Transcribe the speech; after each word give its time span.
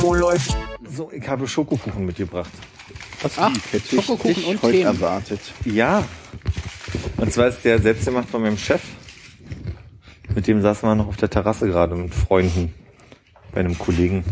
Wo 0.00 0.14
läuft? 0.14 0.56
So, 0.88 1.10
ich 1.10 1.26
habe 1.28 1.48
Schokokuchen 1.48 2.06
mitgebracht. 2.06 2.50
Was 3.22 3.38
Ach? 3.38 3.52
Hätte 3.72 3.96
ich 3.96 4.04
Schokokuchen 4.04 4.34
dich 4.34 4.46
und 4.46 4.62
heute 4.62 4.78
Creme. 4.78 4.86
erwartet. 4.86 5.40
Ja. 5.64 6.04
Und 7.16 7.32
zwar 7.32 7.48
ist 7.48 7.64
der 7.64 7.80
selbst 7.80 8.04
gemacht 8.04 8.28
von 8.28 8.42
meinem 8.42 8.58
Chef. 8.58 8.82
Mit 10.34 10.46
dem 10.46 10.62
saßen 10.62 10.88
wir 10.88 10.94
noch 10.94 11.08
auf 11.08 11.16
der 11.16 11.30
Terrasse 11.30 11.66
gerade 11.66 11.96
mit 11.96 12.14
Freunden. 12.14 12.74
Bei 13.52 13.60
einem 13.60 13.76
Kollegen. 13.78 14.22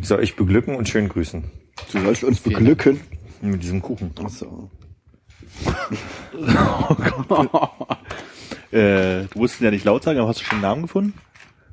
Ich 0.00 0.08
soll 0.08 0.20
euch 0.20 0.36
beglücken 0.36 0.74
und 0.76 0.88
schön 0.88 1.08
grüßen. 1.08 1.44
Du 1.92 2.00
sollst 2.00 2.24
uns 2.24 2.40
beglücken. 2.40 3.00
Mit 3.42 3.62
diesem 3.62 3.82
Kuchen. 3.82 4.12
Achso. 4.22 4.70
Äh, 8.72 9.26
du 9.30 9.38
musst 9.38 9.60
ihn 9.60 9.64
ja 9.64 9.70
nicht 9.70 9.84
laut 9.84 10.02
sagen, 10.02 10.18
aber 10.18 10.28
hast 10.28 10.40
du 10.40 10.44
schon 10.44 10.54
einen 10.54 10.62
Namen 10.62 10.82
gefunden? 10.82 11.12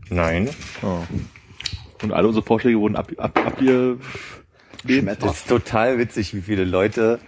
Nein. 0.09 0.49
Oh. 0.81 0.99
Und 2.03 2.11
alle 2.13 2.27
unsere 2.27 2.45
Vorschläge 2.45 2.79
wurden 2.79 2.95
ab, 2.95 3.11
ab, 3.17 3.37
abgelehnt. 3.45 4.01
Das 5.19 5.37
ist 5.39 5.49
total 5.49 5.97
witzig, 5.97 6.33
wie 6.33 6.41
viele 6.41 6.63
Leute 6.63 7.19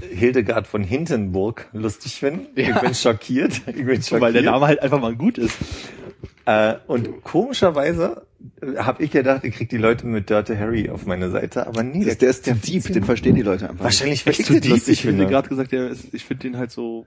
Hildegard 0.00 0.66
von 0.66 0.82
Hindenburg 0.84 1.68
lustig 1.72 2.14
finden. 2.16 2.46
Ich 2.54 2.68
Ja. 2.68 2.78
bin 2.80 2.94
schockiert. 2.94 3.62
Ich 3.66 3.84
bin 3.84 4.02
schockiert. 4.02 4.10
Weil 4.20 4.32
der 4.32 4.42
Name 4.42 4.66
halt 4.66 4.80
einfach 4.82 5.00
mal 5.00 5.14
gut 5.14 5.38
ist. 5.38 5.56
Äh, 6.44 6.74
und 6.86 7.22
komischerweise 7.24 8.26
habe 8.76 9.02
ich 9.02 9.10
gedacht, 9.10 9.44
ich 9.44 9.54
krieg 9.54 9.68
die 9.68 9.76
Leute 9.76 10.06
mit 10.06 10.30
Dirty 10.30 10.56
Harry 10.56 10.88
auf 10.90 11.04
meine 11.06 11.30
Seite, 11.30 11.66
aber 11.66 11.82
nee, 11.82 12.04
Das, 12.04 12.18
der 12.18 12.30
ist 12.30 12.44
zu 12.44 12.54
deep, 12.54 12.84
den 12.92 13.04
verstehen 13.04 13.34
die 13.34 13.42
Leute 13.42 13.68
einfach. 13.68 13.84
wahrscheinlich 13.84 14.24
weil 14.24 14.32
ich 14.32 14.44
zu 14.44 14.60
deep. 14.60 14.70
lustig 14.70 14.94
Ich 14.94 15.02
finde 15.02 15.26
gerade 15.26 15.48
gesagt, 15.48 15.72
der 15.72 15.88
ist, 15.88 16.12
ich 16.14 16.24
finde 16.24 16.42
den 16.48 16.56
halt 16.56 16.70
so 16.70 17.06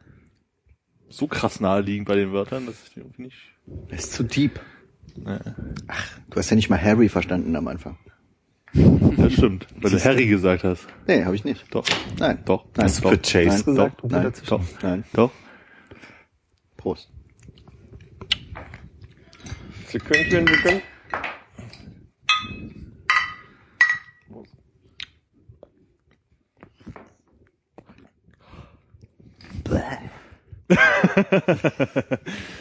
so 1.10 1.28
krass 1.28 1.60
naheliegend 1.60 2.08
bei 2.08 2.16
den 2.16 2.32
Wörtern, 2.32 2.66
dass 2.66 2.76
ich 2.86 2.94
den 2.94 3.04
irgendwie 3.04 3.24
nicht. 3.24 3.38
nicht. 3.66 3.92
Der 3.92 3.98
ist 4.00 4.14
zu 4.14 4.24
deep. 4.24 4.60
Äh, 5.26 5.40
Du 6.30 6.38
hast 6.38 6.50
ja 6.50 6.56
nicht 6.56 6.70
mal 6.70 6.82
Harry 6.82 7.10
verstanden 7.10 7.56
am 7.56 7.68
Anfang. 7.68 7.98
das 8.74 9.34
stimmt, 9.34 9.68
weil 9.82 9.92
du 9.92 10.04
Harry 10.04 10.28
gesagt 10.28 10.64
hast. 10.64 10.88
Nee, 11.08 11.26
habe 11.26 11.36
ich 11.36 11.44
nicht. 11.44 11.66
Doch, 11.74 11.86
Nein. 12.20 12.40
doch. 12.46 12.66
Nein. 12.76 12.86
Hast 12.86 13.04
du 13.04 13.10
für 13.10 13.18
Chase 13.18 13.48
Nein. 13.48 13.64
gesagt? 13.66 14.02
Doch. 14.04 14.10
Nein. 14.10 14.34
Doch, 14.48 14.62
Nein. 14.82 15.04
doch. 15.14 15.32
Prost. 16.78 17.10
Sekündchen, 19.88 20.48
Sekündchen. 20.48 20.82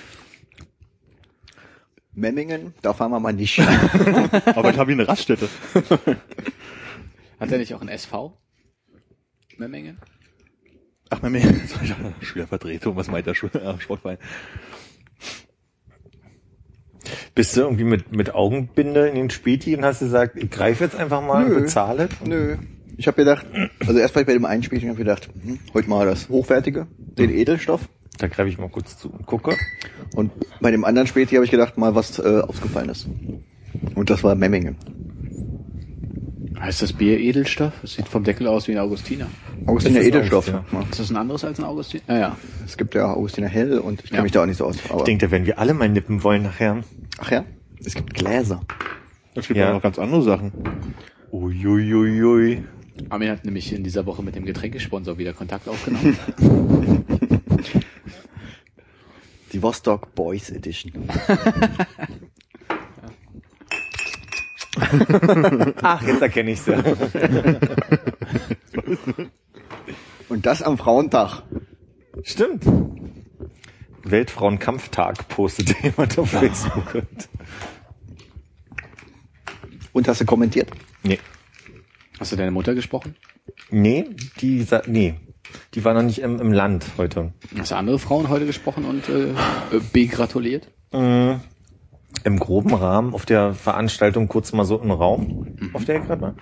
Memmingen, 2.12 2.75
da 2.83 2.92
fahren 2.92 3.12
wir 3.12 3.20
mal 3.20 3.33
nicht. 3.33 3.61
Aber 4.47 4.70
ich 4.70 4.78
habe 4.78 4.92
hier 4.92 5.00
eine 5.00 5.08
Raststätte. 5.08 5.48
Hat 7.39 7.53
er 7.53 7.58
nicht 7.58 7.75
auch 7.75 7.80
ein 7.80 7.89
SV? 7.89 8.36
Memmingen? 9.56 9.98
Ach, 11.10 11.22
mein 11.22 11.34
Schülervertretung, 12.20 12.97
was 12.97 13.09
meint 13.09 13.26
der 13.26 13.32
äh, 13.34 13.81
Sportverein? 13.81 14.19
Bist 17.34 17.56
du 17.56 17.62
irgendwie 17.62 17.84
mit, 17.84 18.12
mit 18.12 18.34
Augenbinde 18.34 19.09
in 19.09 19.15
den 19.15 19.31
Späti 19.31 19.76
und 19.76 19.84
hast 19.84 20.00
gesagt, 20.00 20.37
ich 20.37 20.50
greife 20.50 20.84
jetzt 20.84 20.97
einfach 20.97 21.22
mal 21.22 21.49
Nö. 21.49 21.56
und 21.56 21.62
bezahle? 21.62 22.09
Nö. 22.25 22.56
Ich 22.97 23.06
habe 23.06 23.16
gedacht, 23.16 23.47
also 23.81 23.99
erst 23.99 24.15
war 24.15 24.22
ich 24.22 24.26
bei 24.26 24.34
dem 24.34 24.44
einen 24.44 24.62
Spiel, 24.62 24.78
ich 24.78 24.87
habe 24.87 24.97
gedacht, 24.97 25.31
hm, 25.43 25.59
heute 25.72 25.88
mal 25.88 26.06
das 26.06 26.28
Hochwertige, 26.28 26.87
den 26.99 27.31
Edelstoff. 27.31 27.88
Da 28.20 28.28
greife 28.28 28.48
ich 28.50 28.58
mal 28.58 28.69
kurz 28.69 28.98
zu 28.98 29.08
und 29.10 29.25
gucke. 29.26 29.56
Und 30.14 30.31
bei 30.60 30.70
dem 30.70 30.84
anderen 30.84 31.06
Späti 31.08 31.34
habe 31.36 31.44
ich 31.44 31.50
gedacht, 31.50 31.78
mal 31.78 31.94
was 31.94 32.19
äh, 32.19 32.41
ausgefallen 32.47 32.91
ist. 32.91 33.08
Und 33.94 34.10
das 34.10 34.22
war 34.22 34.34
Memmingen. 34.34 34.76
Heißt 36.60 36.82
das 36.82 36.92
Bier 36.92 37.19
Edelstoff? 37.19 37.72
Das 37.81 37.94
sieht 37.94 38.06
vom 38.06 38.22
Deckel 38.22 38.47
aus 38.47 38.69
wie 38.69 38.72
ein 38.72 38.78
Augustiner. 38.78 39.26
Augustiner 39.66 40.03
Edelstoff. 40.03 40.48
Augustiner. 40.53 40.64
Ja. 40.82 40.86
Ist 40.91 41.00
das 41.00 41.10
ein 41.10 41.16
anderes 41.16 41.42
als 41.44 41.58
ein 41.58 41.64
Augustiner? 41.64 42.03
Ah, 42.08 42.19
ja. 42.19 42.36
Es 42.66 42.76
gibt 42.76 42.94
ja 42.94 43.14
Augustiner 43.14 43.48
Hell 43.48 43.78
und 43.78 44.00
ich 44.04 44.10
kenne 44.10 44.19
Ja. 44.19 44.22
mich 44.25 44.32
da 44.32 44.42
auch 44.42 44.47
nicht 44.47 44.58
so 44.58 44.66
aus. 44.66 44.76
Aber, 44.91 44.98
Ich 44.98 45.04
denke, 45.04 45.25
da 45.26 45.31
werden 45.32 45.47
wir 45.47 45.58
alle 45.58 45.72
mal 45.72 45.88
nippen 45.88 46.22
wollen 46.22 46.42
nachher. 46.42 46.82
ach 47.19 47.31
ja, 47.31 47.44
es 47.82 47.94
gibt 47.94 48.12
Gläser. 48.12 48.60
Es 49.34 49.47
gibt 49.48 49.58
Ja. 49.58 49.70
auch 49.70 49.75
noch 49.75 49.82
ganz 49.82 49.98
andere 49.98 50.22
Sachen. 50.22 50.52
Uiuiuiui. 51.32 52.64
Armin 53.08 53.31
hat 53.31 53.47
nämlich 53.47 53.72
in 53.72 53.82
dieser 53.82 54.04
Woche 54.04 54.22
mit 54.22 54.34
dem 54.37 54.44
Getränkesponsor 54.44 55.16
wieder 55.16 55.32
Kontakt 55.32 55.66
aufgenommen. 55.66 56.19
Die 59.53 59.62
Vostok 59.62 60.15
Boys 60.15 60.50
Edition. 60.50 60.93
Ach, 65.83 66.03
jetzt 66.06 66.22
erkenne 66.22 66.53
ich 66.53 66.61
sie. 66.61 66.72
Und 70.28 70.47
das 70.47 70.62
am 70.62 70.78
Frauentag. 70.78 71.43
Stimmt. 72.22 72.65
Weltfrauenkampftag 74.05 75.27
postet 75.28 75.75
jemand 75.82 76.17
auf 76.19 76.31
Facebook. 76.31 77.03
Und 79.93 80.06
hast 80.09 80.21
du 80.21 80.25
kommentiert? 80.25 80.71
nee. 81.03 81.19
Hast 82.19 82.32
du 82.32 82.37
deine 82.37 82.50
Mutter 82.50 82.75
gesprochen? 82.75 83.17
Nee, 83.71 84.05
die 84.43 84.62
sa- 84.62 84.82
nee. 84.87 85.15
Die 85.75 85.84
war 85.84 85.94
noch 85.94 86.03
nicht 86.03 86.21
im, 86.21 86.41
im 86.41 86.53
Land 86.53 86.84
heute. 86.99 87.33
Hast 87.59 87.71
du 87.71 87.77
andere 87.77 87.99
Frauen 87.99 88.28
heute 88.28 88.47
gesprochen 88.47 88.84
und 88.84 89.09
äh, 89.09 89.31
äh, 89.31 89.34
begratuliert? 89.93 90.69
Mhm. 90.93 91.41
Im 92.25 92.38
groben 92.38 92.75
Rahmen 92.75 93.15
auf 93.15 93.25
der 93.25 93.55
Veranstaltung 93.55 94.28
kurz 94.28 94.53
mal 94.53 94.65
so 94.65 94.78
im 94.78 94.91
Raum, 94.91 95.56
auf 95.72 95.84
der 95.84 96.00
ich 96.00 96.06
gerade 96.06 96.22
war. 96.22 96.34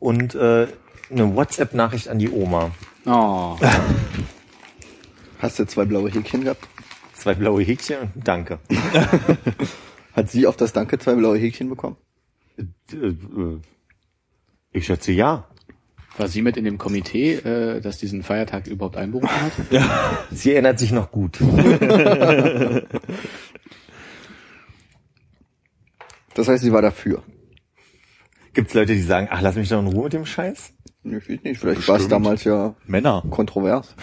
Und 0.00 0.34
äh, 0.34 0.66
eine 1.10 1.36
WhatsApp-Nachricht 1.36 2.08
an 2.08 2.18
die 2.18 2.30
Oma. 2.30 2.72
Oh. 3.06 3.56
Hast 5.38 5.58
du 5.58 5.66
zwei 5.66 5.84
blaue 5.84 6.10
Häkchen 6.10 6.44
gehabt? 6.44 6.66
Zwei 7.14 7.34
blaue 7.34 7.62
Häkchen, 7.62 8.10
danke. 8.14 8.58
Hat 10.14 10.30
sie 10.30 10.46
auf 10.46 10.56
das 10.56 10.72
Danke 10.72 10.98
zwei 10.98 11.14
blaue 11.14 11.38
Häkchen 11.38 11.68
bekommen? 11.68 11.96
Äh, 12.56 12.96
äh, 12.96 13.60
Ich 14.72 14.86
schätze 14.86 15.12
ja. 15.12 15.46
War 16.16 16.28
sie 16.28 16.42
mit 16.42 16.56
in 16.56 16.64
dem 16.64 16.78
Komitee, 16.78 17.32
äh, 17.34 17.80
das 17.80 17.98
diesen 17.98 18.22
Feiertag 18.22 18.66
überhaupt 18.68 18.96
einberufen 18.96 19.28
hat? 19.30 19.52
Sie 20.30 20.52
erinnert 20.52 20.78
sich 20.78 20.92
noch 20.92 21.10
gut. 21.10 21.38
Das 26.34 26.48
heißt, 26.48 26.64
sie 26.64 26.72
war 26.72 26.82
dafür. 26.82 27.22
Gibt's 28.54 28.74
Leute, 28.74 28.94
die 28.94 29.02
sagen, 29.02 29.28
ach, 29.30 29.40
lass 29.40 29.54
mich 29.56 29.68
doch 29.68 29.78
in 29.80 29.86
Ruhe 29.86 30.04
mit 30.04 30.12
dem 30.14 30.26
Scheiß? 30.26 30.72
Nee, 31.04 31.18
Ich 31.18 31.28
weiß 31.30 31.38
nicht, 31.44 31.60
vielleicht 31.60 31.88
war 31.88 31.96
es 31.96 32.08
damals 32.08 32.42
ja 32.44 32.74
Männer. 32.86 33.22
kontrovers. 33.30 33.94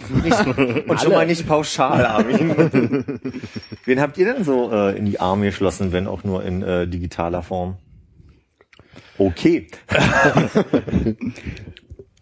Und 0.88 1.00
schon 1.00 1.12
mal 1.12 1.26
nicht 1.26 1.46
pauschal, 1.46 2.06
Armin. 2.06 3.20
Wen 3.84 4.00
habt 4.00 4.16
ihr 4.16 4.32
denn 4.32 4.44
so 4.44 4.72
äh, 4.72 4.96
in 4.96 5.04
die 5.04 5.20
Arme 5.20 5.46
geschlossen, 5.46 5.92
wenn 5.92 6.06
auch 6.06 6.24
nur 6.24 6.42
in 6.42 6.62
äh, 6.62 6.88
digitaler 6.88 7.42
Form? 7.42 7.76
Okay. 9.20 9.66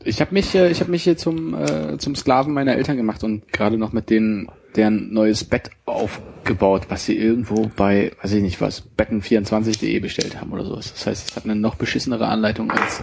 Ich 0.04 0.20
habe 0.22 0.32
mich, 0.32 0.54
äh, 0.54 0.70
ich 0.70 0.80
habe 0.80 0.92
mich 0.92 1.02
hier 1.02 1.16
zum 1.16 1.54
äh, 1.54 1.98
zum 1.98 2.14
Sklaven 2.14 2.54
meiner 2.54 2.76
Eltern 2.76 2.96
gemacht 2.96 3.24
und 3.24 3.52
gerade 3.52 3.76
noch 3.76 3.92
mit 3.92 4.08
denen 4.08 4.48
deren 4.74 5.12
neues 5.12 5.44
Bett 5.44 5.70
aufgebaut, 5.84 6.86
was 6.88 7.04
sie 7.04 7.16
irgendwo 7.16 7.68
bei, 7.76 8.12
weiß 8.22 8.32
ich 8.32 8.42
nicht 8.42 8.60
was, 8.60 8.84
betten24.de 8.96 9.98
bestellt 9.98 10.40
haben 10.40 10.52
oder 10.52 10.64
sowas. 10.64 10.92
Das 10.92 11.06
heißt, 11.06 11.30
es 11.30 11.36
hat 11.36 11.44
eine 11.44 11.56
noch 11.56 11.74
beschissenere 11.74 12.28
Anleitung 12.28 12.70
als 12.70 13.02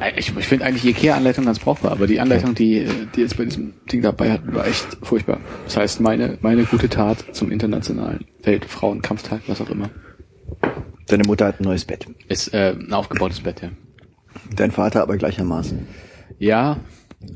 Äh, 0.00 0.12
ich, 0.18 0.36
ich 0.36 0.46
finde 0.46 0.66
eigentlich 0.66 0.82
die 0.82 0.90
Ikea-Anleitung 0.90 1.46
ganz 1.46 1.58
brauchbar, 1.58 1.92
aber 1.92 2.06
die 2.06 2.20
Anleitung, 2.20 2.54
die 2.54 2.80
äh, 2.80 2.88
die 3.14 3.22
jetzt 3.22 3.36
bei 3.38 3.46
diesem 3.46 3.72
Ding 3.90 4.02
dabei 4.02 4.30
hat, 4.30 4.42
war 4.54 4.66
echt 4.66 4.86
furchtbar. 5.02 5.40
Das 5.64 5.76
heißt, 5.78 6.00
meine 6.00 6.38
meine 6.42 6.64
gute 6.64 6.88
Tat 6.88 7.24
zum 7.32 7.50
internationalen 7.50 8.26
Weltfrauenkampftag, 8.42 9.40
was 9.46 9.60
auch 9.60 9.70
immer, 9.70 9.90
Deine 11.06 11.24
Mutter 11.24 11.46
hat 11.46 11.60
ein 11.60 11.64
neues 11.64 11.84
Bett. 11.84 12.06
ist 12.28 12.52
äh, 12.52 12.74
ein 12.78 12.92
aufgebautes 12.92 13.40
Bett, 13.40 13.62
ja. 13.62 13.70
Dein 14.54 14.70
Vater 14.70 15.02
aber 15.02 15.16
gleichermaßen. 15.16 15.86
Ja, 16.38 16.78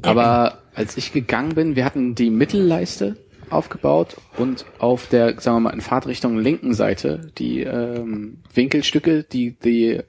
aber 0.02 0.58
als 0.75 0.96
ich 0.96 1.12
gegangen 1.12 1.55
bin, 1.55 1.76
wir 1.76 1.84
hatten 1.84 2.14
die 2.14 2.31
Mittelleiste 2.31 3.17
aufgebaut 3.49 4.17
und 4.37 4.64
auf 4.78 5.08
der, 5.08 5.40
sagen 5.40 5.56
wir 5.56 5.61
mal, 5.61 5.70
in 5.70 5.81
Fahrtrichtung 5.81 6.38
linken 6.38 6.75
Seite 6.75 7.32
die 7.38 7.62
ähm, 7.62 8.38
Winkelstücke, 8.55 9.25
die, 9.25 9.56
die, 9.58 10.00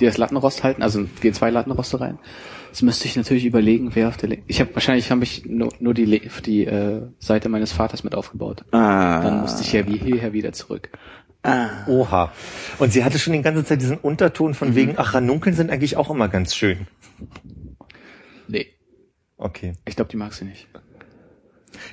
die 0.00 0.04
das 0.04 0.18
Lattenrost 0.18 0.64
halten, 0.64 0.82
also 0.82 1.06
gehen 1.20 1.34
zwei 1.34 1.50
Lattenroste 1.50 2.00
rein. 2.00 2.18
Jetzt 2.68 2.82
müsste 2.82 3.06
ich 3.06 3.16
natürlich 3.16 3.46
überlegen, 3.46 3.94
wer 3.94 4.08
auf 4.08 4.16
der 4.16 4.28
linken. 4.28 4.44
Ich 4.48 4.60
habe 4.60 4.74
wahrscheinlich 4.74 5.10
habe 5.10 5.22
ich 5.22 5.46
nur, 5.46 5.70
nur 5.78 5.94
die, 5.94 6.20
die 6.44 6.66
äh, 6.66 7.02
Seite 7.18 7.48
meines 7.48 7.72
Vaters 7.72 8.04
mit 8.04 8.14
aufgebaut. 8.14 8.64
Ah. 8.72 9.22
Dann 9.22 9.40
musste 9.40 9.62
ich 9.62 9.72
ja 9.72 9.86
wie 9.86 9.96
hierher 9.96 10.32
wieder 10.32 10.52
zurück. 10.52 10.90
Oha. 11.86 12.32
Und 12.78 12.92
sie 12.92 13.04
hatte 13.04 13.18
schon 13.18 13.32
die 13.32 13.42
ganze 13.42 13.64
Zeit 13.64 13.80
diesen 13.80 13.98
Unterton 13.98 14.54
von 14.54 14.74
wegen, 14.74 14.94
ach, 14.96 15.14
Ranunkeln 15.14 15.54
sind 15.54 15.70
eigentlich 15.70 15.96
auch 15.96 16.10
immer 16.10 16.28
ganz 16.28 16.54
schön. 16.54 16.86
Nee, 18.48 18.66
Okay. 19.38 19.74
ich 19.84 19.96
glaube, 19.96 20.10
die 20.10 20.16
mag 20.16 20.32
sie 20.32 20.44
nicht. 20.46 20.66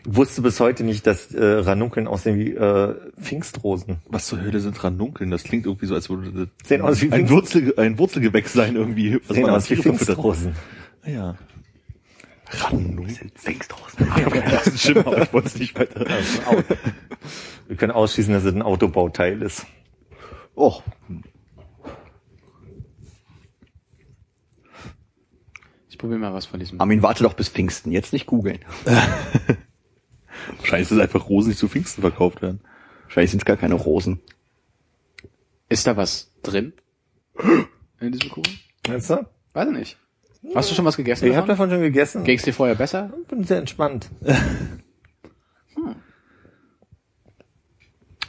Ich 0.05 0.15
wusste 0.15 0.41
bis 0.41 0.59
heute 0.61 0.83
nicht, 0.85 1.05
dass 1.05 1.33
äh, 1.33 1.43
Ranunkeln 1.43 2.07
aussehen 2.07 2.37
wie 2.39 2.51
äh, 2.53 2.95
Pfingstrosen. 3.19 3.97
Was 4.07 4.27
zur 4.27 4.41
Hölle 4.41 4.59
sind 4.61 4.81
Ranunkeln? 4.81 5.29
Das 5.29 5.43
klingt 5.43 5.65
irgendwie 5.65 5.87
so, 5.87 5.95
als 5.95 6.09
würde 6.09 6.31
das 6.31 6.67
Sehen 6.67 6.81
aus 6.81 7.01
wie 7.01 7.11
ein, 7.11 7.29
Wurzel, 7.29 7.73
ein 7.77 7.97
Wurzelgewächs 7.97 8.53
sein 8.53 8.75
irgendwie. 8.77 9.19
was 9.27 9.35
Sehen 9.35 9.49
aus 9.49 9.69
wie. 9.69 9.75
Pfingstrosen. 9.75 10.55
Ah, 11.05 11.35
Ranunkeln. 12.59 13.31
Pfingstrosen. 13.35 14.07
Ich 14.17 14.25
habe 14.25 14.41
das 14.41 14.67
ist 14.67 14.81
schlimm, 14.81 14.99
aber 14.99 15.21
ich 15.23 15.33
wollte 15.33 15.47
es 15.47 15.57
nicht 15.57 15.77
weiter. 15.77 16.05
Wir 17.67 17.75
können 17.77 17.91
ausschließen, 17.91 18.33
dass 18.33 18.43
es 18.43 18.53
ein 18.53 18.61
Autobauteil 18.61 19.41
ist. 19.41 19.65
Oh, 20.55 20.81
Ich 25.89 25.97
probiere 25.99 26.19
mal 26.19 26.33
was 26.33 26.47
von 26.47 26.59
diesem. 26.59 26.81
Armin, 26.81 27.03
warte 27.03 27.23
doch 27.23 27.33
bis 27.33 27.49
Pfingsten. 27.49 27.91
Jetzt 27.91 28.13
nicht 28.13 28.25
googeln. 28.25 28.59
Wahrscheinlich 30.57 30.87
ist 30.89 30.91
es 30.91 30.99
einfach 30.99 31.29
Rosen, 31.29 31.51
die 31.51 31.55
zu 31.55 31.69
Pfingsten 31.69 32.01
verkauft 32.01 32.41
werden. 32.41 32.61
Wahrscheinlich 33.03 33.29
sind 33.29 33.41
es 33.41 33.45
gar 33.45 33.57
keine 33.57 33.75
Rosen. 33.75 34.19
Ist 35.69 35.85
da 35.87 35.95
was 35.95 36.31
drin? 36.41 36.73
In 37.99 38.11
diesem 38.11 38.31
Kuchen? 38.31 38.59
Weißt 38.87 39.11
du? 39.11 39.27
Weiß 39.53 39.67
ich 39.69 39.77
nicht. 39.77 39.97
Hast 40.55 40.69
du 40.69 40.75
schon 40.75 40.85
was 40.85 40.97
gegessen? 40.97 41.27
Ich 41.27 41.35
habe 41.35 41.47
davon? 41.47 41.69
schon 41.69 41.81
gegessen. 41.81 42.23
Ging's 42.23 42.43
dir 42.43 42.53
vorher 42.53 42.75
besser? 42.75 43.11
bin 43.29 43.43
sehr 43.43 43.59
entspannt. 43.59 44.09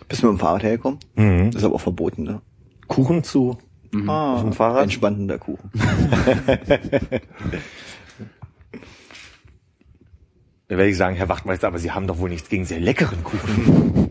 Bist 0.09 0.23
du 0.23 0.27
mit 0.31 0.37
dem 0.37 0.41
Fahrrad 0.41 0.63
hergekommen? 0.63 0.99
Mhm. 1.17 1.51
Das 1.51 1.63
ist 1.63 1.65
aber 1.65 1.75
auch 1.77 1.81
verboten, 1.81 2.23
ne? 2.25 2.41
Kuchen 2.89 3.25
zu 3.25 3.59
Ah, 4.07 4.35
auf 4.35 4.43
dem 4.43 4.53
Fahrrad. 4.53 4.83
Entspannender 4.85 5.39
Kuchen. 5.39 5.71
Da 10.67 10.79
werde 10.79 10.89
ich 10.91 10.97
sagen, 10.97 11.15
Herr 11.15 11.29
Wachtmeister, 11.29 11.67
aber 11.69 11.79
Sie 11.79 11.91
haben 11.91 12.07
doch 12.07 12.19
wohl 12.19 12.31
nichts 12.31 12.49
gegen 12.49 12.65
sehr 12.65 12.81
leckeren 12.81 13.23
Kuchen. 13.23 14.11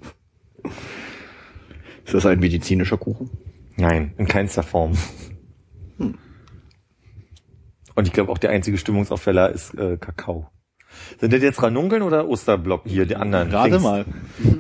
Ist 2.06 2.14
das 2.14 2.28
ein 2.28 2.40
medizinischer 2.40 2.98
Kuchen? 2.98 3.32
Nein, 3.76 4.14
in 4.18 4.28
keinster 4.28 4.62
Form. 4.62 4.94
Und 7.96 8.08
ich 8.08 8.14
glaube 8.14 8.32
auch 8.32 8.38
der 8.38 8.50
einzige 8.52 8.78
Stimmungsaufheller 8.78 9.50
ist 9.50 9.74
äh, 9.78 9.98
Kakao. 9.98 10.50
Sind 11.20 11.34
das 11.34 11.42
jetzt 11.42 11.62
Ranunkeln 11.64 12.04
oder 12.04 12.28
Osterblock 12.28 12.84
hier, 12.86 13.06
die 13.08 13.16
anderen? 13.16 13.50
Gerade 13.50 13.78
Pfingst- 13.78 13.82
mal. 13.84 14.06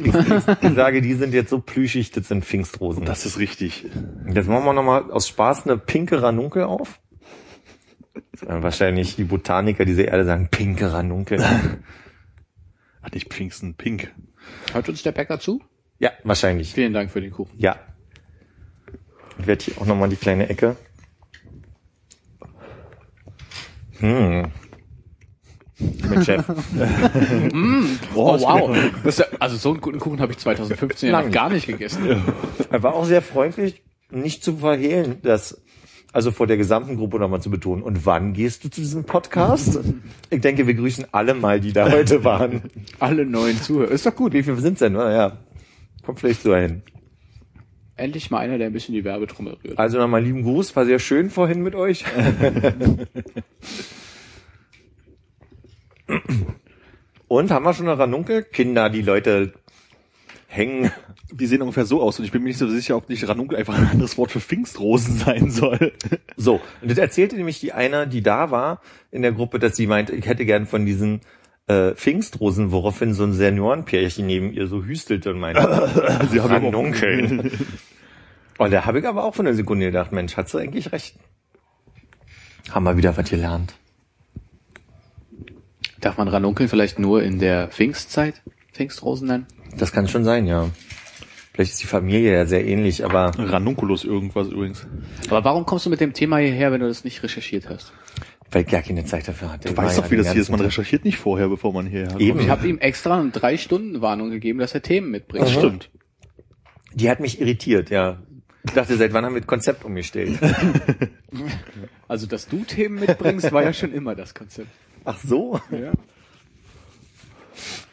Ich, 0.03 0.67
ich 0.69 0.73
sage, 0.75 1.01
die 1.01 1.13
sind 1.13 1.33
jetzt 1.33 1.49
so 1.51 1.59
plüschig, 1.59 2.09
das 2.11 2.27
sind 2.27 2.43
Pfingstrosen. 2.43 3.05
Das 3.05 3.25
ist 3.25 3.37
richtig. 3.37 3.85
Jetzt 4.33 4.47
machen 4.49 4.65
wir 4.65 4.73
nochmal 4.73 5.11
aus 5.11 5.27
Spaß 5.27 5.65
eine 5.67 5.77
pinke 5.77 6.21
Ranunkel 6.23 6.63
auf. 6.63 6.99
Äh, 8.41 8.61
Wahrscheinlich 8.63 9.15
die 9.15 9.23
Botaniker 9.25 9.85
dieser 9.85 10.05
Erde 10.05 10.25
sagen 10.25 10.47
pinke 10.49 10.91
Ranunkel. 10.91 11.43
Hat 13.03 13.13
nicht 13.13 13.31
Pfingsten 13.31 13.75
pink. 13.75 14.11
Hört 14.71 14.89
uns 14.89 15.03
der 15.03 15.11
Bäcker 15.11 15.39
zu? 15.39 15.61
Ja, 15.99 16.11
wahrscheinlich. 16.23 16.73
Vielen 16.73 16.93
Dank 16.93 17.11
für 17.11 17.21
den 17.21 17.31
Kuchen. 17.31 17.53
Ja. 17.57 17.75
Ich 19.39 19.45
werde 19.47 19.63
hier 19.63 19.79
auch 19.79 19.85
nochmal 19.85 20.09
die 20.09 20.15
kleine 20.15 20.49
Ecke. 20.49 20.75
Hm. 24.03 24.51
Mit 25.79 26.25
Chef. 26.25 26.45
Oh, 28.15 28.39
wow. 28.39 28.77
Das 29.03 29.17
ist 29.17 29.19
ja, 29.19 29.37
also 29.39 29.55
so 29.55 29.71
einen 29.71 29.81
guten 29.81 29.99
Kuchen 29.99 30.19
habe 30.19 30.33
ich 30.33 30.37
2015 30.37 31.09
ja 31.09 31.21
noch 31.21 31.31
gar 31.31 31.49
nicht 31.49 31.67
gegessen. 31.67 32.21
Er 32.69 32.83
war 32.83 32.93
auch 32.93 33.05
sehr 33.05 33.21
freundlich, 33.21 33.81
nicht 34.11 34.43
zu 34.43 34.57
verhehlen, 34.57 35.19
das 35.23 35.61
also 36.11 36.31
vor 36.31 36.45
der 36.45 36.57
gesamten 36.57 36.97
Gruppe 36.97 37.17
nochmal 37.17 37.41
zu 37.41 37.49
betonen. 37.49 37.81
Und 37.81 38.05
wann 38.05 38.33
gehst 38.33 38.63
du 38.63 38.69
zu 38.69 38.81
diesem 38.81 39.05
Podcast? 39.05 39.79
Ich 40.29 40.41
denke, 40.41 40.67
wir 40.67 40.75
grüßen 40.75 41.07
alle 41.11 41.33
mal, 41.33 41.59
die 41.59 41.73
da 41.73 41.91
heute 41.91 42.23
waren. 42.23 42.61
Alle 42.99 43.25
neuen 43.25 43.59
Zuhörer. 43.59 43.89
Ist 43.89 44.05
doch 44.05 44.15
gut. 44.15 44.33
Wie 44.33 44.43
viele 44.43 44.57
sind's 44.57 44.79
denn? 44.79 44.93
Naja, 44.93 45.39
kommt 46.05 46.19
vielleicht 46.19 46.43
so 46.43 46.55
hin. 46.55 46.83
Endlich 47.95 48.31
mal 48.31 48.39
einer, 48.39 48.57
der 48.57 48.67
ein 48.67 48.73
bisschen 48.73 48.95
die 48.95 49.03
Werbetrommel 49.03 49.57
rührt. 49.63 49.77
Also 49.77 49.99
nochmal 49.99 50.23
lieben 50.23 50.41
Gruß, 50.43 50.75
war 50.75 50.85
sehr 50.85 50.99
schön 50.99 51.29
vorhin 51.29 51.61
mit 51.61 51.75
euch. 51.75 52.03
Und 57.27 57.51
haben 57.51 57.65
wir 57.65 57.73
schon 57.73 57.87
eine 57.87 57.97
Ranunkel? 57.97 58.43
Kinder, 58.43 58.89
die 58.89 59.01
Leute 59.01 59.53
hängen. 60.47 60.91
Die 61.31 61.47
sehen 61.47 61.61
ungefähr 61.61 61.85
so 61.85 62.01
aus 62.01 62.19
und 62.19 62.25
ich 62.25 62.31
bin 62.31 62.43
mir 62.43 62.49
nicht 62.49 62.59
so 62.59 62.67
sicher, 62.67 62.95
ob 62.95 63.09
nicht 63.09 63.27
Ranunkel 63.27 63.57
einfach 63.57 63.75
ein 63.75 63.87
anderes 63.87 64.19
Wort 64.19 64.29
für 64.29 64.39
Pfingstrosen 64.39 65.17
sein 65.17 65.49
soll. 65.49 65.93
So, 66.37 66.61
und 66.81 66.91
das 66.91 66.99
erzählte 66.99 67.35
nämlich 67.35 67.59
die 67.59 67.73
einer, 67.73 68.05
die 68.05 68.21
da 68.21 68.51
war 68.51 68.81
in 69.09 69.23
der 69.23 69.31
Gruppe, 69.31 69.57
dass 69.57 69.75
sie 69.75 69.87
meinte, 69.87 70.15
ich 70.15 70.27
hätte 70.27 70.45
gern 70.45 70.67
von 70.67 70.85
diesen 70.85 71.21
äh, 71.67 71.93
Pfingstrosen, 71.95 72.71
woraufhin 72.71 73.13
so 73.13 73.23
ein 73.23 73.33
Seniorenpärchen 73.33 74.25
neben 74.25 74.53
ihr 74.53 74.67
so 74.67 74.83
hüstelte 74.83 75.31
und 75.31 75.39
meinte, 75.39 75.89
Sie 76.31 76.41
haben 76.41 76.53
Ranunkeln. 76.53 77.51
Und 78.59 78.71
da 78.71 78.85
habe 78.85 78.99
ich 78.99 79.07
aber 79.07 79.23
auch 79.23 79.33
von 79.33 79.45
der 79.45 79.55
Sekunde 79.55 79.87
gedacht, 79.87 80.11
Mensch, 80.11 80.37
hat 80.37 80.47
sie 80.47 80.59
eigentlich 80.59 80.91
recht. 80.91 81.15
Haben 82.69 82.83
wir 82.83 82.97
wieder 82.97 83.17
was 83.17 83.27
gelernt. 83.27 83.73
Darf 85.99 86.17
man 86.17 86.27
Ranunkeln 86.27 86.69
vielleicht 86.69 86.99
nur 86.99 87.23
in 87.23 87.39
der 87.39 87.69
Pfingstzeit 87.69 88.41
Pfingstrosen 88.71 89.27
nennen? 89.27 89.47
Das 89.75 89.91
kann 89.91 90.07
schon 90.07 90.23
sein, 90.23 90.45
ja. 90.45 90.69
Vielleicht 91.53 91.73
ist 91.73 91.81
die 91.81 91.87
Familie 91.87 92.33
ja 92.33 92.45
sehr 92.45 92.65
ähnlich, 92.65 93.05
aber 93.05 93.31
Ranunculus 93.37 94.03
irgendwas 94.03 94.47
übrigens. 94.47 94.87
Aber 95.29 95.43
warum 95.43 95.65
kommst 95.65 95.85
du 95.85 95.89
mit 95.89 95.99
dem 95.99 96.13
Thema 96.13 96.37
hierher, 96.37 96.71
wenn 96.71 96.81
du 96.81 96.87
das 96.87 97.03
nicht 97.03 97.21
recherchiert 97.23 97.69
hast? 97.69 97.93
Weil 98.53 98.63
ich 98.63 98.67
gar 98.67 98.81
keine 98.81 99.05
Zeit 99.05 99.27
dafür 99.27 99.51
hatte. 99.51 99.69
Du 99.69 99.77
weißt 99.77 99.97
doch, 99.97 100.11
wie 100.11 100.17
das 100.17 100.31
hier 100.31 100.41
ist. 100.41 100.49
Man 100.49 100.59
recherchiert 100.59 101.05
nicht 101.05 101.17
vorher, 101.17 101.49
bevor 101.49 101.73
man 101.73 101.87
hierher 101.87 102.09
kommt. 102.09 102.21
Eben. 102.21 102.39
Ich 102.39 102.49
habe 102.49 102.67
ihm 102.67 102.77
extra 102.79 103.19
eine 103.19 103.31
drei 103.31 103.57
Stunden 103.57 104.01
Warnung 104.01 104.29
gegeben, 104.29 104.59
dass 104.59 104.73
er 104.73 104.81
Themen 104.81 105.11
mitbringt. 105.11 105.45
Das 105.45 105.53
stimmt. 105.53 105.89
Die 106.93 107.09
hat 107.09 107.19
mich 107.19 107.41
irritiert, 107.41 107.89
ja. 107.89 108.21
Ich 108.65 108.71
dachte, 108.71 108.95
seit 108.95 109.13
wann 109.13 109.25
haben 109.25 109.33
wir 109.33 109.41
das 109.41 109.47
Konzept 109.47 109.83
umgestellt? 109.83 110.39
Also, 112.07 112.27
dass 112.27 112.47
du 112.47 112.63
Themen 112.63 112.99
mitbringst, 112.99 113.51
war 113.51 113.63
ja 113.63 113.73
schon 113.73 113.91
immer 113.91 114.13
das 114.13 114.35
Konzept. 114.35 114.67
Ach 115.03 115.17
so? 115.17 115.59
Ja. 115.71 115.93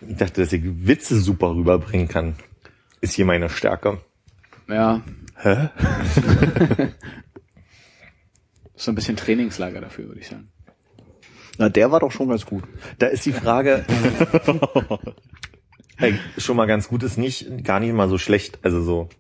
Ich 0.06 0.16
dachte, 0.16 0.42
dass 0.42 0.52
ich 0.52 0.62
Witze 0.64 1.18
super 1.18 1.54
rüberbringen 1.54 2.06
kann. 2.06 2.34
Ist 3.00 3.14
hier 3.14 3.24
meine 3.24 3.48
Stärke. 3.48 4.02
Ja. 4.68 5.00
Hä? 5.36 5.70
So 8.80 8.90
ein 8.90 8.94
bisschen 8.94 9.16
Trainingslager 9.16 9.82
dafür, 9.82 10.08
würde 10.08 10.20
ich 10.20 10.28
sagen. 10.28 10.48
Na, 11.58 11.68
der 11.68 11.92
war 11.92 12.00
doch 12.00 12.10
schon 12.10 12.30
ganz 12.30 12.46
gut. 12.46 12.64
Da 12.98 13.08
ist 13.08 13.26
die 13.26 13.32
Frage, 13.32 13.84
Ey, 15.98 16.14
schon 16.38 16.56
mal 16.56 16.64
ganz 16.64 16.88
gut 16.88 17.02
ist 17.02 17.18
nicht, 17.18 17.62
gar 17.62 17.78
nicht 17.78 17.92
mal 17.92 18.08
so 18.08 18.16
schlecht. 18.16 18.58
Also 18.62 18.80
so. 18.80 19.10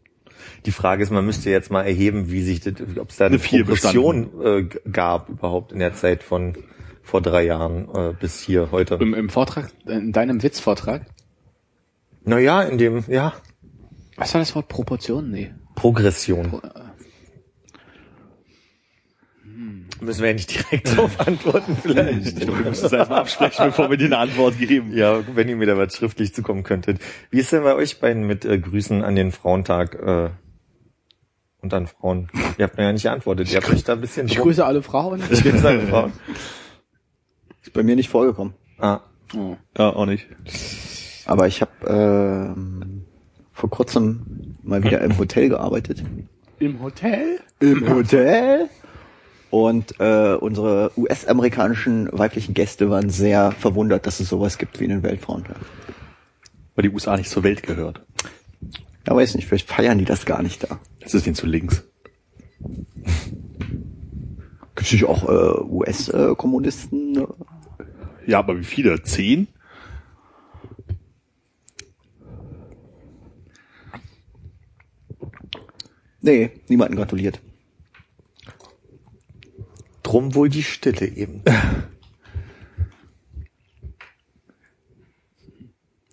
Die 0.64 0.72
Frage 0.72 1.02
ist, 1.02 1.10
man 1.10 1.26
müsste 1.26 1.50
jetzt 1.50 1.70
mal 1.70 1.82
erheben, 1.82 2.30
wie 2.30 2.40
sich 2.42 2.60
das, 2.60 2.72
ob 2.98 3.10
es 3.10 3.16
da 3.16 3.26
eine, 3.26 3.36
Eine 3.36 3.64
Progression 3.64 4.30
äh, 4.42 4.62
gab 4.90 5.28
überhaupt 5.28 5.72
in 5.72 5.78
der 5.78 5.92
Zeit 5.92 6.22
von 6.22 6.56
vor 7.02 7.20
drei 7.20 7.44
Jahren 7.44 7.86
äh, 7.94 8.14
bis 8.18 8.40
hier 8.40 8.70
heute. 8.70 8.94
Im, 8.94 9.12
im 9.12 9.28
Vortrag, 9.28 9.70
in 9.84 10.12
deinem 10.12 10.42
Witzvortrag, 10.42 11.04
Naja, 12.24 12.62
in 12.62 12.78
dem, 12.78 13.04
ja, 13.08 13.34
was 14.16 14.32
war 14.32 14.40
das 14.40 14.54
Wort 14.54 14.68
Proportion? 14.68 15.30
Nee. 15.30 15.52
Progression. 15.74 16.62
Müssen 20.00 20.20
wir 20.22 20.28
ja 20.28 20.34
nicht 20.34 20.50
direkt 20.54 20.88
darauf 20.96 21.20
antworten 21.20 21.76
vielleicht. 21.82 22.26
Ich 22.26 22.36
glaube, 22.36 22.58
wir 22.60 22.70
müssen 22.70 22.86
es 22.86 22.92
erstmal 22.92 23.20
absprechen, 23.20 23.66
bevor 23.66 23.90
wir 23.90 23.96
dir 23.96 24.06
eine 24.06 24.18
Antwort 24.18 24.58
geben. 24.58 24.96
Ja, 24.96 25.22
wenn 25.34 25.48
ihr 25.48 25.56
mir 25.56 25.66
da 25.66 25.76
was 25.76 25.94
schriftlich 25.96 26.34
zukommen 26.34 26.62
könntet. 26.62 27.00
Wie 27.30 27.38
ist 27.40 27.52
denn 27.52 27.62
bei 27.62 27.74
euch 27.74 28.00
beiden 28.00 28.26
mit 28.26 28.44
äh, 28.44 28.58
Grüßen 28.58 29.02
an 29.02 29.14
den 29.16 29.32
Frauentag 29.32 29.94
äh, 29.94 30.30
und 31.60 31.74
an 31.74 31.86
Frauen? 31.86 32.30
Ihr 32.58 32.64
habt 32.64 32.76
mir 32.78 32.84
ja 32.84 32.92
nicht 32.92 33.02
geantwortet. 33.02 33.50
Ihr 33.52 33.60
habt 33.60 33.70
euch 33.70 33.84
da 33.84 33.92
ein 33.92 34.00
bisschen 34.00 34.26
Ich 34.26 34.34
drum- 34.36 34.44
grüße 34.44 34.64
alle 34.64 34.82
Frauen. 34.82 35.22
Ich 35.30 35.42
grüße 35.42 35.66
alle 35.68 35.86
Frauen. 35.86 36.12
Ist 37.62 37.72
bei 37.72 37.82
mir 37.82 37.96
nicht 37.96 38.08
vorgekommen. 38.08 38.54
Ah, 38.78 39.00
Oh. 39.36 39.56
Ja, 39.78 39.90
auch 39.90 40.06
nicht. 40.06 40.26
Aber 41.26 41.46
ich 41.46 41.60
habe 41.60 41.70
ähm, 41.86 43.04
vor 43.52 43.70
kurzem 43.70 44.56
mal 44.64 44.82
wieder 44.82 45.00
im 45.02 45.16
Hotel 45.18 45.48
gearbeitet. 45.50 46.02
Im 46.58 46.82
Hotel? 46.82 47.38
Im 47.60 47.88
Hotel? 47.88 48.68
Und 49.50 49.98
äh, 49.98 50.34
unsere 50.34 50.92
US-amerikanischen 50.96 52.08
weiblichen 52.12 52.54
Gäste 52.54 52.88
waren 52.88 53.10
sehr 53.10 53.50
verwundert, 53.52 54.06
dass 54.06 54.20
es 54.20 54.28
sowas 54.28 54.58
gibt 54.58 54.78
wie 54.78 54.84
einen 54.84 55.02
Weltfrauentag. 55.02 55.56
Weil 56.76 56.82
die 56.82 56.90
USA 56.90 57.16
nicht 57.16 57.30
zur 57.30 57.42
Welt 57.42 57.64
gehört. 57.64 58.00
Ja, 59.06 59.16
weiß 59.16 59.34
nicht, 59.34 59.48
vielleicht 59.48 59.68
feiern 59.68 59.98
die 59.98 60.04
das 60.04 60.24
gar 60.24 60.42
nicht 60.42 60.62
da. 60.62 60.78
Das 61.00 61.14
ist 61.14 61.26
denen 61.26 61.34
zu 61.34 61.46
links. 61.46 61.82
Gibt 64.76 64.92
es 64.92 65.04
auch 65.04 65.28
äh, 65.28 65.60
US-Kommunisten? 65.62 67.26
Ja, 68.26 68.38
aber 68.38 68.56
wie 68.58 68.64
viele? 68.64 69.02
Zehn? 69.02 69.48
nee, 76.20 76.50
niemanden 76.68 76.96
gratuliert. 76.96 77.40
Drum 80.02 80.34
wohl 80.34 80.48
die 80.48 80.62
Stille 80.62 81.06
eben. 81.06 81.42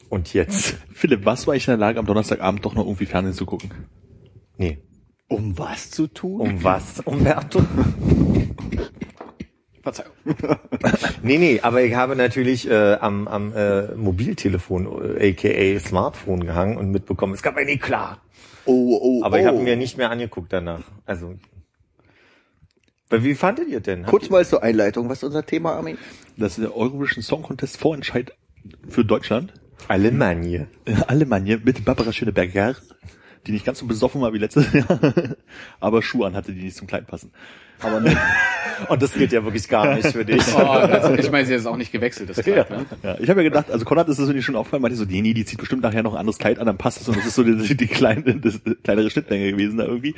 Und 0.10 0.34
jetzt? 0.34 0.78
Philipp, 0.94 1.26
warst 1.26 1.46
du 1.46 1.52
eigentlich 1.52 1.68
in 1.68 1.72
der 1.72 1.78
Lage, 1.78 2.00
am 2.00 2.06
Donnerstagabend 2.06 2.66
doch 2.66 2.74
noch 2.74 2.86
irgendwie 2.86 3.06
Fernsehen 3.06 3.34
zu 3.36 3.46
gucken? 3.46 3.72
Nee. 4.58 4.80
Um 5.28 5.58
was 5.58 5.92
zu 5.92 6.08
tun? 6.08 6.40
Um 6.40 6.64
was, 6.64 7.02
Umberto? 7.02 7.62
Verzeihung. 9.84 10.14
Nee, 11.22 11.38
nee, 11.38 11.60
aber 11.62 11.84
ich 11.84 11.96
habe 11.96 12.16
natürlich 12.16 12.70
äh, 12.70 12.96
am, 12.96 13.28
am 13.28 13.54
äh, 13.54 13.96
Mobiltelefon, 13.96 15.18
äh, 15.18 15.32
aka 15.32 15.80
Smartphone 15.80 16.46
gehangen 16.46 16.78
und 16.78 16.92
mitbekommen, 16.92 17.34
es 17.34 17.42
gab 17.42 17.58
ein 17.58 17.68
Eklat. 17.68 18.20
Oh, 18.66 19.00
oh, 19.02 19.24
Aber 19.24 19.38
oh. 19.38 19.40
ich 19.40 19.46
habe 19.46 19.60
mir 19.60 19.76
nicht 19.76 19.98
mehr 19.98 20.12
angeguckt 20.12 20.52
danach. 20.52 20.82
Also, 21.06 21.36
wie 23.10 23.36
fandet 23.36 23.68
ihr 23.70 23.80
denn? 23.80 24.06
Kurz 24.06 24.30
mal 24.30 24.46
zur 24.46 24.64
Einleitung. 24.64 25.10
Was 25.10 25.20
ist 25.20 25.24
unser 25.24 25.46
Thema, 25.46 25.74
Armin? 25.74 25.98
Das 26.36 26.58
ist 26.58 26.64
der 26.64 26.76
Eurovision 26.76 27.24
Song 27.24 27.44
Contest 27.44 27.78
Vorentscheid 27.78 28.34
für 28.90 29.06
Deutschland. 29.06 29.54
Alemannia. 29.88 30.68
Alemannia 31.08 31.58
mit 31.64 31.86
Barbara 31.86 32.12
Schöneberger, 32.12 32.76
die 33.46 33.52
nicht 33.52 33.66
ganz 33.66 33.80
so 33.80 33.86
besoffen 33.86 34.22
war 34.22 34.34
wie 34.34 34.40
letztes 34.40 34.74
Jahr, 34.74 35.00
aber 35.80 36.02
Schuhe 36.02 36.28
an 36.28 36.36
hatte, 36.36 36.52
die 36.52 36.64
nicht 36.64 36.76
zum 36.76 36.88
Kleid 36.88 37.08
passen. 37.08 37.32
Aber 37.82 38.00
ne, 38.00 38.18
Und 38.90 39.02
das 39.02 39.14
geht 39.14 39.32
ja 39.32 39.44
wirklich 39.44 39.68
gar 39.68 39.96
nicht 39.96 40.08
für 40.08 40.26
dich. 40.26 40.42
Oh, 40.56 40.60
also, 40.60 41.14
ich 41.16 41.32
meine, 41.32 41.46
sie 41.46 41.54
hat 41.54 41.62
es 41.62 41.66
auch 41.66 41.78
nicht 41.78 41.92
gewechselt, 41.92 42.30
das 42.30 42.38
Kleid, 42.38 42.70
ne? 42.70 42.86
Ja, 43.04 43.18
ich 43.20 43.30
habe 43.30 43.42
ja 43.42 43.50
gedacht, 43.50 43.72
also 43.72 43.86
Konrad 43.86 44.08
ist 44.10 44.20
das 44.20 44.30
nicht 44.30 44.46
schon 44.46 44.56
aufgefallen, 44.56 44.82
meinte 44.82 44.98
so, 44.98 45.06
nee, 45.06 45.22
nee, 45.22 45.34
die 45.34 45.46
zieht 45.46 45.60
bestimmt 45.60 45.82
nachher 45.82 46.04
noch 46.04 46.14
ein 46.14 46.20
anderes 46.20 46.38
Kleid 46.38 46.60
an, 46.60 46.66
dann 46.66 46.78
passt 46.78 47.02
es 47.02 47.08
und 47.08 47.18
das 47.18 47.26
ist 47.26 47.36
so 47.36 47.44
die, 47.44 47.76
die 47.76 47.88
kleine, 47.88 48.36
das, 48.36 48.60
kleinere 48.84 49.10
Schnittlänge 49.10 49.52
gewesen 49.52 49.78
da 49.78 49.86
irgendwie. 49.86 50.16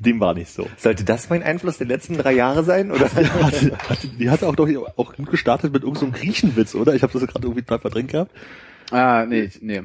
Dem 0.00 0.20
war 0.20 0.34
nicht 0.34 0.50
so. 0.50 0.66
Sollte 0.76 1.04
das 1.04 1.30
mein 1.30 1.42
Einfluss 1.42 1.78
der 1.78 1.86
letzten 1.86 2.16
drei 2.16 2.32
Jahre 2.32 2.64
sein? 2.64 2.90
Oder? 2.90 3.08
Die 3.08 3.26
hatte, 3.26 3.78
hatte, 3.88 4.08
die 4.08 4.30
hatte 4.30 4.48
auch 4.48 4.56
doch 4.56 4.68
auch 4.96 5.14
gut 5.14 5.30
gestartet 5.30 5.72
mit 5.72 5.82
irgendeinem 5.82 6.12
so 6.12 6.16
einem 6.16 6.24
Griechenwitz, 6.24 6.74
oder? 6.74 6.94
Ich 6.94 7.02
habe 7.02 7.12
das 7.12 7.26
gerade 7.26 7.44
irgendwie 7.44 7.62
total 7.62 7.80
verdrängt 7.80 8.10
gehabt. 8.10 8.30
Ah, 8.90 9.24
nee, 9.26 9.50
nee. 9.60 9.82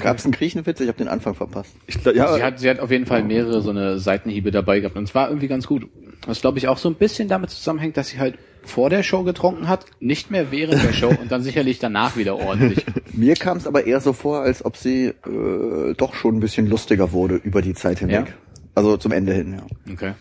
Gab 0.00 0.18
es 0.18 0.24
einen 0.24 0.32
Griechenwitz? 0.32 0.80
Ich 0.80 0.88
habe 0.88 0.98
den 0.98 1.08
Anfang 1.08 1.34
verpasst. 1.34 1.74
Ich, 1.86 2.02
glaub, 2.02 2.14
ja, 2.14 2.34
Sie 2.34 2.42
hat, 2.42 2.58
sie 2.58 2.68
hat 2.68 2.80
auf 2.80 2.90
jeden 2.90 3.06
Fall 3.06 3.24
mehrere 3.24 3.62
so 3.62 3.70
eine 3.70 3.98
Seitenhiebe 3.98 4.50
dabei 4.50 4.80
gehabt 4.80 4.96
und 4.96 5.04
es 5.04 5.14
war 5.14 5.28
irgendwie 5.28 5.48
ganz 5.48 5.66
gut. 5.66 5.88
Was 6.26 6.40
glaube 6.40 6.58
ich 6.58 6.68
auch 6.68 6.78
so 6.78 6.88
ein 6.88 6.94
bisschen 6.96 7.28
damit 7.28 7.50
zusammenhängt, 7.50 7.96
dass 7.96 8.08
sie 8.08 8.18
halt 8.18 8.38
vor 8.62 8.90
der 8.90 9.02
Show 9.02 9.22
getrunken 9.24 9.68
hat, 9.68 9.86
nicht 10.00 10.30
mehr 10.30 10.50
während 10.52 10.82
der 10.82 10.92
Show 10.92 11.08
und 11.08 11.32
dann 11.32 11.42
sicherlich 11.42 11.78
danach 11.78 12.16
wieder 12.16 12.36
ordentlich. 12.36 12.84
Mir 13.14 13.34
kam 13.34 13.56
es 13.56 13.66
aber 13.66 13.86
eher 13.86 14.00
so 14.00 14.12
vor, 14.12 14.40
als 14.42 14.62
ob 14.64 14.76
sie 14.76 15.06
äh, 15.06 15.94
doch 15.96 16.12
schon 16.14 16.36
ein 16.36 16.40
bisschen 16.40 16.66
lustiger 16.66 17.12
wurde 17.12 17.36
über 17.36 17.62
die 17.62 17.72
Zeit 17.74 18.00
hinweg. 18.00 18.26
Ja? 18.28 18.34
Also 18.74 18.96
zum 18.98 19.12
Ende 19.12 19.32
hin, 19.32 19.54
ja. 19.54 19.92
Okay. 19.92 20.12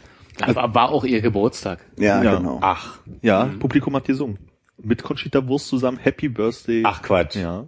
Aber 0.42 0.74
war 0.74 0.90
auch 0.90 1.04
ihr 1.04 1.20
Geburtstag. 1.22 1.80
Ja, 1.98 2.24
Ja. 2.24 2.38
genau. 2.38 2.60
Ach, 2.62 3.00
ja, 3.22 3.50
Publikum 3.60 3.94
hat 3.98 4.06
gesungen. 4.06 4.38
Mit 4.82 5.04
Conchita 5.04 5.46
Wurst 5.46 5.68
zusammen, 5.68 5.98
Happy 5.98 6.30
Birthday. 6.30 6.84
ach 6.86 7.02
Quatsch. 7.02 7.36
Ja. 7.36 7.66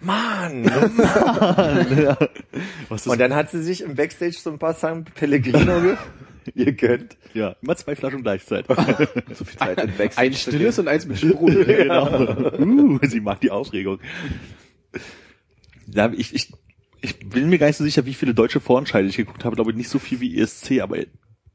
Mann. 0.00 0.64
Was 2.88 3.00
ist 3.04 3.08
Und 3.08 3.20
dann 3.20 3.34
hat 3.34 3.50
sie 3.50 3.60
sich 3.62 3.82
im 3.82 3.96
Backstage 3.96 4.36
so 4.38 4.50
ein 4.50 4.58
paar 4.60 4.74
San 4.74 5.04
Pellegrino 5.04 5.96
ge 6.54 6.64
gegönnt. 6.64 7.16
Ja, 7.34 7.56
immer 7.62 7.76
zwei 7.76 7.96
Flaschen 7.96 8.22
gleichzeitig. 8.22 8.76
So 9.34 9.44
viel 9.44 9.58
Zeit 9.58 9.80
in 9.82 9.96
Backstage. 9.96 10.26
Ein 10.26 10.34
stilles 10.34 10.78
und 10.78 10.88
eins 10.88 11.06
mit 11.06 11.18
Sprudel. 11.18 11.64
genau. 11.64 12.58
Uh, 12.58 12.98
sie 13.02 13.20
mag 13.20 13.40
die 13.40 13.50
Aufregung. 13.50 13.98
Ja, 15.86 16.12
ich, 16.16 16.34
ich, 16.34 16.52
ich 17.00 17.18
bin 17.28 17.48
mir 17.48 17.58
gar 17.58 17.66
nicht 17.66 17.76
so 17.76 17.84
sicher, 17.84 18.06
wie 18.06 18.14
viele 18.14 18.34
deutsche 18.34 18.60
Vorentscheide 18.60 19.08
ich 19.08 19.16
geguckt 19.16 19.44
habe. 19.44 19.56
Glaube 19.56 19.70
ich 19.72 19.76
nicht 19.76 19.88
so 19.88 19.98
viel 19.98 20.20
wie 20.20 20.38
ESC, 20.38 20.80
aber 20.80 20.98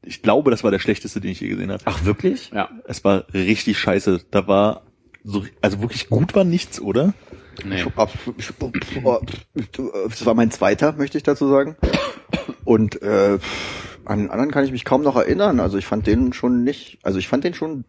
ich 0.03 0.21
glaube, 0.21 0.51
das 0.51 0.63
war 0.63 0.71
der 0.71 0.79
schlechteste, 0.79 1.21
den 1.21 1.31
ich 1.31 1.41
je 1.41 1.49
gesehen 1.49 1.71
habe. 1.71 1.83
Ach, 1.85 2.05
wirklich? 2.05 2.51
Ja. 2.51 2.69
Es 2.85 3.03
war 3.03 3.25
richtig 3.33 3.77
scheiße. 3.79 4.21
Da 4.31 4.47
war 4.47 4.83
so, 5.23 5.45
also 5.61 5.81
wirklich 5.81 6.09
gut 6.09 6.35
war 6.35 6.43
nichts, 6.43 6.81
oder? 6.81 7.13
Nee. 7.63 7.83
Das 10.09 10.25
war 10.25 10.33
mein 10.33 10.51
zweiter, 10.51 10.93
möchte 10.93 11.17
ich 11.17 11.23
dazu 11.23 11.47
sagen. 11.47 11.75
Und 12.63 13.01
äh, 13.01 13.37
an 14.05 14.19
den 14.19 14.29
anderen 14.29 14.51
kann 14.51 14.63
ich 14.65 14.71
mich 14.71 14.85
kaum 14.85 15.01
noch 15.03 15.15
erinnern. 15.15 15.59
Also 15.59 15.77
ich 15.77 15.85
fand 15.85 16.07
den 16.07 16.33
schon 16.33 16.63
nicht, 16.63 16.99
also 17.03 17.19
ich 17.19 17.27
fand 17.27 17.43
den 17.43 17.53
schon. 17.53 17.85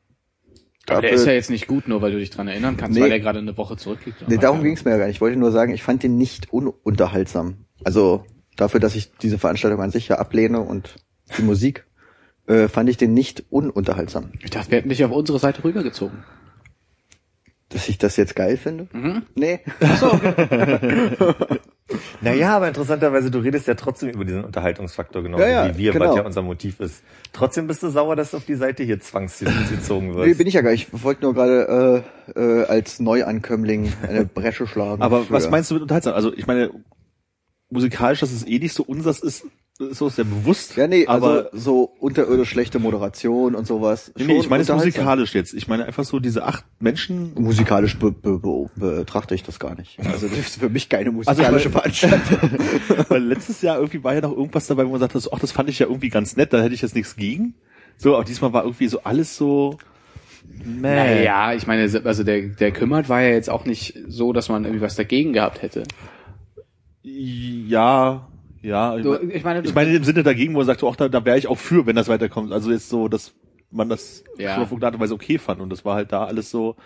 Aber 0.88 1.00
der 1.00 1.12
ist 1.12 1.26
ja 1.26 1.32
jetzt 1.32 1.50
nicht 1.50 1.68
gut, 1.68 1.86
nur 1.86 2.02
weil 2.02 2.10
du 2.12 2.18
dich 2.18 2.30
dran 2.30 2.48
erinnern 2.48 2.76
kannst, 2.76 2.96
Nee. 2.98 3.04
weil 3.04 3.12
er 3.12 3.20
gerade 3.20 3.38
eine 3.38 3.56
Woche 3.56 3.76
zurückliegt. 3.76 4.24
Nee, 4.28 4.36
darum 4.36 4.62
ging's 4.64 4.84
mir 4.84 4.90
ja 4.92 4.98
gar 4.98 5.06
nicht. 5.06 5.16
Ich 5.16 5.20
wollte 5.20 5.38
nur 5.38 5.52
sagen, 5.52 5.72
ich 5.72 5.82
fand 5.82 6.02
den 6.02 6.16
nicht 6.18 6.52
ununterhaltsam. 6.52 7.66
Also 7.84 8.24
dafür, 8.56 8.80
dass 8.80 8.96
ich 8.96 9.12
diese 9.12 9.38
Veranstaltung 9.38 9.80
an 9.80 9.90
sich 9.90 10.08
ja 10.08 10.18
ablehne 10.18 10.60
und 10.60 10.96
die 11.38 11.42
Musik, 11.42 11.86
äh, 12.48 12.66
fand 12.68 12.88
ich 12.90 12.96
den 12.96 13.14
nicht 13.14 13.44
ununterhaltsam. 13.50 14.32
Ich 14.42 14.50
dachte, 14.50 14.70
wir 14.72 14.78
hätten 14.78 14.88
dich 14.88 15.04
auf 15.04 15.12
unsere 15.12 15.38
Seite 15.38 15.62
rübergezogen. 15.62 16.24
Dass 17.68 17.88
ich 17.88 17.96
das 17.98 18.16
jetzt 18.16 18.34
geil 18.36 18.56
finde? 18.56 18.88
Mhm. 18.92 19.22
Nee. 19.36 19.60
Naja, 22.22 22.56
aber 22.56 22.68
interessanterweise, 22.68 23.30
du 23.30 23.38
redest 23.40 23.66
ja 23.66 23.74
trotzdem 23.74 24.10
über 24.10 24.24
diesen 24.24 24.44
Unterhaltungsfaktor 24.44 25.22
genauso 25.22 25.42
Ja, 25.42 25.66
ja, 25.66 25.74
wie 25.74 25.78
wir, 25.78 25.92
genau. 25.92 26.08
was 26.10 26.16
ja 26.16 26.22
unser 26.24 26.42
Motiv 26.42 26.80
ist. 26.80 27.02
Trotzdem 27.32 27.66
bist 27.66 27.82
du 27.82 27.88
sauer, 27.90 28.16
dass 28.16 28.30
du 28.30 28.36
auf 28.38 28.44
die 28.44 28.54
Seite 28.54 28.82
hier 28.84 29.00
zwangsgezogen 29.00 30.14
wirst. 30.14 30.28
Nee, 30.28 30.34
bin 30.34 30.46
ich 30.46 30.54
ja 30.54 30.60
gar 30.60 30.70
nicht. 30.70 30.88
Ich 30.92 31.02
wollte 31.04 31.22
nur 31.22 31.34
gerade 31.34 32.04
äh, 32.36 32.40
äh, 32.40 32.64
als 32.66 33.00
Neuankömmling 33.00 33.92
eine 34.08 34.24
Bresche 34.24 34.66
schlagen. 34.66 35.02
Aber 35.02 35.24
für- 35.24 35.32
was 35.34 35.50
meinst 35.50 35.70
du 35.70 35.74
mit 35.74 35.82
unterhaltsam? 35.82 36.14
Also 36.14 36.32
ich 36.32 36.46
meine, 36.46 36.70
musikalisch, 37.70 38.20
dass 38.20 38.32
es 38.32 38.46
eh 38.46 38.58
nicht 38.58 38.74
so 38.74 38.82
unseres 38.84 39.20
ist, 39.20 39.44
ist 39.44 39.46
so 39.90 40.08
sehr 40.08 40.24
bewusst. 40.24 40.76
Ja, 40.76 40.86
nee, 40.86 41.06
aber 41.06 41.50
also 41.52 41.58
so 41.58 41.82
unterirdisch 41.98 42.48
schlechte 42.50 42.78
Moderation 42.78 43.54
und 43.54 43.66
sowas. 43.66 44.12
nee, 44.16 44.24
nee, 44.24 44.38
ich 44.38 44.48
meine 44.48 44.62
es 44.62 44.68
musikalisch 44.70 45.34
jetzt. 45.34 45.52
Ich 45.54 45.68
meine 45.68 45.84
einfach 45.84 46.04
so 46.04 46.20
diese 46.20 46.44
acht 46.44 46.64
Menschen. 46.80 47.32
Musikalisch 47.34 47.98
be 47.98 48.12
be 48.12 48.38
be 48.38 48.70
betrachte 48.76 49.34
ich 49.34 49.42
das 49.42 49.58
gar 49.58 49.74
nicht. 49.74 49.98
Also 50.00 50.28
das 50.28 50.38
ist 50.38 50.60
für 50.60 50.68
mich 50.68 50.88
keine 50.88 51.10
Also, 51.26 51.30
musikalische 51.32 51.72
weil- 51.74 51.90
Veranstaltung. 51.90 52.50
Weil 53.08 53.24
letztes 53.24 53.62
Jahr 53.62 53.76
irgendwie 53.76 54.02
war 54.04 54.14
ja 54.14 54.20
noch 54.20 54.32
irgendwas 54.36 54.66
dabei, 54.66 54.86
wo 54.86 54.90
man 54.90 55.00
sagt, 55.00 55.16
ach, 55.32 55.38
das 55.38 55.52
fand 55.52 55.68
ich 55.68 55.78
ja 55.78 55.86
irgendwie 55.86 56.08
ganz 56.08 56.36
nett, 56.36 56.52
da 56.52 56.62
hätte 56.62 56.74
ich 56.74 56.82
jetzt 56.82 56.94
nichts 56.94 57.16
gegen. 57.16 57.54
So, 57.96 58.14
aber 58.14 58.24
diesmal 58.24 58.52
war 58.52 58.64
irgendwie 58.64 58.88
so 58.88 59.02
alles 59.02 59.36
so. 59.36 59.78
Meh. 60.64 60.80
Naja, 60.96 61.54
ich 61.54 61.66
meine, 61.66 61.82
also 62.04 62.24
der, 62.24 62.42
der 62.48 62.72
kümmert 62.72 63.08
war 63.08 63.22
ja 63.22 63.28
jetzt 63.30 63.48
auch 63.48 63.64
nicht 63.64 63.96
so, 64.08 64.32
dass 64.32 64.48
man 64.48 64.64
irgendwie 64.64 64.82
was 64.82 64.96
dagegen 64.96 65.32
gehabt 65.32 65.62
hätte. 65.62 65.84
Ja, 67.02 68.28
ja. 68.62 68.96
Du, 68.96 69.14
ich 69.28 69.44
meine, 69.44 69.62
ich 69.62 69.74
meine 69.74 69.94
im 69.94 70.04
Sinne 70.04 70.22
dagegen, 70.22 70.54
wo 70.54 70.58
man 70.58 70.66
sagt, 70.66 70.80
so, 70.80 70.88
ach, 70.90 70.96
da, 70.96 71.08
da 71.08 71.24
wäre 71.24 71.38
ich 71.38 71.46
auch 71.48 71.58
für, 71.58 71.86
wenn 71.86 71.96
das 71.96 72.08
weiterkommt. 72.08 72.52
Also 72.52 72.70
jetzt 72.70 72.88
so, 72.88 73.08
dass 73.08 73.34
man 73.70 73.88
das 73.88 74.24
Ja. 74.38 74.54
schon 74.54 74.62
auf 74.64 74.70
irgendeine 74.70 74.86
Art 74.88 74.94
und 74.94 75.00
Weise 75.00 75.14
okay 75.14 75.38
fand. 75.38 75.60
Und 75.60 75.70
das 75.70 75.84
war 75.84 75.94
halt 75.96 76.12
da 76.12 76.24
alles 76.24 76.50
so. 76.50 76.76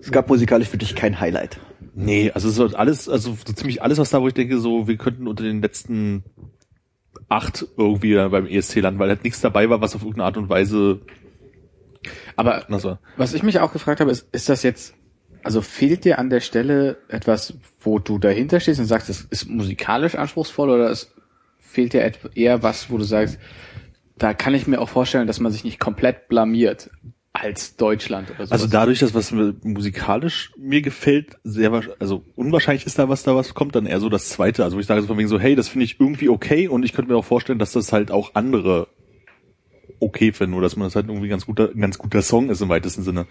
es 0.00 0.10
gab 0.12 0.28
musikalisch 0.28 0.68
für 0.68 0.78
dich 0.78 0.94
kein 0.94 1.20
Highlight. 1.20 1.58
Nee, 1.94 2.30
also 2.32 2.48
es 2.48 2.58
ist 2.58 2.74
alles, 2.74 3.08
also 3.08 3.36
so 3.46 3.52
ziemlich 3.52 3.82
alles, 3.82 3.98
was 3.98 4.10
da, 4.10 4.20
wo 4.20 4.28
ich 4.28 4.34
denke, 4.34 4.58
so, 4.58 4.86
wir 4.86 4.96
könnten 4.96 5.26
unter 5.26 5.42
den 5.44 5.62
letzten 5.62 6.22
acht 7.28 7.66
irgendwie 7.76 8.14
beim 8.28 8.46
ESC 8.46 8.76
landen, 8.76 9.00
weil 9.00 9.08
halt 9.08 9.24
nichts 9.24 9.40
dabei 9.40 9.68
war, 9.70 9.80
was 9.80 9.94
auf 9.94 10.02
irgendeine 10.02 10.24
Art 10.26 10.36
und 10.36 10.48
Weise 10.48 11.00
aber 12.36 12.64
war. 12.68 13.00
was 13.16 13.34
ich 13.34 13.42
mich 13.42 13.58
auch 13.60 13.72
gefragt 13.72 14.00
habe, 14.00 14.10
ist, 14.10 14.28
ist 14.32 14.48
das 14.48 14.62
jetzt, 14.62 14.94
also 15.46 15.62
fehlt 15.62 16.04
dir 16.04 16.18
an 16.18 16.28
der 16.28 16.40
Stelle 16.40 16.98
etwas, 17.06 17.54
wo 17.80 18.00
du 18.00 18.18
dahinter 18.18 18.58
stehst 18.58 18.80
und 18.80 18.86
sagst, 18.86 19.08
es 19.08 19.20
ist 19.20 19.48
musikalisch 19.48 20.16
anspruchsvoll 20.16 20.70
oder 20.70 20.90
es 20.90 21.14
fehlt 21.60 21.92
dir 21.92 22.12
eher 22.34 22.64
was, 22.64 22.90
wo 22.90 22.98
du 22.98 23.04
sagst, 23.04 23.38
da 24.18 24.34
kann 24.34 24.54
ich 24.54 24.66
mir 24.66 24.80
auch 24.80 24.88
vorstellen, 24.88 25.28
dass 25.28 25.38
man 25.38 25.52
sich 25.52 25.62
nicht 25.62 25.78
komplett 25.78 26.26
blamiert 26.26 26.90
als 27.32 27.76
Deutschland 27.76 28.32
oder 28.32 28.46
so. 28.46 28.52
Also 28.52 28.66
dadurch, 28.66 28.98
dass 28.98 29.14
was 29.14 29.30
mir 29.30 29.54
musikalisch 29.62 30.50
mir 30.58 30.82
gefällt, 30.82 31.36
sehr 31.44 31.72
also 32.00 32.24
unwahrscheinlich 32.34 32.84
ist 32.84 32.98
da 32.98 33.08
was 33.08 33.22
da 33.22 33.36
was 33.36 33.54
kommt, 33.54 33.76
dann 33.76 33.86
eher 33.86 34.00
so 34.00 34.08
das 34.08 34.28
zweite. 34.30 34.64
Also 34.64 34.80
ich 34.80 34.86
sage 34.86 35.00
so 35.02 35.06
von 35.06 35.16
wegen 35.16 35.28
so, 35.28 35.38
hey, 35.38 35.54
das 35.54 35.68
finde 35.68 35.84
ich 35.84 36.00
irgendwie 36.00 36.28
okay 36.28 36.66
und 36.66 36.82
ich 36.82 36.92
könnte 36.92 37.12
mir 37.12 37.16
auch 37.16 37.24
vorstellen, 37.24 37.60
dass 37.60 37.70
das 37.70 37.92
halt 37.92 38.10
auch 38.10 38.32
andere 38.34 38.88
okay 40.00 40.32
finden 40.32 40.54
oder 40.54 40.64
dass 40.64 40.74
man 40.74 40.88
das 40.88 40.96
halt 40.96 41.06
irgendwie 41.06 41.28
ganz 41.28 41.46
guter, 41.46 41.68
ganz 41.68 41.98
guter 41.98 42.22
Song 42.22 42.50
ist 42.50 42.62
im 42.62 42.68
weitesten 42.68 43.04
Sinne. 43.04 43.28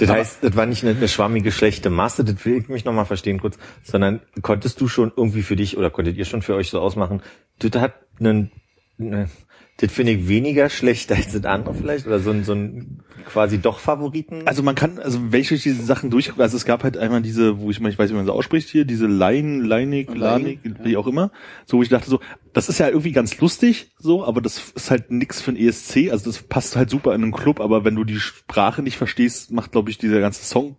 Das 0.00 0.10
heißt, 0.10 0.44
das 0.44 0.56
war 0.56 0.66
nicht 0.66 0.82
eine, 0.82 0.96
eine 0.96 1.08
schwammige, 1.08 1.52
schlechte 1.52 1.90
Masse, 1.90 2.24
das 2.24 2.44
will 2.44 2.56
ich 2.56 2.68
mich 2.68 2.84
nochmal 2.84 3.04
verstehen 3.04 3.38
kurz, 3.40 3.58
sondern 3.82 4.20
konntest 4.42 4.80
du 4.80 4.88
schon 4.88 5.12
irgendwie 5.14 5.42
für 5.42 5.56
dich 5.56 5.76
oder 5.76 5.90
konntet 5.90 6.16
ihr 6.16 6.24
schon 6.24 6.42
für 6.42 6.54
euch 6.54 6.70
so 6.70 6.80
ausmachen, 6.80 7.22
das 7.58 7.80
hat 7.80 7.94
einen 8.18 8.50
ne, 8.96 9.28
das 9.80 9.90
finde 9.92 10.12
ich 10.12 10.28
weniger 10.28 10.68
schlecht 10.68 11.10
als 11.10 11.32
das 11.32 11.44
andere 11.44 11.74
vielleicht 11.74 12.06
oder 12.06 12.20
so 12.20 12.30
ein, 12.30 12.44
so 12.44 12.52
ein 12.52 13.02
quasi 13.24 13.58
doch 13.58 13.78
Favoriten. 13.78 14.46
Also 14.46 14.62
man 14.62 14.74
kann, 14.74 14.98
also 14.98 15.32
wenn 15.32 15.40
ich 15.40 15.48
durch 15.48 15.62
diese 15.62 15.82
Sachen 15.82 16.10
durchgucke, 16.10 16.42
also 16.42 16.56
es 16.56 16.66
gab 16.66 16.84
halt 16.84 16.98
einmal 16.98 17.22
diese, 17.22 17.60
wo 17.60 17.70
ich 17.70 17.80
mal, 17.80 17.88
ich 17.88 17.98
weiß 17.98 18.10
nicht, 18.10 18.14
wie 18.14 18.18
man 18.18 18.26
so 18.26 18.32
ausspricht 18.32 18.68
hier, 18.68 18.84
diese 18.84 19.06
Lein, 19.06 19.60
Leinig, 19.60 20.14
Lanig, 20.14 20.60
wie 20.82 20.96
auch 20.96 21.06
immer, 21.06 21.30
so 21.64 21.78
wo 21.78 21.82
ich 21.82 21.88
dachte 21.88 22.10
so, 22.10 22.20
das 22.52 22.68
ist 22.68 22.78
ja 22.78 22.88
irgendwie 22.88 23.12
ganz 23.12 23.38
lustig, 23.40 23.92
so, 23.98 24.24
aber 24.24 24.40
das 24.42 24.72
ist 24.74 24.90
halt 24.90 25.10
nix 25.10 25.40
für 25.40 25.52
ein 25.52 25.56
ESC, 25.56 26.10
also 26.10 26.30
das 26.30 26.42
passt 26.42 26.76
halt 26.76 26.90
super 26.90 27.14
in 27.14 27.22
einen 27.22 27.32
Club, 27.32 27.60
aber 27.60 27.84
wenn 27.84 27.94
du 27.94 28.04
die 28.04 28.20
Sprache 28.20 28.82
nicht 28.82 28.98
verstehst, 28.98 29.50
macht 29.50 29.72
glaube 29.72 29.90
ich 29.90 29.96
dieser 29.98 30.20
ganze 30.20 30.44
Song 30.44 30.76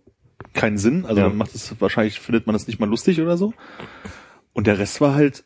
keinen 0.52 0.78
Sinn, 0.78 1.06
also 1.06 1.22
Ja. 1.22 1.28
macht 1.30 1.54
es 1.54 1.74
wahrscheinlich 1.80 2.20
findet 2.20 2.46
man 2.46 2.52
das 2.52 2.66
nicht 2.66 2.78
mal 2.78 2.88
lustig 2.88 3.20
oder 3.20 3.36
so. 3.36 3.52
Und 4.52 4.66
der 4.66 4.78
Rest 4.78 5.00
war 5.00 5.14
halt 5.14 5.44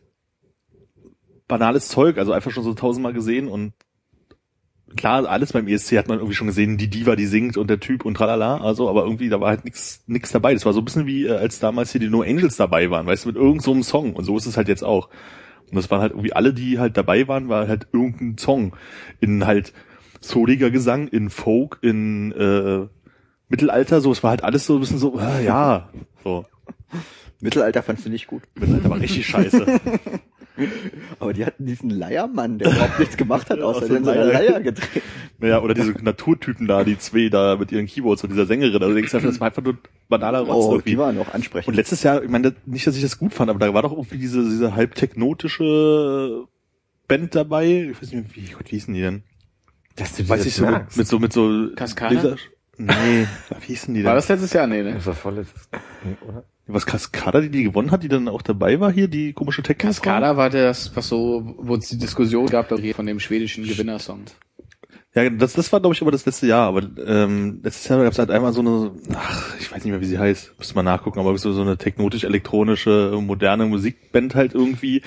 banales 1.48 1.88
Zeug, 1.88 2.18
also 2.18 2.32
einfach 2.32 2.50
schon 2.50 2.64
so 2.64 2.74
tausendmal 2.74 3.12
gesehen 3.12 3.48
und 3.48 3.72
klar, 4.96 5.28
alles 5.28 5.52
beim 5.52 5.68
ESC 5.68 5.98
hat 5.98 6.08
man 6.08 6.18
irgendwie 6.18 6.36
schon 6.36 6.46
gesehen, 6.46 6.78
die 6.78 6.88
Diva, 6.88 7.16
die 7.16 7.26
singt 7.26 7.56
und 7.56 7.68
der 7.68 7.80
Typ 7.80 8.04
und 8.04 8.14
tralala, 8.14 8.58
also, 8.58 8.88
aber 8.88 9.04
irgendwie, 9.04 9.28
da 9.28 9.40
war 9.40 9.48
halt 9.48 9.64
nix, 9.64 10.02
nix 10.06 10.32
dabei. 10.32 10.54
Das 10.54 10.64
war 10.64 10.72
so 10.72 10.80
ein 10.80 10.84
bisschen 10.84 11.06
wie, 11.06 11.26
äh, 11.26 11.36
als 11.36 11.58
damals 11.58 11.92
hier 11.92 12.00
die 12.00 12.08
No 12.08 12.22
Angels 12.22 12.56
dabei 12.56 12.90
waren, 12.90 13.06
weißt 13.06 13.24
du, 13.24 13.28
mit 13.28 13.36
irgendeinem 13.36 13.60
so 13.60 13.72
einem 13.72 13.82
Song. 13.82 14.12
Und 14.14 14.24
so 14.24 14.36
ist 14.36 14.46
es 14.46 14.56
halt 14.56 14.68
jetzt 14.68 14.84
auch. 14.84 15.08
Und 15.70 15.76
das 15.76 15.90
waren 15.90 16.00
halt 16.00 16.12
irgendwie 16.12 16.32
alle, 16.32 16.54
die 16.54 16.78
halt 16.78 16.96
dabei 16.96 17.26
waren, 17.28 17.48
war 17.48 17.68
halt 17.68 17.88
irgendein 17.92 18.38
Song. 18.38 18.76
In 19.20 19.46
halt 19.46 19.72
souliger 20.20 20.70
Gesang, 20.70 21.08
in 21.08 21.30
Folk, 21.30 21.78
in, 21.82 22.32
äh, 22.32 22.86
Mittelalter, 23.48 24.00
so, 24.00 24.10
es 24.10 24.22
war 24.22 24.30
halt 24.30 24.44
alles 24.44 24.66
so 24.66 24.74
ein 24.74 24.80
bisschen 24.80 24.98
so, 24.98 25.18
ah, 25.18 25.40
ja, 25.40 25.88
so. 26.24 26.46
Mittelalter 27.40 27.82
fandst 27.82 28.06
du 28.06 28.10
nicht 28.10 28.26
gut. 28.26 28.42
Mittelalter 28.54 28.90
war 28.90 29.00
richtig 29.00 29.26
scheiße. 29.26 29.66
Aber 31.20 31.32
die 31.32 31.44
hatten 31.44 31.66
diesen 31.66 31.90
Leiermann, 31.90 32.58
der 32.58 32.70
überhaupt 32.72 32.98
nichts 32.98 33.16
gemacht 33.16 33.50
hat, 33.50 33.60
außer 33.60 33.88
den 33.88 34.04
so 34.04 34.10
eine 34.10 34.24
Leier. 34.24 34.32
Leier 34.50 34.60
gedreht. 34.60 35.02
Naja, 35.38 35.60
oder 35.60 35.74
diese 35.74 35.90
Naturtypen 36.02 36.66
da, 36.66 36.82
die 36.82 36.96
zwei 36.96 37.28
da 37.28 37.56
mit 37.56 37.70
ihren 37.70 37.86
Keyboards 37.86 38.24
und 38.24 38.30
dieser 38.30 38.46
Sängerin. 38.46 38.82
Also 38.82 38.94
denkst 38.94 39.10
du 39.10 39.18
einfach, 39.18 39.28
das 39.28 39.38
war 39.38 39.48
einfach 39.48 39.62
nur 39.62 39.76
banaler 40.08 40.38
Rotz 40.40 40.64
Oh, 40.64 40.72
irgendwie. 40.72 40.90
die 40.92 40.98
waren 40.98 41.18
auch 41.18 41.34
ansprechend. 41.34 41.68
Und 41.68 41.74
letztes 41.74 42.02
Jahr, 42.02 42.22
ich 42.22 42.30
meine, 42.30 42.54
nicht, 42.64 42.86
dass 42.86 42.96
ich 42.96 43.02
das 43.02 43.18
gut 43.18 43.34
fand, 43.34 43.50
aber 43.50 43.58
da 43.58 43.74
war 43.74 43.82
doch 43.82 43.92
irgendwie 43.92 44.16
diese, 44.16 44.42
diese 44.42 44.74
halb 44.74 44.94
technotische 44.94 46.44
Band 47.06 47.34
dabei. 47.34 47.90
Ich 47.92 48.00
weiß 48.02 48.12
nicht, 48.12 48.34
wie, 48.34 48.46
Gott, 48.52 48.64
wie 48.66 48.76
hießen 48.76 48.94
die 48.94 49.00
denn? 49.02 49.22
dass 49.96 50.16
du 50.16 50.26
Weiß 50.28 50.44
ich 50.46 50.54
so, 50.54 50.66
mit, 50.66 50.96
mit 50.96 51.06
so, 51.06 51.18
mit 51.18 51.32
so? 51.34 51.48
Laser- 51.50 52.36
Nee, 52.78 53.26
wie 53.60 53.66
hießen 53.66 53.92
die 53.94 54.00
denn? 54.00 54.08
War 54.08 54.14
das 54.14 54.28
letztes 54.28 54.52
Jahr? 54.54 54.66
Nee, 54.66 54.82
ne? 54.82 54.94
Das 54.94 55.06
war 55.06 55.14
vorletztes, 55.14 55.68
nee, 56.04 56.16
oder? 56.26 56.44
Was 56.68 56.84
Cascada, 56.84 57.40
die 57.40 57.48
die 57.48 57.62
gewonnen 57.62 57.92
hat, 57.92 58.02
die 58.02 58.08
dann 58.08 58.28
auch 58.28 58.42
dabei 58.42 58.80
war 58.80 58.90
hier, 58.90 59.06
die 59.06 59.32
komische 59.32 59.62
tech 59.62 59.78
Cascada 59.78 60.36
war 60.36 60.50
das, 60.50 60.94
was 60.96 61.08
so, 61.08 61.54
wo 61.58 61.76
es 61.76 61.88
die 61.88 61.98
Diskussion 61.98 62.46
gab 62.46 62.68
darüber 62.68 62.94
von 62.94 63.06
dem 63.06 63.20
schwedischen 63.20 63.64
Gewinnersong. 63.64 64.22
Ja, 65.14 65.30
das, 65.30 65.54
das 65.54 65.72
war, 65.72 65.80
glaube 65.80 65.94
ich, 65.94 66.02
aber 66.02 66.10
das 66.10 66.26
letzte 66.26 66.46
Jahr. 66.46 66.66
Aber 66.68 66.82
ähm, 67.06 67.60
letztes 67.62 67.88
Jahr 67.88 68.02
gab 68.02 68.12
es 68.12 68.18
halt 68.18 68.30
einmal 68.30 68.52
so 68.52 68.60
eine, 68.60 68.90
ach, 69.14 69.54
ich 69.58 69.72
weiß 69.72 69.82
nicht 69.82 69.90
mehr, 69.92 70.02
wie 70.02 70.06
sie 70.06 70.18
heißt, 70.18 70.58
müsste 70.58 70.74
mal 70.74 70.82
nachgucken, 70.82 71.18
aber 71.18 71.38
so, 71.38 71.52
so 71.52 71.62
eine 71.62 71.78
technotisch-elektronische, 71.78 73.18
moderne 73.22 73.64
Musikband 73.64 74.34
halt 74.34 74.52
irgendwie. 74.54 75.00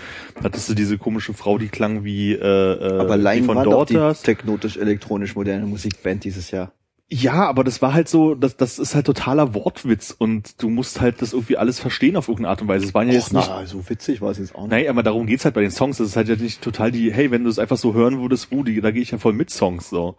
Hattest 0.43 0.67
du 0.67 0.73
diese 0.73 0.97
komische 0.97 1.33
Frau, 1.35 1.59
die 1.59 1.67
klang 1.67 2.03
wie, 2.03 2.33
äh, 2.33 2.37
äh, 2.39 2.99
Aber 2.99 3.17
die 3.19 3.43
von 3.43 3.55
war 3.55 3.65
doch 3.65 3.85
die 3.85 3.93
Daughters. 3.93 4.23
technotisch-elektronisch 4.23 5.35
moderne 5.35 5.67
Musikband 5.67 6.23
dieses 6.23 6.49
Jahr. 6.49 6.71
Ja, 7.11 7.47
aber 7.47 7.63
das 7.63 7.81
war 7.81 7.93
halt 7.93 8.07
so, 8.07 8.35
das, 8.35 8.55
das 8.55 8.77
ist 8.77 8.93
halt 8.93 9.07
totaler 9.07 9.55
Wortwitz 9.55 10.15
und 10.15 10.61
du 10.61 10.69
musst 10.69 11.01
halt 11.01 11.23
das 11.23 11.33
irgendwie 11.33 11.57
alles 11.57 11.79
verstehen 11.79 12.15
auf 12.15 12.27
irgendeine 12.27 12.51
Art 12.51 12.61
und 12.61 12.67
Weise. 12.67 12.85
Es 12.85 12.93
waren 12.93 13.07
ja 13.07 13.15
jetzt 13.15 13.33
nicht 13.33 13.49
na, 13.49 13.65
so 13.65 13.89
witzig 13.89 14.21
war 14.21 14.29
es 14.29 14.37
jetzt 14.37 14.53
auch 14.53 14.61
nicht. 14.61 14.71
Nein, 14.71 14.87
aber 14.89 15.01
darum 15.01 15.25
geht's 15.25 15.43
halt 15.43 15.55
bei 15.55 15.61
den 15.61 15.71
Songs. 15.71 15.97
Das 15.97 16.09
ist 16.09 16.15
halt 16.15 16.27
ja 16.27 16.35
nicht 16.35 16.61
total 16.61 16.91
die, 16.91 17.11
hey, 17.11 17.31
wenn 17.31 17.43
du 17.43 17.49
es 17.49 17.57
einfach 17.57 17.77
so 17.77 17.95
hören 17.95 18.21
würdest, 18.21 18.51
uh, 18.51 18.63
die, 18.63 18.79
da 18.79 18.91
gehe 18.91 19.01
ich 19.01 19.09
ja 19.09 19.17
voll 19.17 19.33
mit 19.33 19.49
Songs, 19.49 19.89
so. 19.89 20.17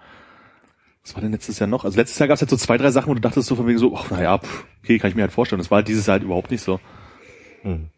Was 1.05 1.15
war 1.15 1.23
denn 1.23 1.31
letztes 1.31 1.61
Jahr 1.61 1.69
noch? 1.69 1.85
Also 1.85 1.97
letztes 1.97 2.19
Jahr 2.19 2.27
gab's 2.27 2.41
halt 2.41 2.51
so 2.51 2.57
zwei, 2.57 2.77
drei 2.77 2.91
Sachen, 2.91 3.09
wo 3.09 3.15
du 3.15 3.21
dachtest 3.21 3.47
so 3.47 3.55
von 3.55 3.69
wegen 3.69 3.79
so, 3.79 3.97
ach, 3.97 4.11
naja, 4.11 4.39
pff, 4.39 4.65
okay, 4.83 4.99
kann 4.99 5.11
ich 5.11 5.15
mir 5.15 5.23
halt 5.23 5.33
vorstellen. 5.33 5.61
Das 5.61 5.71
war 5.71 5.77
halt 5.77 5.89
dieses 5.89 6.07
Jahr 6.07 6.15
halt 6.15 6.25
überhaupt 6.25 6.51
nicht 6.51 6.63
so. 6.63 6.81
Hm. 7.63 7.89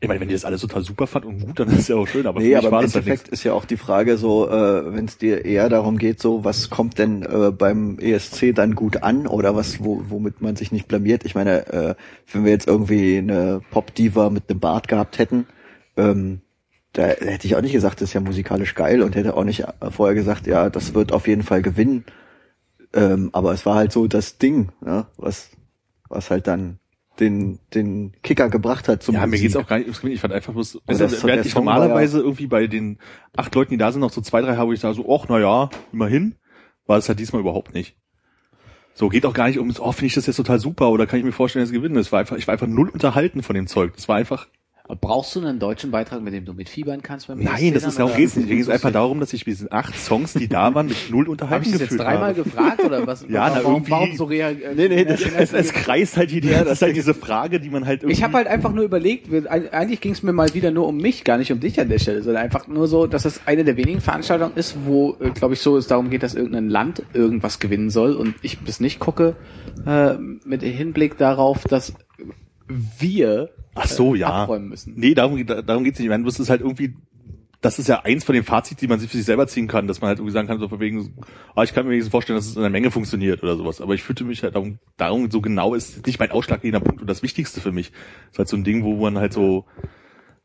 Ich 0.00 0.08
meine, 0.08 0.20
wenn 0.20 0.28
ihr 0.28 0.34
das 0.34 0.44
alles 0.44 0.60
total 0.60 0.82
super 0.82 1.06
fand 1.06 1.24
und 1.24 1.40
gut, 1.40 1.60
dann 1.60 1.70
ist 1.70 1.88
ja 1.88 1.96
auch 1.96 2.06
schön, 2.06 2.26
aber 2.26 2.40
Nee, 2.40 2.46
für 2.46 2.56
mich 2.56 2.58
aber 2.58 2.72
war 2.72 2.80
im 2.80 2.86
das 2.86 2.94
halt 2.94 3.06
Endeffekt 3.06 3.28
ist 3.32 3.44
ja 3.44 3.54
auch 3.54 3.64
die 3.64 3.78
Frage 3.78 4.18
so, 4.18 4.48
äh, 4.50 4.94
wenn 4.94 5.06
es 5.06 5.16
dir 5.16 5.44
eher 5.44 5.68
darum 5.70 5.96
geht, 5.96 6.20
so 6.20 6.44
was 6.44 6.68
kommt 6.68 6.98
denn 6.98 7.22
äh, 7.22 7.50
beim 7.50 7.98
ESC 7.98 8.54
dann 8.54 8.74
gut 8.74 9.02
an 9.02 9.26
oder 9.26 9.56
was, 9.56 9.82
wo, 9.82 10.02
womit 10.08 10.42
man 10.42 10.56
sich 10.56 10.72
nicht 10.72 10.88
blamiert. 10.88 11.24
Ich 11.24 11.34
meine, 11.34 11.66
äh, 11.68 11.94
wenn 12.32 12.44
wir 12.44 12.50
jetzt 12.50 12.66
irgendwie 12.66 13.16
eine 13.18 13.62
Pop-Diva 13.70 14.28
mit 14.28 14.50
einem 14.50 14.60
Bart 14.60 14.88
gehabt 14.88 15.18
hätten, 15.18 15.46
ähm, 15.96 16.42
da 16.92 17.04
hätte 17.06 17.46
ich 17.46 17.56
auch 17.56 17.62
nicht 17.62 17.72
gesagt, 17.72 18.00
das 18.00 18.10
ist 18.10 18.14
ja 18.14 18.20
musikalisch 18.20 18.74
geil 18.74 19.02
und 19.02 19.16
hätte 19.16 19.36
auch 19.36 19.44
nicht 19.44 19.60
äh, 19.60 19.90
vorher 19.90 20.14
gesagt, 20.14 20.46
ja, 20.46 20.70
das 20.70 20.94
wird 20.94 21.12
auf 21.12 21.26
jeden 21.26 21.42
Fall 21.42 21.62
gewinnen. 21.62 22.04
Ähm, 22.92 23.30
aber 23.32 23.52
es 23.52 23.64
war 23.64 23.74
halt 23.76 23.90
so 23.90 24.06
das 24.06 24.38
Ding, 24.38 24.68
ne, 24.80 25.06
was, 25.16 25.50
was 26.08 26.30
halt 26.30 26.46
dann 26.46 26.78
den, 27.20 27.58
den 27.74 28.12
Kicker 28.22 28.48
gebracht 28.48 28.88
hat 28.88 29.02
zum 29.02 29.14
Ja, 29.14 29.20
mir 29.22 29.28
Musik. 29.28 29.42
geht's 29.42 29.56
auch 29.56 29.66
gar 29.66 29.76
nicht 29.78 29.86
ums 29.86 29.98
Gewinnen. 30.00 30.14
Ich 30.14 30.20
fand 30.20 30.34
einfach 30.34 30.52
bloß, 30.52 30.72
du, 30.72 30.80
das- 30.86 31.24
während 31.24 31.46
ich 31.46 31.54
normalerweise 31.54 32.20
irgendwie 32.20 32.46
bei 32.46 32.66
den 32.66 32.98
acht 33.36 33.54
Leuten, 33.54 33.70
die 33.70 33.76
da 33.76 33.92
sind, 33.92 34.00
noch 34.00 34.10
so 34.12 34.20
zwei, 34.20 34.40
drei 34.40 34.56
habe, 34.56 34.68
wo 34.68 34.72
ich 34.72 34.80
sage 34.80 34.94
so, 34.94 35.06
ach, 35.14 35.26
na 35.28 35.38
ja, 35.38 35.70
immerhin, 35.92 36.34
war 36.86 36.98
es 36.98 37.08
halt 37.08 37.18
diesmal 37.20 37.40
überhaupt 37.40 37.72
nicht. 37.74 37.96
So, 38.96 39.08
geht 39.08 39.26
auch 39.26 39.34
gar 39.34 39.48
nicht 39.48 39.58
um, 39.58 39.72
oh, 39.80 39.92
finde 39.92 40.06
ich 40.06 40.14
das 40.14 40.26
jetzt 40.26 40.36
total 40.36 40.60
super 40.60 40.90
oder 40.90 41.06
kann 41.06 41.18
ich 41.18 41.24
mir 41.24 41.32
vorstellen, 41.32 41.62
dass 41.64 41.70
es 41.70 41.74
gewinnen. 41.74 41.96
Es 41.96 42.12
war 42.12 42.20
einfach, 42.20 42.36
ich 42.36 42.46
war 42.46 42.52
einfach 42.52 42.68
null 42.68 42.88
unterhalten 42.88 43.42
von 43.42 43.54
dem 43.54 43.66
Zeug. 43.66 43.92
Das 43.96 44.08
war 44.08 44.16
einfach, 44.16 44.46
Brauchst 44.86 45.34
du 45.34 45.40
einen 45.40 45.58
deutschen 45.58 45.90
Beitrag, 45.90 46.20
mit 46.20 46.34
dem 46.34 46.44
du 46.44 46.52
mitfiebern 46.52 47.00
kannst 47.02 47.26
beim 47.28 47.38
nein, 47.42 47.72
das 47.72 47.84
ist, 47.84 47.98
darum 47.98 48.14
geht's 48.14 48.36
nicht. 48.36 48.50
Mir 48.50 48.56
geht's 48.56 48.68
einfach 48.68 48.92
darum, 48.92 49.18
dass 49.18 49.32
ich 49.32 49.42
diesen 49.42 49.72
acht 49.72 49.98
Songs, 49.98 50.34
die 50.34 50.46
da 50.46 50.74
waren, 50.74 50.88
mit 50.88 51.10
null 51.10 51.24
Hab 51.24 51.30
unterhalten 51.30 51.64
ich 51.64 51.72
das 51.72 51.80
jetzt 51.80 51.90
gefühlt 51.92 52.06
dreimal 52.06 52.28
habe. 52.32 52.42
gefragt 52.44 52.84
oder 52.84 53.06
was? 53.06 53.22
Ja, 53.22 53.48
na, 53.48 53.56
warum, 53.64 53.72
irgendwie- 53.76 53.90
warum 53.92 54.16
so 54.16 54.24
reagiert? 54.24 54.76
Nee, 54.76 54.88
nee, 54.88 55.06
das- 55.06 55.22
Es, 55.22 55.52
es 55.54 55.72
kreist 55.72 56.18
halt 56.18 56.32
die, 56.32 56.40
das 56.42 56.68
ist 56.70 56.82
halt 56.82 56.96
diese 56.96 57.14
Frage, 57.14 57.60
die 57.60 57.70
man 57.70 57.86
halt 57.86 58.02
irgendwie... 58.02 58.12
Ich 58.12 58.22
habe 58.22 58.34
halt 58.34 58.46
einfach 58.46 58.72
nur 58.74 58.84
überlegt, 58.84 59.28
eigentlich 59.48 60.02
ging 60.02 60.12
es 60.12 60.22
mir 60.22 60.34
mal 60.34 60.52
wieder 60.52 60.70
nur 60.70 60.86
um 60.86 60.98
mich, 60.98 61.24
gar 61.24 61.38
nicht 61.38 61.50
um 61.50 61.60
dich 61.60 61.80
an 61.80 61.88
der 61.88 61.98
Stelle, 61.98 62.22
sondern 62.22 62.42
einfach 62.42 62.68
nur 62.68 62.86
so, 62.86 63.06
dass 63.06 63.24
es 63.24 63.40
eine 63.46 63.64
der 63.64 63.78
wenigen 63.78 64.02
Veranstaltungen 64.02 64.52
ist, 64.54 64.76
wo, 64.84 65.16
glaube 65.32 65.54
ich, 65.54 65.60
so 65.60 65.78
es 65.78 65.86
darum 65.86 66.10
geht, 66.10 66.22
dass 66.22 66.34
irgendein 66.34 66.68
Land 66.68 67.02
irgendwas 67.14 67.58
gewinnen 67.58 67.88
soll 67.88 68.12
und 68.12 68.34
ich 68.42 68.58
das 68.66 68.80
nicht 68.80 68.98
gucke, 68.98 69.34
äh, 69.86 70.12
mit 70.44 70.62
Hinblick 70.62 71.16
darauf, 71.16 71.64
dass 71.64 71.94
wir 72.68 73.48
Ach 73.74 73.86
so, 73.88 74.14
ja. 74.14 74.28
abräumen 74.28 74.68
müssen. 74.68 74.94
Nee, 74.96 75.14
darum, 75.14 75.36
geht- 75.36 75.50
darum 75.68 75.84
geht's 75.84 75.98
nicht. 75.98 76.06
Ich 76.06 76.10
meine, 76.10 76.24
das 76.24 76.38
ist 76.40 76.48
halt 76.50 76.60
irgendwie, 76.60 76.94
das 77.60 77.78
ist 77.78 77.88
ja 77.88 78.02
eins 78.04 78.24
von 78.24 78.34
den 78.34 78.44
Fazits, 78.44 78.80
die 78.80 78.86
man 78.88 79.00
sich 79.00 79.10
für 79.10 79.16
sich 79.16 79.26
selber 79.26 79.46
ziehen 79.46 79.66
kann, 79.68 79.86
dass 79.88 80.00
man 80.00 80.08
halt 80.08 80.18
irgendwie 80.18 80.32
sagen 80.34 80.46
kann, 80.48 80.58
so 80.60 80.68
von 80.68 80.80
wegen, 80.80 81.14
ah, 81.54 81.62
ich 81.62 81.72
kann 81.72 81.84
mir 81.86 81.92
wenigstens 81.92 82.10
vorstellen, 82.10 82.36
dass 82.36 82.46
es 82.46 82.56
in 82.56 82.62
der 82.62 82.70
Menge 82.70 82.90
funktioniert 82.90 83.42
oder 83.42 83.56
sowas. 83.56 83.80
Aber 83.80 83.94
ich 83.94 84.02
fühlte 84.02 84.24
mich 84.24 84.42
halt 84.42 84.54
darum, 84.54 84.78
darum 84.96 85.30
so 85.30 85.40
genau 85.40 85.74
ist 85.74 86.06
nicht 86.06 86.18
mein 86.20 86.30
ausschlaggebender 86.30 86.80
Punkt 86.84 87.00
und 87.00 87.08
das 87.08 87.22
Wichtigste 87.22 87.60
für 87.60 87.72
mich. 87.72 87.90
Das 87.90 88.32
ist 88.32 88.38
halt 88.38 88.48
so 88.48 88.56
ein 88.56 88.64
Ding, 88.64 88.84
wo 88.84 88.94
man 88.96 89.18
halt 89.18 89.32
so, 89.32 89.64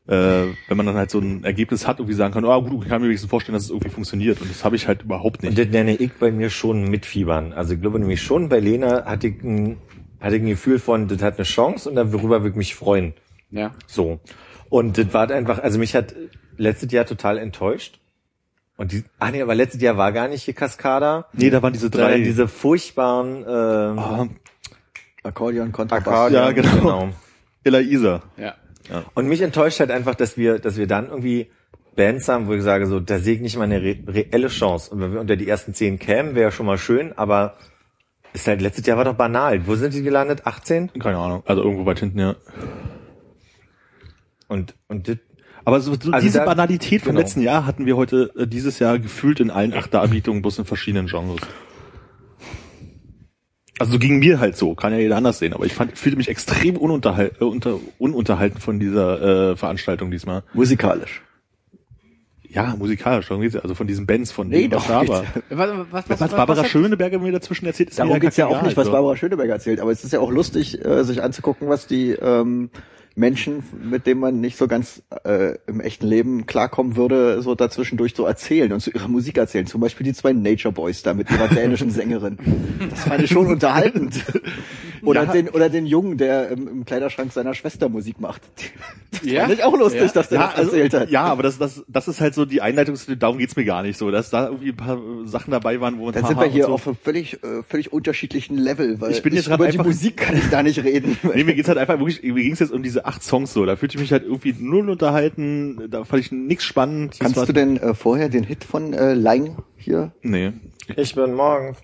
äh, 0.08 0.46
wenn 0.68 0.78
man 0.78 0.86
dann 0.86 0.96
halt 0.96 1.12
so 1.12 1.20
ein 1.20 1.44
Ergebnis 1.44 1.86
hat, 1.88 2.00
irgendwie 2.00 2.16
sagen 2.16 2.34
kann, 2.34 2.46
ah 2.46 2.58
gut, 2.60 2.84
ich 2.84 2.90
kann 2.90 3.02
mir 3.02 3.08
wenigstens 3.10 3.30
vorstellen, 3.30 3.54
dass 3.54 3.64
es 3.66 3.70
irgendwie 3.70 3.90
funktioniert. 3.90 4.42
Und 4.42 4.50
das 4.50 4.64
habe 4.66 4.76
ich 4.76 4.88
halt 4.88 5.04
überhaupt 5.04 5.44
Und 5.44 5.50
nicht. 5.50 5.60
das 5.60 5.68
nenne 5.68 5.96
ich 5.96 6.12
bei 6.14 6.32
mir 6.32 6.50
schon 6.50 6.90
mitfiebern. 6.90 7.54
Also 7.54 7.74
ich 7.76 7.82
glaube 7.82 8.00
nämlich 8.00 8.22
schon, 8.22 8.50
bei 8.50 8.60
Lena 8.60 9.06
hatte 9.06 9.28
ich 9.28 9.44
ein, 9.44 9.78
hatte 10.20 10.36
ich 10.36 10.42
ein 10.42 10.48
Gefühl 10.48 10.80
von, 10.80 11.08
das 11.08 11.22
hat 11.22 11.38
eine 11.38 11.46
Chance 11.46 11.90
und 11.90 11.96
darüber 11.96 12.42
würde 12.42 12.50
ich 12.50 12.56
mich 12.56 12.76
freuen. 12.76 13.14
Ja. 13.52 13.72
So. 13.88 14.20
Und 14.70 14.98
das 14.98 15.14
war 15.14 15.30
einfach, 15.32 15.60
also 15.60 15.80
mich 15.80 15.96
hat 15.96 16.14
letztes 16.58 16.92
Jahr 16.92 17.06
total 17.06 17.38
enttäuscht. 17.38 18.00
Und 18.78 18.92
die, 18.92 19.04
ah 19.20 19.32
nee, 19.32 19.42
aber 19.42 19.56
letztes 19.56 19.82
Jahr 19.82 19.98
war 19.98 20.12
gar 20.12 20.28
nicht 20.28 20.44
hier 20.44 20.54
Cascada. 20.54 21.26
Nee, 21.34 21.50
da 21.50 21.62
waren 21.62 21.74
diese 21.74 21.90
drei. 21.90 22.04
Sondern 22.04 22.24
diese 22.24 22.48
furchtbaren 22.48 23.38
ähm, 23.40 24.00
ah, 24.00 24.28
Akkordeon, 25.24 25.72
Kontrabass. 25.72 26.08
Akkordeon, 26.08 26.44
Ja, 26.44 26.52
genau. 26.52 26.76
genau. 26.76 27.10
Ella 27.64 27.80
Isa. 27.82 28.24
Ja. 28.38 28.56
Und 29.14 29.28
mich 29.28 29.42
enttäuscht 29.42 29.80
halt 29.80 29.92
einfach, 29.92 30.16
dass 30.16 30.38
wir, 30.38 30.60
dass 30.60 30.78
wir 30.78 30.88
dann 30.88 31.10
irgendwie 31.10 31.52
Bands 31.96 32.28
haben, 32.30 32.48
wo 32.48 32.54
ich 32.54 32.64
sage, 32.64 32.88
so, 32.88 33.00
da 33.00 33.20
sehe 33.20 33.36
ich 33.36 33.42
nicht 33.42 33.58
mal 33.58 33.66
eine 33.66 33.82
re 33.82 33.98
reelle 34.08 34.48
Chance. 34.48 34.92
Und 34.92 35.02
wenn 35.02 35.14
wir 35.14 35.20
unter 35.20 35.36
die 35.36 35.48
ersten 35.48 35.74
zehn 35.74 36.00
kämen, 36.00 36.34
wäre 36.36 36.52
schon 36.52 36.66
mal 36.66 36.78
schön, 36.78 37.12
aber 37.18 37.58
ist 38.34 38.48
halt, 38.48 38.62
letztes 38.62 38.86
Jahr 38.86 38.98
war 38.98 39.06
doch 39.06 39.16
banal. 39.16 39.66
Wo 39.68 39.76
sind 39.76 39.94
die 39.94 40.02
gelandet? 40.04 40.46
18? 40.46 40.92
Keine 41.00 41.18
Ahnung. 41.18 41.44
Also 41.46 41.64
irgendwo 41.64 41.86
weit 41.86 42.00
hinten, 42.00 42.20
ja. 42.20 42.36
Und, 44.48 44.76
und 44.88 45.08
das, 45.08 45.18
Aber 45.66 45.80
so, 45.80 45.94
so 46.00 46.12
Also 46.12 46.26
diese 46.26 46.40
da- 46.40 46.46
Banalität 46.46 47.02
vom 47.02 47.10
genau. 47.12 47.22
letzten 47.22 47.42
Jahr 47.42 47.66
hatten 47.66 47.86
wir 47.86 47.98
heute 47.98 48.32
äh, 48.38 48.48
dieses 48.48 48.80
Jahr 48.80 48.98
gefühlt 49.00 49.40
in 49.40 49.52
allen 49.52 49.74
acht 49.74 49.94
Darbietungen, 49.94 50.42
bloß 50.42 50.60
in 50.60 50.66
verschiedenen 50.66 51.08
Genres. 51.08 51.42
Also 53.80 53.94
so 53.94 54.00
ging 54.00 54.20
mir 54.20 54.40
halt 54.40 54.58
so, 54.58 54.76
kann 54.76 54.92
ja 54.92 55.00
jeder 55.00 55.16
anders 55.16 55.40
sehen, 55.40 55.54
aber 55.54 55.66
ich 55.66 55.74
fand, 55.74 55.98
fühlte 55.98 56.18
mich 56.18 56.28
extrem 56.28 56.76
ununterhal 56.76 57.32
äh, 57.40 57.44
unter, 57.46 57.80
ununterhalten 57.98 58.60
von 58.60 58.78
dieser 58.80 59.52
äh, 59.52 59.56
Veranstaltung 59.56 60.12
diesmal. 60.12 60.44
Musikalisch. 60.54 61.22
Ja, 62.52 62.76
musikalisch, 62.76 63.28
darum 63.28 63.44
geht's 63.44 63.54
ja, 63.54 63.62
also 63.62 63.76
von 63.76 63.86
diesen 63.86 64.08
Bands, 64.08 64.32
von 64.32 64.48
Nee, 64.48 64.68
doch 64.68 64.90
war. 64.90 65.08
Was, 65.08 65.24
was, 65.50 66.10
was, 66.10 66.20
Was, 66.22 66.32
Barbara 66.32 66.66
Schöneberger 66.66 67.20
mir 67.20 67.32
dazwischen 67.32 67.68
erzählt, 67.68 67.92
ist 67.92 68.00
mir 68.00 68.06
Darum 68.06 68.20
geht's 68.20 68.38
ja 68.38 68.48
auch 68.48 68.62
nicht, 68.64 68.76
was. 68.76 68.90
Barbara 68.90 69.16
Schöneberger 69.16 69.54
erzählt, 69.54 69.80
aber 69.80 69.92
es 69.92 70.04
ist 70.04 70.14
ja 70.14 70.20
auch 70.20 70.32
lustig, 70.32 70.84
äh, 70.84 71.04
sich 71.04 71.22
anzugucken, 71.22 71.70
was 71.70 71.86
die 71.86 72.12
ähm, 72.12 72.72
Menschen, 73.20 73.64
mit 73.84 74.08
denen 74.08 74.22
man 74.22 74.40
nicht 74.40 74.58
so 74.58 74.68
ganz 74.68 75.02
äh, 75.26 75.56
im 75.68 75.82
echten 75.82 76.08
Leben 76.08 76.46
klarkommen 76.46 76.96
würde, 76.96 77.42
so 77.42 77.54
dazwischendurch 77.54 78.14
so 78.16 78.26
erzählen 78.26 78.72
und 78.72 78.80
zu 78.80 78.92
ihrer 78.92 79.08
Musik 79.10 79.38
erzählen. 79.38 79.66
Zum 79.68 79.82
Beispiel 79.82 80.06
die 80.06 80.14
zwei 80.14 80.32
Nature 80.34 80.72
Boys 80.74 81.04
da 81.04 81.14
mit 81.14 81.30
ihrer 81.30 81.48
dänischen 81.54 81.92
Sängerin. 81.92 82.38
Das 82.90 83.04
fand 83.04 83.22
ich 83.24 83.30
schon 83.30 83.48
unterhaltend. 83.48 84.24
Oder 85.02 85.24
Ja. 85.24 85.32
den 85.32 85.48
oder 85.50 85.70
den 85.70 85.86
Jungen, 85.86 86.18
der 86.18 86.50
im, 86.50 86.68
im 86.68 86.86
Kleiderschrank 86.86 87.32
seiner 87.32 87.54
Schwester 87.54 87.88
Musik 87.90 88.20
macht. 88.20 88.42
Das 89.12 89.24
Ja? 89.24 89.42
fand 89.42 89.54
ich 89.54 89.64
auch 89.64 89.78
lustig, 89.78 90.02
Ja. 90.02 90.08
dass 90.08 90.30
der 90.30 90.40
das 90.40 90.56
erzählt 90.60 90.94
hat. 90.94 91.00
also, 91.02 91.14
ja, 91.14 91.24
aber 91.24 91.42
das, 91.44 91.58
das, 91.58 91.84
das 91.88 92.08
ist 92.08 92.22
halt 92.22 92.36
so 92.36 92.46
die 92.46 92.62
Einleitung, 92.62 92.96
darum 93.18 93.38
geht's 93.40 93.56
mir 93.56 93.66
gar 93.66 93.82
nicht 93.82 93.98
so, 93.98 94.12
dass 94.12 94.30
da 94.30 94.46
irgendwie 94.48 94.70
ein 94.70 94.78
paar 94.78 94.98
äh, 94.98 95.26
Sachen 95.26 95.52
dabei 95.52 95.82
waren, 95.82 95.98
wo 95.98 96.06
uns 96.08 96.16
Dann 96.16 96.26
sind 96.26 96.40
wir 96.40 96.46
hier 96.46 96.66
so. 96.66 96.74
auf 96.74 96.86
einem 96.86 96.96
völlig, 96.96 97.42
äh, 97.44 97.64
völlig 97.68 97.92
unterschiedlichen 97.92 98.58
Level, 98.58 99.02
weil 99.02 99.12
Ich 99.12 99.24
bin 99.24 99.34
jetzt 99.34 99.48
über 99.48 99.58
grad 99.58 99.74
die 99.74 99.78
Musik 99.80 100.18
kann 100.18 100.38
ich 100.38 100.48
da 100.52 100.62
nicht 100.64 100.84
reden. 100.84 101.18
Nee, 101.34 101.44
mir 101.44 101.56
geht's 101.56 101.68
halt 101.70 101.78
einfach 101.80 101.98
wirklich, 101.98 102.22
mir 102.22 102.44
ging's 102.44 102.60
jetzt 102.60 102.72
um 102.72 102.84
diese 102.84 103.06
acht 103.10 103.24
Songs 103.24 103.54
so. 103.54 103.66
Da 103.66 103.76
fühlte 103.76 103.96
ich 103.98 104.02
mich 104.02 104.12
halt 104.12 104.24
irgendwie 104.24 104.54
null 104.58 104.90
unterhalten, 104.90 105.90
da 105.90 106.04
fand 106.06 106.22
ich 106.24 106.32
nix 106.32 106.64
spannend. 106.64 107.14
Das 107.14 107.20
Kannst 107.20 107.38
war- 107.38 107.46
du 107.46 107.54
denn 107.54 107.78
äh, 107.78 107.94
vorher 107.94 108.30
den 108.30 108.44
Hit 108.44 108.64
von 108.64 108.94
äh, 108.94 109.14
Lang 109.14 109.58
hier? 109.76 110.14
Nee. 110.22 110.54
Ich 110.96 111.14
bin 111.16 111.34
morgen. 111.34 111.76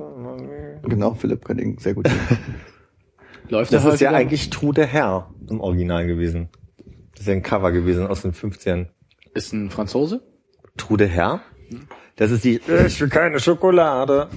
Genau, 0.83 1.13
Philipp 1.13 1.45
kann 1.45 1.57
den 1.57 1.77
sehr 1.77 1.93
gut. 1.93 2.07
Läuft 3.49 3.71
Das 3.73 3.83
der 3.83 3.93
ist 3.93 3.99
ja 4.01 4.09
häufiger? 4.09 4.19
eigentlich 4.19 4.49
True 4.49 4.73
der 4.73 4.87
Herr 4.87 5.29
im 5.49 5.61
Original 5.61 6.07
gewesen. 6.07 6.49
Das 7.11 7.21
ist 7.21 7.27
ja 7.27 7.33
ein 7.33 7.43
Cover 7.43 7.71
gewesen 7.71 8.07
aus 8.07 8.23
den 8.23 8.33
15. 8.33 8.87
Ist 9.35 9.53
ein 9.53 9.69
Franzose? 9.69 10.21
True 10.77 10.97
der 10.97 11.07
Herr. 11.07 11.41
Das 12.15 12.31
ist 12.31 12.43
die 12.43 12.59
Ich 12.87 12.99
will 12.99 13.09
keine 13.09 13.39
Schokolade. 13.39 14.29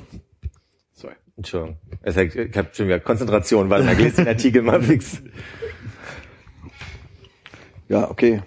Sorry. 0.93 1.15
Entschuldigung. 1.37 1.79
Es 2.03 2.17
hat- 2.17 2.35
Ich 2.35 2.57
hab 2.57 2.77
schon 2.77 2.87
wieder 2.87 3.01
Konzentration, 3.01 3.71
weil 3.71 3.85
da 3.87 3.93
lese 3.93 4.17
den 4.17 4.29
Artikel 4.29 4.63
mal 4.63 4.83
fix. 4.83 5.23
ja, 7.89 8.11
okay. 8.11 8.43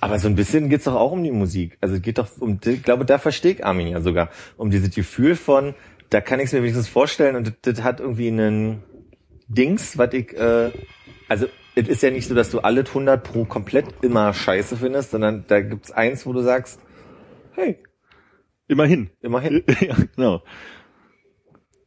Aber 0.00 0.18
so 0.18 0.28
ein 0.28 0.36
bisschen 0.36 0.68
geht's 0.68 0.84
doch 0.84 0.94
auch 0.94 1.12
um 1.12 1.24
die 1.24 1.32
Musik. 1.32 1.76
Also 1.80 1.96
es 1.96 2.02
geht 2.02 2.18
doch 2.18 2.28
um, 2.38 2.60
ich 2.64 2.82
glaube, 2.82 3.04
da 3.04 3.18
versteht 3.18 3.64
Armin 3.64 3.88
ja 3.88 4.00
sogar, 4.00 4.30
um 4.56 4.70
dieses 4.70 4.94
Gefühl 4.94 5.34
von, 5.34 5.74
da 6.10 6.20
kann 6.20 6.38
ich 6.38 6.46
es 6.46 6.52
mir 6.52 6.60
wenigstens 6.60 6.88
vorstellen 6.88 7.36
und 7.36 7.46
das, 7.48 7.54
das 7.62 7.82
hat 7.82 8.00
irgendwie 8.00 8.28
einen 8.28 8.82
Dings, 9.48 9.98
was 9.98 10.12
ich, 10.12 10.36
äh, 10.36 10.70
also 11.28 11.46
es 11.74 11.88
ist 11.88 12.02
ja 12.02 12.10
nicht 12.10 12.28
so, 12.28 12.34
dass 12.34 12.50
du 12.50 12.60
alle 12.60 12.80
100 12.80 13.22
pro 13.22 13.44
komplett 13.44 13.86
immer 14.02 14.32
scheiße 14.32 14.76
findest, 14.76 15.10
sondern 15.10 15.44
da 15.48 15.60
gibt's 15.60 15.90
eins, 15.90 16.26
wo 16.26 16.32
du 16.32 16.42
sagst, 16.42 16.80
hey, 17.52 17.78
Immerhin. 18.68 19.10
immerhin. 19.22 19.64
ja, 19.80 19.96
genau. 20.14 20.42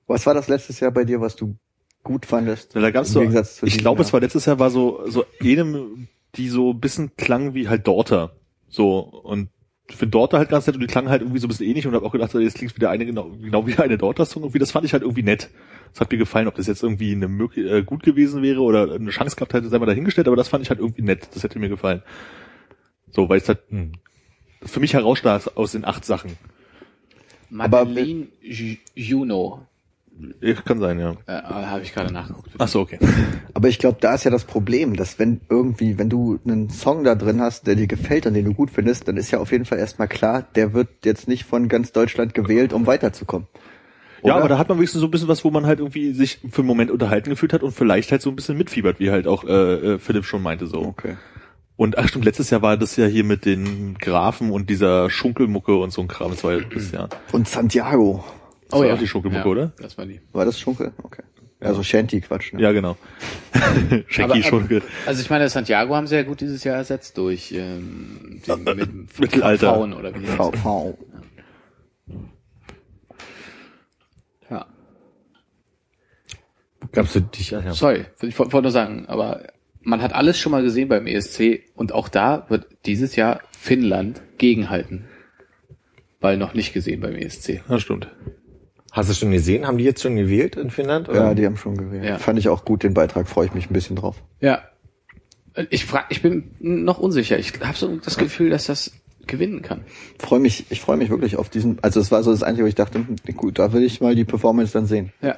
Was 0.08 0.26
war 0.26 0.34
das 0.34 0.48
letztes 0.48 0.80
Jahr 0.80 0.92
bei 0.92 1.06
dir, 1.06 1.22
was 1.22 1.36
du 1.36 1.56
gut 2.04 2.26
fandest? 2.26 2.76
Da 2.76 2.90
gab's 2.90 3.10
Im 3.10 3.14
so, 3.14 3.20
Gegensatz 3.22 3.58
zu 3.58 3.66
ich 3.68 3.78
glaube, 3.78 4.02
es 4.02 4.12
war 4.12 4.20
letztes 4.20 4.46
Jahr 4.48 4.60
war 4.60 4.72
so, 4.72 5.08
so 5.08 5.26
einem, 5.40 6.08
die 6.36 6.50
so 6.50 6.72
ein 6.72 6.80
bisschen 6.80 7.16
klang 7.16 7.54
wie 7.54 7.68
halt 7.70 7.88
Dorter. 7.88 8.36
So, 8.70 9.00
und 9.00 9.50
ich 9.90 9.98
finde 9.98 10.12
Dorter 10.12 10.38
halt 10.38 10.50
ganz 10.50 10.66
nett 10.68 10.76
und 10.76 10.82
die 10.82 10.88
klangen 10.88 11.10
halt 11.10 11.22
irgendwie 11.22 11.40
so 11.40 11.48
ein 11.48 11.50
bisschen 11.50 11.68
ähnlich 11.68 11.86
und 11.86 11.94
habe 11.94 12.06
auch 12.06 12.12
gedacht, 12.14 12.34
jetzt 12.36 12.56
klingt 12.58 12.74
wieder 12.76 12.90
eine 12.90 13.06
genau, 13.06 13.30
genau 13.42 13.68
wie 13.68 13.76
eine 13.78 13.98
Dorter-Song. 13.98 14.44
Irgendwie, 14.44 14.60
das 14.60 14.72
fand 14.72 14.86
ich 14.86 14.94
halt 14.94 15.04
irgendwie 15.04 15.24
nett. 15.24 15.50
Das 15.92 16.00
hat 16.00 16.12
mir 16.12 16.18
gefallen, 16.18 16.48
ob 16.48 16.56
das 16.56 16.68
jetzt 16.68 16.84
irgendwie 16.84 17.12
eine 17.12 17.28
möglich, 17.28 17.70
äh, 17.70 17.84
gut 17.84 18.04
gewesen 18.04 18.42
wäre 18.42 18.62
oder 18.62 18.94
eine 18.94 19.10
Chance 19.10 19.36
gehabt 19.36 19.54
hätte, 19.54 19.68
sei 19.68 19.78
mal 19.80 19.86
dahingestellt, 19.86 20.28
aber 20.28 20.38
das 20.38 20.48
fand 20.48 20.64
ich 20.64 20.70
halt 20.70 20.80
irgendwie 20.80 21.02
nett. 21.02 21.28
Das 21.34 21.44
hätte 21.44 21.60
mir 21.60 21.68
gefallen. 21.68 22.02
So, 23.12 23.28
weil 23.28 23.40
es 23.40 23.50
halt 23.50 23.60
Hm. 23.70 23.92
für 24.64 24.80
mich 24.80 24.94
herausstach 24.94 25.48
aus 25.56 25.74
den 25.74 25.84
acht 25.84 26.06
Sachen. 26.06 26.38
Aber- 27.58 27.84
Madeleine 27.84 28.28
Ju- 28.42 28.78
Juno. 28.96 29.68
Ja, 30.42 30.54
Kann 30.54 30.80
sein, 30.80 31.00
ja. 31.00 31.16
Äh, 31.28 31.42
Habe 31.42 31.82
ich 31.82 31.94
gerade 31.94 32.14
nachgeguckt. 32.14 32.50
Ach 32.58 32.68
so, 32.68 32.82
okay. 32.82 33.00
Aber 33.54 33.68
ich 33.68 33.80
glaube, 33.80 33.98
da 34.02 34.14
ist 34.14 34.24
ja 34.24 34.32
das 34.32 34.46
Problem, 34.46 34.96
dass 34.96 35.20
wenn 35.20 35.42
irgendwie, 35.50 35.98
wenn 35.98 36.10
du 36.10 36.40
einen 36.46 36.70
Song 36.70 37.04
da 37.04 37.16
drin 37.16 37.42
hast, 37.42 37.68
der 37.68 37.76
dir 37.76 37.88
gefällt 37.88 38.26
und 38.26 38.34
den 38.34 38.46
du 38.46 38.54
gut 38.54 38.72
findest, 38.72 39.08
dann 39.08 39.18
ist 39.18 39.32
ja 39.32 39.40
auf 39.40 39.52
jeden 39.52 39.66
Fall 39.66 39.80
erstmal 39.80 40.08
klar, 40.08 40.46
der 40.56 40.74
wird 40.74 40.90
jetzt 41.06 41.28
nicht 41.28 41.46
von 41.46 41.68
ganz 41.68 41.92
Deutschland 41.92 42.34
gewählt, 42.34 42.74
um 42.74 42.88
weiterzukommen. 42.88 43.48
Ja, 44.24 44.34
Oder? 44.34 44.36
aber 44.36 44.50
da 44.50 44.58
hat 44.58 44.70
man 44.70 44.78
wenigstens 44.78 45.02
so 45.02 45.08
ein 45.08 45.12
bisschen 45.12 45.28
was, 45.28 45.44
wo 45.44 45.50
man 45.50 45.66
halt 45.66 45.80
irgendwie 45.80 46.14
sich 46.14 46.40
für 46.52 46.60
einen 46.60 46.68
Moment 46.68 46.92
unterhalten 46.92 47.30
gefühlt 47.30 47.54
hat 47.54 47.64
und 47.64 47.72
vielleicht 47.72 48.12
halt 48.12 48.22
so 48.22 48.30
ein 48.30 48.36
bisschen 48.36 48.58
mitfiebert, 48.58 49.00
wie 49.00 49.10
halt 49.10 49.26
auch 49.26 49.44
äh, 49.44 49.94
äh, 49.94 50.00
Philipp 50.00 50.26
schon 50.26 50.44
meinte 50.44 50.68
so. 50.68 50.82
Okay. 50.82 51.18
Und 51.76 51.98
ach 51.98 52.08
stimmt, 52.08 52.26
letztes 52.26 52.52
Jahr 52.52 52.62
war 52.62 52.78
das 52.78 52.96
ja 52.96 53.08
hier 53.08 53.24
mit 53.24 53.46
den 53.46 53.98
Grafen 53.98 54.52
und 54.52 54.70
dieser 54.70 55.10
Schunkelmucke 55.10 55.76
und 55.76 55.92
so 55.92 56.02
ein 56.02 56.08
Kram. 56.08 56.30
Das 56.30 56.44
war 56.44 56.54
ja 56.54 56.60
das 56.72 56.92
Jahr. 56.92 57.10
Und 57.32 57.48
Santiago. 57.48 58.24
Das 58.72 58.80
war 58.80 58.94
auch 58.94 59.00
die 59.00 59.08
Schunkelmucke, 59.08 59.48
oder? 59.48 59.72
Das 59.80 59.98
war 59.98 60.06
die. 60.06 60.20
War 60.32 60.46
das 60.46 60.60
Schunkel? 60.60 60.92
Okay. 61.04 61.24
Also 61.60 61.84
Shanty-Quatsch. 61.84 62.54
Ne? 62.54 62.62
Ja, 62.62 62.72
genau. 62.72 62.98
Schenki 64.08 64.22
Aber- 64.22 64.44
Schunkel. 64.44 64.82
Also 65.06 65.22
ich 65.22 65.30
meine, 65.30 65.48
Santiago 65.48 65.96
haben 65.96 66.08
sie 66.08 66.16
ja 66.16 66.24
gut 66.24 66.42
dieses 66.42 66.64
Jahr 66.64 66.78
ersetzt 66.78 67.18
durch 67.18 67.52
ähm, 67.52 68.42
den, 68.48 68.64
mit, 68.64 69.20
Mittelalter. 69.20 69.74
Frauen 69.74 69.94
oder 69.94 70.14
wie 70.20 70.28
heißen. 70.28 70.54
v. 70.56 70.98
Ja. 74.50 74.66
Gab's 76.92 77.12
für 77.12 77.22
dich, 77.22 77.52
ja. 77.52 77.74
Sorry, 77.74 78.06
ich 78.22 78.38
wollte 78.40 78.62
nur 78.64 78.72
sagen, 78.72 79.06
aber 79.08 79.44
man 79.82 80.02
hat 80.02 80.14
alles 80.14 80.40
schon 80.40 80.52
mal 80.52 80.64
gesehen 80.64 80.90
beim 80.90 81.06
ESC 81.06 81.64
und 81.76 81.92
auch 81.92 82.10
da 82.10 82.46
wird 82.50 82.66
dieses 82.86 83.16
Jahr 83.16 83.42
Finnland 83.52 84.22
gegenhalten. 84.40 85.06
Weil 86.20 86.38
noch 86.38 86.54
nicht 86.54 86.74
gesehen 86.74 87.02
beim 87.02 87.16
ESC. 87.16 87.62
Ja, 87.68 87.80
stimmt. 87.80 88.08
Hast 88.92 89.10
du 89.10 89.14
schon 89.14 89.32
gesehen? 89.32 89.66
Haben 89.66 89.78
die 89.78 89.86
jetzt 89.86 90.02
schon 90.02 90.16
gewählt 90.16 90.58
in 90.58 90.70
Finnland? 90.70 91.08
oder? 91.08 91.28
Ja, 91.28 91.34
die 91.34 91.46
haben 91.46 91.58
schon 91.58 91.78
gewählt. 91.78 92.04
Ja. 92.04 92.18
Fand 92.18 92.38
ich 92.38 92.50
auch 92.50 92.66
gut, 92.66 92.84
den 92.84 92.94
Beitrag, 92.94 93.28
freue 93.28 93.46
ich 93.48 93.54
mich 93.54 93.70
ein 93.70 93.74
bisschen 93.74 93.96
drauf. 93.96 94.22
Ja. 94.42 94.62
Ich 95.70 95.86
frag, 95.86 96.06
ich 96.10 96.22
bin 96.22 96.52
noch 96.60 97.00
unsicher. 97.00 97.38
Ich 97.40 97.54
habe 97.62 97.78
so 97.78 97.98
das 97.98 98.18
Gefühl, 98.18 98.50
dass 98.50 98.66
das 98.66 98.92
gewinnen 99.28 99.62
kann. 99.62 99.82
Freue 100.20 100.40
mich, 100.40 100.66
ich 100.70 100.82
freue 100.82 100.98
mich 100.98 101.10
wirklich 101.10 101.38
auf 101.38 101.50
diesen, 101.50 101.78
also 101.82 102.00
es 102.00 102.12
war 102.12 102.24
so 102.24 102.32
das 102.32 102.44
Einzige, 102.44 102.64
wo 102.66 102.68
ich 102.68 102.76
dachte, 102.76 103.00
hm, 103.00 103.16
gut, 103.38 103.60
da 103.60 103.72
will 103.72 103.84
ich 103.84 104.02
mal 104.02 104.16
die 104.16 104.26
Performance 104.26 104.74
dann 104.74 104.86
sehen. 104.86 105.12
Ja. 105.22 105.38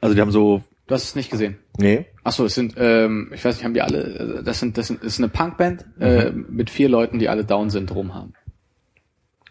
Also 0.00 0.14
die 0.14 0.20
haben 0.20 0.32
so, 0.32 0.62
Du 0.88 0.94
hast 0.94 1.02
es 1.02 1.14
nicht 1.16 1.30
gesehen. 1.30 1.56
Nee. 1.78 2.06
Ach 2.22 2.30
so, 2.32 2.44
es 2.44 2.54
sind, 2.54 2.74
ähm, 2.76 3.30
ich 3.34 3.44
weiß 3.44 3.56
nicht, 3.56 3.64
haben 3.64 3.74
die 3.74 3.82
alle, 3.82 4.42
das 4.44 4.60
sind, 4.60 4.78
das 4.78 4.86
sind, 4.86 5.00
das 5.02 5.14
ist 5.14 5.18
eine 5.18 5.28
Punkband 5.28 5.84
äh, 5.98 6.30
mit 6.30 6.70
vier 6.70 6.88
Leuten, 6.88 7.18
die 7.18 7.28
alle 7.28 7.44
Down-Syndrom 7.44 8.14
haben. 8.14 8.34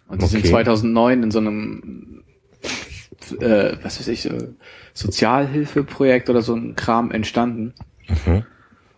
Und 0.08 0.22
die 0.22 0.28
sind 0.28 0.40
Okay. 0.42 0.50
2009 0.52 1.24
in 1.24 1.32
so 1.32 1.40
einem, 1.40 2.14
äh, 3.39 3.78
was 3.82 3.99
weiß 3.99 4.08
ich, 4.10 4.30
äh, 4.30 4.47
Sozialhilfeprojekt 4.93 6.30
oder 6.30 6.41
so 6.41 6.56
ein 6.56 6.75
Kram 6.75 7.12
entstanden. 7.12 7.73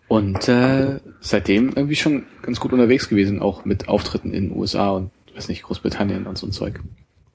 Und 0.08 0.48
äh, 0.48 1.00
seitdem 1.20 1.70
irgendwie 1.76 1.96
schon 1.96 2.26
ganz 2.42 2.60
gut 2.60 2.74
unterwegs 2.74 3.10
gewesen, 3.10 3.42
auch 3.42 3.66
mit 3.66 3.88
Auftritten 3.90 4.34
in 4.34 4.50
den 4.50 4.58
USA 4.58 4.92
und, 4.92 5.12
weiß 5.36 5.50
nicht, 5.50 5.64
Großbritannien 5.64 6.28
und 6.28 6.38
so 6.38 6.48
ein 6.48 6.52
Zeug. 6.52 6.80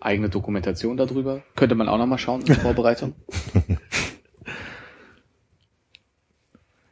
Eigene 0.01 0.29
Dokumentation 0.29 0.97
darüber. 0.97 1.43
Könnte 1.55 1.75
man 1.75 1.89
auch 1.89 1.99
noch 1.99 2.07
mal 2.07 2.19
schauen 2.19 2.43
in 2.43 2.55
Vorbereitung. 2.55 3.15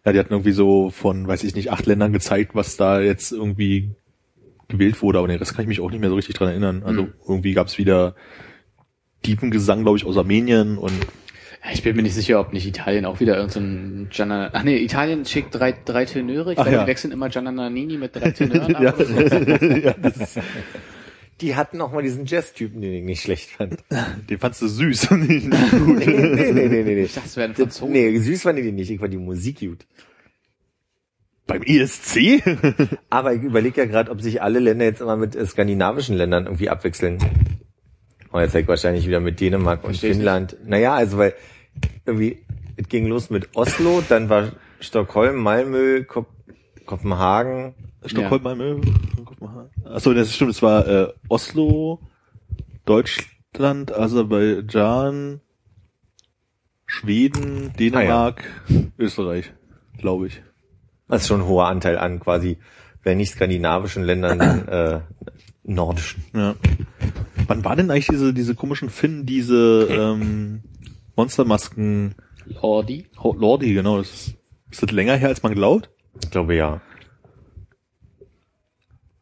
ja, 0.04 0.12
die 0.12 0.18
hatten 0.18 0.32
irgendwie 0.32 0.52
so 0.52 0.90
von, 0.90 1.26
weiß 1.26 1.44
ich 1.44 1.54
nicht, 1.54 1.72
acht 1.72 1.86
Ländern 1.86 2.12
gezeigt, 2.12 2.54
was 2.54 2.76
da 2.76 3.00
jetzt 3.00 3.32
irgendwie 3.32 3.90
gewählt 4.68 5.02
wurde, 5.02 5.18
aber 5.18 5.28
den 5.28 5.38
Rest 5.38 5.54
kann 5.54 5.62
ich 5.62 5.68
mich 5.68 5.80
auch 5.80 5.90
nicht 5.90 6.00
mehr 6.00 6.10
so 6.10 6.14
richtig 6.14 6.36
dran 6.36 6.48
erinnern. 6.48 6.82
Also 6.84 7.02
Mhm. 7.02 7.12
irgendwie 7.26 7.52
gab's 7.54 7.76
wieder 7.78 8.14
Diepengesang, 9.26 9.82
glaube 9.82 9.98
ich, 9.98 10.04
aus 10.06 10.16
Armenien 10.16 10.78
und 10.78 10.92
ich 11.72 11.82
bin 11.82 11.94
mir 11.94 12.02
nicht 12.02 12.14
sicher, 12.14 12.40
ob 12.40 12.52
nicht 12.52 12.66
Italien 12.66 13.04
auch 13.04 13.20
wieder 13.20 13.36
irgendein 13.36 14.08
so 14.10 14.16
Gianna... 14.16 14.50
Ach 14.52 14.62
nee, 14.62 14.78
Italien 14.78 15.26
schickt 15.26 15.54
drei, 15.54 15.72
drei 15.72 16.06
Tenöre. 16.06 16.52
Ich 16.52 16.56
glaube, 16.56 16.72
ja. 16.72 16.82
die 16.82 16.86
wechseln 16.86 17.12
immer 17.12 17.28
Gianna 17.28 17.52
Nannini 17.52 17.98
mit 17.98 18.16
drei 18.16 18.30
Tenören 18.32 18.74
ab. 18.74 18.98
ja, 18.98 19.76
ja, 19.76 19.94
Die 21.40 21.56
hatten 21.56 21.80
auch 21.82 21.92
mal 21.92 22.02
diesen 22.02 22.24
Jazz-Typen, 22.24 22.80
den 22.80 22.94
ich 22.94 23.04
nicht 23.04 23.22
schlecht 23.22 23.50
fand. 23.50 23.84
den 24.30 24.38
fandst 24.38 24.62
du 24.62 24.68
süß 24.68 25.10
und 25.10 25.28
nicht 25.28 25.50
gut. 25.50 25.98
nee, 25.98 26.06
nee, 26.06 26.52
nee, 26.52 26.68
nee, 26.68 26.82
nee. 26.82 27.02
Ich 27.02 27.14
dachte, 27.14 27.28
es 27.28 27.36
wären 27.36 27.54
Franzosen. 27.54 27.92
Nee, 27.92 28.18
süß 28.18 28.42
fand 28.42 28.58
ich 28.58 28.64
die 28.64 28.72
nicht, 28.72 28.90
ich 28.90 28.98
fand 28.98 29.12
die 29.12 29.18
Musik 29.18 29.60
gut. 29.60 29.86
Beim 31.46 31.62
ESC? 31.62 32.42
Aber 33.10 33.34
ich 33.34 33.42
überlege 33.42 33.82
ja 33.82 33.86
gerade, 33.86 34.10
ob 34.10 34.22
sich 34.22 34.40
alle 34.40 34.60
Länder 34.60 34.86
jetzt 34.86 35.02
immer 35.02 35.16
mit 35.16 35.36
äh, 35.36 35.44
skandinavischen 35.44 36.16
Ländern 36.16 36.46
irgendwie 36.46 36.70
abwechseln. 36.70 37.18
Und 38.32 38.40
jetzt 38.40 38.54
ich 38.54 38.68
wahrscheinlich 38.68 39.06
wieder 39.06 39.20
mit 39.20 39.40
Dänemark 39.40 39.82
und 39.82 39.90
Versteh 39.90 40.14
Finnland. 40.14 40.56
Naja, 40.64 40.94
also 40.94 41.18
weil 41.18 41.34
irgendwie, 42.06 42.44
es 42.76 42.88
ging 42.88 43.06
los 43.06 43.30
mit 43.30 43.56
Oslo, 43.56 44.02
dann 44.08 44.28
war 44.28 44.52
Stockholm, 44.80 45.36
Malmö, 45.36 46.04
Kop 46.04 46.26
Kopenhagen. 46.86 47.74
Stockholm, 48.04 48.42
Malmö, 48.42 48.80
Kopenhagen. 49.24 49.70
Achso, 49.84 50.14
das 50.14 50.34
stimmt, 50.34 50.52
es 50.52 50.62
war 50.62 50.86
äh, 50.88 51.12
Oslo, 51.28 52.00
Deutschland, 52.84 53.94
Aserbaidschan, 53.94 55.40
Schweden, 56.86 57.72
Dänemark, 57.78 58.44
Österreich, 58.98 59.52
glaube 59.98 60.28
ich. 60.28 60.42
Das 61.08 61.22
ist 61.22 61.28
schon 61.28 61.42
ein 61.42 61.46
hoher 61.46 61.66
Anteil 61.66 61.98
an 61.98 62.20
quasi, 62.20 62.58
wenn 63.02 63.18
nicht 63.18 63.32
skandinavischen 63.32 64.02
Ländern, 64.02 64.38
dann 64.38 64.68
äh, 64.68 65.00
nordischen. 65.64 66.24
Ja. 66.34 66.54
Wann 67.50 67.64
war 67.64 67.74
denn 67.74 67.90
eigentlich 67.90 68.06
diese, 68.06 68.32
diese 68.32 68.54
komischen 68.54 68.90
Finnen, 68.90 69.26
diese 69.26 69.88
ähm, 69.90 70.62
Monstermasken? 71.16 72.14
Lordi. 72.46 73.06
Lordi, 73.20 73.74
genau. 73.74 73.98
Das 73.98 74.08
ist, 74.08 74.36
ist 74.70 74.82
das 74.84 74.92
länger 74.92 75.16
her, 75.16 75.30
als 75.30 75.42
man 75.42 75.56
glaubt? 75.56 75.90
Ich 76.22 76.30
glaube 76.30 76.54
ja. 76.54 76.80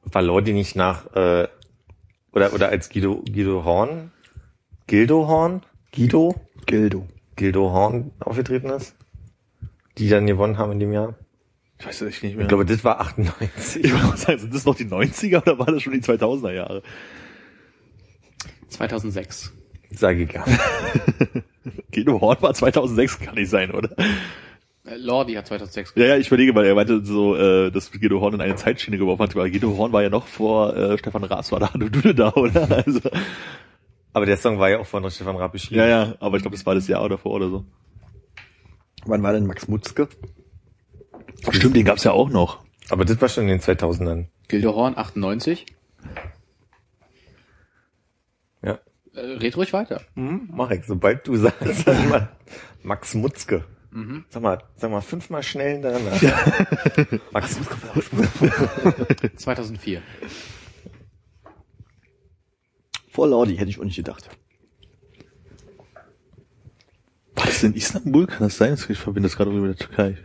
War 0.03 0.21
Lordi 0.21 0.53
nicht 0.53 0.77
nach 0.77 1.07
äh, 1.15 1.49
oder 2.33 2.53
oder 2.53 2.69
als 2.69 2.91
Guido 2.91 3.25
Guido 3.25 3.65
Horn, 3.65 4.13
Gildo 4.87 5.27
Horn, 5.27 5.63
Guido, 5.95 6.35
Gildo. 6.67 7.09
Gildo 7.35 7.73
Horn 7.73 8.11
aufgetreten 8.21 8.69
ist, 8.69 8.95
die 9.97 10.11
dann 10.11 10.27
gewonnen 10.27 10.59
haben 10.59 10.73
in 10.73 10.81
dem 10.81 10.93
Jahr. 10.93 11.15
Ich 11.79 11.87
weiß 11.87 12.03
es 12.03 12.09
echt 12.09 12.23
nicht 12.23 12.37
mehr. 12.37 12.43
Ich 12.43 12.49
glaube, 12.49 12.67
das 12.67 12.85
war 12.85 13.01
98. 13.01 13.85
ich 13.85 13.93
wollte 13.95 14.19
sagen, 14.19 14.39
sind 14.39 14.55
das 14.55 14.67
noch 14.67 14.75
die 14.75 14.85
90er 14.85 15.41
oder 15.41 15.59
war 15.59 15.67
das 15.67 15.83
schon 15.83 15.95
die 15.95 16.01
2000er 16.01 16.53
Jahre? 16.53 16.83
2006. 18.69 19.53
Sage 19.91 20.25
ich 20.25 20.33
ja. 20.33 20.45
Guido 21.93 22.21
Horn 22.21 22.37
war 22.41 22.55
2006, 22.55 23.21
kann 23.21 23.35
nicht 23.35 23.51
sein, 23.51 23.71
oder? 23.71 23.91
Äh, 24.85 24.97
Lordi 24.97 25.35
hat 25.35 25.47
2006 25.47 25.93
Ja, 25.97 26.07
ja, 26.07 26.17
ich 26.17 26.29
überlege, 26.29 26.55
weil 26.55 26.67
er 26.67 26.75
meinte 26.75 27.05
so, 27.05 27.37
äh, 27.37 27.71
dass 27.71 27.91
Guido 27.91 28.21
Horn 28.21 28.35
in 28.35 28.41
eine 28.41 28.57
Zeitschiene 28.57 28.99
geworfen 28.99 29.23
hat, 29.23 29.35
weil 29.35 29.51
Guido 29.51 29.77
Horn 29.77 29.93
war 29.93 30.03
ja 30.03 30.11
noch 30.11 30.27
vor 30.27 30.77
äh, 30.77 30.99
Stefan 30.99 31.25
Raas, 31.25 31.53
war 31.53 31.61
da 31.61 31.69
du 31.75 31.89
du 31.89 32.15
da, 32.15 32.33
oder? 32.35 32.69
Also, 32.85 33.01
Aber 34.13 34.27
der 34.27 34.37
Song 34.37 34.59
war 34.59 34.71
ja 34.71 34.79
auch 34.79 34.87
von 34.87 35.09
Stefan 35.11 35.37
Raab 35.37 35.53
geschrieben. 35.53 35.81
ja, 35.81 35.87
ja, 35.87 36.15
aber 36.21 36.37
ich 36.37 36.43
glaube, 36.43 36.57
das 36.57 36.67
war 36.67 36.75
das 36.75 36.89
Jahr 36.89 37.09
davor 37.09 37.33
oder 37.33 37.49
so. 37.49 37.65
Wann 39.07 39.23
war 39.23 39.33
denn 39.33 39.47
Max 39.47 39.69
Mutzke? 39.69 40.09
Stimmt, 41.51 41.77
den 41.77 41.85
gab's 41.85 42.05
ja 42.05 42.13
auch 42.13 42.29
noch. 42.29 42.59
Aber 42.91 43.05
das 43.05 43.21
war 43.21 43.29
schon 43.29 43.45
in 43.45 43.51
den 43.51 43.61
2000ern. 43.61 44.27
Gildehorn 44.49 44.97
98. 44.97 45.67
Ja. 49.19 49.29
Äh, 49.29 49.37
red 49.39 49.57
ruhig 49.57 49.73
weiter. 49.73 50.01
Hm, 50.15 50.49
mach 50.53 50.71
ich. 50.71 50.85
Sobald 50.87 51.27
du 51.27 51.37
sagst, 51.37 51.85
sag 51.85 52.09
mal, 52.09 52.29
Max 52.83 53.15
Mutzke. 53.15 53.65
Sag 54.29 54.43
mal, 54.43 54.63
sag 54.77 54.91
mal 54.91 55.01
fünfmal 55.01 55.43
schnell 55.43 55.73
hintereinander. 55.73 57.19
Max 57.33 57.59
Mutzke. 57.59 59.31
2004. 59.37 60.03
Vor 63.11 63.29
Lordi, 63.29 63.57
hätte 63.57 63.71
ich 63.71 63.81
auch 63.81 63.85
nicht 63.85 63.97
gedacht. 63.97 64.29
War 67.35 67.47
das 67.47 67.63
in 67.63 67.75
Istanbul? 67.75 68.27
Kann 68.27 68.41
das 68.41 68.57
sein? 68.57 68.75
Ich 68.89 68.99
verbinde 68.99 69.29
das 69.29 69.37
gerade 69.37 69.51
irgendwie 69.51 69.69
mit 69.69 69.81
der 69.81 69.87
Türkei. 69.87 70.19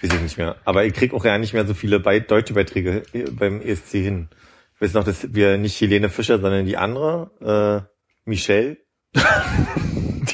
Weiß 0.00 0.14
ich 0.14 0.20
nicht 0.22 0.38
mehr. 0.38 0.56
Aber 0.64 0.84
ich 0.84 0.94
krieg 0.94 1.12
auch 1.12 1.24
ja 1.24 1.36
nicht 1.36 1.52
mehr 1.52 1.66
so 1.66 1.74
viele 1.74 2.00
Be 2.00 2.20
deutsche 2.20 2.54
Beiträge 2.54 3.02
äh, 3.12 3.30
beim 3.30 3.60
ESC 3.60 3.92
hin. 3.92 4.28
Ich 4.76 4.80
weiß 4.80 4.94
noch, 4.94 5.04
dass 5.04 5.34
wir 5.34 5.58
nicht 5.58 5.78
Helene 5.80 6.08
Fischer, 6.08 6.38
sondern 6.38 6.64
die 6.64 6.78
andere, 6.78 7.84
äh, 7.84 7.99
Michelle. 8.30 8.78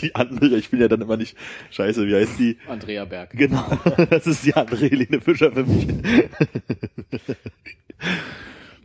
Die 0.02 0.14
andere, 0.14 0.56
ich 0.58 0.68
bin 0.70 0.80
ja 0.80 0.88
dann 0.88 1.00
immer 1.00 1.16
nicht, 1.16 1.36
scheiße, 1.70 2.06
wie 2.06 2.14
heißt 2.14 2.38
die? 2.38 2.58
Andrea 2.68 3.04
Berg. 3.06 3.30
Genau, 3.30 3.64
das 4.10 4.26
ist 4.26 4.44
die 4.44 4.54
andere 4.54 4.84
Helene 4.88 5.20
Fischer 5.22 5.50
für 5.52 5.64
mich. 5.64 5.86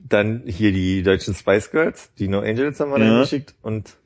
Dann 0.07 0.43
hier 0.45 0.71
die 0.71 1.03
deutschen 1.03 1.33
Spice 1.33 1.71
Girls, 1.71 2.13
die 2.17 2.27
No 2.27 2.39
Angels 2.39 2.79
haben 2.79 2.91
wir 2.91 2.99
Ja. 2.99 3.05
dann 3.09 3.21
geschickt 3.21 3.55
und 3.61 3.97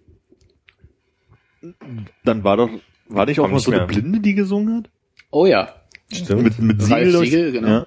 Dann 2.24 2.44
war 2.44 2.58
doch, 2.58 2.70
war 3.08 3.26
nicht 3.26 3.40
auch 3.40 3.48
mal 3.50 3.60
so 3.60 3.72
eine 3.72 3.82
mehr. 3.82 3.88
Blinde, 3.88 4.20
die 4.20 4.34
gesungen 4.36 4.78
hat? 4.78 4.90
Oh 5.32 5.46
ja. 5.46 5.76
stimmt. 6.12 6.44
Mit, 6.44 6.60
mit 6.60 6.80
Ralf 6.90 7.06
Siegel, 7.12 7.20
Siegel, 7.26 7.52
genau. 7.52 7.68
Ja. 7.68 7.86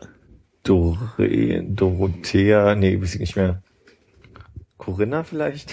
Dore, 0.64 1.64
Dorothea, 1.64 2.74
nee, 2.74 3.00
weiß 3.00 3.14
ich 3.14 3.20
nicht 3.20 3.36
mehr. 3.36 3.62
Corinna 4.76 5.22
vielleicht? 5.24 5.72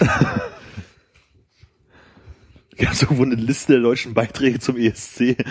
Ja, 2.78 2.94
so 2.94 3.06
irgendwo 3.06 3.24
eine 3.24 3.36
Liste 3.36 3.74
der 3.74 3.82
deutschen 3.82 4.14
Beiträge 4.14 4.60
zum 4.60 4.78
ESC. 4.78 5.38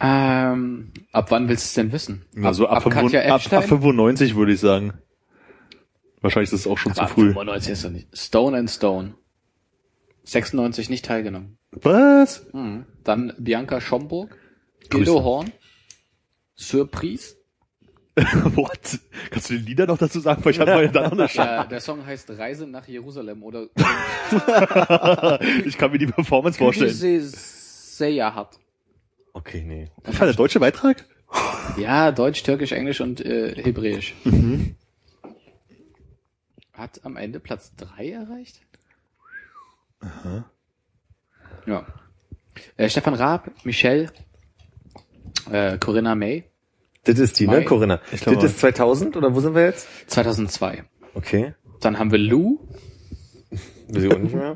Ähm, 0.00 0.92
ab 1.12 1.30
wann 1.30 1.48
willst 1.48 1.64
du 1.64 1.68
es 1.68 1.74
denn 1.74 1.92
wissen? 1.92 2.24
Also 2.42 2.68
ab, 2.68 2.86
ab 2.86 2.92
Katja 2.92 3.20
95 3.20 3.52
ab, 3.52 3.62
ab 3.62 3.68
95 3.68 4.36
würde 4.36 4.52
ich 4.52 4.60
sagen. 4.60 4.94
Wahrscheinlich 6.20 6.52
ist 6.52 6.64
das 6.64 6.70
auch 6.70 6.78
schon 6.78 6.92
Aber 6.92 7.08
zu 7.08 7.14
früh. 7.14 7.32
95 7.32 7.72
ist 7.72 7.84
er 7.84 7.90
nicht. 7.90 8.16
Stone 8.16 8.56
and 8.56 8.70
Stone. 8.70 9.14
96 10.24 10.90
nicht 10.90 11.04
teilgenommen. 11.04 11.58
Was? 11.72 12.46
Mhm. 12.52 12.86
Dann 13.02 13.32
Bianca 13.38 13.80
Schomburg. 13.80 14.36
Gildo 14.90 15.22
Horn. 15.22 15.52
Surprise. 16.54 17.36
What? 18.56 18.98
Kannst 19.30 19.50
du 19.50 19.54
die 19.54 19.64
Lieder 19.64 19.86
noch 19.86 19.98
dazu 19.98 20.20
sagen? 20.20 20.44
Weil 20.44 20.52
ich 20.52 20.60
habe 20.60 20.72
mal 20.72 20.88
da 20.92 21.02
noch 21.08 21.12
eine 21.12 21.28
Der, 21.28 21.64
der 21.66 21.80
Song 21.80 22.04
heißt 22.04 22.30
Reise 22.30 22.66
nach 22.66 22.86
Jerusalem 22.88 23.42
oder 23.42 23.66
Ich 25.64 25.78
kann 25.78 25.92
mir 25.92 25.98
die 25.98 26.06
Performance 26.06 26.58
vorstellen. 26.58 26.92
Seja 27.30 28.34
hat. 28.34 28.58
Okay, 29.32 29.62
nee. 29.64 29.90
Das 30.02 30.18
war 30.18 30.26
der 30.26 30.34
deutsche 30.34 30.58
Beitrag? 30.60 31.04
Ja, 31.76 32.10
Deutsch, 32.10 32.42
Türkisch, 32.42 32.72
Englisch 32.72 33.00
und 33.00 33.20
äh, 33.20 33.54
Hebräisch. 33.54 34.14
Mhm. 34.24 34.74
Hat 36.72 37.04
am 37.04 37.16
Ende 37.16 37.38
Platz 37.38 37.72
drei 37.76 38.10
erreicht? 38.10 38.60
Ja. 41.66 41.86
Äh, 42.76 42.88
Stefan 42.88 43.14
Raab, 43.14 43.50
Michelle, 43.64 44.10
äh, 45.50 45.76
Corinna 45.78 46.14
May, 46.14 46.44
Das 47.04 47.18
ist 47.18 47.38
die, 47.40 47.46
ne, 47.46 47.64
Corinna? 47.64 48.00
Ich 48.12 48.20
glaube- 48.22 48.38
das 48.40 48.52
ist 48.52 48.60
2000 48.60 49.16
oder 49.16 49.34
wo 49.34 49.40
sind 49.40 49.54
wir 49.54 49.64
jetzt? 49.64 49.86
2002. 50.10 50.84
Okay. 51.14 51.54
Dann 51.80 51.98
haben 51.98 52.10
wir 52.10 52.18
Lou, 52.18 52.58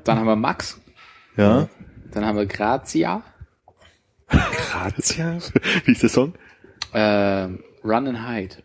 dann 0.05 0.19
haben 0.19 0.27
wir 0.27 0.37
Max, 0.37 0.81
Ja. 1.37 1.69
dann 2.13 2.27
haben 2.27 2.37
wir 2.37 2.47
Grazia, 2.47 3.23
Grazia? 4.29 5.39
Wie 5.85 5.93
ist 5.93 6.03
der 6.03 6.09
Song? 6.11 6.35
äh, 6.93 7.49
Run 7.85 8.07
and 8.09 8.29
Hide. 8.29 8.57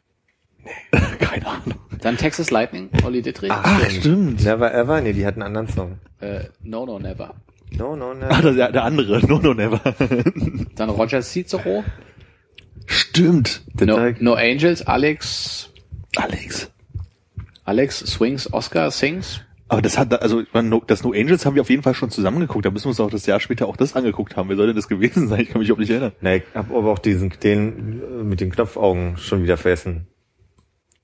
Keine 1.20 1.46
Ahnung. 1.48 1.80
Dann 2.02 2.18
Texas 2.18 2.52
Lightning, 2.52 2.90
Olli 3.06 3.22
Dittrich, 3.22 3.52
Ach, 3.52 3.90
stimmt. 3.90 4.44
Never 4.44 4.74
Ever? 4.74 5.02
Nee, 5.02 5.14
die 5.14 5.26
hatten 5.26 5.42
einen 5.42 5.56
anderen 5.56 5.74
Song. 5.76 6.00
äh, 6.20 6.46
No 6.62 6.86
No 6.86 7.00
Never. 7.00 7.36
No, 7.72 7.96
no. 7.98 8.12
Ah, 8.22 8.42
das, 8.42 8.56
der, 8.56 8.72
der 8.72 8.84
andere. 8.86 9.20
No, 9.28 9.40
no, 9.40 9.54
never. 9.54 9.80
Dann 10.76 10.90
Roger 10.90 11.22
Cicero, 11.22 11.84
stimmt. 12.88 13.62
Das 13.76 13.88
no, 13.88 14.00
no 14.20 14.34
Angels, 14.34 14.86
Alex, 14.88 15.70
Alex. 16.16 16.72
Alex 17.64 18.00
Swings, 18.00 18.52
Oscar 18.52 18.90
Sings. 18.92 19.42
Aber 19.70 19.82
das 19.82 19.98
hat, 19.98 20.22
also 20.22 20.44
das 20.88 21.04
No 21.04 21.12
Angels 21.12 21.46
haben 21.46 21.56
wir 21.56 21.62
auf 21.62 21.70
jeden 21.70 21.84
Fall 21.84 21.94
schon 21.94 22.10
zusammengeguckt. 22.10 22.66
Da 22.66 22.72
müssen 22.72 22.86
wir 22.86 22.90
uns 22.90 23.00
auch 23.02 23.10
das 23.10 23.26
Jahr 23.26 23.42
später 23.42 23.68
auch 23.68 23.76
das 23.76 23.96
angeguckt 23.98 24.38
haben. 24.38 24.48
Wer 24.48 24.56
soll 24.56 24.68
denn 24.68 24.76
das 24.78 24.88
gewesen 24.88 25.28
sein? 25.28 25.42
Ich 25.42 25.50
kann 25.50 25.60
mich 25.60 25.68
überhaupt 25.68 25.82
nicht 25.82 25.90
erinnern. 25.90 26.14
Nee, 26.22 26.38
ich 26.38 26.44
hab 26.56 26.72
aber 26.72 26.90
auch 26.90 27.00
diesen, 27.00 27.32
den 27.44 28.02
äh, 28.02 28.24
mit 28.24 28.40
den 28.40 28.50
Knopfaugen 28.52 29.18
schon 29.18 29.44
wieder 29.44 29.58
vergessen. 29.58 30.08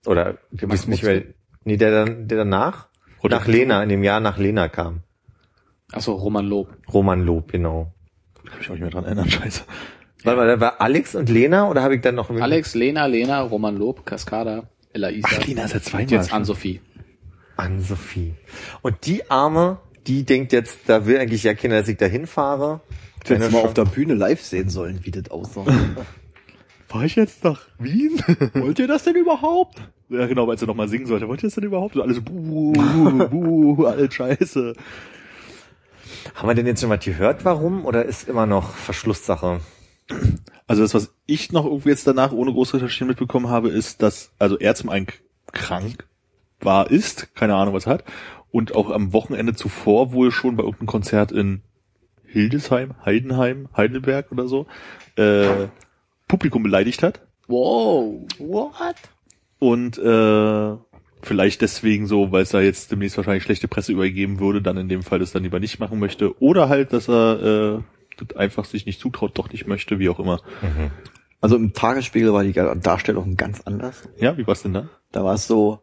Oder, 0.05 0.37
ich 0.51 0.67
weiß 0.67 0.87
nicht 0.87 1.03
mehr. 1.03 1.23
Nee, 1.65 1.75
der 1.75 1.91
dann, 1.91 2.27
der 2.29 2.37
danach? 2.39 2.87
Oder- 3.21 3.39
nach 3.39 3.47
Lena, 3.47 3.83
in 3.83 3.89
dem 3.89 4.03
Jahr 4.03 4.21
nach 4.21 4.37
Lena 4.37 4.69
kam. 4.69 5.01
Achso, 5.91 6.13
Roman 6.13 6.45
Lob. 6.45 6.69
Roman 6.91 7.21
Lob, 7.21 7.51
genau. 7.51 7.93
Kann 8.45 8.57
mich 8.57 8.67
auch 8.69 8.73
nicht 8.73 8.81
mehr 8.81 8.89
dran 8.89 9.03
erinnern, 9.03 9.29
scheiße. 9.29 9.63
Warte 10.23 10.37
mal, 10.37 10.47
da 10.47 10.59
war 10.59 10.81
Alex 10.81 11.15
und 11.15 11.29
Lena 11.29 11.69
oder 11.69 11.83
habe 11.83 11.95
ich 11.95 12.01
dann 12.01 12.15
noch 12.15 12.29
Alex, 12.29 12.75
Lena, 12.75 13.05
Lena, 13.05 13.41
Roman 13.41 13.77
Lob, 13.77 14.05
Cascada, 14.05 14.63
Ella 14.93 15.09
Isa. 15.11 15.27
Ach, 15.31 15.45
Lina 15.45 15.63
ist 15.65 15.73
ja 15.73 15.81
zweimal. 15.81 16.03
Und 16.03 16.11
jetzt. 16.11 16.33
Ann-Sophie. 16.33 16.81
an 17.57 17.81
Sophie? 17.81 18.33
Und 18.81 19.05
die 19.05 19.29
Arme, 19.29 19.79
die 20.07 20.23
denkt 20.23 20.53
jetzt, 20.53 20.79
da 20.87 21.05
will 21.05 21.17
eigentlich 21.17 21.43
ja 21.43 21.53
keiner, 21.53 21.79
dass 21.79 21.87
ich 21.87 21.97
da 21.97 22.05
hinfahre. 22.05 22.81
Ich 23.23 23.29
hätte 23.29 23.41
Keine 23.41 23.51
mal 23.51 23.61
auf 23.63 23.73
der 23.73 23.85
Bühne 23.85 24.13
live 24.13 24.41
sehen 24.41 24.69
sollen, 24.69 24.99
wie 25.03 25.11
das 25.11 25.29
aussah. 25.31 25.65
War 26.89 27.05
ich 27.05 27.15
jetzt 27.15 27.43
nach 27.43 27.61
Wien? 27.79 28.21
Wollt 28.53 28.77
ihr 28.79 28.87
das 28.87 29.03
denn 29.03 29.15
überhaupt? 29.15 29.81
ja, 30.09 30.27
genau, 30.27 30.49
als 30.49 30.61
er 30.61 30.67
nochmal 30.67 30.87
singen 30.87 31.05
sollte. 31.07 31.27
Wollt 31.27 31.41
ihr 31.41 31.47
das 31.47 31.55
denn 31.55 31.63
überhaupt? 31.63 31.95
Und 31.95 32.01
alle 32.03 32.13
so, 32.13 32.21
buh, 32.21 32.71
buh, 33.29 33.75
buh, 33.75 33.85
alles 33.85 34.13
scheiße. 34.13 34.73
Haben 36.35 36.47
wir 36.47 36.55
denn 36.55 36.67
jetzt 36.67 36.81
schon 36.81 36.89
mal 36.89 36.99
gehört, 36.99 37.45
warum? 37.45 37.85
Oder 37.85 38.05
ist 38.05 38.29
immer 38.29 38.45
noch 38.45 38.75
Verschlusssache? 38.75 39.59
Also 40.67 40.81
das, 40.81 40.93
was 40.93 41.13
ich 41.25 41.51
noch 41.51 41.65
irgendwie 41.65 41.89
jetzt 41.89 42.07
danach 42.07 42.31
ohne 42.31 42.51
groß 42.51 42.73
recherchieren 42.73 43.09
mitbekommen 43.09 43.49
habe, 43.49 43.69
ist, 43.69 44.01
dass 44.01 44.31
also 44.39 44.57
er 44.57 44.75
zum 44.75 44.89
einen 44.89 45.07
krank 45.51 46.07
war, 46.59 46.89
ist, 46.89 47.35
keine 47.35 47.55
Ahnung 47.55 47.73
was 47.73 47.87
hat, 47.87 48.03
und 48.51 48.75
auch 48.75 48.89
am 48.89 49.13
Wochenende 49.13 49.55
zuvor 49.55 50.13
wohl 50.13 50.31
schon 50.31 50.55
bei 50.55 50.63
irgendeinem 50.63 50.87
Konzert 50.87 51.31
in 51.31 51.61
Hildesheim, 52.25 52.93
Heidenheim, 53.05 53.67
Heidelberg 53.75 54.31
oder 54.31 54.47
so, 54.47 54.67
äh, 55.15 55.67
Publikum 56.27 56.63
beleidigt 56.63 57.03
hat 57.03 57.21
Wow. 57.47 58.21
What? 58.39 58.95
und 59.63 59.97
äh, 59.97 60.77
vielleicht 61.21 61.61
deswegen 61.61 62.05
so, 62.05 62.33
weil 62.33 62.43
es 62.43 62.49
da 62.49 62.59
jetzt 62.59 62.91
demnächst 62.91 63.15
wahrscheinlich 63.15 63.43
schlechte 63.43 63.69
Presse 63.69 63.93
übergeben 63.93 64.41
würde, 64.41 64.61
dann 64.61 64.75
in 64.75 64.89
dem 64.89 65.03
Fall 65.03 65.19
das 65.19 65.31
dann 65.31 65.43
lieber 65.43 65.61
nicht 65.61 65.79
machen 65.79 65.99
möchte 65.99 66.37
oder 66.41 66.67
halt, 66.67 66.91
dass 66.91 67.07
er 67.07 67.77
äh, 67.79 67.83
einfach 68.35 68.65
sich 68.65 68.85
nicht 68.85 68.99
zutraut, 68.99 69.37
doch 69.37 69.51
nicht 69.51 69.67
möchte, 69.67 69.99
wie 69.99 70.09
auch 70.09 70.19
immer. 70.19 70.39
Also 71.41 71.55
im 71.57 71.73
Tagesspiegel 71.73 72.31
war 72.33 72.43
die 72.43 72.53
Darstellung 72.53 73.35
ganz 73.35 73.61
anders. 73.61 74.07
Ja, 74.17 74.37
wie 74.37 74.47
war's 74.47 74.63
denn 74.63 74.73
da? 74.73 74.89
Da 75.11 75.23
war 75.23 75.33
es 75.33 75.45
so 75.47 75.79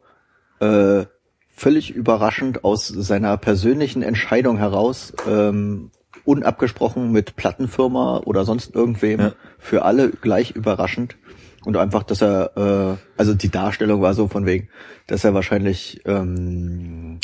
äh, 0.60 1.04
völlig 1.48 1.90
überraschend 1.90 2.64
aus 2.64 2.88
seiner 2.88 3.36
persönlichen 3.36 4.02
Entscheidung 4.02 4.56
heraus, 4.56 5.12
ähm, 5.28 5.90
unabgesprochen 6.24 7.12
mit 7.12 7.36
Plattenfirma 7.36 8.22
oder 8.24 8.44
sonst 8.44 8.74
irgendwem. 8.74 9.20
Ja. 9.20 9.32
Für 9.58 9.84
alle 9.84 10.10
gleich 10.10 10.52
überraschend. 10.52 11.16
Und 11.64 11.76
einfach, 11.76 12.04
dass 12.04 12.22
er, 12.22 12.56
äh, 12.56 13.20
also 13.20 13.34
die 13.34 13.50
Darstellung 13.50 14.00
war 14.00 14.14
so 14.14 14.28
von 14.28 14.46
wegen, 14.46 14.70
dass 15.06 15.24
er 15.24 15.34
wahrscheinlich 15.34 16.00
ähm, 16.06 17.18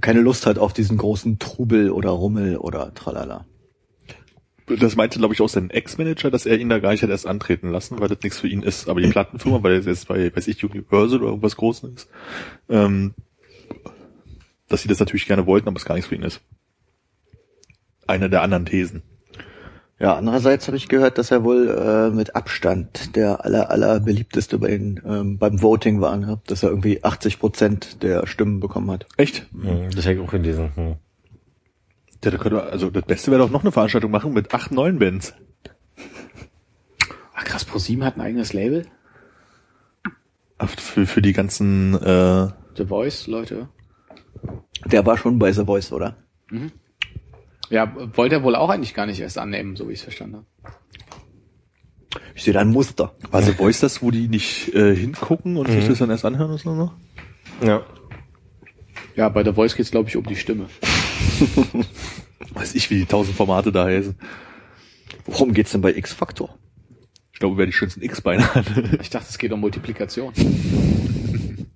keine 0.00 0.20
Lust 0.20 0.46
hat 0.46 0.58
auf 0.58 0.72
diesen 0.72 0.98
großen 0.98 1.38
Trubel 1.38 1.90
oder 1.90 2.10
Rummel 2.10 2.58
oder 2.58 2.92
tralala. 2.94 3.46
Das 4.66 4.96
meinte, 4.96 5.18
glaube 5.18 5.34
ich, 5.34 5.40
auch 5.42 5.48
sein 5.48 5.68
Ex-Manager, 5.70 6.30
dass 6.30 6.46
er 6.46 6.58
ihn 6.58 6.70
da 6.70 6.78
gar 6.78 6.92
nicht 6.92 7.02
hat 7.02 7.10
erst 7.10 7.26
antreten 7.26 7.70
lassen, 7.70 8.00
weil 8.00 8.08
das 8.08 8.22
nichts 8.22 8.40
für 8.40 8.48
ihn 8.48 8.62
ist. 8.62 8.88
Aber 8.88 9.00
die 9.00 9.08
Plattenfirma, 9.10 9.62
weil 9.62 9.74
er 9.74 9.80
jetzt 9.80 10.08
bei, 10.08 10.34
weiß 10.34 10.48
ich, 10.48 10.64
Universal 10.64 11.18
oder 11.20 11.28
irgendwas 11.30 11.56
Großes 11.56 11.90
ist, 11.90 12.08
ähm, 12.70 13.14
dass 14.68 14.82
sie 14.82 14.88
das 14.88 15.00
natürlich 15.00 15.26
gerne 15.26 15.46
wollten, 15.46 15.68
aber 15.68 15.76
es 15.76 15.84
gar 15.84 15.94
nichts 15.94 16.08
für 16.08 16.14
ihn 16.14 16.22
ist. 16.22 16.40
Eine 18.06 18.30
der 18.30 18.42
anderen 18.42 18.66
Thesen. 18.66 19.02
Ja, 20.00 20.16
andererseits 20.16 20.66
habe 20.66 20.76
ich 20.76 20.88
gehört, 20.88 21.18
dass 21.18 21.30
er 21.30 21.44
wohl 21.44 21.68
äh, 21.68 22.10
mit 22.10 22.34
Abstand 22.34 23.14
der 23.16 23.44
aller, 23.44 23.70
aller 23.70 24.00
beliebteste 24.00 24.58
bei 24.58 24.74
ihn, 24.74 25.00
ähm, 25.06 25.38
beim 25.38 25.62
Voting 25.62 26.00
war, 26.00 26.16
ne? 26.16 26.40
dass 26.46 26.62
er 26.62 26.70
irgendwie 26.70 27.04
80 27.04 27.38
Prozent 27.38 28.02
der 28.02 28.26
Stimmen 28.26 28.60
bekommen 28.60 28.90
hat. 28.90 29.06
Echt? 29.16 29.46
Hm, 29.52 29.90
Das 29.94 30.04
hätte 30.04 30.20
ich 30.20 30.26
auch 30.26 30.32
gelesen. 30.32 30.72
Hm. 30.74 30.94
Ja, 32.24 32.30
da 32.30 32.38
könnte, 32.38 32.62
also 32.62 32.90
das 32.90 33.04
Beste 33.04 33.30
wäre 33.30 33.42
doch 33.42 33.50
noch 33.50 33.62
eine 33.62 33.72
Veranstaltung 33.72 34.10
machen 34.10 34.32
mit 34.32 34.54
acht, 34.54 34.72
neun 34.72 34.98
Bands. 34.98 35.34
Ach 37.34 37.44
krass, 37.44 37.64
ProSieben 37.64 38.04
hat 38.04 38.16
ein 38.16 38.22
eigenes 38.22 38.52
Label. 38.52 38.86
Ach, 40.56 40.70
Für, 40.70 41.06
für 41.06 41.20
die 41.20 41.32
ganzen, 41.32 41.94
äh, 41.94 42.48
The 42.76 42.86
Voice, 42.86 43.26
Leute. 43.26 43.68
Der 44.86 45.04
war 45.04 45.18
schon 45.18 45.38
bei 45.38 45.52
The 45.52 45.64
Voice, 45.64 45.92
oder? 45.92 46.16
Ja, 47.70 47.92
wollte 48.16 48.36
er 48.36 48.42
wohl 48.42 48.56
auch 48.56 48.70
eigentlich 48.70 48.94
gar 48.94 49.06
nicht 49.06 49.20
erst 49.20 49.38
annehmen, 49.38 49.76
so 49.76 49.88
wie 49.88 49.92
ich 49.92 49.98
es 49.98 50.04
verstanden 50.04 50.36
habe. 50.36 50.46
Ich 52.34 52.44
sehe 52.44 52.54
da 52.54 52.60
ein 52.60 52.70
Muster. 52.70 53.14
war 53.30 53.42
The 53.42 53.52
Voice 53.52 53.80
das, 53.80 54.02
wo 54.02 54.10
die 54.10 54.28
nicht 54.28 54.74
äh, 54.74 54.94
hingucken 54.94 55.56
und 55.56 55.68
sich 55.68 55.86
das 55.88 55.98
dann 55.98 56.10
erst 56.10 56.24
anhören 56.24 56.52
und 56.52 56.58
so 56.60 56.74
noch? 56.74 56.94
Ja. 57.62 57.84
Ja, 59.16 59.28
bei 59.28 59.44
The 59.44 59.52
Voice 59.52 59.76
geht's 59.76 59.90
glaube 59.90 60.08
ich, 60.08 60.16
um 60.16 60.24
die 60.24 60.36
Stimme. 60.36 60.66
Weiß 62.54 62.74
ich, 62.74 62.90
wie 62.90 62.98
die 62.98 63.06
tausend 63.06 63.36
Formate 63.36 63.72
da 63.72 63.84
heißen. 63.84 64.16
Worum 65.24 65.54
geht's 65.54 65.72
denn 65.72 65.80
bei 65.80 65.94
X-Factor? 65.94 66.58
Ich 67.32 67.40
glaube, 67.40 67.56
wer 67.56 67.66
die 67.66 67.72
schönsten 67.72 68.02
X-Beine 68.02 68.54
hat. 68.54 68.66
Ich 69.00 69.10
dachte, 69.10 69.26
es 69.28 69.38
geht 69.38 69.52
um 69.52 69.60
Multiplikation. 69.60 70.32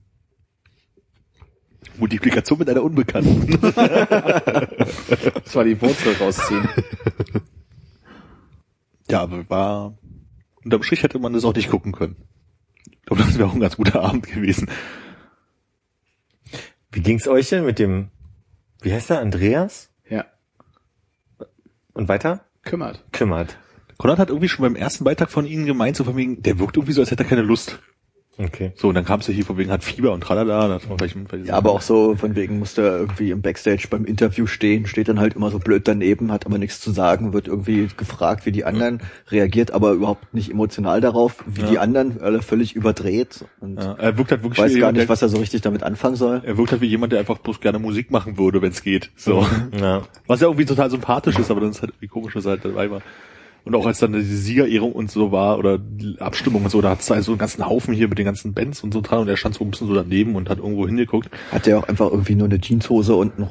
Multiplikation 1.98 2.58
mit 2.61 2.68
einer 2.70 2.84
Unbekannten. 2.84 3.58
Das 3.61 3.82
war 5.56 5.64
die 5.64 5.80
Wurzel 5.80 6.14
rausziehen. 6.14 6.68
ja, 9.11 9.22
aber 9.22 9.50
war, 9.50 9.98
unterm 10.62 10.84
Strich 10.84 11.02
hätte 11.02 11.18
man 11.18 11.32
das 11.32 11.44
auch 11.44 11.54
nicht 11.54 11.70
gucken 11.70 11.90
können. 11.90 12.14
Ich 12.92 13.02
glaube, 13.06 13.24
das 13.24 13.37
wäre 13.37 13.48
auch 13.48 13.54
ein 13.54 13.61
ganz 13.61 13.76
guter 13.76 14.02
Abend 14.02 14.28
gewesen. 14.28 14.70
Wie 16.92 17.00
ging's 17.00 17.26
euch 17.26 17.48
denn 17.48 17.64
mit 17.64 17.80
dem, 17.80 18.11
wie 18.80 18.92
heißt 18.92 19.10
er, 19.10 19.20
Andreas? 19.20 19.90
Ja, 20.08 20.26
Und 21.94 22.08
weiter? 22.08 22.44
kümmert. 22.62 23.04
Kümmert. 23.12 23.56
Konrad 23.96 24.18
hat 24.18 24.28
irgendwie 24.28 24.48
schon 24.48 24.62
beim 24.62 24.76
ersten 24.76 25.04
Beitrag 25.04 25.30
von 25.30 25.46
Ihnen 25.46 25.66
gemeint, 25.66 25.96
so 25.96 26.04
von 26.04 26.16
wegen, 26.16 26.42
der 26.42 26.58
wirkt 26.58 26.76
irgendwie 26.76 26.92
so, 26.92 27.00
als 27.00 27.10
hätte 27.10 27.24
er 27.24 27.28
keine 27.28 27.42
Lust. 27.42 27.78
Okay. 28.40 28.70
So, 28.77 28.88
und 28.88 28.94
dann 28.94 29.05
kam 29.05 29.18
es 29.18 29.27
ja 29.27 29.35
hier 29.35 29.44
von 29.44 29.59
wegen, 29.59 29.70
hat 29.70 29.83
Fieber 29.83 30.12
und 30.12 30.20
tralala. 30.20 30.68
Das 30.68 30.88
war 30.88 30.96
vielleicht, 30.96 31.16
vielleicht 31.29 31.46
Ja, 31.46 31.55
aber 31.55 31.72
auch 31.72 31.81
so 31.81 32.14
von 32.14 32.37
wegen 32.37 32.61
musste 32.61 32.83
er 32.83 32.98
irgendwie 32.98 33.33
im 33.33 33.42
Backstage 33.42 33.88
beim 33.90 34.05
Interview 34.05 34.46
stehen, 34.46 34.87
steht 34.87 35.09
dann 35.09 35.18
halt 35.18 35.35
immer 35.35 35.51
so 35.51 35.59
blöd 35.59 35.88
daneben, 35.88 36.31
hat 36.31 36.46
aber 36.46 36.57
nichts 36.59 36.81
zu 36.81 36.92
sagen, 36.92 37.33
wird 37.33 37.48
irgendwie 37.48 37.88
gefragt, 37.96 38.46
wie 38.46 38.53
die 38.53 38.64
anderen, 38.64 39.01
reagiert 39.31 39.72
aber 39.72 39.90
überhaupt 39.90 40.33
nicht 40.35 40.51
emotional 40.53 41.01
darauf, 41.01 41.44
wie 41.46 41.62
Ja. 41.62 41.70
die 41.70 41.79
anderen, 41.81 42.20
alle 42.20 42.40
völlig 42.40 42.77
überdreht 42.77 43.44
und 43.61 43.83
Ja, 43.83 43.94
er 43.94 44.16
wirkt 44.16 44.31
halt 44.31 44.44
wirklich 44.44 44.61
weiß 44.61 44.74
wie 44.74 44.79
gar 44.81 44.92
nicht, 44.92 45.03
der, 45.03 45.09
was 45.09 45.20
er 45.20 45.29
so 45.29 45.38
richtig 45.38 45.62
damit 45.62 45.83
anfangen 45.83 46.14
soll. 46.14 46.40
er 46.44 46.57
wirkt 46.57 46.70
halt 46.70 46.81
wie 46.81 46.87
jemand, 46.87 47.12
der 47.12 47.18
einfach 47.18 47.38
bloß 47.38 47.61
gerne 47.61 47.81
Musik 47.81 48.12
machen 48.12 48.38
würde, 48.38 48.62
wenn 48.62 48.70
es 48.70 48.83
geht. 48.85 49.11
So. 49.16 49.44
Ja. 49.81 50.03
Was 50.29 50.40
ja 50.40 50.46
irgendwie 50.46 50.64
total 50.64 50.90
sympathisch 50.90 51.38
ist, 51.38 51.51
aber 51.51 51.61
dann 51.61 51.70
ist 51.70 51.81
halt 51.83 51.90
irgendwie 51.90 52.09
komisch, 52.09 52.35
dass 52.35 52.44
er 52.44 52.53
halt 52.53 52.64
dabei 52.64 52.88
war. 52.90 53.03
Und 53.68 53.74
auch 53.74 53.85
als 53.85 53.98
dann 53.98 54.14
die 54.14 54.22
Siegerehrung 54.22 54.92
und 54.92 55.11
so 55.11 55.31
war, 55.31 55.59
oder 55.59 55.76
die 55.76 56.16
Abstimmung 56.20 56.64
und 56.64 56.70
so, 56.70 56.81
da 56.81 56.88
hat 56.88 57.00
es 57.00 57.07
so 57.07 57.33
einen 57.33 57.38
ganzen 57.38 57.66
Haufen 57.66 57.92
hier 57.92 58.09
mit 58.09 58.16
den 58.16 58.24
ganzen 58.24 58.54
Bands 58.54 58.83
und 58.83 58.94
so 58.94 59.02
dran 59.02 59.18
und 59.18 59.28
er 59.28 59.37
stand 59.37 59.57
so 59.57 59.62
ein 59.62 59.70
bisschen 59.70 59.88
so 59.88 59.94
daneben 59.94 60.37
und 60.37 60.48
hat 60.48 60.57
irgendwo 60.57 60.87
hingeguckt. 60.87 61.28
Hat 61.52 61.66
er 61.66 61.78
auch 61.78 61.87
einfach 61.87 62.11
irgendwie 62.11 62.35
nur 62.35 62.46
eine 62.46 62.59
Jeanshose 62.59 63.14
und 63.14 63.35
einen 63.37 63.50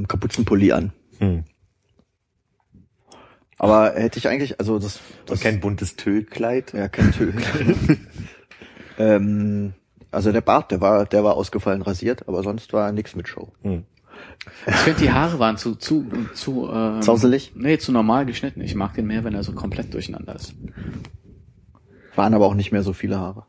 ähm, 0.00 0.08
Kapuzenpulli 0.08 0.72
an. 0.72 0.92
Hm. 1.18 1.44
Aber 3.58 3.92
hätte 3.92 4.18
ich 4.18 4.26
eigentlich, 4.26 4.58
also 4.58 4.78
das, 4.78 5.00
das 5.26 5.36
Und 5.36 5.42
kein 5.42 5.60
buntes 5.60 5.96
Tüllkleid. 5.96 6.72
ja 6.72 6.88
kein 6.88 7.12
Tüll. 7.12 7.34
ähm, 8.98 9.74
also 10.10 10.32
der 10.32 10.40
Bart, 10.40 10.70
der 10.70 10.80
war, 10.80 11.04
der 11.04 11.24
war 11.24 11.34
ausgefallen 11.34 11.82
rasiert, 11.82 12.26
aber 12.26 12.42
sonst 12.42 12.72
war 12.72 12.90
nichts 12.92 13.14
mit 13.14 13.28
Show. 13.28 13.52
Hm. 13.60 13.84
Ich 14.66 14.74
finde, 14.76 15.00
die 15.00 15.10
Haare 15.12 15.38
waren 15.38 15.56
zu, 15.56 15.74
zu, 15.74 16.06
zu, 16.34 16.68
ähm, 16.72 17.02
Zauselig? 17.02 17.52
Nee, 17.54 17.78
zu 17.78 17.92
normal 17.92 18.26
geschnitten. 18.26 18.60
Ich 18.60 18.74
mag 18.74 18.94
den 18.94 19.06
mehr, 19.06 19.24
wenn 19.24 19.34
er 19.34 19.42
so 19.42 19.52
komplett 19.52 19.92
durcheinander 19.94 20.34
ist. 20.34 20.54
Waren 22.14 22.34
aber 22.34 22.46
auch 22.46 22.54
nicht 22.54 22.72
mehr 22.72 22.82
so 22.82 22.92
viele 22.92 23.18
Haare. 23.18 23.44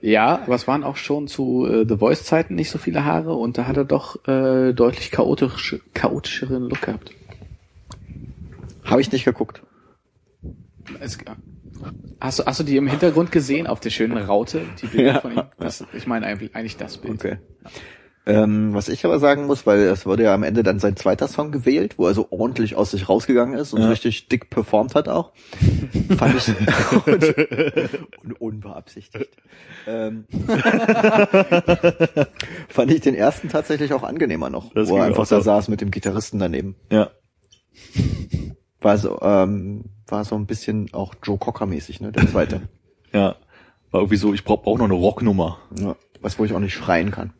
Ja, 0.00 0.42
aber 0.42 0.54
es 0.54 0.68
waren 0.68 0.84
auch 0.84 0.96
schon 0.96 1.26
zu 1.26 1.66
äh, 1.66 1.84
The 1.88 1.96
Voice 1.96 2.24
Zeiten 2.24 2.54
nicht 2.54 2.70
so 2.70 2.78
viele 2.78 3.04
Haare 3.04 3.34
und 3.34 3.58
da 3.58 3.66
hat 3.66 3.76
er 3.76 3.84
doch 3.84 4.26
äh, 4.28 4.72
deutlich 4.72 5.10
chaotisch, 5.10 5.76
chaotischeren 5.94 6.62
Look 6.68 6.82
gehabt. 6.82 7.12
Habe 8.84 9.00
ich 9.00 9.10
nicht 9.10 9.24
geguckt. 9.24 9.62
Es, 11.00 11.18
hast, 12.20 12.38
du, 12.38 12.46
hast 12.46 12.60
du 12.60 12.64
die 12.64 12.76
im 12.76 12.86
Hintergrund 12.86 13.32
gesehen 13.32 13.66
auf 13.66 13.80
der 13.80 13.90
schönen 13.90 14.16
Raute, 14.18 14.62
die 14.80 14.86
Bilder 14.86 15.14
Ja. 15.14 15.20
von 15.20 15.32
ihm? 15.32 15.42
Das, 15.58 15.84
ich 15.92 16.06
meine 16.06 16.26
eigentlich, 16.26 16.54
eigentlich 16.54 16.76
das 16.76 16.96
Bild. 16.98 17.14
Okay. 17.14 17.38
Ähm, 18.28 18.74
was 18.74 18.90
ich 18.90 19.06
aber 19.06 19.18
sagen 19.18 19.46
muss, 19.46 19.66
weil 19.66 19.80
es 19.80 20.04
wurde 20.04 20.24
ja 20.24 20.34
am 20.34 20.42
Ende 20.42 20.62
dann 20.62 20.78
sein 20.80 20.96
zweiter 20.96 21.28
Song 21.28 21.50
gewählt, 21.50 21.94
wo 21.98 22.06
er 22.06 22.12
so 22.12 22.26
ordentlich 22.30 22.76
aus 22.76 22.90
sich 22.90 23.08
rausgegangen 23.08 23.58
ist 23.58 23.72
und 23.72 23.80
Ja. 23.80 23.88
richtig 23.88 24.28
dick 24.28 24.50
performt 24.50 24.94
hat 24.94 25.08
auch. 25.08 25.32
Fand 26.16 26.34
ich 26.36 26.48
und, 27.06 27.34
und 28.24 28.40
unbeabsichtigt. 28.40 29.30
Ähm, 29.86 30.24
fand 32.68 32.90
ich 32.90 33.00
den 33.00 33.14
ersten 33.14 33.48
tatsächlich 33.48 33.92
auch 33.92 34.02
angenehmer 34.02 34.50
noch, 34.50 34.72
Das 34.74 34.88
wo 34.88 34.96
er 34.98 35.04
einfach 35.04 35.26
da 35.26 35.40
saß 35.40 35.68
mit 35.68 35.80
dem 35.80 35.90
Gitarristen 35.90 36.38
daneben. 36.38 36.76
Ja. 36.90 37.10
War 38.80 38.98
so, 38.98 39.20
ähm, 39.22 39.84
war 40.06 40.24
so 40.24 40.34
ein 40.34 40.46
bisschen 40.46 40.92
auch 40.92 41.14
Joe 41.22 41.38
Cocker 41.38 41.66
mäßig, 41.66 42.00
ne, 42.00 42.12
der 42.12 42.28
zweite. 42.28 42.62
Ja. 43.12 43.36
War 43.90 44.00
irgendwie 44.00 44.16
so, 44.16 44.34
ich 44.34 44.44
brauch, 44.44 44.62
brauch 44.62 44.78
noch 44.78 44.84
eine 44.84 44.94
Rocknummer. 44.94 45.58
ja, 45.78 45.96
was, 46.20 46.38
wo 46.38 46.44
ich 46.44 46.52
auch 46.52 46.60
nicht 46.60 46.74
schreien 46.74 47.10
kann. 47.10 47.32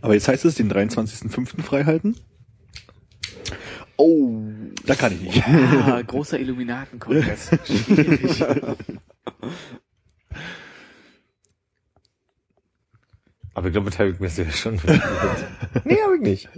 Aber 0.00 0.14
jetzt 0.14 0.28
heißt 0.28 0.44
es, 0.44 0.54
den 0.56 0.70
23.05. 0.70 1.62
freihalten? 1.62 2.16
Oh, 3.96 4.40
Da 4.84 4.94
kann 4.94 5.12
ich 5.12 5.20
nicht. 5.22 5.42
Ah, 5.48 6.02
großer 6.02 6.38
Illuminatenkongress. 6.38 7.50
Schwierig. 7.64 8.44
Aber 13.54 13.68
ich 13.68 13.72
glaube, 13.72 13.88
das 13.90 13.98
habe 13.98 14.10
ich 14.10 14.20
mir 14.20 14.28
sehr 14.28 14.50
schon. 14.50 14.74
nee, 15.84 15.96
habe 16.04 16.16
ich 16.16 16.20
nicht. 16.22 16.48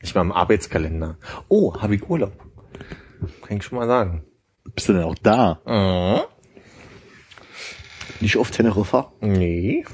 Ich 0.00 0.14
war 0.14 0.22
im 0.22 0.32
Arbeitskalender. 0.32 1.18
Oh, 1.48 1.74
habe 1.80 1.94
ich 1.94 2.08
Urlaub. 2.08 2.32
Kann 3.46 3.58
ich 3.58 3.64
schon 3.64 3.78
mal 3.78 3.86
sagen. 3.86 4.24
Bist 4.74 4.88
du 4.88 4.94
denn 4.94 5.02
auch 5.02 5.14
da? 5.22 5.60
Mhm. 5.66 6.22
Nicht 8.20 8.36
auf 8.36 8.50
Teneriffa. 8.50 9.12
Nee. 9.20 9.84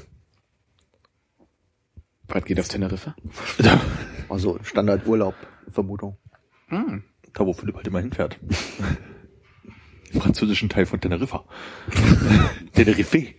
Was 2.27 2.45
geht 2.45 2.59
auf 2.59 2.67
Teneriffa? 2.67 3.15
Also 4.29 4.57
Standardurlaub, 4.63 5.35
Vermutung. 5.69 6.17
Hm. 6.67 7.03
Da, 7.33 7.45
wo 7.45 7.53
Philipp 7.53 7.75
halt 7.75 7.85
immer 7.87 7.99
hinfährt. 7.99 8.39
Im 10.11 10.21
französischen 10.21 10.69
Teil 10.69 10.85
von 10.87 10.99
Teneriffa. 10.99 11.43
Tenerife. 12.73 13.35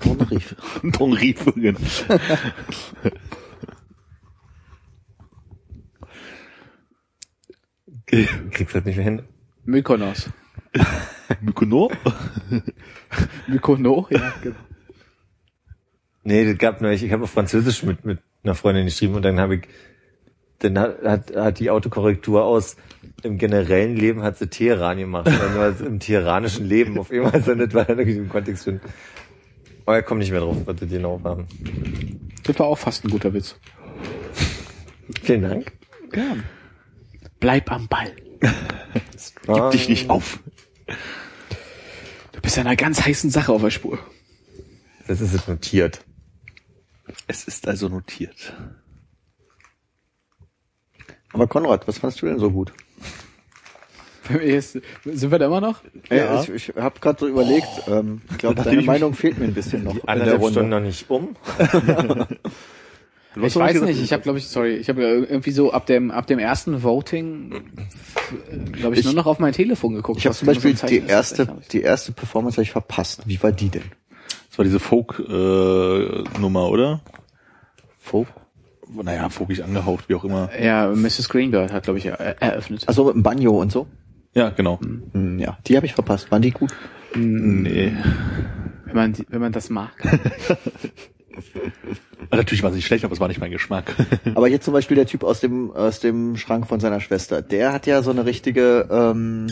Tenerife. 0.00 0.56
Tenerife, 0.92 1.52
genau. 1.52 1.80
Kriegst 8.06 8.74
das 8.74 8.84
nicht 8.84 8.96
mehr 8.96 9.04
hin. 9.04 9.22
Mykonos. 9.64 10.30
Mykonos? 11.40 11.92
Mykonos, 13.46 14.06
ja, 14.10 14.32
genau. 14.42 14.56
Nee, 16.24 16.44
das 16.44 16.58
gab 16.58 16.80
neulich, 16.80 17.04
ich 17.04 17.12
habe 17.12 17.24
auf 17.24 17.30
Französisch 17.30 17.82
mit, 17.84 18.04
mit 18.04 18.18
einer 18.42 18.54
Freundin 18.54 18.86
geschrieben 18.86 19.14
und 19.14 19.22
dann 19.22 19.38
habe 19.38 19.56
ich, 19.56 19.62
dann 20.58 20.78
hat, 20.78 21.02
hat, 21.04 21.36
hat 21.36 21.58
die 21.60 21.70
Autokorrektur 21.70 22.44
aus 22.44 22.76
im 23.22 23.38
generellen 23.38 23.96
Leben 23.96 24.22
hat 24.22 24.38
sie 24.38 24.48
Teheran 24.48 24.98
gemacht, 24.98 25.26
war 25.26 25.68
es 25.68 25.80
im 25.80 26.00
teheranischen 26.00 26.66
Leben 26.66 26.98
auf 26.98 27.10
einmal 27.10 27.42
so, 27.42 27.54
das 27.54 27.72
war 27.74 27.84
dann 27.84 27.98
irgendwie 27.98 28.18
im 28.18 28.28
Kontext 28.28 28.64
schon. 28.64 28.80
Oh, 29.86 29.92
er 29.92 30.02
kommt 30.02 30.18
nicht 30.18 30.32
mehr 30.32 30.40
drauf, 30.40 30.56
was 30.64 30.80
wir 30.80 30.88
den 30.88 31.04
aufhaben. 31.04 31.46
Das 32.42 32.58
war 32.58 32.66
auch 32.66 32.78
fast 32.78 33.04
ein 33.04 33.10
guter 33.10 33.32
Witz. 33.32 33.56
Vielen 35.22 35.42
Dank. 35.42 35.72
Ja. 36.14 36.36
Bleib 37.38 37.70
am 37.70 37.86
Ball. 37.86 38.12
Gib 39.46 39.70
dich 39.70 39.88
nicht 39.88 40.10
auf. 40.10 40.40
Du 40.86 42.40
bist 42.40 42.56
ja 42.56 42.62
einer 42.62 42.76
ganz 42.76 43.04
heißen 43.04 43.30
Sache 43.30 43.52
auf 43.52 43.62
der 43.62 43.70
Spur. 43.70 43.98
Das 45.06 45.20
ist 45.20 45.32
jetzt 45.32 45.48
notiert. 45.48 46.00
Es 47.26 47.44
ist 47.44 47.66
also 47.68 47.88
notiert. 47.88 48.54
Aber 51.32 51.46
Konrad, 51.46 51.86
was 51.86 51.98
fandst 51.98 52.22
du 52.22 52.26
denn 52.26 52.38
so 52.38 52.50
gut? 52.50 52.72
Sind 54.28 55.30
wir 55.30 55.38
da 55.38 55.46
immer 55.46 55.60
noch? 55.60 55.82
Ja. 56.10 56.42
Ich, 56.42 56.48
ich 56.48 56.72
habe 56.76 56.98
gerade 56.98 57.20
so 57.20 57.28
überlegt, 57.28 57.68
ähm, 57.86 58.22
ich 58.30 58.38
glaube, 58.38 58.62
deine 58.64 58.82
Meinung 58.82 59.14
fehlt 59.14 59.38
mir 59.38 59.44
ein 59.44 59.54
bisschen 59.54 59.84
noch 59.84 59.94
der 59.94 60.08
Anderthalb 60.08 60.50
Stunden 60.50 60.70
noch 60.70 60.80
nicht 60.80 61.08
um. 61.10 61.36
Ich 63.42 63.54
weiß 63.56 63.82
nicht, 63.82 64.00
ich 64.02 64.12
habe 64.12 64.22
glaube 64.22 64.38
ich, 64.38 64.48
sorry, 64.48 64.76
ich 64.76 64.88
habe 64.88 65.02
irgendwie 65.02 65.50
so 65.50 65.72
ab 65.72 65.86
dem 65.86 66.10
ab 66.10 66.26
dem 66.26 66.38
ersten 66.38 66.82
Voting 66.82 67.52
glaube 68.72 68.94
ich, 68.94 69.00
Ich- 69.00 69.04
nur 69.06 69.14
noch 69.14 69.26
auf 69.26 69.38
mein 69.38 69.52
Telefon 69.52 69.94
geguckt. 69.94 70.18
Ich 70.18 70.26
habe 70.26 70.34
zum 70.34 70.46
so 70.46 70.52
Beispiel 70.54 70.74
die 70.88 71.06
erste, 71.06 71.46
die 71.72 71.82
erste 71.82 72.12
Performance 72.12 72.56
habe 72.56 72.62
ich 72.62 72.70
verpasst. 72.70 73.22
Wie 73.26 73.42
war 73.42 73.52
die 73.52 73.68
denn? 73.68 73.82
Das 74.48 74.58
war 74.58 74.64
diese 74.64 74.80
Folk-Nummer, 74.80 76.68
oder? 76.70 77.00
Folk? 77.98 78.28
Naja, 78.88 79.28
folkig 79.28 79.62
angehaucht, 79.64 80.08
wie 80.08 80.14
auch 80.14 80.24
immer. 80.24 80.48
Ja, 80.60 80.88
Mrs. 80.88 81.28
Greenbird 81.28 81.72
hat 81.72 81.82
glaube 81.84 81.98
ich 81.98 82.06
er 82.06 82.18
eröffnet. 82.40 82.84
Also 82.86 83.04
mit 83.04 83.14
dem 83.14 83.22
Banjo 83.22 83.60
und 83.60 83.70
so? 83.72 83.86
Ja, 84.34 84.50
genau. 84.50 84.78
Hm, 85.12 85.38
ja, 85.38 85.58
die 85.66 85.76
habe 85.76 85.86
ich 85.86 85.92
verpasst. 85.94 86.30
Waren 86.30 86.42
die 86.42 86.52
gut? 86.52 86.72
Nee. 87.14 87.92
Wenn 88.84 88.94
man 88.94 89.14
wenn 89.28 89.40
man 89.40 89.52
das 89.52 89.68
mag. 89.70 89.90
Natürlich 92.30 92.62
war 92.62 92.70
es 92.70 92.76
nicht 92.76 92.86
schlecht, 92.86 93.04
aber 93.04 93.14
es 93.14 93.20
war 93.20 93.28
nicht 93.28 93.40
mein 93.40 93.50
Geschmack. 93.50 93.94
Aber 94.34 94.48
jetzt 94.48 94.64
zum 94.64 94.74
Beispiel 94.74 94.94
der 94.96 95.06
Typ 95.06 95.22
aus 95.24 95.40
dem 95.40 95.70
aus 95.70 96.00
dem 96.00 96.36
Schrank 96.36 96.66
von 96.66 96.80
seiner 96.80 97.00
Schwester, 97.00 97.42
der 97.42 97.72
hat 97.72 97.86
ja 97.86 98.02
so 98.02 98.10
eine 98.10 98.24
richtige 98.26 98.88
ähm, 98.90 99.46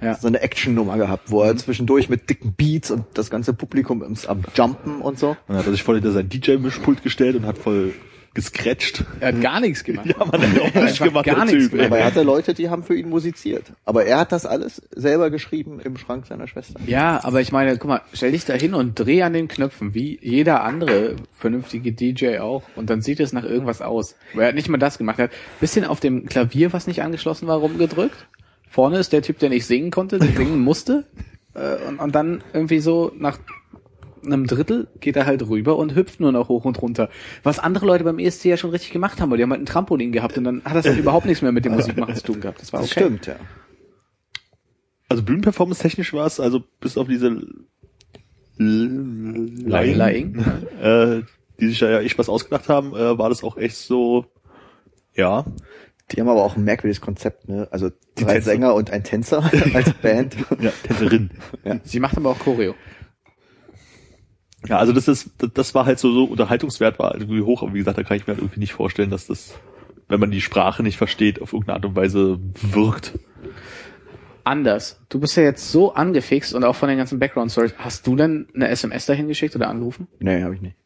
Ja. 0.00 0.14
so 0.14 0.26
eine 0.28 0.40
Action-Nummer 0.40 0.96
gehabt, 0.98 1.30
wo 1.30 1.42
er 1.42 1.56
zwischendurch 1.56 2.08
mit 2.08 2.28
dicken 2.28 2.52
Beats 2.54 2.90
und 2.90 3.04
das 3.14 3.30
ganze 3.30 3.54
Publikum 3.54 4.02
am 4.02 4.44
Jumpen 4.54 5.00
und 5.00 5.18
so. 5.18 5.36
Hat 5.48 5.66
er 5.66 5.72
sich 5.72 5.82
voll 5.82 5.96
hinter 5.96 6.12
sein 6.12 6.28
DJ-Mischpult 6.28 7.02
gestellt 7.02 7.36
und 7.36 7.46
hat 7.46 7.58
voll 7.58 7.92
gescratcht. 8.36 9.02
Er 9.18 9.28
hat 9.28 9.40
gar 9.40 9.60
nichts 9.60 9.82
gemacht. 9.82 10.06
Ja, 10.16 10.24
man 10.24 10.40
hat 10.40 10.60
auch 10.60 10.64
nicht 10.66 10.76
Einfach 10.76 11.06
gemacht, 11.06 11.24
gar 11.24 11.34
der 11.36 11.44
nichts 11.46 11.62
Typ. 11.64 11.72
gemacht. 11.72 11.86
Aber 11.86 11.98
er 11.98 12.04
hatte 12.04 12.22
Leute, 12.22 12.54
die 12.54 12.68
haben 12.68 12.84
für 12.84 12.94
ihn 12.94 13.08
musiziert. 13.08 13.72
Aber 13.86 14.04
er 14.04 14.18
hat 14.18 14.30
das 14.30 14.44
alles 14.46 14.82
selber 14.94 15.30
geschrieben 15.30 15.80
im 15.80 15.96
Schrank 15.96 16.26
seiner 16.26 16.46
Schwester. 16.46 16.78
Ja, 16.86 17.24
aber 17.24 17.40
ich 17.40 17.50
meine, 17.50 17.78
guck 17.78 17.88
mal, 17.88 18.02
stell 18.12 18.32
dich 18.32 18.44
da 18.44 18.52
hin 18.52 18.74
und 18.74 18.94
dreh 18.94 19.22
an 19.22 19.32
den 19.32 19.48
Knöpfen, 19.48 19.94
wie 19.94 20.18
jeder 20.22 20.62
andere 20.62 21.16
vernünftige 21.32 21.92
DJ 21.92 22.38
auch, 22.38 22.62
und 22.76 22.90
dann 22.90 23.00
sieht 23.00 23.20
es 23.20 23.32
nach 23.32 23.44
irgendwas 23.44 23.80
aus. 23.80 24.14
Aber 24.34 24.42
er 24.42 24.48
hat 24.48 24.54
nicht 24.54 24.68
mal 24.68 24.76
das 24.78 24.98
gemacht. 24.98 25.18
Er 25.18 25.24
hat 25.24 25.32
ein 25.32 25.60
bisschen 25.60 25.84
auf 25.86 25.98
dem 26.00 26.26
Klavier, 26.26 26.72
was 26.74 26.86
nicht 26.86 27.02
angeschlossen 27.02 27.48
war, 27.48 27.56
rumgedrückt. 27.58 28.28
Vorne 28.68 28.98
ist 28.98 29.12
der 29.14 29.22
Typ, 29.22 29.38
der 29.38 29.48
nicht 29.48 29.64
singen 29.66 29.90
konnte, 29.90 30.18
der 30.18 30.28
singen 30.36 30.60
musste. 30.60 31.04
Äh, 31.54 31.76
und, 31.88 31.98
und 31.98 32.14
dann 32.14 32.44
irgendwie 32.52 32.80
so 32.80 33.12
nach 33.18 33.38
einem 34.24 34.46
Drittel 34.46 34.88
geht 35.00 35.16
er 35.16 35.26
halt 35.26 35.48
rüber 35.48 35.76
und 35.76 35.94
hüpft 35.94 36.20
nur 36.20 36.32
noch 36.32 36.48
hoch 36.48 36.64
und 36.64 36.80
runter. 36.80 37.10
Was 37.42 37.58
andere 37.58 37.86
Leute 37.86 38.04
beim 38.04 38.18
ESC 38.18 38.46
ja 38.46 38.56
schon 38.56 38.70
richtig 38.70 38.92
gemacht 38.92 39.20
haben, 39.20 39.30
weil 39.30 39.36
die 39.36 39.42
haben 39.42 39.50
halt 39.50 39.62
ein 39.62 39.66
Trampolin 39.66 40.12
gehabt 40.12 40.36
und 40.38 40.44
dann 40.44 40.62
hat 40.64 40.74
das 40.74 40.86
halt 40.86 40.98
überhaupt 40.98 41.26
nichts 41.26 41.42
mehr 41.42 41.52
mit 41.52 41.64
dem 41.64 41.72
Musikmachen 41.72 42.14
zu 42.14 42.22
tun 42.22 42.40
gehabt. 42.40 42.60
Das 42.60 42.72
war 42.72 42.80
Das 42.80 42.90
okay. 42.90 43.00
stimmt, 43.00 43.26
ja. 43.26 43.36
Also 45.08 45.22
Bühnenperformance 45.22 45.80
technisch 45.80 46.12
war 46.12 46.26
es, 46.26 46.40
also 46.40 46.64
bis 46.80 46.98
auf 46.98 47.06
diese 47.06 47.46
Lying, 48.58 50.44
äh, 50.82 51.22
die 51.60 51.68
sich 51.68 51.80
ja 51.80 52.00
echt 52.00 52.18
was 52.18 52.28
ausgedacht 52.28 52.68
haben, 52.68 52.94
äh, 52.94 53.18
war 53.18 53.28
das 53.28 53.44
auch 53.44 53.56
echt 53.56 53.76
so, 53.76 54.26
ja. 55.14 55.44
Die 56.12 56.20
haben 56.20 56.28
aber 56.28 56.44
auch 56.44 56.56
ein 56.56 56.62
merkwürdiges 56.62 57.00
Konzept, 57.00 57.48
ne? 57.48 57.66
Also 57.72 57.90
drei. 58.14 58.40
Sänger 58.40 58.74
und 58.74 58.92
ein 58.92 59.02
Tänzer 59.02 59.50
als 59.74 59.92
Band. 59.94 60.36
Ja, 60.60 60.70
Tänzerin. 60.84 61.30
Sie 61.82 61.98
macht 61.98 62.16
aber 62.16 62.30
auch 62.30 62.38
Choreo. 62.38 62.76
Ja, 64.68 64.78
also 64.78 64.92
das 64.92 65.06
ist, 65.08 65.30
das- 65.54 65.74
war 65.74 65.86
halt 65.86 65.98
so, 65.98 66.12
so 66.12 66.24
Unterhaltungswert 66.24 66.98
war 66.98 67.14
irgendwie 67.14 67.42
hoch, 67.42 67.62
aber 67.62 67.74
wie 67.74 67.78
gesagt, 67.78 67.98
da 67.98 68.02
kann 68.02 68.16
ich 68.16 68.26
mir 68.26 68.32
halt 68.34 68.42
irgendwie 68.42 68.60
nicht 68.60 68.72
vorstellen, 68.72 69.10
dass 69.10 69.26
das, 69.26 69.54
wenn 70.08 70.18
man 70.18 70.30
die 70.30 70.40
Sprache 70.40 70.82
nicht 70.82 70.96
versteht, 70.96 71.40
auf 71.42 71.52
irgendeine 71.52 71.76
Art 71.76 71.84
und 71.84 71.94
Weise 71.96 72.38
wirkt. 72.62 73.18
anders. 74.44 75.00
Du 75.08 75.20
bist 75.20 75.36
ja 75.36 75.42
jetzt 75.42 75.70
so 75.70 75.92
angefixt 75.94 76.54
und 76.54 76.64
auch 76.64 76.74
von 76.76 76.88
den 76.88 76.98
ganzen 76.98 77.18
Background 77.18 77.52
Stories. 77.52 77.74
Hast 77.78 78.06
du 78.06 78.16
denn 78.16 78.48
eine 78.54 78.68
SMS 78.68 79.06
dahin 79.06 79.28
geschickt 79.28 79.54
oder 79.56 79.68
angerufen? 79.68 80.08
nee, 80.20 80.42
habe 80.42 80.54
ich 80.54 80.62
nicht. 80.62 80.76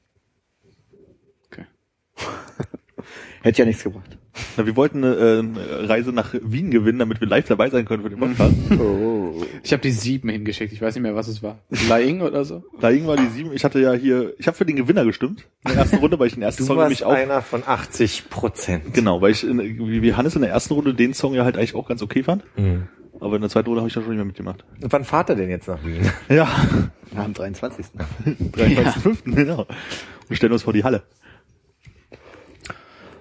Okay. 1.50 1.64
Hätte 3.42 3.58
ja 3.62 3.66
nichts 3.66 3.82
gebracht. 3.84 4.18
Na, 4.57 4.66
wir 4.66 4.76
wollten 4.76 5.05
eine, 5.05 5.14
äh, 5.14 5.38
eine 5.41 5.88
Reise 5.88 6.12
nach 6.12 6.34
Wien 6.43 6.70
gewinnen, 6.70 6.99
damit 6.99 7.20
wir 7.20 7.28
live 7.28 7.47
dabei 7.47 7.70
sein 7.70 7.84
können 7.84 8.03
für 8.03 8.11
den 8.11 8.18
Podcast. 8.18 8.55
Oh. 8.78 9.43
Ich 9.62 9.72
habe 9.72 9.82
die 9.82 9.91
sieben 9.91 10.28
hingeschickt. 10.28 10.72
Ich 10.72 10.80
weiß 10.80 10.95
nicht 10.95 11.03
mehr, 11.03 11.14
was 11.14 11.28
es 11.28 11.43
war. 11.43 11.59
Lying 11.88 12.20
oder 12.22 12.45
so? 12.45 12.64
Da 12.80 12.91
ging 12.93 13.07
mal 13.07 13.16
die 13.16 13.28
sieben. 13.28 13.53
Ich 13.53 13.64
hatte 13.64 13.80
ja 13.80 13.93
hier, 13.93 14.34
ich 14.38 14.47
habe 14.47 14.57
für 14.57 14.64
den 14.66 14.76
Gewinner 14.76 15.05
gestimmt. 15.05 15.47
In 15.64 15.72
der 15.72 15.80
ersten 15.82 15.97
Runde, 15.97 16.18
weil 16.18 16.28
ich 16.28 16.34
den 16.34 16.43
ersten 16.43 16.62
Du 16.62 16.66
Song 16.66 16.76
warst 16.76 16.88
nämlich 16.88 17.05
auch. 17.05 17.12
einer 17.12 17.43
von 17.43 17.62
80 17.66 18.30
Prozent. 18.30 18.95
Genau, 18.95 19.20
weil 19.20 19.32
ich 19.32 19.47
in, 19.47 19.59
wie 20.03 20.14
Hannes 20.14 20.34
in 20.36 20.43
der 20.43 20.51
ersten 20.51 20.74
Runde 20.74 20.95
den 20.95 21.14
Song 21.14 21.34
ja 21.34 21.45
halt 21.45 21.57
eigentlich 21.57 21.74
auch 21.74 21.88
ganz 21.88 22.03
okay 22.03 22.22
fand. 22.22 22.45
Aber 23.20 23.34
in 23.36 23.43
der 23.43 23.51
zweiten 23.51 23.66
Runde 23.68 23.80
habe 23.82 23.88
ich 23.88 23.95
da 23.95 24.01
schon 24.01 24.11
nicht 24.11 24.16
mehr 24.16 24.24
mitgemacht. 24.24 24.64
Und 24.80 24.91
wann 24.93 25.05
fahrt 25.05 25.28
er 25.28 25.36
denn 25.36 25.51
jetzt 25.51 25.68
nach 25.68 25.84
Wien? 25.84 26.11
Ja, 26.30 26.49
Am 27.14 27.34
23. 27.34 27.84
23.05. 28.53 29.16
genau. 29.34 29.66
Und 30.28 30.36
stellen 30.36 30.53
uns 30.53 30.62
vor 30.62 30.72
die 30.72 30.84
Halle. 30.84 31.03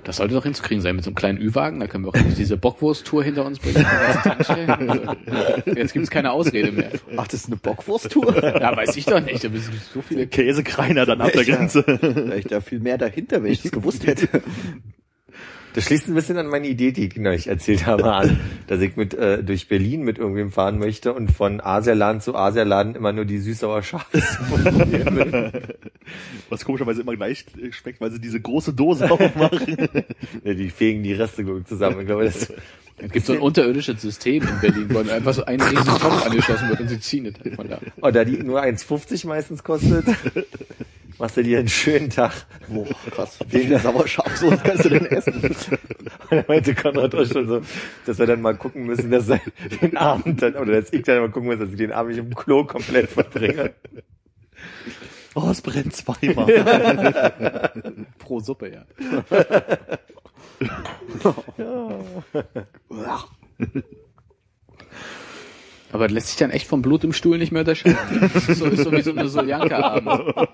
Das 0.04 0.18
sollte 0.18 0.34
doch 0.34 0.44
hinzukriegen 0.44 0.82
sein 0.82 0.96
mit 0.96 1.04
so 1.04 1.10
einem 1.10 1.16
kleinen 1.16 1.40
Ü-Wagen. 1.40 1.80
Da 1.80 1.88
können 1.88 2.06
wir 2.06 2.10
auch 2.10 2.18
diese 2.38 2.58
Bockwurst-Tour 2.58 3.24
hinter 3.24 3.46
uns 3.46 3.60
bringen. 3.60 3.86
Jetzt 5.76 5.94
gibt 5.94 6.04
es 6.04 6.10
keine 6.10 6.32
Ausrede 6.32 6.72
mehr. 6.72 6.92
Ach, 7.18 7.28
das 7.28 7.42
ist 7.42 7.48
eine 7.48 7.58
Bockwurst-Tour? 7.58 8.44
Ja, 8.44 8.76
weiß 8.76 8.96
ich 8.96 9.06
doch 9.06 9.20
nicht. 9.20 9.44
Da 9.44 9.50
sind 9.50 9.64
so 9.94 10.02
viele 10.02 10.28
Käsekreiner 10.28 11.06
dann 11.06 11.22
ab 11.22 11.32
der 11.34 11.44
Ja. 11.44 11.56
Grenze. 11.56 11.84
Da 11.84 12.36
ich 12.36 12.46
da 12.46 12.62
viel 12.62 12.80
mehr 12.80 12.98
dahinter, 12.98 13.44
wenn 13.44 13.52
ich 13.52 13.62
das 13.62 13.72
gewusst 13.72 14.08
hätte. 14.08 14.28
Das 15.74 15.86
schließt 15.86 16.08
ein 16.08 16.16
bisschen 16.16 16.38
an 16.38 16.48
meine 16.48 16.68
Idee, 16.68 16.92
die 16.92 17.08
ich 17.08 17.16
neulich 17.18 17.48
erzählt 17.48 17.86
habe, 17.86 18.12
an, 18.12 18.40
dass 18.68 18.82
ich 18.82 18.96
mit 18.96 19.14
äh, 19.14 19.44
durch 19.44 19.68
Berlin 19.68 20.02
mit 20.02 20.18
irgendwem 20.18 20.52
fahren 20.52 20.80
möchte 20.80 21.14
und 21.14 21.32
von 21.32 21.62
Asialaden 21.62 22.22
zu 22.22 22.36
Asialaden 22.36 22.96
immer 22.96 23.14
nur 23.14 23.26
die 23.26 23.38
süß-sauer 23.38 23.82
probieren 23.82 25.16
will. 25.16 25.52
Was 26.50 26.66
komischerweise 26.66 27.02
immer 27.02 27.16
gleich 27.16 27.46
schmeckt, 27.72 28.02
weil 28.02 28.12
sie 28.12 28.20
diese 28.20 28.40
große 28.40 28.74
Dose 28.74 29.10
aufmachen. 29.12 29.78
Ja, 30.44 30.54
die 30.54 30.70
fegen 30.70 31.04
die 31.04 31.14
Reste 31.14 31.44
ich, 31.44 31.66
zusammen. 31.66 32.02
Ich 32.02 32.08
glaube, 32.08 32.26
das 32.26 32.52
Es 32.98 33.12
gibt 33.12 33.26
so 33.26 33.34
ein 33.34 33.40
unterirdisches 33.40 34.02
System 34.02 34.44
in 34.44 34.60
Berlin, 34.60 34.88
wo 34.90 35.00
einfach 35.00 35.34
so 35.34 35.46
ein 35.46 35.62
riesen 35.62 35.86
Topf 35.86 36.26
angeschlossen 36.26 36.70
wird 36.70 36.80
und 36.82 36.88
sie 36.90 37.00
ziehen 37.00 37.26
das 37.26 37.36
halt 37.44 37.56
von 37.56 37.70
da. 37.70 37.80
oh, 38.02 38.12
da 38.12 38.26
die 38.26 38.38
nur 38.38 38.62
1,50 38.62 39.28
meistens 39.28 39.64
kostet, 39.64 40.06
machst 41.20 41.38
du 41.38 41.44
dir 41.44 41.60
einen 41.60 41.68
schönen 41.68 42.10
Tag. 42.10 42.46
Boah, 42.68 42.88
krass. 43.12 43.40
Wie 43.50 43.60
viel 43.60 43.78
Sauerschafsoße 43.78 44.60
kannst 44.64 44.86
du 44.86 44.90
denn 44.90 45.06
essen? 45.06 45.42
Und 45.42 45.70
da 46.32 46.44
meinte 46.48 46.74
Konrad 46.76 47.14
auch 47.16 47.26
schon 47.26 47.48
so, 47.48 47.62
dass 48.06 48.18
wir 48.18 48.26
dann 48.26 48.42
mal 48.42 48.56
gucken 48.56 48.86
müssen, 48.86 49.12
dass 49.12 49.30
er 49.30 49.42
den 49.82 49.98
Abend 49.98 50.42
dann, 50.42 50.56
oder 50.56 50.82
dass 50.82 50.92
ich 50.92 51.04
dann 51.04 51.20
mal 51.20 51.30
gucken 51.30 51.50
muss, 51.50 51.60
dass 51.60 51.70
ich 51.70 51.78
den 51.78 51.92
Abend 51.92 52.16
nicht 52.16 52.20
im 52.20 52.34
Klo 52.34 52.64
komplett 52.64 53.10
verbringe. 53.10 53.74
Oh, 55.36 55.50
es 55.52 55.62
brennt 55.62 55.96
zweimal. 55.96 56.46
Pro 58.18 58.40
Suppe, 58.40 58.72
ja. 58.72 58.86
Aber 65.92 66.08
das 66.08 66.14
lässt 66.14 66.28
sich 66.28 66.38
dann 66.38 66.52
echt 66.52 66.68
vom 66.68 66.82
Blut 66.82 67.04
im 67.04 67.14
Stuhl 67.14 67.38
nicht 67.38 67.52
mehr 67.52 67.62
unterscheiden. 67.62 67.98
Das 68.34 68.36
ist 68.50 68.60
so, 68.60 68.66
ist 68.66 68.84
so 68.84 68.92
wie 68.92 69.02
so 69.02 69.12
eine 69.12 69.28
Soljanka-Abend. 69.28 70.36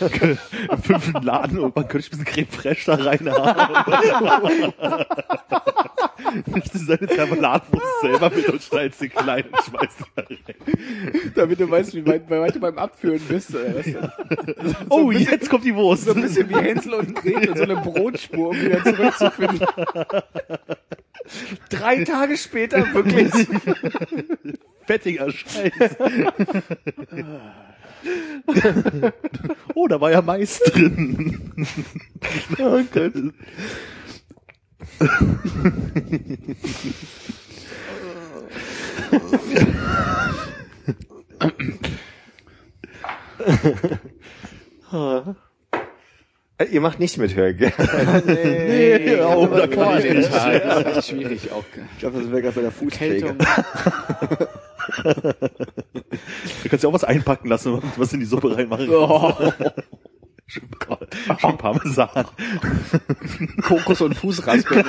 Im 0.00 0.82
fünften 0.82 1.22
Laden 1.22 1.58
irgendwann 1.58 1.88
könnte 1.88 2.06
ich 2.06 2.12
ein 2.12 2.18
bisschen 2.18 2.24
Creme 2.24 2.48
Fraiche 2.48 2.96
da 2.96 3.04
reinhaben. 3.04 4.72
Nimmst 6.46 6.74
du 6.74 6.78
seine 6.78 7.06
Zermalatwurst 7.06 8.00
selber 8.00 8.30
mit 8.30 8.48
und 8.48 8.62
schneidest 8.62 8.98
sie 9.00 9.08
klein 9.08 9.44
und 9.44 9.62
schmeißt 9.62 9.98
sie 9.98 10.04
da 10.14 10.22
rein. 10.22 10.38
Damit 11.34 11.60
du 11.60 11.70
weißt, 11.70 11.94
wie 11.94 12.06
weit, 12.06 12.28
wie 12.28 12.38
weit 12.38 12.54
du 12.54 12.60
beim 12.60 12.78
Abführen 12.78 13.20
bist. 13.28 13.54
Oder 13.54 13.74
was? 13.74 13.86
Oh, 14.88 15.10
jetzt 15.10 15.50
kommt 15.50 15.64
die 15.64 15.74
Wurst. 15.74 16.04
So 16.04 16.14
ein 16.14 16.22
bisschen 16.22 16.48
wie 16.48 16.54
Hänsel 16.56 16.94
und 16.94 17.14
Gretel, 17.14 17.56
so 17.56 17.62
eine 17.62 17.76
Brotspur, 17.76 18.50
um 18.50 18.60
wieder 18.60 18.82
zurückzufinden. 18.82 19.66
Drei 21.70 22.04
Tage 22.04 22.36
später 22.36 22.92
wirklich. 22.94 23.32
fettiger 24.86 25.30
Scheiß. 25.30 25.96
oh, 29.74 29.88
da 29.88 30.00
war 30.00 30.10
ja 30.10 30.22
Mais 30.22 30.58
drin. 30.60 31.52
oh 32.58 32.80
Gott. 32.92 33.12
Äh, 46.56 46.66
Ihr 46.70 46.80
macht 46.80 47.00
nicht 47.00 47.18
mit, 47.18 47.34
Hörg. 47.34 47.56
Nee, 48.26 49.20
oh, 49.20 49.46
da 49.46 49.66
kann 49.66 49.98
ich 49.98 50.12
nicht. 50.14 50.30
Tag 50.30 50.86
ist 50.86 50.96
echt 50.96 51.08
schwierig. 51.08 51.50
Auch 51.50 51.64
Ich 51.92 51.98
glaube, 51.98 52.20
das 52.20 52.30
wäre 52.30 52.42
gerade 52.42 52.54
bei 52.54 52.62
der 52.62 52.70
Fußpflege. 52.70 53.36
Du 56.62 56.68
kannst 56.68 56.82
ja 56.82 56.88
auch 56.88 56.94
was 56.94 57.04
einpacken 57.04 57.48
lassen 57.48 57.74
und 57.74 57.98
was 57.98 58.12
in 58.12 58.20
die 58.20 58.26
Suppe 58.26 58.56
reinmachen. 58.56 58.88
Oh, 58.90 59.32
Schön, 60.46 60.68
schön 61.38 61.56
Parmesan. 61.56 62.26
Kokos 63.62 64.02
und 64.02 64.14
Fußraspeln. 64.14 64.84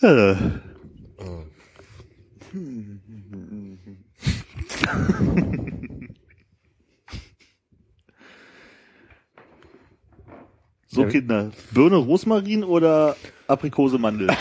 Äh. 0.00 0.36
So, 10.94 11.06
Kinder. 11.06 11.50
Birne, 11.70 11.96
Rosmarin 11.96 12.64
oder 12.64 13.16
Aprikose, 13.46 13.98
Mandel? 13.98 14.28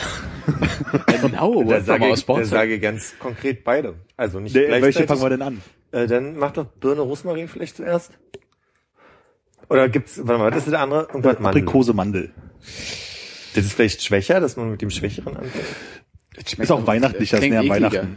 Genau, 1.22 1.64
Da 1.64 1.80
sage, 1.82 2.08
ich, 2.08 2.12
aus 2.12 2.26
da 2.26 2.44
sage 2.44 2.76
ich 2.76 2.82
ganz 2.82 3.14
konkret 3.20 3.64
beide. 3.64 3.94
Also 4.18 4.40
nicht 4.40 4.56
Der, 4.56 4.66
gleichzeitig. 4.66 4.96
welche 4.96 5.08
fangen 5.08 5.22
wir 5.22 5.30
denn 5.30 5.42
an? 5.44 5.62
Äh, 5.92 6.08
dann 6.08 6.36
mach 6.38 6.52
doch 6.52 6.66
Birne 6.66 7.02
Rosmarin 7.02 7.48
vielleicht 7.48 7.78
zuerst. 7.78 8.12
Oder 9.70 9.88
gibt's, 9.88 10.20
warte 10.24 10.40
mal, 10.42 10.52
was 10.52 10.66
ist 10.66 10.72
der 10.72 10.82
andere? 10.82 11.04
Irgendwas 11.04 11.40
Mandel. 11.40 11.62
Aprikose, 11.62 11.94
Mandel. 11.94 12.32
Das 13.54 13.64
ist 13.66 13.74
vielleicht 13.74 14.02
schwächer, 14.04 14.40
dass 14.42 14.58
man 14.58 14.72
mit 14.72 14.82
dem 14.82 14.90
Schwächeren 14.90 15.38
anfängt. 15.38 15.66
Das 16.36 16.54
Ist 16.54 16.72
auch 16.72 16.88
weihnachtlicher, 16.88 17.38
ist 17.38 17.42
klingt 17.44 17.62
näher 17.62 17.76
an 17.76 17.84
ekliger. 17.84 18.08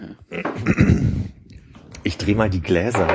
Ich 2.03 2.17
dreh 2.17 2.35
mal 2.35 2.51
die 2.51 2.63
Gläser. 2.63 3.07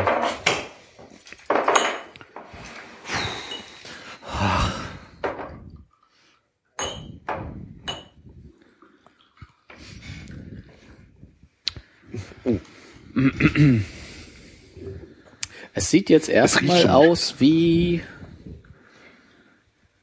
Es 15.73 15.89
sieht 15.89 16.09
jetzt 16.09 16.29
erstmal 16.29 16.87
aus 16.89 17.35
wie 17.39 18.01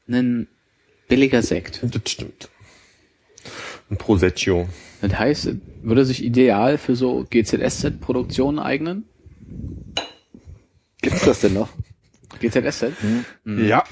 ein 0.07 0.47
billiger 1.07 1.41
Sekt. 1.41 1.81
Das 1.83 2.11
stimmt. 2.11 2.49
Ein 3.89 3.97
Prosecco. 3.97 4.67
Das 5.01 5.17
heißt, 5.17 5.49
würde 5.83 6.05
sich 6.05 6.23
ideal 6.23 6.77
für 6.77 6.95
so 6.95 7.25
GZSZ-Produktionen 7.29 8.59
eignen? 8.59 9.05
Gibt's 11.01 11.25
das 11.25 11.41
denn 11.41 11.53
noch? 11.53 11.69
GZSZ? 12.39 12.91
Ja. 13.45 13.83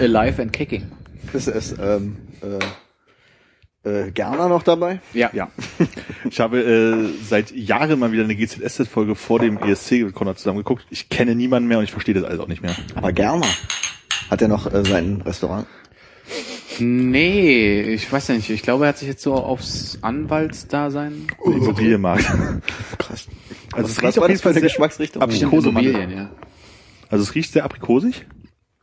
Alive 0.00 0.42
and 0.42 0.52
Kicking. 0.52 0.90
Ist 1.32 1.48
es 1.48 1.74
ähm, 1.78 2.16
äh, 2.42 2.58
äh, 3.84 4.10
Gerner 4.10 4.48
noch 4.48 4.62
dabei? 4.62 5.00
Ja. 5.12 5.30
Ja. 5.32 5.50
Ich 6.30 6.40
habe 6.40 6.58
äh, 6.60 7.22
seit 7.22 7.52
Jahren 7.52 7.98
mal 7.98 8.10
wieder 8.10 8.24
eine 8.24 8.34
GZSZ-Folge 8.34 9.14
vor 9.14 9.38
dem 9.38 9.58
ESC 9.58 9.92
mit 10.02 10.14
Konrad 10.14 10.38
zusammen 10.38 10.58
geguckt. 10.58 10.86
Ich 10.90 11.10
kenne 11.10 11.34
niemanden 11.34 11.68
mehr 11.68 11.78
und 11.78 11.84
ich 11.84 11.92
verstehe 11.92 12.14
das 12.14 12.24
alles 12.24 12.40
auch 12.40 12.48
nicht 12.48 12.62
mehr. 12.62 12.74
Aber 12.94 13.12
Gerner. 13.12 13.46
Hat 14.30 14.40
er 14.40 14.48
noch 14.48 14.72
äh, 14.72 14.84
sein 14.84 15.20
Restaurant? 15.20 15.66
Nee, 16.80 17.82
ich 17.82 18.10
weiß 18.10 18.28
ja 18.28 18.34
nicht. 18.36 18.50
Ich 18.50 18.62
glaube, 18.62 18.86
er 18.86 18.88
hat 18.88 18.98
sich 18.98 19.06
jetzt 19.08 19.22
so 19.22 19.34
aufs 19.34 19.98
Anwaltsdasein. 20.00 21.26
Immobilienmarkt. 21.44 22.24
Krass. 22.98 23.28
Also 23.72 23.90
es 23.90 24.02
riecht 24.02 24.18
auf 24.18 24.24
das 24.24 24.28
jeden 24.28 24.40
Fall 24.40 24.52
eine 24.52 24.60
Geschmacksrichtung? 24.62 25.22
Aprikose. 25.22 25.50
Bestimmt 25.50 25.74
Mandel. 25.74 25.90
Immobilien, 25.94 26.18
ja. 26.18 26.30
Also 27.10 27.22
es 27.22 27.34
riecht 27.34 27.52
sehr 27.52 27.64
aprikosig. 27.64 28.26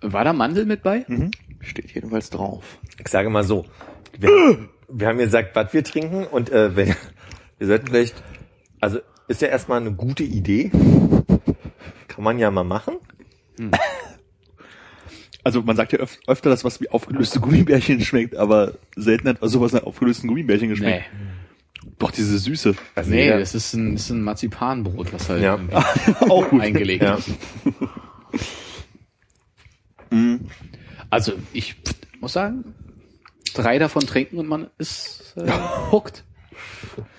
War 0.02 0.24
da 0.24 0.32
Mandel 0.32 0.66
mit 0.66 0.84
bei? 0.84 1.06
Steht 1.60 1.92
jedenfalls 1.94 2.30
drauf. 2.30 2.64
Ich 3.00 3.08
sage 3.08 3.30
mal 3.30 3.44
so. 3.44 3.66
Wir, 4.92 5.00
wir 5.00 5.08
haben 5.08 5.18
gesagt, 5.18 5.56
was 5.56 5.74
wir 5.74 5.84
trinken 5.84 6.26
und 6.26 6.50
äh, 6.50 6.76
wenn 6.76 6.88
ihr 7.60 7.68
seid 7.68 7.84
vielleicht, 7.88 8.22
also 8.80 9.00
ist 9.28 9.42
ja 9.42 9.48
erstmal 9.48 9.80
eine 9.80 9.92
gute 9.94 10.24
Idee. 10.24 10.70
Kann 12.08 12.24
man 12.24 12.40
ja 12.40 12.52
mal 12.52 12.64
machen. 12.64 12.96
Also 15.44 15.62
man 15.62 15.76
sagt 15.76 15.94
ja 15.94 16.00
öf 16.00 16.18
öfter, 16.28 16.50
dass 16.50 16.64
was 16.64 16.82
wie 16.82 16.90
aufgelöste 16.90 17.40
Gummibärchen 17.40 18.02
schmeckt, 18.02 18.36
aber 18.36 18.74
selten 18.96 19.28
hat 19.30 19.38
sowas 19.42 19.72
nach 19.72 19.84
aufgelösten 19.84 20.28
Gummibärchen 20.28 20.68
Nee. 20.68 20.74
geschmeckt. 20.74 21.06
Doch 21.98 22.12
diese 22.12 22.38
Süße. 22.38 22.76
Also 22.96 23.10
Nee, 23.10 23.30
das 23.30 23.56
ist 23.56 23.74
ein, 23.74 23.94
das 23.94 24.04
ist 24.06 24.10
ein 24.12 24.22
Marzipanbrot, 24.24 25.14
was 25.14 25.30
halt 25.30 25.42
Ja. 25.42 25.58
Auch 26.30 26.48
gut. 26.50 26.62
eingelegt 26.62 27.04
Ja. 27.04 27.16
ist. 27.16 27.30
Also 31.10 31.34
ich 31.54 31.76
muss 32.20 32.34
sagen, 32.34 32.76
drei 33.54 33.80
davon 33.80 34.06
trinken 34.06 34.38
und 34.38 34.48
man 34.48 34.68
ist 34.78 35.34
äh, 35.38 35.50
hooked. 35.92 36.24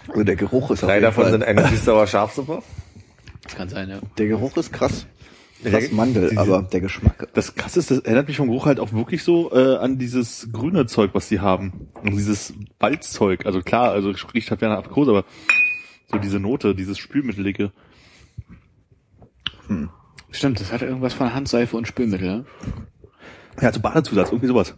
Also 0.08 0.24
der 0.24 0.36
Geruch 0.36 0.70
ist 0.70 0.82
Drei 0.82 1.00
davon 1.00 1.24
Fall, 1.24 1.32
sind 1.32 1.44
eine 1.44 1.66
süß-sauer 1.68 2.06
Schafsuppe. 2.06 2.62
Das 3.42 3.54
kann 3.56 3.68
sein, 3.68 3.88
ja. 3.88 3.98
Der 4.18 4.26
Geruch 4.28 4.56
ist 4.56 4.72
krass. 4.72 5.06
Der- 5.64 5.72
Krass 5.72 5.92
Mandel, 5.92 6.28
diese- 6.28 6.40
aber 6.40 6.62
der 6.62 6.80
Geschmack. 6.80 7.28
Das 7.34 7.54
krasse 7.54 7.78
ist, 7.78 7.90
das 7.90 7.98
erinnert 8.00 8.26
mich 8.28 8.36
vom 8.36 8.48
Geruch 8.48 8.66
halt 8.66 8.80
auch 8.80 8.92
wirklich 8.92 9.22
so 9.22 9.52
äh, 9.52 9.76
an 9.76 9.96
dieses 9.98 10.48
grüne 10.52 10.86
Zeug, 10.86 11.10
was 11.14 11.28
die 11.28 11.38
haben. 11.40 11.88
Und 12.02 12.12
dieses 12.16 12.52
Balzzeug. 12.80 13.46
Also 13.46 13.60
klar, 13.62 13.92
also 13.92 14.10
riecht 14.34 14.50
halt 14.50 14.62
eine 14.62 14.76
Aprikose, 14.76 15.10
aber 15.12 15.24
so 16.10 16.18
diese 16.18 16.40
Note, 16.40 16.74
dieses 16.74 16.98
Spülmittelige. 16.98 17.70
Stimmt, 20.30 20.60
das 20.60 20.72
hat 20.72 20.82
irgendwas 20.82 21.14
von 21.14 21.32
Handseife 21.32 21.76
und 21.76 21.86
Spülmittel. 21.86 22.26
Ne? 22.38 22.44
Ja, 23.60 23.68
also 23.68 23.80
Badezusatz, 23.80 24.28
irgendwie 24.30 24.48
sowas. 24.48 24.74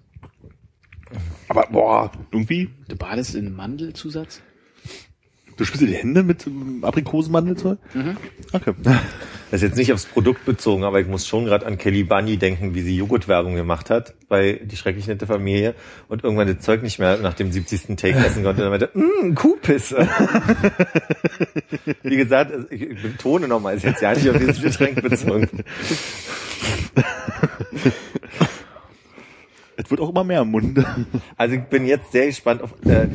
Aber 1.49 1.66
boah, 1.70 2.12
irgendwie, 2.32 2.70
Du 2.88 2.97
badest 2.97 3.34
in 3.34 3.55
Mandelzusatz? 3.55 4.40
du 5.57 5.64
spürst 5.64 5.82
dir 5.82 5.86
die 5.86 5.95
Hände 5.95 6.22
mit 6.22 6.47
Aprikosenmandelzeug? 6.82 7.78
Mhm. 7.95 8.16
Okay. 8.53 8.74
Das 8.82 9.03
ist 9.53 9.62
jetzt 9.62 9.76
nicht 9.76 9.92
aufs 9.92 10.07
Produkt 10.07 10.45
bezogen, 10.45 10.84
aber 10.84 11.01
ich 11.01 11.07
muss 11.07 11.26
schon 11.26 11.45
gerade 11.45 11.66
an 11.66 11.78
Kelly 11.78 12.03
Bunny 12.05 12.36
denken, 12.38 12.74
wie 12.74 12.80
sie 12.80 12.97
Joghurtwerbung 12.97 13.55
gemacht 13.55 13.90
hat 13.90 14.14
bei 14.28 14.61
Die 14.64 14.76
schrecklich 14.76 15.07
nette 15.07 15.26
Familie 15.26 15.74
und 16.09 16.24
irgendwann 16.24 16.49
das 16.49 16.64
Zeug 16.64 16.82
nicht 16.82 16.99
mehr 16.99 17.18
nach 17.18 17.34
dem 17.34 17.53
70. 17.53 17.97
Take 17.97 18.18
essen 18.18 18.42
konnte 18.42 18.66
und 18.66 18.70
dann 18.70 18.80
meinte, 18.80 18.90
mmm, 18.95 19.34
Kuhpisse. 19.34 20.09
wie 22.03 22.16
gesagt, 22.16 22.53
also 22.53 22.66
ich 22.70 22.82
ich 22.82 23.03
betone 23.03 23.47
nochmal, 23.49 23.76
ist 23.76 23.84
jetzt 23.84 24.03
ja 24.03 24.12
nicht 24.12 24.28
auf 24.28 24.38
dieses 24.38 24.61
Getränk 24.61 25.03
bezogen. 25.03 25.49
Es 29.77 29.91
wird 29.91 30.01
auch 30.01 30.11
immer 30.11 30.25
mehr 30.25 30.43
im 30.43 30.51
Mund. 30.51 30.79
Also 31.37 31.57
ich 31.57 31.62
bin 31.64 31.85
jetzt 31.87 32.12
sehr 32.12 32.27
gespannt 32.27 32.62
auf, 32.62 32.75
äh, 32.87 33.09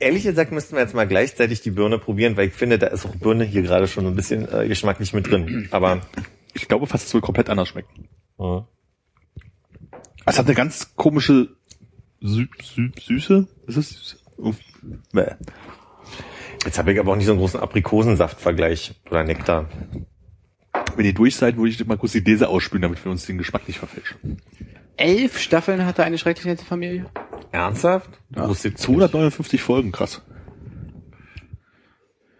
ehrlich 0.00 0.24
gesagt 0.24 0.50
müssten 0.52 0.74
wir 0.74 0.82
jetzt 0.82 0.94
mal 0.94 1.06
gleichzeitig 1.06 1.60
die 1.62 1.70
Birne 1.70 1.98
probieren, 1.98 2.36
weil 2.36 2.48
ich 2.48 2.54
finde, 2.54 2.78
da 2.78 2.88
ist 2.88 3.06
auch 3.06 3.14
Birne 3.16 3.44
hier 3.44 3.62
gerade 3.62 3.86
schon 3.86 4.06
ein 4.06 4.16
bisschen 4.16 4.48
äh, 4.52 4.66
geschmacklich 4.68 5.12
mit 5.12 5.30
drin. 5.30 5.68
Aber 5.70 6.00
Ich 6.54 6.66
glaube 6.68 6.86
fast, 6.86 7.06
es 7.06 7.14
wird 7.14 7.22
komplett 7.24 7.48
anders 7.48 7.68
schmecken. 7.68 8.08
äh, 8.38 8.60
Es 10.26 10.38
hat 10.38 10.46
eine 10.46 10.54
ganz 10.54 10.94
komische 10.96 11.48
Sü 12.20 12.46
Sü 12.62 12.90
Süße. 13.00 13.46
Ist 13.66 13.76
es 13.76 13.88
Süße? 13.90 14.16
Uff. 14.38 14.56
Bäh. 15.12 15.32
jetzt 16.64 16.78
habe 16.78 16.92
ich 16.92 16.98
aber 16.98 17.12
auch 17.12 17.16
nicht 17.16 17.26
so 17.26 17.32
einen 17.32 17.40
großen 17.40 17.60
Aprikosensaftvergleich 17.60 18.94
oder 19.10 19.22
Nektar. 19.24 19.68
Wenn 20.96 21.04
ihr 21.06 21.14
durch 21.14 21.36
seid, 21.36 21.56
würde 21.56 21.70
ich 21.70 21.86
mal 21.86 21.98
kurz 21.98 22.12
die 22.12 22.24
Gläser 22.24 22.48
ausspülen, 22.48 22.82
damit 22.82 23.04
wir 23.04 23.12
uns 23.12 23.26
den 23.26 23.38
Geschmack 23.38 23.66
nicht 23.68 23.78
verfälschen. 23.78 24.40
Elf 25.00 25.38
Staffeln 25.38 25.86
hatte 25.86 26.04
eine 26.04 26.18
schrecklich 26.18 26.44
nette 26.44 26.64
Familie? 26.64 27.06
Ernsthaft? 27.52 28.10
Du 28.28 28.46
wusstest 28.46 28.78
259 28.78 29.62
Folgen, 29.62 29.92
krass. 29.92 30.20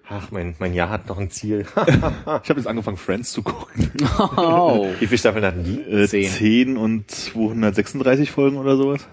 Ach, 0.07 0.31
mein, 0.31 0.57
mein 0.59 0.75
Jahr 0.75 0.91
hat 0.91 1.09
noch 1.09 1.19
ein 1.19 1.31
Ziel. 1.31 1.65
Ich 1.77 2.51
habe 2.51 2.61
jetzt 2.61 2.67
angefangen, 2.67 2.99
Friends 2.99 3.33
zu 3.33 3.43
gucken. 3.43 3.91
Oh. 4.37 4.89
Wie 4.99 5.07
viele 5.07 5.19
Staffeln 5.19 5.45
hatten 5.45 5.65
die? 5.65 5.81
Äh, 5.81 6.07
Zehn. 6.07 6.29
10 6.29 6.77
und 6.77 7.11
236 7.11 8.31
Folgen 8.31 8.59
oder 8.59 8.77
sowas. 8.77 9.09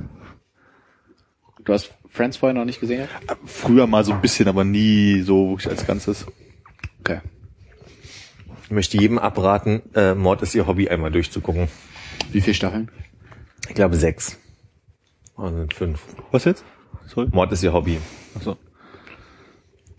Du 1.63 1.71
hast 1.71 1.93
Friends 2.09 2.35
vorher 2.35 2.53
noch 2.53 2.65
nicht 2.65 2.81
gesehen? 2.81 3.07
Früher 3.45 3.87
mal 3.87 4.03
so 4.03 4.11
ein 4.11 4.21
bisschen, 4.21 4.49
aber 4.49 4.65
nie 4.65 5.21
so 5.21 5.51
wirklich 5.51 5.69
als 5.69 5.87
Ganzes. 5.87 6.25
Okay. 6.99 7.21
Ich 8.63 8.71
möchte 8.71 8.97
jedem 8.97 9.19
abraten, 9.19 9.83
äh, 9.95 10.15
Mord 10.15 10.41
ist 10.41 10.53
ihr 10.53 10.67
Hobby, 10.67 10.89
einmal 10.89 11.11
durchzugucken. 11.11 11.69
Wie 12.31 12.41
viele 12.41 12.53
Staffeln? 12.55 12.91
Ich 13.67 13.75
glaube 13.75 13.95
sechs. 13.97 14.37
Oder 15.35 15.51
sind 15.53 15.73
fünf. 15.73 16.01
Was 16.31 16.45
jetzt? 16.45 16.63
Sorry. 17.07 17.27
Mord 17.31 17.51
ist 17.51 17.63
ihr 17.63 17.73
Hobby. 17.73 17.99
Achso. 18.35 18.57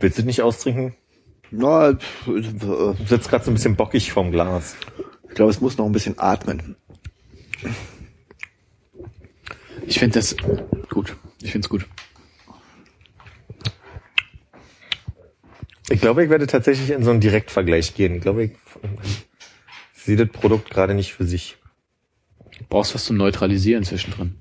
Willst 0.01 0.19
du 0.19 0.23
nicht 0.23 0.43
austrinken? 0.43 0.95
Na, 1.51 1.95
pf, 1.95 2.29
äh, 2.29 2.41
Du 2.43 2.97
sitzt 3.07 3.29
gerade 3.29 3.45
so 3.45 3.51
ein 3.51 3.55
bisschen 3.55 3.77
bockig 3.77 4.13
vorm 4.13 4.31
Glas. 4.31 4.77
ich 5.29 5.35
glaube, 5.35 5.51
es 5.51 5.61
muss 5.61 5.79
noch 5.79 5.87
ein 5.87 5.93
bisschen 5.93 6.19
atmen. 6.19 6.77
Ich 9.87 9.99
finde 9.99 10.19
das 10.19 10.37
gut. 10.91 11.17
Ich 11.43 11.53
finde 11.53 11.67
es 11.67 11.69
gut. 11.69 11.87
Ich 15.91 16.01
glaube, 16.01 16.23
ich 16.23 16.31
werde 16.31 16.47
tatsächlich 16.47 16.91
in 16.91 17.03
so 17.03 17.11
einen 17.11 17.21
Direktvergleich 17.21 17.95
gehen. 17.95 18.17
Ich 18.17 18.21
glaube, 18.21 18.45
ich 18.45 18.53
sehe 19.95 20.17
das 20.17 20.29
Produkt 20.29 20.71
gerade 20.71 20.95
nicht 20.95 21.15
für 21.15 21.25
sich. 21.25 21.57
Du 22.59 22.65
brauchst 22.69 22.95
was 22.95 23.05
zum 23.05 23.17
Neutralisieren 23.17 23.85
zwischendrin. 23.85 24.35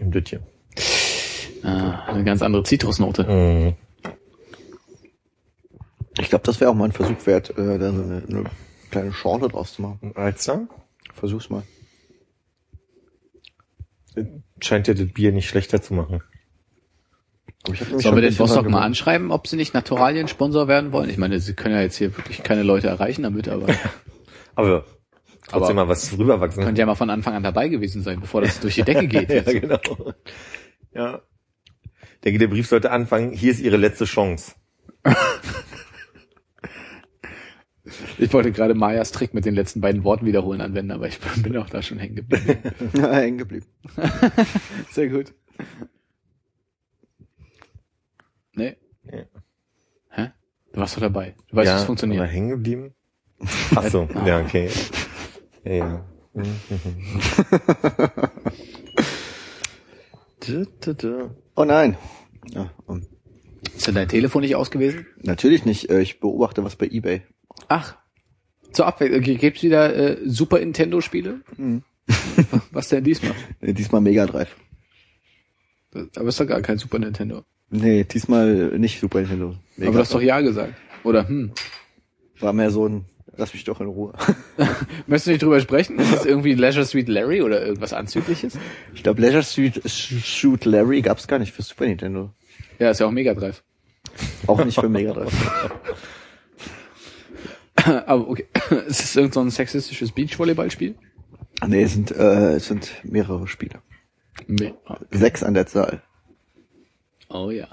Im 0.00 0.12
das 0.12 0.24
hier. 0.28 0.40
Ah, 1.62 2.04
eine 2.06 2.24
ganz 2.24 2.42
andere 2.42 2.62
Zitrusnote. 2.62 3.24
Mhm. 3.24 3.74
Ich 6.20 6.28
glaube, 6.28 6.44
das 6.44 6.60
wäre 6.60 6.70
auch 6.70 6.74
mal 6.74 6.86
ein 6.86 6.92
Versuch 6.92 7.26
wert, 7.26 7.50
äh, 7.50 7.78
da 7.78 7.92
so 7.92 8.02
eine, 8.02 8.22
eine 8.28 8.44
kleine 8.90 9.12
Schorle 9.12 9.48
draus 9.48 9.74
zu 9.74 9.82
machen. 9.82 10.12
Alster? 10.14 10.68
Versuch's 11.14 11.50
mal. 11.50 11.62
Scheint 14.60 14.88
ja 14.88 14.94
das 14.94 15.12
Bier 15.12 15.32
nicht 15.32 15.48
schlechter 15.48 15.80
zu 15.80 15.94
machen. 15.94 16.22
Sollen 17.66 18.16
wir 18.16 18.22
ein 18.22 18.22
den 18.22 18.36
doch 18.36 18.62
mal 18.64 18.82
anschreiben, 18.82 19.30
ob 19.30 19.46
sie 19.46 19.56
nicht 19.56 19.74
Naturalien-Sponsor 19.74 20.68
werden 20.68 20.92
wollen? 20.92 21.10
Ich 21.10 21.18
meine, 21.18 21.38
sie 21.38 21.54
können 21.54 21.74
ja 21.74 21.82
jetzt 21.82 21.96
hier 21.96 22.16
wirklich 22.16 22.42
keine 22.42 22.62
Leute 22.62 22.88
erreichen 22.88 23.22
damit, 23.22 23.48
aber 23.48 23.66
Aber 24.58 24.84
trotzdem 25.48 25.78
Aber- 25.78 25.86
mal 25.86 25.92
was 25.92 26.16
rüberwachsen. 26.16 26.64
könnte 26.64 26.80
ja 26.80 26.86
mal 26.86 26.94
von 26.94 27.10
Anfang 27.10 27.34
an 27.34 27.42
dabei 27.42 27.68
gewesen 27.68 28.02
sein, 28.02 28.20
bevor 28.20 28.40
das 28.42 28.60
durch 28.60 28.74
die 28.76 28.82
Decke 28.82 29.06
geht. 29.08 29.30
ja, 29.30 29.42
genau. 29.42 30.12
Ja. 30.92 31.22
Ich 32.14 32.20
denke, 32.24 32.38
der 32.38 32.48
Brief 32.48 32.66
sollte 32.66 32.90
anfangen, 32.90 33.32
hier 33.32 33.50
ist 33.52 33.60
Ihre 33.60 33.76
letzte 33.76 34.04
Chance. 34.04 34.54
Ich 38.18 38.32
wollte 38.34 38.52
gerade 38.52 38.74
Mayas 38.74 39.12
Trick 39.12 39.32
mit 39.32 39.44
den 39.46 39.54
letzten 39.54 39.80
beiden 39.80 40.04
Worten 40.04 40.26
wiederholen 40.26 40.60
anwenden, 40.60 40.90
aber 40.90 41.08
ich 41.08 41.18
bin 41.42 41.56
auch 41.56 41.70
da 41.70 41.80
schon 41.80 41.98
hängen 41.98 42.16
geblieben. 42.16 42.58
Ja, 42.94 43.12
hängen 43.12 43.38
geblieben. 43.38 43.66
Sehr 44.90 45.08
gut. 45.08 45.32
Nee. 48.54 48.76
Nee. 49.04 49.24
Hä? 50.10 50.32
Du 50.72 50.80
warst 50.80 50.96
doch 50.96 51.00
dabei. 51.00 51.34
Du 51.48 51.56
weißt, 51.56 51.72
wie 51.72 51.76
es 51.76 51.84
funktioniert. 51.84 52.28
hängen 52.30 52.50
geblieben? 52.50 52.94
Ach 53.74 53.84
so, 53.84 54.06
ja, 54.26 54.40
okay. 54.40 54.68
Ja. 55.68 56.04
Oh 61.56 61.64
nein. 61.64 61.98
Ja, 62.52 62.70
um, 62.86 63.02
Ist 63.76 63.86
denn 63.86 63.96
dein 63.96 64.08
Telefon 64.08 64.40
nicht 64.42 64.54
aus 64.56 64.70
gewesen? 64.70 65.06
natürlich 65.20 65.66
nicht. 65.66 65.90
Äh, 65.90 66.00
ich 66.00 66.20
beobachte 66.20 66.64
was 66.64 66.76
bei 66.76 66.86
eBay. 66.86 67.22
Ach. 67.68 67.96
Zur 68.72 68.86
Abwechslung. 68.86 69.20
Gibt's 69.38 69.62
wieder 69.62 69.94
äh, 69.94 70.16
Super 70.24 70.60
Nintendo-Spiele? 70.60 71.42
Mhm. 71.56 71.82
Was 72.70 72.88
denn 72.88 73.04
diesmal? 73.04 73.34
Äh, 73.60 73.74
diesmal 73.74 74.00
Mega 74.00 74.24
Drive. 74.24 74.56
Aber 76.16 76.28
ist 76.28 76.40
doch 76.40 76.46
gar 76.46 76.62
kein 76.62 76.78
Super 76.78 76.98
Nintendo. 76.98 77.44
Nee, 77.68 78.04
diesmal 78.04 78.78
nicht 78.78 79.00
Super 79.00 79.20
Nintendo. 79.20 79.56
Mega 79.76 79.88
Aber 79.88 79.98
du 79.98 80.02
hast 80.02 80.14
doch. 80.14 80.22
Ja 80.22 80.40
gesagt. 80.40 80.74
Oder 81.04 81.28
hm. 81.28 81.52
War 82.40 82.52
mehr 82.52 82.70
so 82.70 82.88
ein, 82.88 83.04
lass 83.38 83.54
mich 83.54 83.64
doch 83.64 83.80
in 83.80 83.86
Ruhe. 83.86 84.12
Möchtest 85.06 85.26
du 85.26 85.30
nicht 85.30 85.42
drüber 85.42 85.60
sprechen? 85.60 85.98
Ist 85.98 86.12
das 86.12 86.26
irgendwie 86.26 86.54
Leisure 86.54 86.84
Suite 86.84 87.08
Larry 87.08 87.40
oder 87.42 87.64
irgendwas 87.64 87.92
Anzügliches? 87.94 88.58
Ich 88.94 89.02
glaube, 89.02 89.22
Leisure 89.22 89.42
Suit 89.42 89.76
Sh- 89.86 90.20
Shoot 90.22 90.64
Larry 90.66 91.00
gab's 91.00 91.26
gar 91.26 91.38
nicht 91.38 91.52
für 91.52 91.62
Super 91.62 91.86
Nintendo. 91.86 92.30
Ja, 92.78 92.90
ist 92.90 93.00
ja 93.00 93.06
auch 93.06 93.10
Mega 93.10 93.32
Drive. 93.34 93.62
Auch 94.46 94.62
nicht 94.64 94.78
für 94.78 94.88
Mega 94.88 95.12
Drive. 95.12 95.32
Aber 98.06 98.28
okay. 98.28 98.46
Ist 98.86 99.00
es 99.04 99.16
irgend 99.16 99.34
so 99.34 99.40
ein 99.40 99.50
sexistisches 99.50 100.12
Beachvolleyballspiel? 100.12 100.96
nee, 101.66 101.82
es 101.82 101.92
sind, 101.92 102.10
äh, 102.10 102.54
es 102.54 102.66
sind 102.68 102.90
mehrere 103.04 103.46
Spiele. 103.48 103.80
Nee. 104.46 104.74
Sechs 105.10 105.42
an 105.42 105.54
der 105.54 105.66
Zahl. 105.66 106.02
Oh 107.28 107.50
ja. 107.50 107.68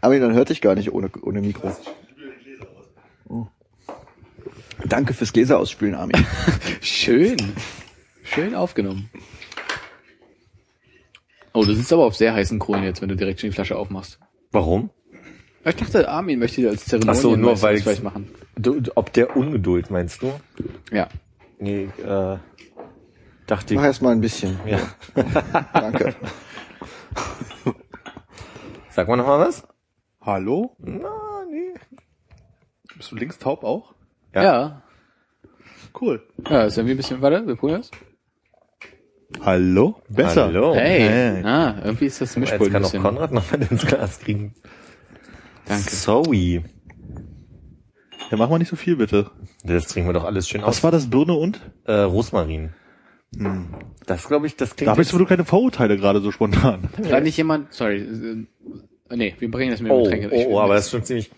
Aber 0.00 0.18
dann 0.18 0.32
hörte 0.34 0.52
ich 0.52 0.60
gar 0.60 0.74
nicht 0.74 0.92
ohne, 0.92 1.10
ohne 1.22 1.40
Mikro. 1.40 1.76
Oh. 3.28 3.46
Danke 4.86 5.12
fürs 5.14 5.32
Gläser 5.32 5.58
ausspülen, 5.58 5.94
Armin. 5.94 6.24
Schön. 6.80 7.36
Schön 8.22 8.54
aufgenommen. 8.54 9.10
Oh, 11.52 11.64
du 11.64 11.74
sitzt 11.74 11.92
aber 11.92 12.04
auf 12.04 12.16
sehr 12.16 12.32
heißen 12.32 12.58
Kohlen 12.58 12.84
jetzt, 12.84 13.02
wenn 13.02 13.08
du 13.08 13.16
direkt 13.16 13.40
schon 13.40 13.50
die 13.50 13.54
Flasche 13.54 13.76
aufmachst. 13.76 14.18
Warum? 14.52 14.90
Ich 15.64 15.74
dachte, 15.76 16.08
Armin 16.08 16.38
möchte 16.38 16.62
dir 16.62 16.70
als 16.70 16.86
Zeremonie 16.86 17.18
Ach 17.18 17.20
so, 17.20 17.36
nur 17.36 17.60
weil 17.60 17.76
vielleicht 17.78 18.02
machen. 18.02 18.30
Du- 18.56 18.80
ob 18.94 19.12
der 19.12 19.36
Ungeduld 19.36 19.90
meinst 19.90 20.22
du? 20.22 20.32
Ja. 20.90 21.08
Nee, 21.58 21.88
äh, 22.02 22.38
dachte 23.46 23.74
ich. 23.74 23.76
Mach 23.78 23.84
erst 23.84 24.00
mal 24.00 24.12
ein 24.12 24.20
bisschen. 24.22 24.58
Ja. 24.64 24.80
Danke. 25.74 26.14
Sag 29.00 29.08
mal 29.08 29.16
noch 29.16 29.26
mal 29.28 29.38
was? 29.40 29.66
Hallo? 30.20 30.76
Na, 30.78 31.08
nee. 31.50 31.72
Bist 32.98 33.10
du 33.10 33.16
links 33.16 33.38
taub 33.38 33.64
auch? 33.64 33.94
Ja. 34.34 34.42
Ja. 34.42 34.82
Cool. 35.98 36.22
Ja, 36.50 36.64
ist 36.64 36.76
irgendwie 36.76 36.92
ein 36.92 36.96
bisschen, 36.98 37.22
warte, 37.22 37.46
wir 37.46 37.56
probieren 37.56 37.80
das. 37.80 37.90
Hallo? 39.42 40.02
Besser. 40.10 40.44
Hallo. 40.48 40.74
Hey. 40.74 41.00
Hey. 41.00 41.42
Ah, 41.44 41.76
irgendwie 41.82 42.04
ist 42.04 42.20
das 42.20 42.36
Mischpult 42.36 42.60
Jetzt 42.60 42.72
kann 42.72 42.82
auch 42.84 42.88
bisschen. 42.88 43.02
Konrad 43.02 43.32
noch 43.32 43.50
mal 43.50 43.62
ins 43.62 43.86
Glas 43.86 44.18
kriegen. 44.18 44.52
Danke. 45.64 45.88
Sorry. 45.88 46.62
Ja, 48.30 48.36
mach 48.36 48.50
mal 48.50 48.58
nicht 48.58 48.68
so 48.68 48.76
viel, 48.76 48.96
bitte. 48.96 49.30
Das 49.64 49.86
trinken 49.86 50.10
wir 50.10 50.12
doch 50.12 50.24
alles 50.24 50.46
schön 50.46 50.60
Was 50.60 50.68
aus. 50.68 50.84
war 50.84 50.90
das, 50.90 51.08
Birne 51.08 51.32
und? 51.32 51.58
Äh, 51.86 51.92
Rosmarin. 52.02 52.74
Das 54.06 54.26
glaube 54.26 54.48
ich, 54.48 54.56
das 54.56 54.74
klingt 54.74 54.88
Da 54.88 54.90
habe 54.90 55.02
ich 55.02 55.06
jetzt- 55.06 55.12
sowieso 55.12 55.24
keine 55.26 55.44
Vorurteile 55.44 55.96
gerade 55.96 56.20
so 56.20 56.32
spontan. 56.32 56.88
Kann 57.08 57.22
nicht 57.22 57.36
jemand, 57.36 57.72
sorry, 57.72 57.98
äh, 58.00 58.46
nee, 59.16 59.34
wir 59.38 59.50
bringen 59.50 59.70
das 59.72 59.80
mit 59.80 59.90
Oh, 59.92 60.04
dem 60.08 60.20
Getränke. 60.20 60.46
Oh, 60.48 60.54
oh, 60.56 60.60
aber 60.60 60.74
das 60.74 60.84
ist 60.86 60.90
schon 60.92 61.04
ziemlich 61.04 61.30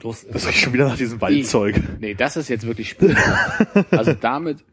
groß. 0.00 0.26
Das 0.32 0.46
riecht 0.46 0.58
schon 0.58 0.72
wieder 0.72 0.88
nach 0.88 0.96
diesem 0.96 1.20
Waldzeug. 1.20 1.80
Nee, 2.00 2.14
das 2.14 2.36
ist 2.36 2.48
jetzt 2.48 2.66
wirklich 2.66 2.90
Spül. 2.90 3.16
also 3.90 4.12
damit, 4.14 4.64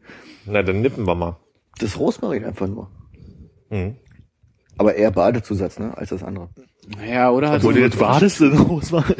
Na, 0.46 0.62
dann 0.62 0.80
nippen 0.80 1.06
wir 1.06 1.14
mal. 1.14 1.36
Das 1.78 1.98
Rosmarin 1.98 2.44
einfach 2.44 2.66
nur. 2.68 2.90
Mhm. 3.70 3.96
Aber 4.76 4.94
eher 4.94 5.10
Badezusatz, 5.10 5.78
ne, 5.78 5.96
als 5.96 6.10
das 6.10 6.22
andere. 6.22 6.50
ja, 7.06 7.30
oder 7.30 7.50
halt 7.50 7.62
Wo 7.62 7.68
so- 7.68 7.74
du 7.78 7.88
das 7.88 7.98
wartest, 8.00 8.40
in 8.42 8.56
Rosmarin. 8.58 9.16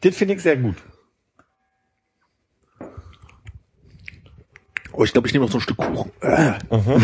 Das 0.00 0.16
finde 0.16 0.34
ich 0.34 0.42
sehr 0.42 0.56
gut. 0.56 0.76
Oh, 4.92 5.04
ich 5.04 5.12
glaube, 5.12 5.28
ich 5.28 5.32
nehme 5.32 5.44
noch 5.46 5.52
so 5.52 5.58
ein 5.58 5.60
Stück 5.62 5.76
Kuchen. 5.76 6.10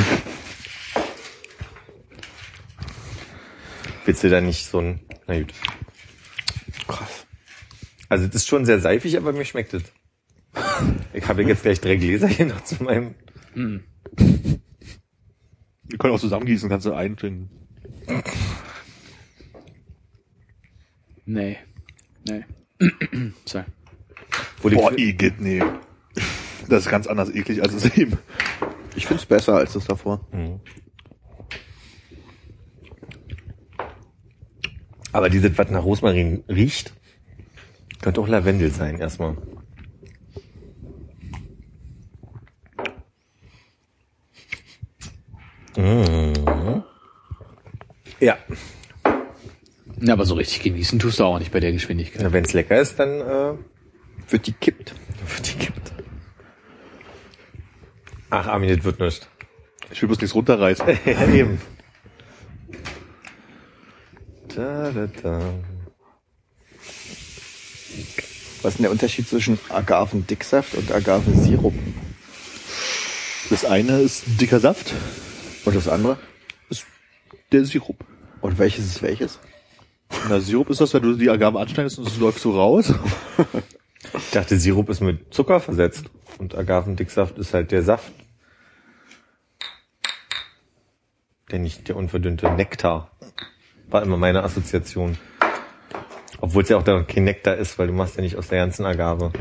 Willst 4.05 4.23
du 4.25 4.29
da 4.31 4.41
nicht 4.41 4.67
so 4.67 4.79
ein... 4.81 5.01
Na 5.27 5.39
gut. 5.39 5.53
Krass. 6.87 7.27
Also 8.09 8.27
das 8.27 8.37
ist 8.37 8.49
schon 8.49 8.65
sehr 8.65 8.81
seifig, 8.81 9.17
aber 9.17 9.33
mir 9.33 9.45
schmeckt 9.45 9.75
es. 9.75 9.83
Ich 11.13 11.27
habe 11.27 11.43
jetzt 11.43 11.63
gleich 11.63 11.81
drei 11.81 11.97
Gläser 11.97 12.29
hier 12.29 12.47
noch 12.47 12.63
zu 12.65 12.83
meinem... 12.83 13.15
Wir 15.89 15.99
können 15.99 16.15
auch 16.15 16.21
zusammengießen, 16.21 16.69
kannst 16.69 16.87
du 16.87 16.93
eintrinken. 16.93 17.49
Nee. 21.25 21.59
Nee. 22.29 22.45
sorry. 23.45 23.65
Wo 24.63 24.69
die, 24.69 24.75
Boah, 24.75 24.99
Igitt, 24.99 25.41
nee. 25.41 25.63
Das 26.69 26.87
ist 26.87 26.91
ganz 26.91 27.07
anders 27.07 27.33
eklig 27.33 27.63
als 27.63 27.73
es 27.75 27.97
eben. 27.97 28.19
Ich 28.97 29.07
find's 29.07 29.27
besser 29.27 29.55
als 29.55 29.75
das 29.75 29.85
davor. 29.85 30.27
Aber 35.17 35.31
dieses, 35.31 35.57
was 35.57 35.71
nach 35.71 35.85
Rosmarin 35.85 36.45
riecht, 36.49 36.93
könnte 38.03 38.21
auch 38.21 38.29
Lavendel 38.29 38.71
sein 38.71 38.99
erstmal. 38.99 39.37
Mhm. 45.77 46.83
Ja, 48.21 48.39
Ja, 50.01 50.13
aber 50.13 50.25
so 50.25 50.35
richtig 50.35 50.63
genießen 50.63 50.99
tust 50.99 51.19
du 51.19 51.25
auch 51.25 51.39
nicht 51.39 51.53
bei 51.53 51.61
der 51.61 51.73
Geschwindigkeit. 51.73 52.33
wenn 52.33 52.45
es 52.45 52.53
lecker 52.53 52.81
ist, 52.81 52.99
dann 52.99 53.21
äh, 53.21 53.55
Wird 54.31 54.47
die 54.47 54.53
kippt. 54.53 54.95
wird 55.27 55.53
die 55.55 55.59
gibt. 55.67 55.93
Ach, 58.31 58.47
Armin, 58.49 58.75
das 58.75 58.85
wird 58.85 59.01
nicht. 59.01 59.29
Ich 59.91 60.03
will 60.03 60.09
bloß 60.09 60.21
nichts 60.21 60.35
runterreißen. 60.35 60.87
ja, 61.05 61.29
eben. 61.29 61.61
Da, 64.57 64.91
da, 64.91 65.07
da. 65.23 65.41
Was 68.63 68.73
ist 68.73 68.79
denn 68.79 68.85
der 68.85 68.91
Unterschied 68.91 69.29
zwischen 69.29 69.59
Agavendicksaft 69.69 70.75
und 70.75 70.91
Agavensirup? 70.91 71.75
Das 73.51 73.67
eine 73.67 74.01
ist 74.01 74.25
dicker 74.41 74.59
Saft, 74.59 74.95
Und 75.67 75.77
das 75.77 75.89
andere? 75.89 76.19
der 77.53 77.65
Sirup. 77.65 78.05
Und 78.41 78.59
welches 78.59 78.87
ist 78.87 79.03
welches? 79.03 79.39
Na, 80.29 80.41
Sirup 80.41 80.71
ist 80.71 80.81
das, 80.81 80.95
wenn 80.95 81.03
du 81.03 81.15
die 81.15 81.31
Agave 81.31 81.61
anschneidest 81.61 81.99
und 81.99 82.09
es 82.09 82.17
läuft 82.17 82.41
so 82.41 82.53
raus. 82.53 82.95
Ich 84.15 84.31
dachte, 84.31 84.59
Sirup 84.59 84.89
ist 84.89 85.01
mit 85.01 85.35
Zucker 85.35 85.61
versetzt 85.61 86.07
und 86.39 86.55
Agavendicksaft 86.55 87.39
ist 87.39 87.53
halt 87.53 87.73
der 87.73 87.83
Saft. 87.83 88.11
Der 91.51 91.59
nicht 91.59 91.89
der 91.89 91.97
unverdünnte 91.97 92.51
Nektar. 92.53 93.11
War 93.89 94.03
immer 94.03 94.17
meine 94.17 94.43
Assoziation. 94.43 95.17
Obwohl 96.41 96.63
es 96.63 96.69
ja 96.69 96.77
auch 96.77 96.83
da 96.83 97.03
kein 97.03 97.25
Nektar 97.25 97.57
ist, 97.57 97.79
weil 97.79 97.87
du 97.87 97.93
machst 97.93 98.17
ja 98.17 98.23
nicht 98.23 98.37
aus 98.37 98.49
der 98.49 98.59
ganzen 98.59 98.85
Agave. 98.85 99.33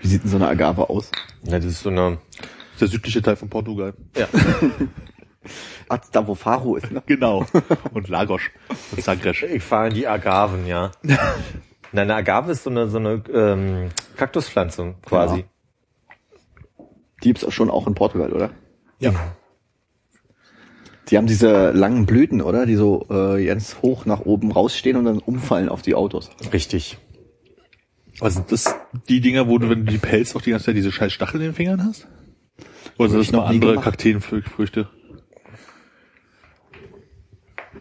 Wie 0.00 0.06
sieht 0.08 0.22
denn 0.22 0.30
so 0.30 0.36
eine 0.36 0.48
Agave 0.48 0.88
aus? 0.88 1.10
Ja, 1.42 1.56
das 1.58 1.66
ist 1.66 1.80
so 1.82 1.90
eine, 1.90 2.18
Das 2.38 2.74
ist 2.74 2.80
der 2.80 2.88
südliche 2.88 3.22
Teil 3.22 3.36
von 3.36 3.48
Portugal. 3.50 3.94
ja, 4.16 4.26
Ach, 5.88 5.98
da 6.12 6.26
wo 6.26 6.34
Faro 6.34 6.76
ist, 6.76 6.90
ne? 6.92 7.02
Genau. 7.06 7.46
Und 7.92 8.08
Lagos. 8.08 8.42
Und 8.92 9.02
Sagres. 9.02 9.42
ich 9.42 9.62
fahre 9.62 9.88
in 9.88 9.94
die 9.94 10.06
Agaven, 10.06 10.66
ja. 10.66 10.92
Nein, 11.02 12.10
eine 12.10 12.14
Agave 12.14 12.52
ist 12.52 12.62
so 12.62 12.70
eine, 12.70 12.88
so 12.88 12.98
eine 12.98 13.22
ähm, 13.32 13.88
Kaktuspflanze 14.16 14.94
quasi. 15.04 15.38
Ja. 15.38 16.84
Die 17.22 17.28
gibt's 17.28 17.44
auch 17.44 17.52
schon 17.52 17.70
auch 17.70 17.86
in 17.86 17.94
Portugal, 17.94 18.32
oder? 18.32 18.50
Ja. 19.00 19.12
Die 21.10 21.18
haben 21.18 21.26
diese 21.26 21.72
langen 21.72 22.06
Blüten, 22.06 22.40
oder? 22.40 22.66
Die 22.66 22.76
so 22.76 23.06
äh, 23.10 23.44
ganz 23.44 23.78
hoch 23.82 24.06
nach 24.06 24.20
oben 24.20 24.52
rausstehen 24.52 24.96
und 24.96 25.04
dann 25.04 25.18
umfallen 25.18 25.68
auf 25.68 25.82
die 25.82 25.94
Autos. 25.94 26.30
Richtig. 26.52 26.98
Also 28.20 28.44
das 28.48 28.74
die 29.08 29.20
Dinger, 29.20 29.48
wo 29.48 29.58
du, 29.58 29.68
wenn 29.68 29.86
du 29.86 29.92
die 29.92 29.98
pelzt, 29.98 30.36
auch 30.36 30.42
die 30.42 30.50
ganze 30.50 30.66
Zeit 30.66 30.76
diese 30.76 30.92
scheiß 30.92 31.12
Stacheln 31.12 31.42
in 31.42 31.48
den 31.48 31.54
Fingern 31.54 31.84
hast? 31.84 32.06
Oder 32.98 33.08
sind 33.10 33.20
das 33.20 33.32
noch 33.32 33.46
andere. 33.48 33.80
Kakteenfrüchte? 33.80 34.88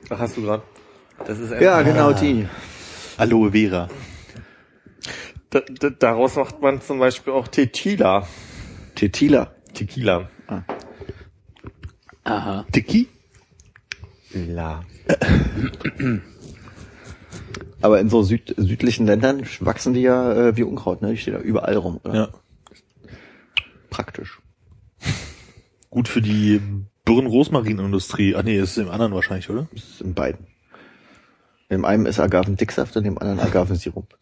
Ach, 0.10 0.20
hast 0.20 0.38
du 0.38 0.42
gerade. 0.44 0.64
Das 1.26 1.38
ist 1.38 1.52
Ja, 1.60 1.82
genau 1.82 2.14
die. 2.14 2.48
Aloe 3.18 3.52
Vera. 3.52 3.90
Da, 5.50 5.62
da, 5.80 5.90
daraus 5.90 6.36
macht 6.36 6.62
man 6.62 6.82
zum 6.82 7.00
Beispiel 7.00 7.34
auch 7.34 7.48
Tequila. 7.48 8.28
Tequila. 8.96 9.54
Tequila. 9.74 10.30
Aha. 12.24 12.66
Tiki? 12.72 13.08
La. 14.34 14.84
Aber 17.82 18.00
in 18.00 18.10
so 18.10 18.24
süd 18.24 18.54
südlichen 18.58 19.06
Ländern 19.06 19.44
wachsen 19.62 19.94
die 19.94 20.02
ja 20.02 20.34
äh, 20.34 20.58
wie 20.58 20.64
Unkraut, 20.64 21.02
ne? 21.02 21.12
Die 21.12 21.18
stehen 21.18 21.34
da 21.34 21.40
überall 21.40 21.78
rum, 21.78 22.00
oder? 22.04 22.14
Ja. 22.14 22.30
Praktisch. 23.90 24.42
Gut 25.90 26.08
für 26.08 26.22
die 26.22 26.62
Birnen-Rosmarinindustrie. 27.06 28.36
Ah 28.36 28.44
nee, 28.44 28.60
das 28.60 28.72
ist 28.72 28.78
im 28.78 28.90
anderen 28.90 29.14
wahrscheinlich, 29.14 29.50
oder? 29.50 29.68
Das 29.74 29.84
ist 29.84 30.02
in 30.02 30.14
beiden. 30.14 30.46
Im 31.70 31.86
einen 31.86 32.06
ist 32.06 32.20
Agavendicksaft 32.20 32.98
und 32.98 33.06
im 33.06 33.18
anderen 33.18 33.40
Agavensirup. 33.40 34.19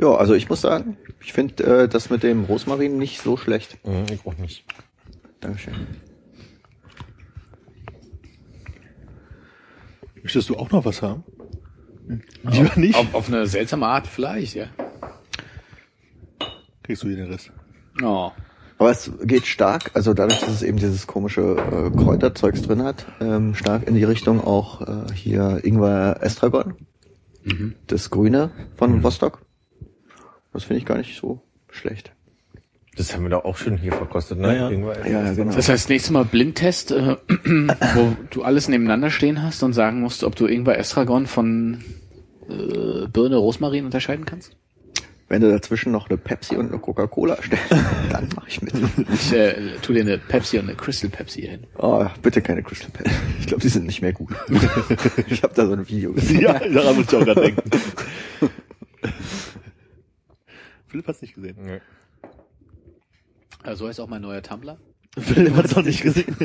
Ja, 0.00 0.14
also 0.14 0.34
ich 0.34 0.48
muss 0.48 0.60
sagen, 0.60 0.96
ich 1.20 1.32
finde 1.32 1.64
äh, 1.64 1.88
das 1.88 2.10
mit 2.10 2.22
dem 2.22 2.44
Rosmarin 2.44 2.98
nicht 2.98 3.20
so 3.20 3.36
schlecht. 3.36 3.78
Mhm, 3.86 4.06
ich 4.10 4.26
auch 4.26 4.36
nicht. 4.38 4.64
Dankeschön. 5.40 5.74
Möchtest 10.22 10.48
du 10.48 10.56
auch 10.56 10.70
noch 10.70 10.84
was 10.84 11.02
haben? 11.02 11.24
Lieber 12.42 12.76
nicht. 12.76 12.96
Auf, 12.96 13.14
auf 13.14 13.28
eine 13.28 13.46
seltsame 13.46 13.86
Art 13.86 14.06
vielleicht, 14.06 14.54
ja. 14.54 14.66
Kriegst 16.82 17.02
du 17.02 17.08
hier 17.08 17.16
den 17.16 17.30
Rest. 17.30 17.52
Oh. 18.02 18.30
Aber 18.78 18.90
es 18.90 19.12
geht 19.22 19.46
stark, 19.46 19.92
also 19.94 20.12
dadurch, 20.14 20.40
dass 20.40 20.48
es 20.48 20.62
eben 20.62 20.78
dieses 20.78 21.06
komische 21.06 21.56
äh, 21.56 21.96
Kräuterzeugs 21.96 22.62
drin 22.62 22.82
hat, 22.82 23.06
ähm, 23.20 23.54
stark 23.54 23.86
in 23.86 23.94
die 23.94 24.02
Richtung 24.04 24.40
auch 24.40 24.80
äh, 24.80 25.12
hier 25.14 25.60
Ingwer 25.62 26.18
Estragon, 26.20 26.74
das 27.86 28.10
Grüne 28.10 28.50
von 28.76 29.00
Rostock. 29.00 29.42
Das 30.52 30.64
finde 30.64 30.78
ich 30.78 30.86
gar 30.86 30.98
nicht 30.98 31.18
so 31.18 31.40
schlecht. 31.70 32.12
Das 32.96 33.14
haben 33.14 33.22
wir 33.22 33.30
doch 33.30 33.44
auch 33.46 33.56
schon 33.56 33.78
hier 33.78 33.92
verkostet, 33.92 34.38
ne? 34.38 34.48
Ja, 34.48 34.54
ja. 34.54 34.70
Irgendwann- 34.70 34.98
Ja, 35.10 35.24
ja, 35.24 35.32
genau. 35.32 35.54
Das 35.54 35.68
heißt, 35.70 35.88
nächstes 35.88 36.10
Mal 36.10 36.26
Blindtest, 36.26 36.90
äh, 36.92 37.16
wo 37.94 38.14
du 38.30 38.42
alles 38.42 38.68
nebeneinander 38.68 39.10
stehen 39.10 39.42
hast 39.42 39.62
und 39.62 39.72
sagen 39.72 40.00
musst, 40.00 40.24
ob 40.24 40.36
du 40.36 40.46
Ingwer 40.46 40.76
Estragon 40.78 41.26
von 41.26 41.82
äh, 42.50 43.06
Birne 43.08 43.36
Rosmarin 43.36 43.86
unterscheiden 43.86 44.26
kannst? 44.26 44.54
Wenn 45.30 45.40
du 45.40 45.50
dazwischen 45.50 45.92
noch 45.92 46.10
eine 46.10 46.18
Pepsi 46.18 46.56
und 46.56 46.68
eine 46.68 46.78
Coca-Cola 46.78 47.38
stellst, 47.42 47.64
dann 48.12 48.28
mache 48.36 48.48
ich 48.48 48.60
mit. 48.60 48.74
Ich 49.14 49.32
äh, 49.32 49.54
tu 49.80 49.94
dir 49.94 50.02
eine 50.02 50.18
Pepsi 50.18 50.58
und 50.58 50.64
eine 50.68 50.74
Crystal 50.76 51.08
Pepsi 51.08 51.40
hin. 51.40 51.60
Oh, 51.78 52.04
bitte 52.20 52.42
keine 52.42 52.62
Crystal 52.62 52.90
Pepsi. 52.90 53.14
Ich 53.40 53.46
glaube, 53.46 53.62
die 53.62 53.68
sind 53.70 53.86
nicht 53.86 54.02
mehr 54.02 54.12
gut. 54.12 54.34
ich 55.28 55.42
habe 55.42 55.54
da 55.54 55.64
so 55.66 55.72
ein 55.72 55.88
Video 55.88 56.12
gesehen. 56.12 56.40
Ja, 56.42 56.58
daran 56.58 56.96
muss 56.96 57.06
ich 57.10 57.16
auch 57.16 57.24
gerade 57.24 57.40
denken. 57.40 57.62
Philipp 60.92 61.08
hat's 61.08 61.22
nicht 61.22 61.34
gesehen. 61.34 61.56
Nee. 61.58 61.80
Äh, 63.64 63.74
so 63.76 63.88
heißt 63.88 63.98
auch 63.98 64.08
mein 64.08 64.20
neuer 64.20 64.42
Tumblr. 64.42 64.76
Philipp 65.18 65.56
hat's 65.56 65.74
auch 65.74 65.82
nicht 65.82 66.02
gesehen. 66.02 66.36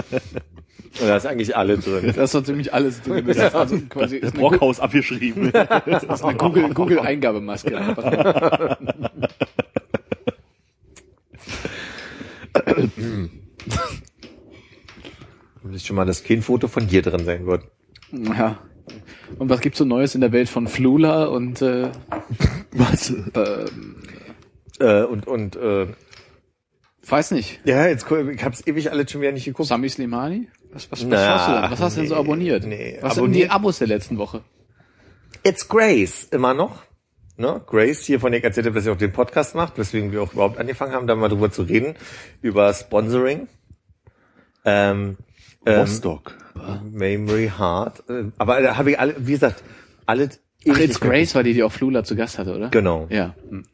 Und 0.00 1.06
da 1.08 1.16
ist 1.18 1.26
eigentlich 1.26 1.54
alle 1.54 1.76
drin. 1.76 2.10
Da 2.16 2.22
ist 2.24 2.32
so 2.32 2.40
ziemlich 2.40 2.72
alles 2.72 3.02
drin. 3.02 3.26
Das 3.26 3.36
ist 3.36 3.54
also 3.54 3.78
quasi 3.90 4.20
Das 4.20 4.30
ist 4.30 4.34
Gu- 4.36 4.48
Brockhaus 4.48 4.80
abgeschrieben. 4.80 5.52
das 5.52 6.04
ist 6.04 6.24
eine 6.24 6.38
Google, 6.38 6.72
Google 6.72 7.00
Eingabemaske. 7.00 7.70
Das 15.62 15.72
ist 15.72 15.86
schon 15.86 15.96
mal, 15.96 16.04
dass 16.04 16.22
kein 16.24 16.42
Foto 16.42 16.68
von 16.68 16.86
dir 16.86 17.02
drin 17.02 17.24
sein 17.24 17.46
wird. 17.46 17.64
Ja. 18.12 18.58
Und 19.38 19.48
was 19.48 19.60
gibt's 19.60 19.78
so 19.78 19.84
Neues 19.84 20.14
in 20.14 20.20
der 20.20 20.32
Welt 20.32 20.48
von 20.48 20.68
Flula 20.68 21.24
und 21.24 21.62
äh, 21.62 21.88
Was? 22.72 23.10
ähm, 23.10 23.96
Äh, 24.80 25.02
und, 25.04 25.26
und, 25.26 25.56
äh, 25.56 25.86
weiß 27.06 27.30
nicht. 27.32 27.60
ja, 27.64 27.86
jetzt, 27.86 28.06
guck, 28.06 28.28
ich 28.28 28.44
hab's 28.44 28.66
ewig 28.66 28.90
alle 28.90 29.08
schon 29.08 29.20
wieder 29.20 29.32
nicht 29.32 29.44
geguckt. 29.44 29.68
Sami 29.68 29.88
Slimani? 29.88 30.48
Was, 30.72 30.90
was, 30.90 31.00
was 31.02 31.08
Na, 31.08 31.38
hast 31.38 31.48
du 31.48 31.52
denn? 31.62 31.70
Was 31.70 31.80
hast 31.80 31.96
du 31.96 32.00
denn 32.00 32.08
so 32.08 32.14
nee, 32.14 32.20
abonniert? 32.20 32.64
nee, 32.66 32.98
was 33.00 33.14
sind 33.14 33.32
die 33.32 33.44
abonniert- 33.46 33.50
Abos 33.50 33.78
der 33.78 33.88
letzten 33.88 34.18
Woche? 34.18 34.42
It's 35.44 35.68
Grace, 35.68 36.24
immer 36.30 36.54
noch. 36.54 36.82
Ne? 37.36 37.60
Grace, 37.66 38.04
hier 38.04 38.20
von 38.20 38.32
der 38.32 38.42
erzählt 38.44 38.66
habe, 38.66 38.74
dass 38.76 38.84
sie 38.84 38.90
auch 38.90 38.96
den 38.96 39.12
Podcast 39.12 39.54
macht, 39.54 39.76
weswegen 39.78 40.12
wir 40.12 40.22
auch 40.22 40.32
überhaupt 40.32 40.58
angefangen 40.58 40.92
haben, 40.92 41.06
da 41.06 41.14
mal 41.16 41.28
drüber 41.28 41.50
zu 41.50 41.62
reden, 41.62 41.94
über 42.42 42.72
Sponsoring. 42.72 43.48
Ähm, 44.64 45.16
ähm, 45.66 45.80
Rostock. 45.80 46.36
Memory 46.90 47.52
Heart. 47.58 48.08
Äh, 48.08 48.24
Aber 48.38 48.60
da 48.60 48.76
habe 48.76 48.92
ich 48.92 48.98
alle, 48.98 49.14
wie 49.18 49.32
gesagt, 49.32 49.62
alle. 50.06 50.30
Ach, 50.68 50.78
It's 50.78 51.00
Grace 51.00 51.34
war 51.34 51.42
die, 51.42 51.52
die 51.54 51.62
auch 51.62 51.72
Flula 51.72 52.04
zu 52.04 52.16
Gast 52.16 52.38
hatte, 52.38 52.54
oder? 52.56 52.68
Genau. 52.70 53.06
Ja. 53.10 53.34
Hm. 53.48 53.64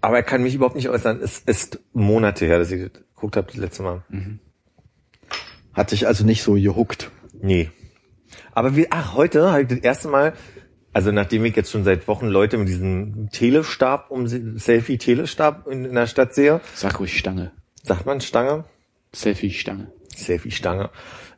Aber 0.00 0.16
er 0.16 0.22
kann 0.22 0.42
mich 0.42 0.54
überhaupt 0.54 0.76
nicht 0.76 0.88
äußern. 0.90 1.20
Es 1.22 1.38
ist 1.38 1.80
Monate 1.94 2.44
her, 2.44 2.58
dass 2.58 2.70
ich 2.70 2.92
geguckt 3.14 3.36
habe 3.36 3.46
das 3.46 3.56
letzte 3.56 3.82
Mal. 3.82 4.02
Hat 5.72 5.88
sich 5.90 6.06
also 6.06 6.24
nicht 6.24 6.42
so 6.42 6.52
gehuckt. 6.54 7.10
Nee. 7.40 7.70
Aber 8.52 8.76
wie, 8.76 8.88
ach, 8.90 9.14
heute 9.14 9.50
habe 9.50 9.62
ich 9.62 9.68
das 9.68 9.78
erste 9.78 10.08
Mal, 10.08 10.34
also 10.92 11.10
nachdem 11.10 11.44
ich 11.46 11.56
jetzt 11.56 11.70
schon 11.70 11.84
seit 11.84 12.06
Wochen 12.06 12.26
Leute 12.26 12.58
mit 12.58 12.68
diesem 12.68 13.30
Telestab, 13.30 14.10
um 14.10 14.26
Selfie-Telestab 14.26 15.66
in, 15.68 15.86
in 15.86 15.94
der 15.94 16.06
Stadt 16.06 16.34
sehe, 16.34 16.60
Sag 16.74 17.00
ruhig 17.00 17.16
Stange. 17.18 17.52
sagt 17.82 18.04
man 18.04 18.20
Stange? 18.20 18.64
Selfie-Stange. 19.14 19.90
Selfie-Stange. 20.18 20.90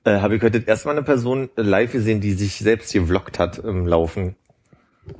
Äh, 0.04 0.20
habe 0.20 0.36
ich 0.36 0.42
heute 0.42 0.60
das 0.60 0.68
erste 0.68 0.88
Mal 0.88 0.92
eine 0.92 1.02
Person 1.02 1.48
live 1.56 1.92
gesehen, 1.92 2.20
die 2.20 2.32
sich 2.32 2.56
selbst 2.58 2.92
gevloggt 2.92 3.38
hat 3.38 3.58
im 3.58 3.86
Laufen. 3.86 4.36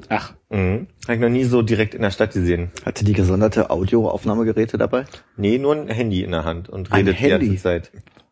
Ach, 0.08 0.34
Mhm. 0.48 0.86
Habe 1.04 1.14
ich 1.14 1.20
noch 1.20 1.28
nie 1.28 1.44
so 1.44 1.62
direkt 1.62 1.94
in 1.94 2.02
der 2.02 2.10
Stadt 2.12 2.32
gesehen. 2.32 2.70
Hatte 2.84 3.04
die 3.04 3.12
gesonderte 3.12 3.70
Audioaufnahmegeräte 3.70 4.78
dabei? 4.78 5.06
Nee, 5.36 5.58
nur 5.58 5.74
ein 5.74 5.88
Handy 5.88 6.22
in 6.22 6.30
der 6.30 6.44
Hand 6.44 6.68
und 6.68 6.92
Ein 6.92 7.06
redet 7.08 7.18
die 7.18 7.28
ganze 7.28 7.44
Handy? 7.46 7.56
Zeit. 7.58 7.90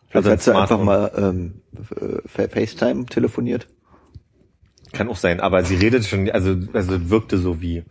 Vielleicht 0.09 0.27
ein 0.27 0.33
hat 0.33 0.43
sie 0.43 0.55
einfach 0.55 0.81
mal 0.81 1.11
ähm, 1.17 1.61
äh, 2.01 2.49
FaceTime 2.49 3.07
telefoniert. 3.07 3.67
Kann 4.93 5.09
auch 5.09 5.17
sein, 5.17 5.41
aber 5.41 5.65
sie 5.65 5.75
redet 5.75 6.05
schon, 6.05 6.31
also, 6.31 6.57
also 6.73 7.11
wirkte 7.11 7.37
so 7.37 7.61
wie, 7.61 7.83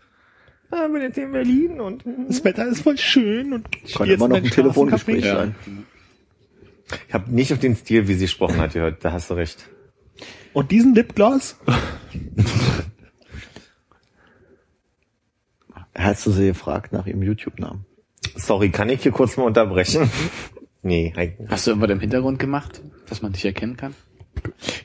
ah, 0.72 0.88
bin 0.88 1.02
jetzt 1.02 1.18
in 1.18 1.34
Berlin 1.34 1.82
und 1.82 2.06
Das 2.30 2.44
Wetter 2.46 2.66
ist 2.68 2.82
voll 2.82 2.98
schön 2.98 3.52
und 3.52 3.68
ich 3.84 3.94
Kann 3.96 4.10
immer 4.10 4.30
noch 4.30 4.38
ein 4.38 4.46
Telefongespräch 4.46 5.26
sein. 5.26 5.56
Ich 7.08 7.14
habe 7.14 7.32
nicht 7.32 7.54
auf 7.54 7.60
den 7.60 7.76
Stil, 7.76 8.08
wie 8.08 8.14
sie 8.14 8.26
gesprochen 8.26 8.58
hat, 8.58 8.74
gehört. 8.74 9.04
Da 9.04 9.12
hast 9.12 9.30
du 9.30 9.36
recht. 9.36 9.70
Und 10.54 10.72
diesen 10.72 10.94
Lipgloss? 10.96 11.58
Hast 15.96 16.26
du 16.26 16.32
sie 16.32 16.48
gefragt 16.48 16.92
nach 16.92 17.06
ihrem 17.06 17.22
YouTube-Namen? 17.22 17.86
Sorry, 18.36 18.70
kann 18.70 18.90
ich 18.90 19.04
hier 19.04 19.12
kurz 19.12 19.38
mal 19.38 19.44
unterbrechen? 19.44 20.10
nee, 20.82 21.14
hast 21.48 21.68
du 21.68 21.72
irgendwas 21.72 21.92
im 21.92 22.00
Hintergrund 22.00 22.40
gemacht, 22.40 22.82
dass 23.08 23.22
man 23.22 23.32
dich 23.32 23.46
erkennen 23.46 23.78
kann? 23.78 23.94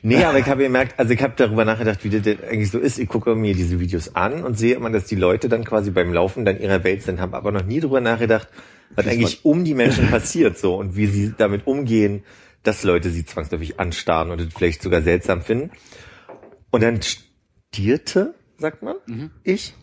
nee, 0.03 0.23
aber 0.23 0.37
ich 0.37 0.45
habe 0.45 0.61
gemerkt, 0.61 0.99
also 0.99 1.11
ich 1.11 1.21
habe 1.23 1.33
darüber 1.35 1.65
nachgedacht, 1.65 2.03
wie 2.03 2.11
das 2.11 2.21
denn 2.21 2.37
eigentlich 2.43 2.69
so 2.69 2.77
ist. 2.77 2.99
Ich 2.99 3.09
gucke 3.09 3.33
mir 3.35 3.55
diese 3.55 3.79
Videos 3.79 4.15
an 4.15 4.43
und 4.43 4.57
sehe 4.57 4.75
immer, 4.75 4.91
dass 4.91 5.05
die 5.05 5.15
Leute 5.15 5.49
dann 5.49 5.63
quasi 5.63 5.89
beim 5.89 6.13
Laufen 6.13 6.45
dann 6.45 6.59
ihrer 6.59 6.83
Welt 6.83 7.01
sind, 7.01 7.19
haben 7.19 7.33
aber 7.33 7.51
noch 7.51 7.65
nie 7.65 7.79
darüber 7.79 8.01
nachgedacht, 8.01 8.47
was 8.95 9.07
eigentlich 9.07 9.45
um 9.45 9.63
die 9.63 9.73
Menschen 9.73 10.07
passiert 10.11 10.57
so 10.57 10.75
und 10.75 10.95
wie 10.95 11.07
sie 11.07 11.33
damit 11.37 11.67
umgehen, 11.67 12.23
dass 12.63 12.83
Leute 12.83 13.09
sie 13.09 13.25
zwangsläufig 13.25 13.79
anstarren 13.79 14.31
und 14.31 14.41
das 14.41 14.53
vielleicht 14.53 14.81
sogar 14.81 15.01
seltsam 15.01 15.41
finden. 15.41 15.71
Und 16.71 16.83
dann 16.83 16.99
stierte, 17.71 18.35
sagt 18.57 18.83
man, 18.83 18.95
ich, 19.43 19.75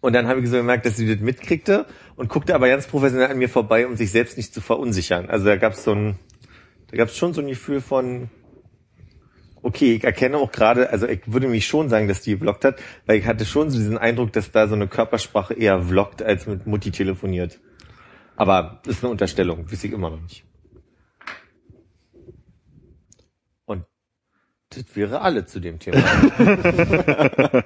Und 0.00 0.12
dann 0.14 0.28
habe 0.28 0.40
ich 0.40 0.48
so 0.48 0.56
gemerkt, 0.56 0.86
dass 0.86 0.96
sie 0.96 1.12
das 1.12 1.20
mitkriegte 1.20 1.86
und 2.16 2.28
guckte 2.28 2.54
aber 2.54 2.68
ganz 2.68 2.86
professionell 2.86 3.28
an 3.28 3.38
mir 3.38 3.48
vorbei, 3.48 3.86
um 3.86 3.96
sich 3.96 4.10
selbst 4.10 4.36
nicht 4.36 4.54
zu 4.54 4.60
verunsichern. 4.60 5.28
Also 5.28 5.46
da 5.46 5.56
gab 5.56 5.72
es 5.72 5.84
so 5.84 5.92
ein, 5.92 6.16
da 6.90 6.96
gab 6.96 7.08
es 7.08 7.16
schon 7.16 7.34
so 7.34 7.40
ein 7.40 7.48
Gefühl 7.48 7.80
von, 7.80 8.30
okay, 9.62 9.94
ich 9.94 10.04
erkenne 10.04 10.38
auch 10.38 10.52
gerade, 10.52 10.90
also 10.90 11.06
ich 11.06 11.22
würde 11.26 11.48
mich 11.48 11.66
schon 11.66 11.88
sagen, 11.88 12.08
dass 12.08 12.22
die 12.22 12.36
vloggt 12.36 12.64
hat, 12.64 12.80
weil 13.06 13.18
ich 13.18 13.26
hatte 13.26 13.44
schon 13.44 13.70
so 13.70 13.78
diesen 13.78 13.98
Eindruck, 13.98 14.32
dass 14.32 14.50
da 14.52 14.68
so 14.68 14.74
eine 14.74 14.88
Körpersprache 14.88 15.54
eher 15.54 15.82
vloggt, 15.82 16.22
als 16.22 16.46
mit 16.46 16.66
Mutti 16.66 16.90
telefoniert. 16.90 17.58
Aber 18.40 18.80
ist 18.86 19.04
eine 19.04 19.10
Unterstellung, 19.10 19.70
weiß 19.70 19.84
ich 19.84 19.92
immer 19.92 20.08
noch 20.08 20.22
nicht. 20.22 20.44
Und 23.66 23.84
das 24.70 24.96
wäre 24.96 25.20
alle 25.20 25.44
zu 25.44 25.60
dem 25.60 25.78
Thema. 25.78 25.98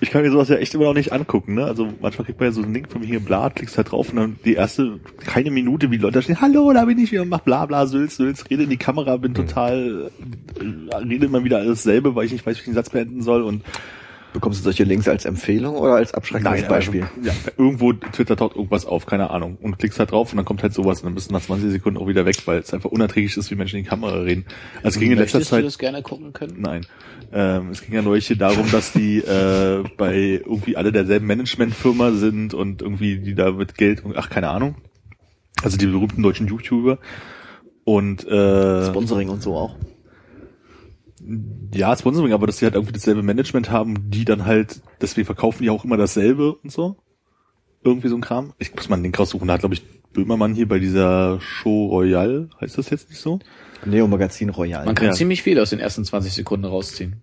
Ich 0.00 0.12
kann 0.12 0.22
mir 0.22 0.30
sowas 0.30 0.48
ja 0.48 0.56
echt 0.56 0.72
immer 0.74 0.84
noch 0.84 0.94
nicht 0.94 1.12
angucken, 1.12 1.54
ne? 1.54 1.64
Also 1.64 1.92
manchmal 2.00 2.24
kriegt 2.24 2.38
man 2.38 2.50
ja 2.50 2.52
so 2.52 2.62
einen 2.62 2.72
Link 2.72 2.88
von 2.88 3.00
mir 3.00 3.08
hier 3.08 3.18
Bla, 3.18 3.50
klickst 3.50 3.76
halt 3.76 3.90
drauf 3.90 4.10
und 4.10 4.16
dann 4.16 4.38
die 4.44 4.54
erste, 4.54 5.00
keine 5.26 5.50
Minute, 5.50 5.90
wie 5.90 5.96
Leute 5.96 6.14
da 6.14 6.22
stehen, 6.22 6.40
hallo, 6.40 6.72
da 6.72 6.84
bin 6.84 6.98
ich 6.98 7.10
wieder, 7.10 7.24
mach 7.24 7.40
bla 7.40 7.66
bla, 7.66 7.84
Sülz, 7.84 8.16
Sülz, 8.16 8.44
rede 8.48 8.62
in 8.62 8.70
die 8.70 8.76
Kamera, 8.76 9.16
bin 9.16 9.34
total, 9.34 10.12
äh, 10.60 10.94
rede 10.94 11.26
immer 11.26 11.42
wieder 11.42 11.58
alles 11.58 11.82
selbe, 11.82 12.14
weil 12.14 12.26
ich 12.26 12.32
nicht 12.32 12.46
weiß, 12.46 12.56
wie 12.56 12.60
ich 12.60 12.64
den 12.66 12.74
Satz 12.74 12.90
beenden 12.90 13.22
soll 13.22 13.42
und 13.42 13.64
Bekommst 14.32 14.60
du 14.60 14.64
solche 14.64 14.84
Links 14.84 15.08
als 15.08 15.24
Empfehlung 15.24 15.76
oder 15.76 15.94
als 15.94 16.12
abschreckendes 16.12 16.68
Beispiel? 16.68 17.02
Also, 17.02 17.28
ja, 17.28 17.32
irgendwo 17.56 17.94
Twitter 17.94 18.36
taucht 18.36 18.56
irgendwas 18.56 18.84
auf, 18.84 19.06
keine 19.06 19.30
Ahnung. 19.30 19.56
Und 19.62 19.78
klickst 19.78 19.98
halt 19.98 20.12
drauf 20.12 20.32
und 20.32 20.36
dann 20.36 20.44
kommt 20.44 20.62
halt 20.62 20.74
sowas 20.74 21.00
und 21.00 21.06
dann 21.06 21.14
bist 21.14 21.30
du 21.30 21.34
nach 21.34 21.40
20 21.40 21.70
Sekunden 21.70 21.98
auch 21.98 22.06
wieder 22.08 22.26
weg, 22.26 22.36
weil 22.46 22.58
es 22.58 22.74
einfach 22.74 22.90
unerträglich 22.90 23.36
ist, 23.38 23.50
wie 23.50 23.54
Menschen 23.54 23.78
in 23.78 23.84
die 23.84 23.88
Kamera 23.88 24.20
reden. 24.20 24.44
Also 24.82 24.88
es 24.88 24.98
ging 24.98 25.12
in 25.12 25.18
letzter 25.18 25.38
Möchtest 25.38 25.52
du 25.52 25.56
Zeit. 25.56 25.64
das 25.64 25.78
gerne 25.78 26.02
gucken 26.02 26.34
können? 26.34 26.56
Nein. 26.58 26.86
Ähm, 27.32 27.70
es 27.70 27.82
ging 27.82 27.94
ja 27.94 28.02
neulich 28.02 28.28
darum, 28.38 28.70
dass 28.70 28.92
die 28.92 29.18
äh, 29.18 29.82
bei 29.96 30.42
irgendwie 30.44 30.76
alle 30.76 30.92
derselben 30.92 31.26
Managementfirma 31.26 32.12
sind 32.12 32.52
und 32.52 32.82
irgendwie 32.82 33.18
die 33.18 33.34
da 33.34 33.52
mit 33.52 33.76
Geld 33.76 34.04
und 34.04 34.16
ach 34.16 34.28
keine 34.28 34.50
Ahnung. 34.50 34.76
Also 35.62 35.78
die 35.78 35.86
berühmten 35.86 36.22
deutschen 36.22 36.46
YouTuber. 36.48 36.98
Und 37.84 38.26
äh, 38.28 38.86
Sponsoring 38.86 39.30
und 39.30 39.42
so 39.42 39.56
auch. 39.56 39.76
Ja, 41.74 41.96
Sponsoring, 41.96 42.32
aber 42.32 42.46
dass 42.46 42.58
die 42.58 42.64
halt 42.64 42.74
irgendwie 42.74 42.92
dasselbe 42.92 43.22
Management 43.22 43.70
haben, 43.70 44.10
die 44.10 44.24
dann 44.24 44.44
halt, 44.44 44.80
deswegen 45.00 45.26
verkaufen 45.26 45.62
die 45.62 45.70
auch 45.70 45.84
immer 45.84 45.96
dasselbe 45.96 46.54
und 46.54 46.70
so. 46.70 46.96
Irgendwie 47.84 48.08
so 48.08 48.16
ein 48.16 48.20
Kram. 48.20 48.52
Ich 48.58 48.74
muss 48.74 48.88
mal 48.88 48.96
einen 48.96 49.04
Link 49.04 49.18
raussuchen. 49.18 49.46
Da 49.48 49.54
hat, 49.54 49.60
glaube 49.60 49.74
ich, 49.74 49.82
Böhmermann 50.12 50.54
hier 50.54 50.66
bei 50.68 50.78
dieser 50.78 51.40
Show 51.40 51.86
Royal, 51.88 52.48
heißt 52.60 52.76
das 52.78 52.90
jetzt 52.90 53.08
nicht 53.10 53.20
so? 53.20 53.38
Neo 53.84 54.08
Magazin 54.08 54.48
Royal. 54.50 54.84
Man 54.84 54.94
kann 54.94 55.08
Ja. 55.08 55.12
ziemlich 55.12 55.42
viel 55.42 55.58
aus 55.60 55.70
den 55.70 55.78
ersten 55.78 56.04
20 56.04 56.32
Sekunden 56.32 56.64
rausziehen. 56.66 57.22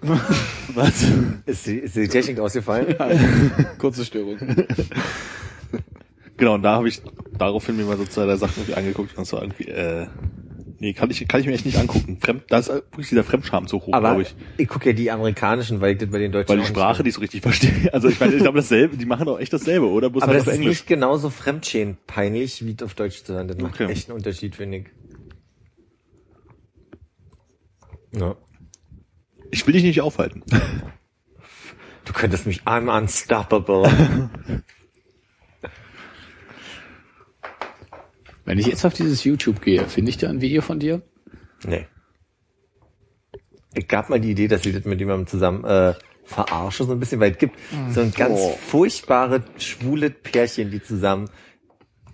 Was? 0.74 1.04
ist, 1.46 1.66
die, 1.66 1.78
ist 1.78 1.96
die 1.96 2.08
Technik 2.08 2.38
ausgefallen? 2.38 2.94
Kurze 3.78 4.04
Störung. 4.04 4.38
Genau, 6.38 6.54
und 6.54 6.62
da 6.62 6.76
habe 6.76 6.88
ich 6.88 7.02
daraufhin 7.36 7.76
mir 7.76 7.84
mal 7.84 7.96
so 7.98 8.04
zwei, 8.06 8.24
drei 8.24 8.36
Sachen 8.36 8.54
irgendwie 8.58 8.74
angeguckt 8.74 9.18
und 9.18 9.30
war 9.32 9.42
irgendwie, 9.42 9.64
äh, 9.68 10.06
nee, 10.78 10.92
kann 10.92 11.10
ich, 11.10 11.26
kann 11.28 11.40
ich 11.40 11.46
mir 11.46 11.52
echt 11.52 11.66
nicht 11.66 11.76
angucken. 11.78 12.18
Fremd, 12.20 12.44
da 12.48 12.58
ist 12.58 12.68
wirklich 12.68 13.08
dieser 13.08 13.24
Fremdscham 13.24 13.66
so 13.66 13.78
hoch, 13.80 13.86
glaube 13.98 14.22
ich, 14.22 14.34
ich. 14.56 14.68
gucke 14.68 14.86
ja 14.90 14.92
die 14.94 15.10
amerikanischen, 15.10 15.80
weil 15.80 15.92
ich 15.92 15.98
das 15.98 16.08
bei 16.10 16.18
den 16.18 16.30
Deutschen 16.32 16.48
Weil 16.50 16.58
die 16.60 16.66
Sprache 16.66 17.02
nicht 17.02 17.14
so 17.14 17.20
richtig 17.20 17.42
verstehe. 17.42 17.72
Also 17.92 18.08
ich 18.08 18.20
meine, 18.20 18.34
ich 18.34 18.42
glaube 18.42 18.58
dasselbe, 18.58 18.96
die 18.96 19.04
machen 19.04 19.28
auch 19.28 19.38
echt 19.40 19.52
dasselbe, 19.52 19.88
oder? 19.88 20.10
Bloß 20.10 20.22
Aber 20.22 20.30
halt 20.32 20.40
das 20.40 20.46
auf 20.48 20.52
ist 20.54 20.58
Englisch. 20.60 20.78
nicht 20.78 20.86
genauso 20.86 21.28
fremdschämen 21.30 21.98
peinlich, 22.06 22.64
wie 22.64 22.76
auf 22.84 22.94
Deutsch 22.94 23.24
zu 23.24 23.34
hören. 23.34 23.48
Das 23.48 23.58
macht 23.58 23.74
Okay. 23.80 23.90
echt 23.90 24.08
einen 24.08 24.16
Unterschied, 24.16 24.54
finde 24.54 24.78
ich. 24.78 24.86
Ja. 28.12 28.36
Ich 29.50 29.66
will 29.66 29.72
dich 29.72 29.82
nicht 29.82 30.00
aufhalten. 30.02 30.42
Du 32.04 32.12
könntest 32.12 32.46
mich 32.46 32.62
I'm 32.62 32.96
unstoppable. 32.96 33.90
Wenn 38.48 38.58
ich 38.58 38.66
jetzt 38.66 38.86
auf 38.86 38.94
dieses 38.94 39.24
YouTube 39.24 39.60
gehe, 39.60 39.86
finde 39.86 40.08
ich 40.08 40.16
da 40.16 40.30
ein 40.30 40.40
Video 40.40 40.62
von 40.62 40.78
dir? 40.78 41.02
nee. 41.66 41.86
Ich 43.74 43.86
gab 43.86 44.08
mal 44.08 44.18
die 44.18 44.30
Idee, 44.30 44.48
dass 44.48 44.64
ich 44.64 44.72
das 44.72 44.86
mit 44.86 44.98
jemandem 44.98 45.26
zusammen 45.26 45.64
äh, 45.64 45.92
verarsche, 46.24 46.84
so 46.84 46.92
ein 46.92 46.98
bisschen, 46.98 47.20
weil 47.20 47.32
es 47.32 47.38
gibt 47.38 47.58
so 47.90 48.00
ein 48.00 48.10
ganz 48.10 48.40
furchtbare, 48.66 49.44
schwule 49.58 50.08
Pärchen, 50.08 50.70
die 50.70 50.82
zusammen, 50.82 51.28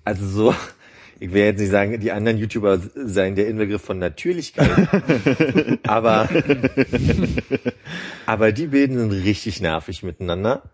also 0.05 0.27
so, 0.27 0.55
ich 1.21 1.33
will 1.33 1.45
jetzt 1.45 1.61
nicht 1.61 1.71
sagen, 1.71 2.01
die 2.01 2.11
anderen 2.11 2.39
YouTuber 2.39 2.81
seien 2.97 3.37
der 3.37 3.47
Inbegriff 3.47 3.83
von 3.83 4.01
Natürlichkeit, 4.01 4.89
aber, 5.87 6.29
aber 8.27 8.51
die 8.51 8.67
beiden 8.67 8.99
sind 8.99 9.13
richtig 9.13 9.61
nervig 9.61 10.03
miteinander, 10.03 10.65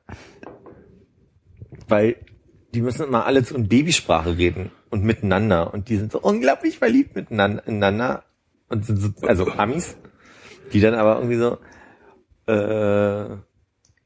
weil 1.87 2.17
die 2.73 2.81
müssen 2.81 3.07
immer 3.07 3.27
alle 3.27 3.45
so 3.45 3.55
in 3.55 3.69
Babysprache 3.69 4.39
reden 4.39 4.71
und 4.91 5.05
miteinander 5.05 5.73
und 5.73 5.89
die 5.89 5.97
sind 5.97 6.13
so 6.13 6.21
unglaublich 6.21 6.79
verliebt 6.79 7.15
miteinander 7.17 8.25
und 8.69 8.85
sind 8.85 8.97
so, 8.99 9.09
also 9.27 9.47
Amis, 9.53 9.97
die 10.73 10.81
dann 10.81 10.95
aber 10.95 11.17
irgendwie 11.17 11.37
so, 11.37 11.59
äh, 12.47 13.37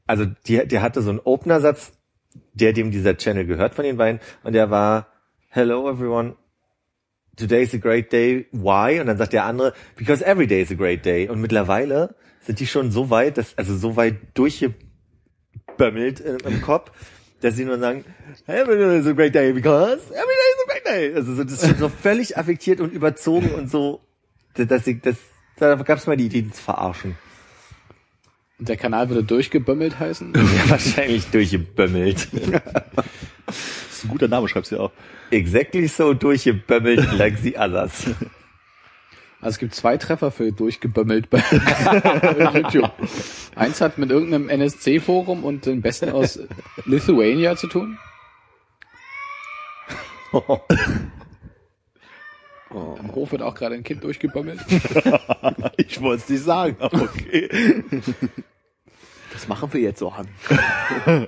also 0.07 0.25
die, 0.47 0.67
der 0.67 0.81
hatte 0.81 1.01
so 1.01 1.09
einen 1.09 1.19
Opener-Satz, 1.19 1.93
der 2.53 2.73
dem 2.73 2.91
dieser 2.91 3.17
Channel 3.17 3.45
gehört 3.45 3.75
von 3.75 3.85
den 3.85 3.97
beiden 3.97 4.19
und 4.43 4.53
der 4.53 4.69
war 4.69 5.07
Hello 5.49 5.89
everyone, 5.89 6.35
today's 7.37 7.73
a 7.73 7.77
great 7.77 8.11
day, 8.11 8.47
why? 8.51 8.99
Und 8.99 9.07
dann 9.07 9.17
sagt 9.17 9.33
der 9.33 9.45
andere, 9.45 9.73
because 9.95 10.23
every 10.25 10.47
day 10.47 10.61
is 10.61 10.71
a 10.71 10.75
great 10.75 11.05
day. 11.05 11.29
Und 11.29 11.39
mittlerweile 11.39 12.15
sind 12.41 12.59
die 12.59 12.67
schon 12.67 12.91
so 12.91 13.09
weit, 13.09 13.37
dass, 13.37 13.57
also 13.57 13.75
so 13.75 13.95
weit 13.95 14.17
durchgebömmelt 14.33 16.19
im, 16.19 16.37
im 16.45 16.61
Kopf, 16.61 16.91
dass 17.45 17.55
sie 17.55 17.65
nur 17.65 17.77
sagen, 17.77 18.03
every 18.47 18.75
day 18.75 18.97
is 18.97 19.05
a 19.05 19.13
great 19.13 19.35
day, 19.35 19.53
because 19.53 20.01
every 20.11 20.13
day 20.13 20.49
is 20.51 20.63
a 20.63 20.71
great 20.71 20.85
day. 20.85 21.15
Also 21.15 21.35
so, 21.35 21.43
das 21.43 21.53
ist 21.53 21.69
schon 21.69 21.77
so 21.77 21.89
völlig 22.03 22.37
affektiert 22.37 22.81
und 22.81 22.91
überzogen 22.91 23.51
und 23.51 23.69
so, 23.69 24.01
dass 24.55 24.87
ich, 24.87 25.01
das, 25.01 25.15
da 25.57 25.75
gab's 25.75 26.07
mal 26.07 26.17
die 26.17 26.25
Idee, 26.25 26.41
das 26.41 26.57
zu 26.57 26.63
verarschen. 26.63 27.15
Und 28.57 28.67
der 28.67 28.77
Kanal 28.77 29.09
würde 29.09 29.23
durchgebömmelt 29.23 29.99
heißen? 29.99 30.33
Ja, 30.35 30.69
wahrscheinlich 30.69 31.27
durchgebömmelt. 31.27 32.27
Das 33.47 33.99
ist 33.99 34.05
ein 34.05 34.09
guter 34.09 34.27
Name, 34.27 34.49
schreibst 34.49 34.71
du 34.71 34.77
ja 34.77 34.81
auch. 34.81 34.91
Exactly 35.29 35.87
so 35.87 36.15
durchgebömmelt 36.15 37.13
like 37.13 37.37
the 37.37 37.55
others. 37.55 38.07
Also 39.45 39.57
es 39.57 39.59
gibt 39.59 39.75
zwei 39.75 39.95
Treffer 39.97 40.31
für 40.31 40.51
durchgebömmelt 40.51 41.29
bei 41.29 41.37
YouTube. 42.55 42.91
Eins 43.53 43.79
hat 43.79 43.99
mit 43.99 44.09
irgendeinem 44.09 44.49
NSC-Forum 44.49 45.43
und 45.43 45.67
den 45.67 45.83
Besten 45.83 46.09
aus 46.09 46.39
Lithuania 46.85 47.55
zu 47.55 47.67
tun. 47.67 47.99
Am 52.71 53.13
Hof 53.13 53.33
wird 53.33 53.43
auch 53.43 53.53
gerade 53.53 53.75
ein 53.75 53.83
Kind 53.83 54.03
durchgebömmelt. 54.03 54.59
Ich 55.77 56.01
wollte 56.01 56.23
es 56.23 56.29
nicht 56.29 56.43
sagen, 56.43 56.77
aber 56.79 57.03
okay. 57.03 57.47
Das 59.31 59.47
machen 59.47 59.71
wir 59.71 59.81
jetzt 59.81 59.99
so 59.99 60.09
an. 60.09 60.27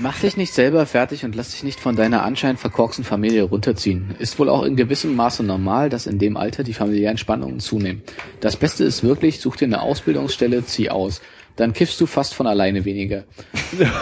Mach 0.00 0.20
dich 0.20 0.36
nicht 0.36 0.54
selber 0.54 0.86
fertig 0.86 1.24
und 1.24 1.34
lass 1.34 1.50
dich 1.50 1.64
nicht 1.64 1.80
von 1.80 1.96
deiner 1.96 2.22
anscheinend 2.22 2.60
verkorksten 2.60 3.04
Familie 3.04 3.42
runterziehen. 3.42 4.14
Ist 4.20 4.38
wohl 4.38 4.48
auch 4.48 4.62
in 4.62 4.76
gewissem 4.76 5.16
Maße 5.16 5.42
normal, 5.42 5.88
dass 5.88 6.06
in 6.06 6.20
dem 6.20 6.36
Alter 6.36 6.62
die 6.62 6.72
familiären 6.72 7.18
Spannungen 7.18 7.58
zunehmen. 7.58 8.02
Das 8.38 8.54
Beste 8.54 8.84
ist 8.84 9.02
wirklich, 9.02 9.40
such 9.40 9.56
dir 9.56 9.64
eine 9.64 9.82
Ausbildungsstelle, 9.82 10.64
zieh 10.64 10.90
aus. 10.90 11.20
Dann 11.56 11.72
kiffst 11.72 12.00
du 12.00 12.06
fast 12.06 12.34
von 12.34 12.46
alleine 12.46 12.84
weniger. 12.84 13.24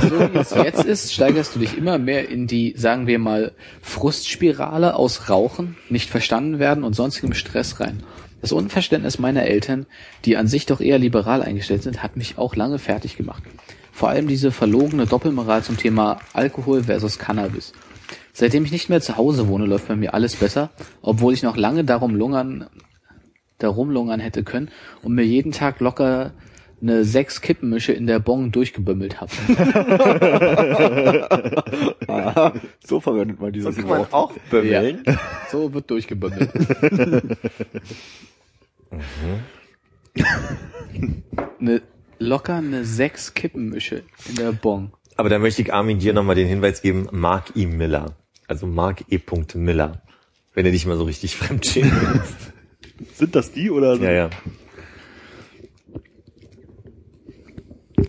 So 0.03 0.21
wie 0.35 0.37
es 0.37 0.51
jetzt 0.51 0.85
ist, 0.85 1.15
steigerst 1.15 1.55
du 1.55 1.61
dich 1.61 1.79
immer 1.79 1.97
mehr 1.97 2.29
in 2.29 2.47
die, 2.47 2.75
sagen 2.77 3.07
wir 3.07 3.19
mal, 3.19 3.53
Frustspirale 3.81 4.97
aus 4.97 5.31
Rauchen, 5.31 5.79
nicht 5.89 6.11
verstanden 6.11 6.59
werden 6.59 6.85
und 6.85 6.93
sonstigem 6.93 7.33
Stress 7.33 7.81
rein. 7.81 8.03
Das 8.43 8.53
Unverständnis 8.53 9.19
meiner 9.19 9.45
Eltern, 9.45 9.87
die 10.27 10.37
an 10.37 10.47
sich 10.47 10.67
doch 10.67 10.83
eher 10.83 10.99
liberal 10.99 11.41
eingestellt 11.41 11.83
sind, 11.83 12.03
hat 12.03 12.19
mich 12.19 12.37
auch 12.37 12.55
lange 12.55 12.79
fertig 12.79 13.17
gemacht. 13.17 13.43
Vor 13.97 14.11
allem 14.11 14.29
diese 14.29 14.53
verlogene 14.53 15.07
Doppelmoral 15.07 15.63
zum 15.63 15.79
Thema 15.79 16.19
Alkohol 16.35 16.83
versus 16.83 17.19
Cannabis. 17.19 17.73
Seitdem 18.35 18.67
ich 18.67 18.71
nicht 18.71 18.91
mehr 18.91 19.01
zu 19.01 19.17
Hause 19.17 19.49
wohne, 19.49 19.65
läuft 19.65 19.89
bei 19.89 19.97
mir 19.97 20.13
alles 20.13 20.37
besser, 20.37 20.69
obwohl 21.01 21.33
ich 21.33 21.43
noch 21.43 21.57
lange 21.57 21.83
darum 21.83 22.15
lungern, 22.15 22.67
darum 23.57 23.89
lungern 23.91 24.21
hätte 24.21 24.45
können 24.45 24.71
und 25.03 25.15
mir 25.15 25.25
jeden 25.25 25.51
Tag 25.51 25.81
locker 25.81 26.33
eine 26.83 27.07
sechs 27.07 27.41
Kippenmische 27.41 27.95
in 27.95 28.07
der 28.07 28.19
Bong 28.19 28.53
durchgebümmelt 28.53 29.23
habe. 29.23 29.33
So 32.85 33.01
verwendet 33.01 33.41
man 33.41 33.53
dieses 33.55 33.77
Kann 33.77 33.87
man 33.87 34.01
Wort. 34.01 34.13
auch 34.13 34.33
bömmeln? 34.51 35.05
So 35.51 35.73
wird 35.73 35.91
durchgebümmelt. 35.91 36.51
eine, 41.59 41.81
locker 42.19 42.57
eine 42.57 42.85
sechs 42.85 43.35
Kippenmische 43.35 44.03
in 44.29 44.37
der 44.37 44.53
Bong. 44.53 44.93
Aber 45.17 45.29
da 45.29 45.39
möchte 45.39 45.63
ich 45.63 45.73
Armin 45.73 45.99
dir 45.99 46.13
nochmal 46.13 46.35
den 46.37 46.49
Hinweis 46.49 46.83
geben, 46.83 47.09
Mark 47.11 47.53
E. 47.57 47.67
Miller. 47.67 48.17
Also 48.47 48.67
Mark 48.67 49.05
E. 49.11 49.19
Miller. 49.55 50.03
Wenn 50.55 50.65
du 50.65 50.71
nicht 50.71 50.87
mal 50.87 50.97
so 50.97 51.05
richtig 51.05 51.37
fremdschämen 51.37 51.93
willst. 51.93 52.53
Sind 53.19 53.35
das 53.35 53.53
die 53.53 53.71
oder? 53.71 53.97
ja, 53.97 54.13
ja. 54.13 54.31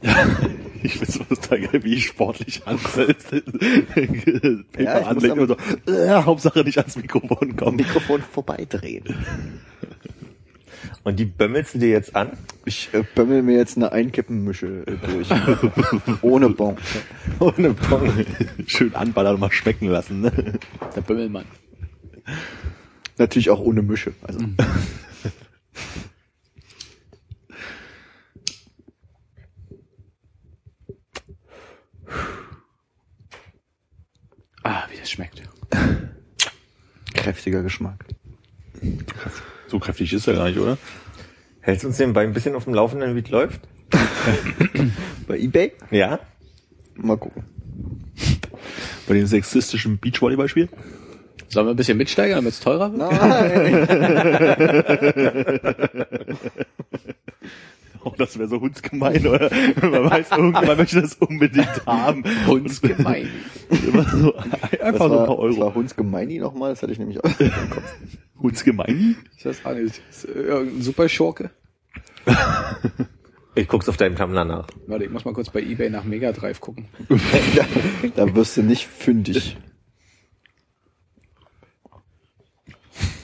Ich 0.84 0.94
finde 0.94 1.06
es 1.12 1.42
total 1.42 1.60
geil, 1.60 1.84
wie 1.84 2.00
sportlich 2.00 2.62
Hansel 2.66 3.14
Paper 4.72 4.82
Ja, 4.82 5.02
anlegt 5.02 5.38
und 5.38 5.48
so, 5.50 5.92
äh, 5.92 6.24
Hauptsache 6.24 6.64
nicht 6.64 6.78
ans 6.78 6.96
Mikrofon 6.96 7.56
kommen. 7.58 7.78
Mikrofon 7.78 8.22
vorbeidrehen. 8.22 9.04
Und 11.04 11.20
die 11.20 11.26
bömmelst 11.26 11.76
du 11.76 11.80
dir 11.80 11.90
jetzt 11.90 12.16
an? 12.16 12.32
Ich 12.66 12.90
äh, 12.94 13.04
bömmel 13.16 13.42
mir 13.44 13.58
jetzt 13.58 13.78
eine 13.78 13.92
Einkippenmische 13.92 14.86
äh, 14.88 14.98
durch. 15.08 15.28
Ohne 16.22 16.50
Bon. 16.50 16.78
Ohne 17.40 17.74
Pong. 17.74 18.26
Schön 18.66 18.94
anballern 18.96 19.36
und 19.36 19.42
mal 19.42 19.52
schmecken 19.52 19.88
lassen. 19.88 20.22
Ne? 20.22 20.60
Der 20.96 21.02
Bümmelmann. 21.02 21.46
Natürlich 23.18 23.50
auch 23.50 23.60
ohne 23.60 23.82
Mische. 23.82 24.14
Also 24.22 24.40
Ah, 34.64 34.86
wie 34.92 34.98
das 34.98 35.10
schmeckt. 35.10 35.42
kräftiger 37.14 37.64
Geschmack. 37.64 38.06
So 39.68 39.80
kräftig 39.80 40.14
ist 40.14 40.28
er 40.28 40.36
gar 40.36 40.48
nicht, 40.48 40.60
oder? 40.60 40.78
Hältst 41.62 41.84
du 41.84 41.90
uns 41.90 42.00
nebenbei 42.00 42.24
ein 42.24 42.34
bisschen 42.34 42.56
auf 42.56 42.64
dem 42.64 42.74
Laufenden, 42.74 43.16
wie 43.16 43.20
es 43.20 43.30
läuft? 43.30 43.62
Bei 45.28 45.38
Ebay? 45.38 45.74
Ja? 45.92 46.20
Mal 46.96 47.18
gucken. 47.18 47.44
Bei 49.08 49.14
den 49.14 49.28
sexistischen 49.28 50.00
Beachvolleyballspielen? 50.00 50.70
Sollen 51.50 51.68
wir 51.68 51.72
ein 51.72 51.78
bisschen 51.78 51.98
mitsteigern, 51.98 52.38
damit 52.38 52.54
es 52.54 52.60
teurer 52.60 52.92
wird? 52.92 53.12
Nein. 53.12 53.88
Oh, 58.08 58.14
das 58.18 58.38
wäre 58.40 58.48
so 58.48 58.62
hundsgemein, 58.62 59.28
oder? 59.28 59.50
Man 59.82 60.10
weiß, 60.10 60.32
irgendjemand 60.32 60.78
möchte 60.78 61.02
das 61.02 61.16
unbedingt 61.16 61.86
haben. 61.86 62.24
Hundsgemein. 62.46 63.28
Immer 63.86 64.04
so, 64.04 64.34
einfach 64.82 65.10
so 65.10 65.20
ein 65.20 65.26
paar 65.26 65.40
Euro. 65.40 65.60
war 65.60 65.76
Hundsgemeini 65.76 66.40
nochmal? 66.40 66.70
Das 66.70 66.82
hatte 66.82 66.94
ich 66.94 67.00
nämlich 67.00 67.22
auch 67.22 67.38
im 67.38 67.70
Kopf. 67.70 67.84
Hundsgemein? 68.42 69.18
Ich 69.38 69.46
weiß 69.46 69.66
auch 69.66 69.74
nicht. 69.74 70.02
Ist 70.10 70.26
irgendein 70.26 70.82
Superschurke? 70.82 71.52
Ich 73.58 73.68
guck's 73.68 73.90
auf 73.90 73.98
deinem 73.98 74.16
Tumblr 74.16 74.46
nach. 74.46 74.68
Warte, 74.86 75.06
ich 75.06 75.10
muss 75.10 75.26
mal 75.26 75.34
kurz 75.34 75.50
bei 75.50 75.62
Ebay 75.62 75.90
nach 75.90 76.04
Mega 76.04 76.32
Drive 76.32 76.62
gucken. 76.62 76.86
da, 77.10 77.66
da 78.16 78.36
wirst 78.36 78.56
du 78.56 78.62
nicht 78.62 78.86
fündig. 78.86 79.58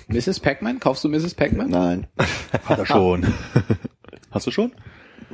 Mrs. 0.08 0.40
Pac-Man? 0.40 0.80
Kaufst 0.80 1.04
du 1.04 1.10
Mrs. 1.10 1.36
Pac-Man? 1.36 1.70
Nein. 1.70 2.08
Hat 2.66 2.80
er 2.80 2.86
schon. 2.88 3.32
Hast 4.32 4.48
du 4.48 4.52
schon? 4.52 4.72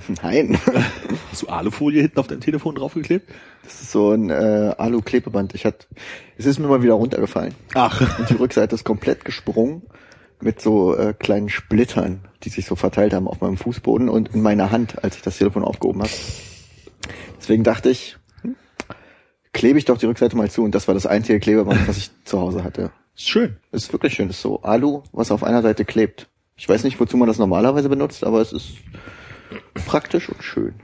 Nein. 0.23 0.57
Hast 1.31 1.43
du 1.43 1.47
Alufolie 1.47 2.01
hinten 2.01 2.19
auf 2.19 2.27
dein 2.27 2.41
Telefon 2.41 2.75
draufgeklebt? 2.75 3.29
Das 3.63 3.81
ist 3.81 3.91
so 3.91 4.11
ein 4.11 4.29
äh, 4.29 4.73
Alu-Klebeband. 4.77 5.55
Ich 5.55 5.65
hatte, 5.65 5.87
es 6.37 6.45
ist 6.45 6.59
mir 6.59 6.67
mal 6.67 6.81
wieder 6.81 6.93
runtergefallen. 6.93 7.53
Ach. 7.73 8.19
Und 8.19 8.29
die 8.29 8.35
Rückseite 8.35 8.75
ist 8.75 8.83
komplett 8.83 9.25
gesprungen 9.25 9.83
mit 10.41 10.61
so 10.61 10.95
äh, 10.95 11.13
kleinen 11.13 11.49
Splittern, 11.49 12.21
die 12.43 12.49
sich 12.49 12.65
so 12.65 12.75
verteilt 12.75 13.13
haben 13.13 13.27
auf 13.27 13.41
meinem 13.41 13.57
Fußboden 13.57 14.09
und 14.09 14.33
in 14.33 14.41
meiner 14.41 14.71
Hand, 14.71 15.03
als 15.03 15.17
ich 15.17 15.21
das 15.21 15.37
Telefon 15.37 15.63
aufgehoben 15.63 16.01
habe. 16.01 16.11
Deswegen 17.37 17.63
dachte 17.63 17.89
ich, 17.89 18.17
hm, 18.41 18.55
klebe 19.53 19.77
ich 19.77 19.85
doch 19.85 19.97
die 19.97 20.05
Rückseite 20.05 20.37
mal 20.37 20.49
zu 20.49 20.63
und 20.63 20.73
das 20.75 20.87
war 20.87 20.93
das 20.93 21.05
einzige 21.05 21.39
Klebeband, 21.39 21.87
was 21.87 21.97
ich 21.97 22.11
zu 22.23 22.39
Hause 22.39 22.63
hatte. 22.63 22.91
Ist 23.15 23.27
schön. 23.27 23.57
Ist 23.73 23.91
wirklich 23.91 24.13
schön. 24.13 24.29
ist 24.29 24.41
so 24.41 24.61
Alu, 24.61 25.03
was 25.11 25.31
auf 25.31 25.43
einer 25.43 25.61
Seite 25.61 25.83
klebt. 25.83 26.29
Ich 26.55 26.67
weiß 26.67 26.83
nicht, 26.83 26.99
wozu 26.99 27.17
man 27.17 27.27
das 27.27 27.37
normalerweise 27.37 27.89
benutzt, 27.89 28.23
aber 28.23 28.39
es 28.41 28.53
ist 28.53 28.77
praktisch 29.85 30.29
und 30.29 30.43
schön. 30.43 30.75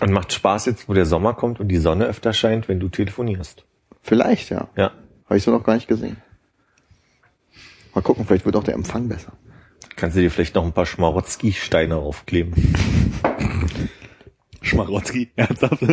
Und 0.00 0.12
macht 0.12 0.32
Spaß 0.32 0.66
jetzt, 0.66 0.88
wo 0.88 0.94
der 0.94 1.06
Sommer 1.06 1.34
kommt 1.34 1.60
und 1.60 1.68
die 1.68 1.78
Sonne 1.78 2.06
öfter 2.06 2.32
scheint, 2.32 2.68
wenn 2.68 2.80
du 2.80 2.88
telefonierst. 2.88 3.64
Vielleicht, 4.02 4.50
ja. 4.50 4.68
Ja. 4.76 4.92
Habe 5.26 5.36
ich 5.36 5.42
so 5.42 5.50
noch 5.50 5.64
gar 5.64 5.74
nicht 5.74 5.88
gesehen. 5.88 6.16
Mal 7.94 8.02
gucken, 8.02 8.26
vielleicht 8.26 8.44
wird 8.44 8.56
auch 8.56 8.64
der 8.64 8.74
Empfang 8.74 9.08
besser. 9.08 9.32
Kannst 9.96 10.16
du 10.16 10.20
dir 10.20 10.30
vielleicht 10.30 10.56
noch 10.56 10.64
ein 10.64 10.72
paar 10.72 10.86
Schmarotzki-Steine 10.86 11.96
aufkleben. 11.96 12.54
Schmarotzki, 14.62 15.30
ernsthaft? 15.36 15.82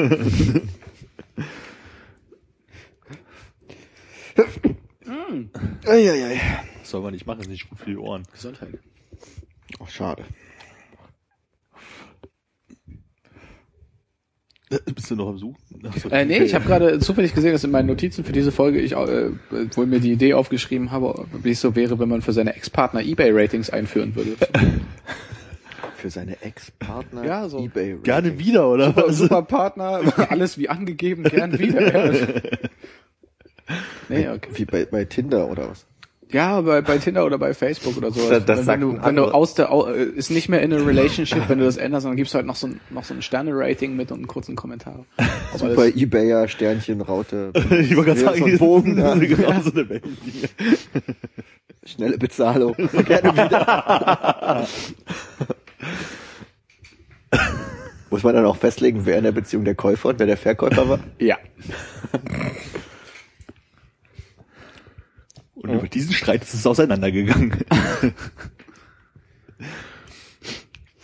Eieiei. 5.87 6.39
Das 6.79 6.89
soll 6.89 7.01
man 7.01 7.13
nicht 7.13 7.25
machen, 7.25 7.41
ist 7.41 7.49
nicht 7.49 7.69
gut 7.69 7.79
für 7.79 7.89
die 7.89 7.97
Ohren. 7.97 8.23
Gesundheit. 8.31 8.79
Ach, 9.79 9.89
schade. 9.89 10.25
Bist 14.95 15.11
du 15.11 15.15
noch 15.15 15.27
am 15.27 15.37
Suchen? 15.37 15.57
Äh, 16.11 16.25
nee, 16.25 16.39
ich 16.39 16.55
habe 16.55 16.65
gerade 16.65 16.99
zufällig 16.99 17.33
gesehen, 17.33 17.51
dass 17.51 17.63
in 17.63 17.71
meinen 17.71 17.87
Notizen 17.87 18.23
für 18.23 18.31
diese 18.31 18.51
Folge 18.51 18.79
ich 18.79 18.93
äh, 18.93 19.31
wohl 19.75 19.85
mir 19.85 19.99
die 19.99 20.11
Idee 20.11 20.33
aufgeschrieben 20.33 20.91
habe, 20.91 21.25
wie 21.43 21.51
es 21.51 21.61
so 21.61 21.75
wäre, 21.75 21.99
wenn 21.99 22.09
man 22.09 22.21
für 22.21 22.33
seine 22.33 22.55
Ex-Partner 22.55 23.01
Ebay-Ratings 23.01 23.69
einführen 23.69 24.15
würde. 24.15 24.35
Für 25.97 26.09
seine 26.09 26.41
Ex-Partner 26.41 27.23
Ja, 27.23 27.47
so. 27.47 27.59
eBay. 27.59 27.97
Gerne 28.01 28.39
wieder, 28.39 28.67
oder? 28.67 28.87
Super, 28.87 29.03
was? 29.07 29.17
super 29.19 29.41
Partner, 29.43 30.01
alles 30.31 30.57
wie 30.57 30.67
angegeben, 30.67 31.21
gern 31.21 31.59
wieder. 31.59 32.31
Nee, 34.09 34.27
okay. 34.29 34.49
Wie 34.55 34.65
bei, 34.65 34.85
bei 34.85 35.05
Tinder 35.05 35.47
oder 35.47 35.69
was? 35.69 35.85
Ja, 36.31 36.61
bei, 36.61 36.81
bei 36.81 36.97
Tinder 36.97 37.25
oder 37.25 37.37
bei 37.37 37.53
Facebook 37.53 37.97
oder 37.97 38.11
so. 38.11 38.29
Das- 38.29 38.45
das 38.45 38.57
wenn, 38.59 38.65
sagt 38.65 38.81
du, 38.83 38.97
wenn 39.03 39.15
du 39.15 39.25
aus 39.25 39.53
der, 39.53 39.69
äh, 39.71 40.03
ist 40.03 40.31
nicht 40.31 40.49
mehr 40.49 40.61
in 40.61 40.71
a 40.73 40.77
relationship, 40.77 41.49
wenn 41.49 41.59
du 41.59 41.65
das 41.65 41.77
änderst, 41.77 42.05
dann 42.05 42.15
gibst 42.15 42.33
du 42.33 42.37
halt 42.37 42.45
noch 42.47 42.55
so 42.55 42.67
ein, 42.67 42.79
noch 42.89 43.03
so 43.03 43.13
ein 43.13 43.21
Sterne-Rating 43.21 43.95
mit 43.95 44.11
und 44.11 44.19
einen 44.19 44.27
kurzen 44.27 44.55
Kommentar. 44.55 45.05
Super 45.55 45.75
das, 45.87 45.95
Ebayer, 45.95 46.47
Sternchen, 46.47 47.01
Raute. 47.01 47.51
Ich 47.71 47.95
wollte 47.95 48.13
gerade 48.15 48.19
sagen, 48.19 48.51
so 48.57 48.57
Bogen, 48.57 48.97
ja. 48.97 49.13
genau 49.15 49.61
so 49.61 49.71
eine. 49.71 50.01
Schnelle 51.85 52.17
Bezahlung. 52.17 52.75
Gerne 52.75 53.33
wieder. 53.33 54.67
Muss 58.09 58.23
man 58.23 58.35
dann 58.35 58.45
auch 58.45 58.57
festlegen, 58.57 59.05
wer 59.05 59.17
in 59.17 59.23
der 59.23 59.31
Beziehung 59.31 59.63
der 59.65 59.73
Käufer 59.75 60.09
und 60.09 60.19
wer 60.19 60.27
der 60.27 60.37
Verkäufer 60.37 60.87
war? 60.89 60.99
ja. 61.19 61.37
Und 65.61 65.73
über 65.73 65.87
diesen 65.87 66.13
Streit 66.13 66.43
ist 66.43 66.53
es 66.55 66.65
auseinandergegangen. 66.65 67.53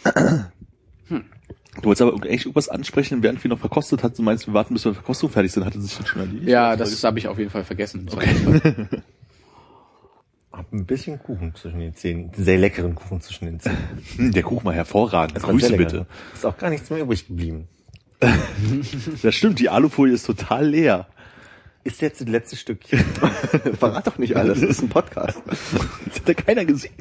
Du 0.04 1.84
wolltest 1.84 2.02
aber 2.02 2.26
echt 2.26 2.46
irgendwas 2.46 2.70
ansprechen, 2.70 3.22
während 3.22 3.44
wir 3.44 3.50
noch 3.50 3.60
verkostet 3.60 4.02
hatten. 4.04 4.16
Du 4.18 4.24
meinst, 4.24 4.48
wir 4.48 4.54
warten, 4.54 4.74
bis 4.74 4.86
wir 4.86 4.90
mit 4.90 4.96
der 4.98 5.04
Verkostung 5.04 5.30
fertig 5.30 5.52
sind. 5.52 5.64
Hatte 5.66 5.80
sich 5.80 5.96
das 5.96 6.08
schon 6.08 6.22
erledigt? 6.22 6.48
Ja, 6.48 6.76
das 6.76 7.04
habe 7.04 7.20
ich 7.20 7.28
auf 7.28 7.38
jeden 7.38 7.52
Fall 7.52 7.64
vergessen. 7.64 8.10
Hab 10.52 10.74
ein 10.74 10.86
bisschen 10.88 11.20
Kuchen 11.20 11.54
zwischen 11.54 11.80
den 11.80 11.94
Zähnen. 11.94 12.32
Sehr 12.36 12.58
leckeren 12.58 12.96
Kuchen 12.96 13.22
zwischen 13.22 13.46
den 13.46 13.60
Zähnen. 13.60 13.78
Hm, 14.16 14.32
der 14.32 14.42
Kuchen 14.42 14.66
war 14.66 14.74
hervorragend. 14.74 15.36
Das 15.38 15.44
war 15.44 15.52
Grüße 15.52 15.68
lecker. 15.70 15.84
bitte. 15.84 16.08
Ist 16.34 16.48
auch 16.48 16.58
gar 16.58 16.72
nichts 16.72 16.90
mehr 16.90 17.00
übrig 17.02 17.28
geblieben. 17.28 17.68
Das 19.22 19.36
stimmt, 19.36 19.60
die 19.60 19.70
Alufolie 19.70 20.16
ist 20.16 20.26
total 20.26 20.68
leer. 20.68 21.08
Ist 21.84 22.02
jetzt 22.02 22.20
das 22.20 22.28
letzte 22.28 22.58
Stückchen. 22.58 23.00
Verrat 23.80 24.06
doch 24.08 24.18
nicht 24.18 24.36
alles, 24.36 24.60
das 24.60 24.72
ist 24.72 24.82
ein 24.82 24.90
Podcast. 24.90 25.42
Das 25.48 26.20
hat 26.20 26.28
ja 26.28 26.34
keiner 26.34 26.66
gesehen. 26.66 26.92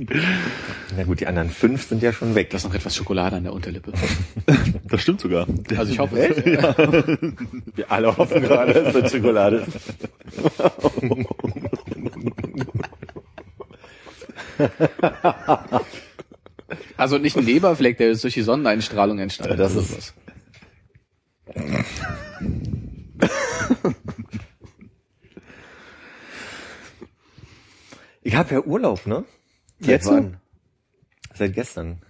Na 0.96 1.02
gut, 1.02 1.18
die 1.18 1.26
anderen 1.26 1.50
fünf 1.50 1.88
sind 1.88 2.02
ja 2.04 2.12
schon 2.12 2.36
weg. 2.36 2.50
Da 2.50 2.56
ist 2.58 2.64
noch 2.64 2.74
etwas 2.74 2.94
Schokolade 2.94 3.36
an 3.36 3.42
der 3.44 3.52
Unterlippe. 3.52 3.92
Das 4.88 5.02
stimmt 5.02 5.20
sogar. 5.20 5.48
Also 5.76 5.92
ich 5.92 5.98
hoffe, 5.98 6.16
es. 6.18 6.44
Ja. 6.44 6.76
Wir 7.74 7.90
alle 7.90 8.16
hoffen 8.16 8.40
gerade, 8.40 8.72
dass 8.72 8.92
das 8.94 9.10
Schokolade 9.10 9.66
ist. 9.66 9.76
Also 16.96 17.18
nicht 17.18 17.36
ein 17.36 17.44
Leberfleck, 17.44 17.98
der 17.98 18.10
ist 18.10 18.24
durch 18.24 18.34
die 18.34 18.42
Sonneneinstrahlung 18.42 19.18
entstanden. 19.18 19.52
Ja, 19.52 19.56
das 19.56 19.74
ist- 19.74 19.88
sowas. 19.88 20.14
Ich 28.26 28.34
habe 28.34 28.54
ja 28.54 28.60
Urlaub, 28.60 29.06
ne? 29.06 29.24
Jetzt 29.78 30.08
wann? 30.08 30.38
Seit 31.32 31.54
gestern. 31.54 32.02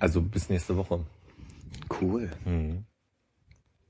Also 0.00 0.20
bis 0.20 0.48
nächste 0.48 0.76
Woche. 0.76 1.04
Cool. 2.00 2.30
Mhm. 2.44 2.84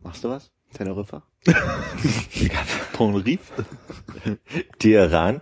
Machst 0.03 0.23
du 0.23 0.29
was? 0.29 0.53
Teneriffa? 0.75 1.23
Tonrief. 2.93 3.53
Teheran. 4.79 5.41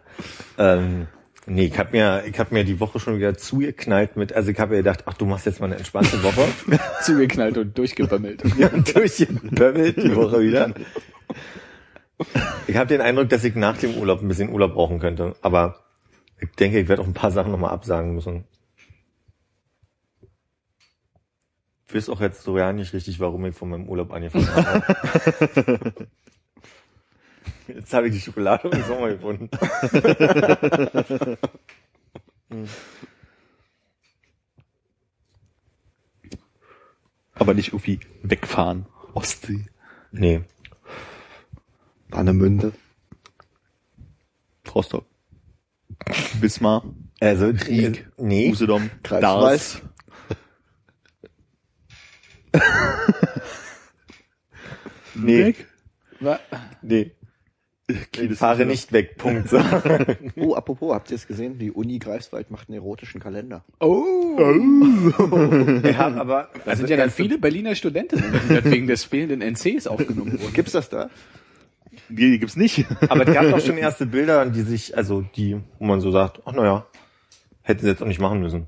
Ähm, 0.57 1.09
nee, 1.47 1.65
ich 1.65 1.79
habe 1.81 1.91
mir, 1.91 2.23
ich 2.29 2.39
hab 2.39 2.53
mir 2.53 2.63
die 2.63 2.79
Woche 2.79 3.01
schon 3.01 3.17
wieder 3.17 3.37
zugeknallt 3.37 4.17
mit, 4.17 4.35
also 4.35 4.53
ich 4.53 4.59
habe 4.61 4.71
mir 4.71 4.85
gedacht, 4.85 5.03
ach, 5.07 5.15
du 5.15 5.27
machst 5.27 5.47
jetzt 5.47 5.59
mal 5.59 5.67
eine 5.67 5.79
entspannte 5.79 6.23
Woche. 6.23 6.47
Zugeknallt 7.03 7.59
und 7.59 7.77
durchgebömmelt. 7.77 8.41
Durchgebömmelt 8.95 9.97
die 9.97 10.15
Woche 10.15 10.43
wieder. 10.43 10.75
Ich 12.69 12.77
habe 12.77 12.87
den 12.87 13.01
Eindruck, 13.01 13.31
dass 13.31 13.43
ich 13.43 13.57
nach 13.57 13.79
dem 13.79 13.97
Urlaub 13.97 14.23
ein 14.23 14.29
bisschen 14.29 14.51
Urlaub 14.51 14.75
brauchen 14.75 15.01
könnte. 15.01 15.35
Aber 15.43 15.84
ich 16.45 16.57
denke, 16.57 16.81
ich 16.81 16.89
werde 16.89 17.03
auch 17.03 17.07
ein 17.07 17.15
paar 17.15 17.31
Sachen 17.31 17.53
nochmal 17.53 17.71
absagen 17.71 18.15
müssen. 18.15 18.45
Ich 21.87 21.95
weiß 21.95 22.09
auch 22.09 22.21
jetzt 22.21 22.43
so 22.43 22.59
ja 22.59 22.73
nicht 22.73 22.93
richtig, 22.93 23.21
warum 23.21 23.45
ich 23.45 23.55
von 23.55 23.69
meinem 23.71 23.89
Urlaub 23.89 24.13
angefangen 24.13 24.49
habe. 24.55 26.09
Jetzt 27.67 27.95
habe 27.95 28.09
ich 28.09 28.15
die 28.15 28.21
Schokolade 28.21 28.69
im 28.69 28.83
Sommer 28.83 29.09
gefunden. 29.09 29.49
Aber 37.35 37.55
nicht 37.55 37.69
irgendwie 37.69 38.01
wegfahren. 38.23 38.85
Ostsee. 39.15 39.65
Nee. 40.13 40.43
Warnemünde. 42.11 42.75
Rostock. 44.75 45.07
Wismar. 46.41 46.85
Also 47.21 47.53
Krieg. 47.53 47.99
äh, 48.19 48.23
Nee. 48.23 48.51
Usedom. 48.51 48.91
Greifswald. 49.03 49.83
Nee. 55.17 55.45
Weg. 55.47 55.67
Nee. 56.83 57.13
Ich 58.19 58.39
fahre 58.39 58.65
nicht 58.67 58.93
weg. 58.93 59.17
Punkt. 59.19 59.51
Oh, 60.37 60.55
apropos, 60.55 60.93
habt 60.95 61.11
ihr 61.11 61.17
es 61.17 61.27
gesehen? 61.27 61.59
Die 61.59 61.71
Uni 61.71 61.99
Greifswald 61.99 62.51
macht 62.51 62.69
einen 62.69 62.77
erotischen 62.79 63.21
Kalender. 63.21 63.65
Oh, 63.79 63.95
Wir 64.39 65.97
haben 65.99 66.19
aber 66.19 66.49
da 66.65 66.75
sind 66.75 66.91
ja 66.91 66.97
dann 66.97 67.11
viele 67.11 67.39
Berliner 67.39 67.75
Studentinnen, 67.75 68.33
die 68.49 68.65
wegen 68.65 68.87
des 68.87 69.05
fehlenden 69.05 69.41
NCs 69.43 69.87
aufgenommen 69.87 70.41
wurden. 70.41 70.53
Gibt's 70.55 70.73
das 70.73 70.89
da? 70.89 71.11
Nee, 72.09 72.31
die 72.31 72.39
gibt's 72.39 72.57
nicht. 72.57 72.87
Aber 73.09 73.25
die 73.25 73.37
haben 73.37 73.51
doch 73.51 73.61
schon 73.61 73.79
erste 73.79 74.07
Bilder, 74.07 74.47
die 74.47 74.63
sich, 74.63 74.97
also 74.97 75.23
die, 75.37 75.61
wo 75.79 75.87
man 75.87 76.01
so 76.01 76.11
sagt, 76.11 76.43
ach 76.45 76.53
naja, 76.53 76.87
hätten 77.63 77.83
sie 77.83 77.89
jetzt 77.89 78.03
auch 78.03 78.07
nicht 78.07 78.21
machen 78.21 78.41
müssen. 78.41 78.67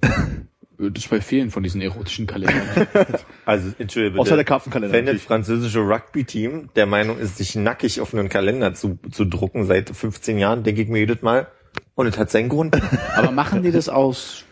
Das 0.79 1.05
ist 1.05 1.09
bei 1.09 1.21
vielen 1.21 1.51
von 1.51 1.63
diesen 1.63 1.81
erotischen 1.81 2.27
Kalendern. 2.27 2.87
Also, 3.47 3.73
entschuldige 3.79 4.13
bitte. 4.13 4.23
Außer 4.23 4.35
der 4.35 4.45
Karpfenkalender 4.45 4.93
Wenn 4.93 5.07
das 5.07 5.23
französische 5.23 5.79
Rugby-Team 5.79 6.71
der 6.75 6.87
Meinung 6.87 7.19
ist, 7.19 7.37
sich 7.37 7.55
nackig 7.55 8.01
auf 8.01 8.13
einen 8.13 8.29
Kalender 8.29 8.75
zu, 8.75 8.99
zu 9.11 9.25
drucken 9.25 9.65
seit 9.65 9.89
15 9.89 10.37
Jahren, 10.37 10.65
denke 10.65 10.83
ich 10.83 10.89
mir 10.89 10.99
jedes 10.99 11.23
Mal, 11.23 11.47
und 11.95 12.07
es 12.09 12.19
hat 12.19 12.31
seinen 12.31 12.49
Grund. 12.49 12.77
Aber 13.15 13.31
machen 13.31 13.63
die 13.63 13.71
das 13.71 13.89
aus 13.89 14.45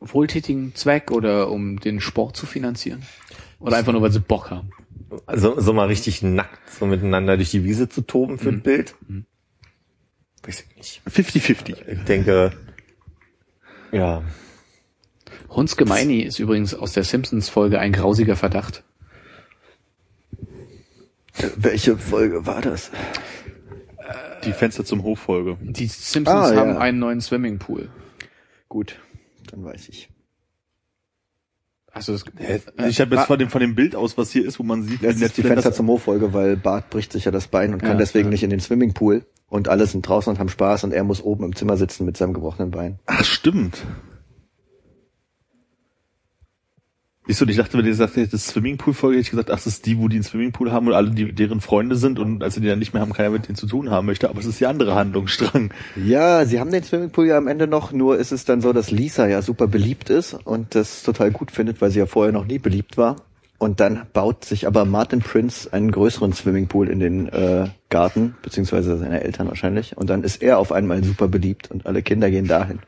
wohltätigen 0.00 0.74
Zweck 0.74 1.10
oder 1.10 1.50
um 1.50 1.80
den 1.80 2.00
Sport 2.00 2.36
zu 2.36 2.46
finanzieren? 2.46 3.02
Oder 3.58 3.76
einfach 3.76 3.92
nur, 3.92 4.02
weil 4.02 4.12
sie 4.12 4.20
Bock 4.20 4.50
haben? 4.50 4.70
Also 5.26 5.60
so 5.60 5.72
mal 5.72 5.86
richtig 5.86 6.22
nackt 6.22 6.70
so 6.70 6.86
miteinander 6.86 7.36
durch 7.36 7.50
die 7.50 7.64
Wiese 7.64 7.88
zu 7.88 8.00
toben 8.02 8.38
für 8.38 8.48
ein 8.48 8.60
Bild. 8.62 8.94
Weiß 10.42 10.64
ich 10.68 10.76
nicht. 10.76 11.02
50-50. 11.08 11.88
Ich 11.88 12.04
denke, 12.04 12.52
ja, 13.92 14.22
Hunds 15.48 15.76
Gemeini 15.76 16.20
ist 16.20 16.38
übrigens 16.38 16.74
aus 16.74 16.92
der 16.92 17.04
Simpsons-Folge 17.04 17.78
ein 17.78 17.92
grausiger 17.92 18.36
Verdacht. 18.36 18.82
Welche 21.56 21.96
Folge 21.98 22.46
war 22.46 22.60
das? 22.60 22.90
Die 24.44 24.52
Fenster 24.52 24.84
zum 24.84 25.02
Hof-Folge. 25.02 25.56
Die 25.60 25.86
Simpsons 25.86 26.28
Ah, 26.50 26.54
ja. 26.54 26.60
haben 26.60 26.76
einen 26.76 26.98
neuen 26.98 27.20
Swimmingpool. 27.20 27.90
Gut, 28.68 28.98
dann 29.50 29.64
weiß 29.64 29.88
ich. 29.88 30.08
Du 32.04 32.12
das? 32.12 32.24
Ich 32.88 33.00
habe 33.00 33.16
jetzt 33.16 33.26
von 33.26 33.38
dem, 33.38 33.48
von 33.48 33.60
dem 33.60 33.74
Bild 33.74 33.96
aus, 33.96 34.18
was 34.18 34.30
hier 34.30 34.44
ist, 34.46 34.58
wo 34.58 34.62
man 34.62 34.82
sieht, 34.82 35.02
Das 35.02 35.18
wie 35.20 35.24
ist 35.24 35.36
die 35.36 35.42
Fenster 35.42 35.70
das- 35.70 35.76
zum 35.76 35.86
Hof-Folge, 35.88 36.32
weil 36.34 36.56
Bart 36.56 36.90
bricht 36.90 37.12
sich 37.12 37.24
ja 37.24 37.30
das 37.30 37.46
Bein 37.48 37.72
und 37.72 37.80
kann 37.80 37.92
Ja, 37.92 37.96
deswegen 37.96 38.26
ja. 38.26 38.30
nicht 38.32 38.42
in 38.42 38.50
den 38.50 38.60
Swimmingpool. 38.60 39.24
Und 39.48 39.68
alle 39.68 39.86
sind 39.86 40.06
draußen 40.06 40.30
und 40.32 40.38
haben 40.40 40.48
Spaß 40.48 40.84
und 40.84 40.92
er 40.92 41.04
muss 41.04 41.22
oben 41.22 41.44
im 41.44 41.54
Zimmer 41.54 41.76
sitzen 41.76 42.04
mit 42.04 42.16
seinem 42.16 42.34
gebrochenen 42.34 42.70
Bein. 42.72 42.98
Ach, 43.06 43.24
stimmt. 43.24 43.78
Ich 47.28 47.36
so, 47.38 47.44
ich 47.44 47.56
dachte, 47.56 47.76
wenn 47.76 47.84
ihr 47.84 47.96
hättet, 47.96 48.32
das 48.32 48.46
Swimmingpool-Folge, 48.46 49.16
hätte 49.16 49.22
ich 49.22 49.30
gesagt, 49.30 49.50
ach, 49.50 49.56
das 49.56 49.66
ist 49.66 49.86
die, 49.86 49.98
wo 49.98 50.06
die 50.06 50.16
einen 50.16 50.22
Swimmingpool 50.22 50.70
haben 50.70 50.86
und 50.86 50.94
alle, 50.94 51.10
die 51.10 51.32
deren 51.32 51.60
Freunde 51.60 51.96
sind 51.96 52.20
und 52.20 52.40
als 52.44 52.54
sie 52.54 52.60
die 52.60 52.68
dann 52.68 52.78
nicht 52.78 52.94
mehr 52.94 53.02
haben, 53.02 53.12
keiner 53.12 53.30
mit 53.30 53.48
denen 53.48 53.56
zu 53.56 53.66
tun 53.66 53.90
haben 53.90 54.06
möchte, 54.06 54.30
aber 54.30 54.38
es 54.38 54.46
ist 54.46 54.60
die 54.60 54.66
andere 54.66 54.94
Handlungsstrang. 54.94 55.72
Ja, 55.96 56.44
sie 56.44 56.60
haben 56.60 56.70
den 56.70 56.84
Swimmingpool 56.84 57.26
ja 57.26 57.36
am 57.36 57.48
Ende 57.48 57.66
noch, 57.66 57.90
nur 57.90 58.16
ist 58.16 58.30
es 58.30 58.44
dann 58.44 58.60
so, 58.60 58.72
dass 58.72 58.92
Lisa 58.92 59.26
ja 59.26 59.42
super 59.42 59.66
beliebt 59.66 60.08
ist 60.08 60.34
und 60.34 60.76
das 60.76 61.02
total 61.02 61.32
gut 61.32 61.50
findet, 61.50 61.80
weil 61.80 61.90
sie 61.90 61.98
ja 61.98 62.06
vorher 62.06 62.32
noch 62.32 62.46
nie 62.46 62.60
beliebt 62.60 62.96
war. 62.96 63.16
Und 63.58 63.80
dann 63.80 64.02
baut 64.12 64.44
sich 64.44 64.66
aber 64.66 64.84
Martin 64.84 65.20
Prince 65.20 65.72
einen 65.72 65.90
größeren 65.90 66.32
Swimmingpool 66.32 66.88
in 66.88 67.00
den 67.00 67.28
äh, 67.28 67.68
Garten, 67.88 68.36
beziehungsweise 68.42 68.98
seine 68.98 69.24
Eltern 69.24 69.48
wahrscheinlich. 69.48 69.96
Und 69.96 70.10
dann 70.10 70.22
ist 70.22 70.42
er 70.42 70.58
auf 70.58 70.72
einmal 70.72 71.02
super 71.02 71.26
beliebt 71.26 71.70
und 71.70 71.86
alle 71.86 72.02
Kinder 72.02 72.30
gehen 72.30 72.46
dahin. 72.46 72.80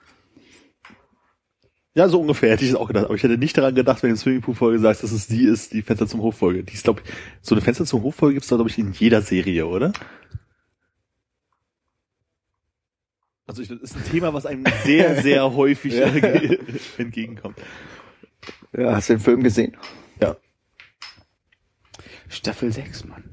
Ja, 1.98 2.08
so 2.08 2.20
ungefähr 2.20 2.52
hätte 2.52 2.64
ich 2.64 2.70
es 2.70 2.76
auch 2.76 2.86
gedacht, 2.86 3.06
aber 3.06 3.16
ich 3.16 3.24
hätte 3.24 3.36
nicht 3.38 3.58
daran 3.58 3.74
gedacht, 3.74 4.04
wenn 4.04 4.10
du 4.10 4.16
Swimmingpool-Folge 4.16 4.78
sagst, 4.78 5.02
dass 5.02 5.10
es 5.10 5.26
die 5.26 5.42
ist, 5.42 5.72
die 5.72 5.82
Fenster 5.82 6.06
zum 6.06 6.22
Hof-Folge. 6.22 6.62
Die 6.62 6.74
ist, 6.74 6.84
glaube 6.84 7.02
ich, 7.04 7.12
so 7.42 7.56
eine 7.56 7.60
Fenster 7.60 7.84
zum 7.86 8.04
Hof-Folge 8.04 8.34
gibt's 8.34 8.46
da, 8.46 8.54
glaube 8.54 8.70
ich, 8.70 8.78
in 8.78 8.92
jeder 8.92 9.20
Serie, 9.20 9.66
oder? 9.66 9.92
Also 13.48 13.62
ich, 13.62 13.68
das 13.68 13.80
ist 13.80 13.96
ein 13.96 14.04
Thema, 14.04 14.32
was 14.32 14.46
einem 14.46 14.62
sehr, 14.84 15.20
sehr 15.22 15.52
häufig 15.56 15.94
Ja. 15.94 16.06
entgegenkommt. 16.98 17.58
Ja, 18.72 18.94
hast 18.94 19.08
du 19.08 19.14
den 19.14 19.20
Film 19.20 19.42
gesehen? 19.42 19.76
Ja. 20.20 20.36
Staffel 22.28 22.72
6, 22.72 23.06
Mann. 23.06 23.24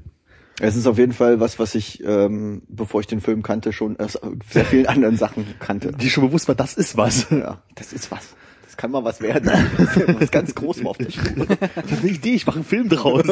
Es 0.58 0.74
ist 0.74 0.88
auf 0.88 0.98
jeden 0.98 1.12
Fall 1.12 1.38
was, 1.38 1.60
was 1.60 1.76
ich, 1.76 2.02
ähm, 2.02 2.62
bevor 2.66 3.00
ich 3.00 3.06
den 3.06 3.20
Film 3.20 3.44
kannte, 3.44 3.72
schon 3.72 3.96
aus 4.00 4.18
sehr 4.50 4.64
vielen 4.64 4.86
anderen 4.86 5.16
Sachen 5.16 5.46
kannte. 5.60 5.92
Die 5.92 6.10
schon 6.10 6.26
bewusst 6.26 6.48
war, 6.48 6.56
das 6.56 6.74
ist 6.74 6.96
was. 6.96 7.30
Ja, 7.30 7.62
das 7.76 7.92
ist 7.92 8.10
was. 8.10 8.34
Das 8.76 8.82
kann 8.82 8.90
mal 8.90 9.04
was 9.04 9.22
werden. 9.22 9.50
Das 9.78 9.96
ist 9.96 10.20
was 10.20 10.30
ganz 10.30 10.54
groß 10.54 10.84
auf 10.84 10.98
der 10.98 11.10
Spur. 11.10 11.46
Das 11.46 11.92
ist 11.92 12.02
eine 12.02 12.10
Idee, 12.10 12.34
ich 12.34 12.46
mache 12.46 12.56
einen 12.56 12.64
Film 12.66 12.90
draus. 12.90 13.22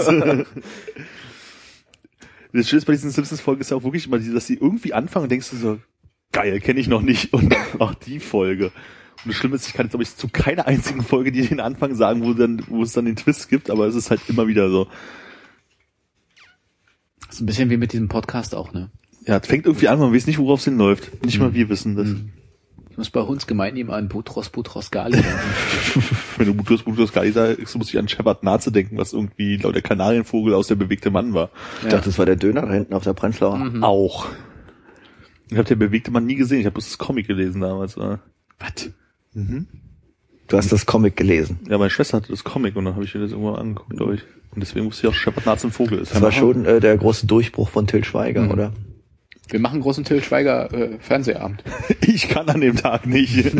Das 2.52 2.68
Schöne 2.68 2.82
bei 2.86 2.92
diesen 2.92 3.10
Simpsons-Folgen 3.10 3.60
ist 3.60 3.70
ja 3.70 3.76
auch 3.76 3.82
wirklich 3.82 4.06
immer, 4.06 4.18
dass 4.18 4.46
sie 4.46 4.54
irgendwie 4.54 4.94
anfangen 4.94 5.24
und 5.24 5.28
denkst 5.28 5.50
du 5.50 5.56
so, 5.56 5.80
geil, 6.32 6.60
kenne 6.60 6.80
ich 6.80 6.88
noch 6.88 7.02
nicht. 7.02 7.34
Und 7.34 7.52
dann, 7.52 7.60
ach, 7.78 7.94
die 7.94 8.20
Folge. 8.20 8.66
Und 8.66 9.32
das 9.32 9.34
Schlimme 9.34 9.56
ist, 9.56 9.66
ich 9.68 9.74
kann 9.74 9.84
jetzt, 9.84 9.90
glaube 9.90 10.04
ich, 10.04 10.16
zu 10.16 10.28
keiner 10.28 10.66
einzigen 10.66 11.02
Folge, 11.02 11.30
die 11.30 11.46
den 11.46 11.60
Anfang 11.60 11.94
sagen, 11.94 12.24
wo, 12.24 12.32
dann, 12.32 12.62
wo 12.68 12.82
es 12.82 12.92
dann 12.92 13.04
den 13.04 13.16
Twist 13.16 13.50
gibt, 13.50 13.68
aber 13.68 13.86
es 13.86 13.94
ist 13.96 14.10
halt 14.10 14.22
immer 14.28 14.46
wieder 14.46 14.70
so. 14.70 14.86
Das 17.26 17.34
ist 17.34 17.42
ein 17.42 17.46
bisschen 17.46 17.68
wie 17.68 17.76
mit 17.76 17.92
diesem 17.92 18.08
Podcast 18.08 18.54
auch, 18.54 18.72
ne? 18.72 18.90
Ja, 19.26 19.36
es 19.36 19.46
fängt 19.46 19.66
irgendwie 19.66 19.88
an, 19.88 19.98
man 19.98 20.14
weiß 20.14 20.26
nicht, 20.26 20.38
worauf 20.38 20.60
es 20.60 20.64
hinläuft. 20.64 21.22
Nicht 21.22 21.38
mal 21.38 21.52
wir 21.52 21.68
wissen 21.68 21.96
das. 21.96 22.08
Ich 22.94 22.98
muss 22.98 23.10
bei 23.10 23.22
Hunds 23.22 23.48
Gemeini 23.48 23.82
mal 23.82 23.96
an 23.98 24.06
Butros 24.08 24.50
Butros 24.50 24.92
Gali 24.92 25.20
denken. 25.20 25.28
Wenn 26.36 26.46
du 26.46 26.54
Butus 26.54 26.84
Butus 26.84 27.12
Gali 27.12 27.32
sagst, 27.32 27.76
muss 27.76 27.88
ich 27.88 27.98
an 27.98 28.06
Shepard 28.06 28.44
Naze 28.44 28.70
denken, 28.70 28.96
was 28.98 29.12
irgendwie 29.12 29.56
laut 29.56 29.74
der 29.74 29.82
Kanarienvogel 29.82 30.54
aus 30.54 30.68
der 30.68 30.76
bewegte 30.76 31.10
Mann 31.10 31.34
war. 31.34 31.50
Ich 31.82 31.88
dachte, 31.88 32.04
das 32.04 32.18
war 32.20 32.24
der 32.26 32.36
Döner 32.36 32.62
da 32.62 32.72
hinten 32.72 32.94
auf 32.94 33.02
der 33.02 33.12
Prenzlauer. 33.14 33.68
Auch. 33.80 34.28
Ich 35.50 35.56
habe 35.56 35.64
der 35.66 35.74
bewegte 35.74 36.12
Mann 36.12 36.24
nie 36.24 36.36
gesehen, 36.36 36.60
ich 36.60 36.66
habe 36.66 36.74
bloß 36.74 36.84
das 36.86 36.98
Comic 36.98 37.26
gelesen 37.26 37.60
damals. 37.60 37.96
Was? 37.96 38.90
Du 40.46 40.56
hast 40.56 40.70
das 40.70 40.86
Comic 40.86 41.16
gelesen. 41.16 41.58
Ja, 41.68 41.78
meine 41.78 41.90
Schwester 41.90 42.18
hatte 42.18 42.28
das 42.30 42.44
Comic 42.44 42.76
und 42.76 42.84
dann 42.84 42.94
habe 42.94 43.04
ich 43.04 43.12
mir 43.12 43.22
das 43.22 43.32
irgendwann 43.32 43.56
angeguckt, 43.56 43.96
glaube 43.96 44.14
ich. 44.14 44.22
Und 44.54 44.60
deswegen 44.60 44.86
wusste 44.86 45.08
ich 45.08 45.12
auch, 45.12 45.16
Shepard 45.16 45.46
Naze 45.46 45.66
ein 45.66 45.72
Vogel 45.72 45.98
ist. 45.98 46.14
Das 46.14 46.22
war 46.22 46.30
schon 46.30 46.64
äh, 46.64 46.78
der 46.78 46.96
große 46.96 47.26
Durchbruch 47.26 47.70
von 47.70 47.88
Till 47.88 48.04
Schweiger, 48.04 48.42
Mhm. 48.42 48.50
oder? 48.52 48.72
Wir 49.48 49.60
machen 49.60 49.80
großen 49.80 50.04
Till 50.04 50.22
Schweiger 50.22 50.72
äh, 50.72 50.98
Fernsehabend. 51.00 51.62
Ich 52.00 52.28
kann 52.28 52.48
an 52.48 52.60
dem 52.60 52.76
Tag 52.76 53.06
nicht. 53.06 53.44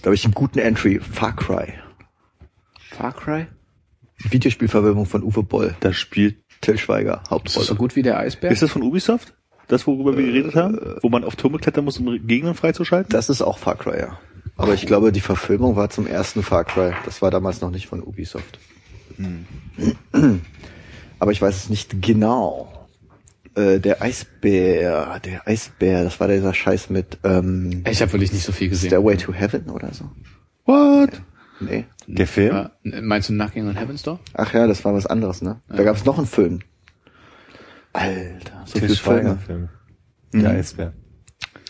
Da 0.00 0.06
habe 0.06 0.14
ich 0.14 0.24
einen 0.24 0.34
guten 0.34 0.60
Entry. 0.60 1.00
Far 1.00 1.34
Cry. 1.34 1.72
Far 2.92 3.12
Cry? 3.12 3.46
Videospielverfilmung 4.30 5.06
von 5.06 5.24
Uwe 5.24 5.42
Boll. 5.42 5.74
da 5.80 5.92
spielt. 5.92 6.36
Till 6.60 6.78
Schweiger, 6.78 7.14
Ist 7.14 7.22
das 7.24 7.30
Hauptrolle. 7.30 7.66
so 7.66 7.74
gut 7.74 7.96
wie 7.96 8.02
der 8.02 8.18
Eisbär? 8.18 8.50
Ist 8.50 8.62
das 8.62 8.70
von 8.70 8.82
Ubisoft? 8.82 9.34
Das, 9.66 9.86
worüber 9.86 10.16
wir 10.16 10.24
geredet 10.24 10.54
haben? 10.54 10.78
Wo 11.02 11.08
man 11.08 11.24
auf 11.24 11.36
Türme 11.36 11.58
klettern 11.58 11.84
muss, 11.84 11.98
um 11.98 12.26
Gegner 12.26 12.54
freizuschalten? 12.54 13.10
Das 13.10 13.28
ist 13.28 13.42
auch 13.42 13.58
Far 13.58 13.76
Cry, 13.76 13.98
ja. 13.98 14.18
Aber 14.56 14.74
ich 14.74 14.86
glaube, 14.86 15.12
die 15.12 15.20
Verfilmung 15.20 15.76
war 15.76 15.90
zum 15.90 16.06
ersten 16.06 16.42
Far 16.42 16.64
Cry. 16.64 16.92
Das 17.04 17.20
war 17.22 17.30
damals 17.30 17.60
noch 17.60 17.70
nicht 17.70 17.86
von 17.88 18.02
Ubisoft. 18.02 18.58
Aber 21.18 21.32
ich 21.32 21.42
weiß 21.42 21.56
es 21.56 21.68
nicht 21.70 22.00
genau. 22.02 22.77
Äh, 23.58 23.80
der 23.80 24.00
Eisbär, 24.02 25.18
der 25.18 25.48
Eisbär, 25.48 26.04
das 26.04 26.20
war 26.20 26.28
dieser 26.28 26.54
Scheiß 26.54 26.90
mit 26.90 27.18
ähm, 27.24 27.82
Ich 27.90 28.00
habe 28.00 28.12
wirklich 28.12 28.32
nicht 28.32 28.44
so 28.44 28.52
viel 28.52 28.68
gesehen. 28.68 28.90
Stairway 28.90 29.16
to 29.16 29.32
Heaven 29.32 29.68
oder 29.70 29.92
so. 29.92 30.04
What? 30.64 31.20
Nee. 31.58 31.86
der 32.06 32.28
Film? 32.28 32.54
Ja, 32.54 32.70
meinst 33.02 33.28
du 33.28 33.32
Knocking 33.32 33.66
on 33.66 33.76
Heaven's 33.76 34.04
Door? 34.04 34.20
Ach 34.34 34.54
ja, 34.54 34.68
das 34.68 34.84
war 34.84 34.94
was 34.94 35.06
anderes, 35.06 35.42
ne? 35.42 35.60
Da 35.68 35.82
gab 35.82 35.96
es 35.96 36.04
noch 36.04 36.18
einen 36.18 36.28
Film. 36.28 36.60
Alter, 37.92 38.62
so 38.64 38.78
Til 38.78 38.86
viel 38.88 38.96
Schweiger 38.96 39.36
Filme. 39.38 39.68
Film. 40.32 40.42
Der 40.44 40.50
Eisbär. 40.50 40.92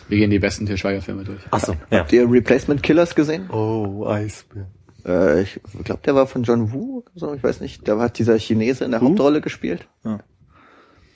Wir 0.09 0.17
gehen 0.19 0.29
die 0.29 0.37
besten 0.37 0.67
Till 0.67 0.77
Schweiger 0.77 1.01
Filme 1.01 1.23
durch. 1.23 1.41
Achso, 1.49 1.75
ja. 1.89 1.99
Habt 1.99 2.13
ihr 2.13 2.29
Replacement 2.29 2.83
Killers 2.83 3.15
gesehen? 3.15 3.49
Oh, 3.49 4.05
Eisbär. 4.05 4.67
Äh, 5.05 5.41
ich 5.41 5.59
glaube, 5.83 6.01
der 6.05 6.13
war 6.13 6.27
von 6.27 6.43
John 6.43 6.71
Woo 6.71 6.99
oder 6.99 7.11
so, 7.15 7.33
ich 7.33 7.41
weiß 7.41 7.61
nicht. 7.61 7.87
Da 7.87 7.97
hat 7.97 8.19
dieser 8.19 8.37
Chinese 8.37 8.85
in 8.85 8.91
der 8.91 9.01
Hauptrolle 9.01 9.41
gespielt. 9.41 9.87
Ja. 10.03 10.19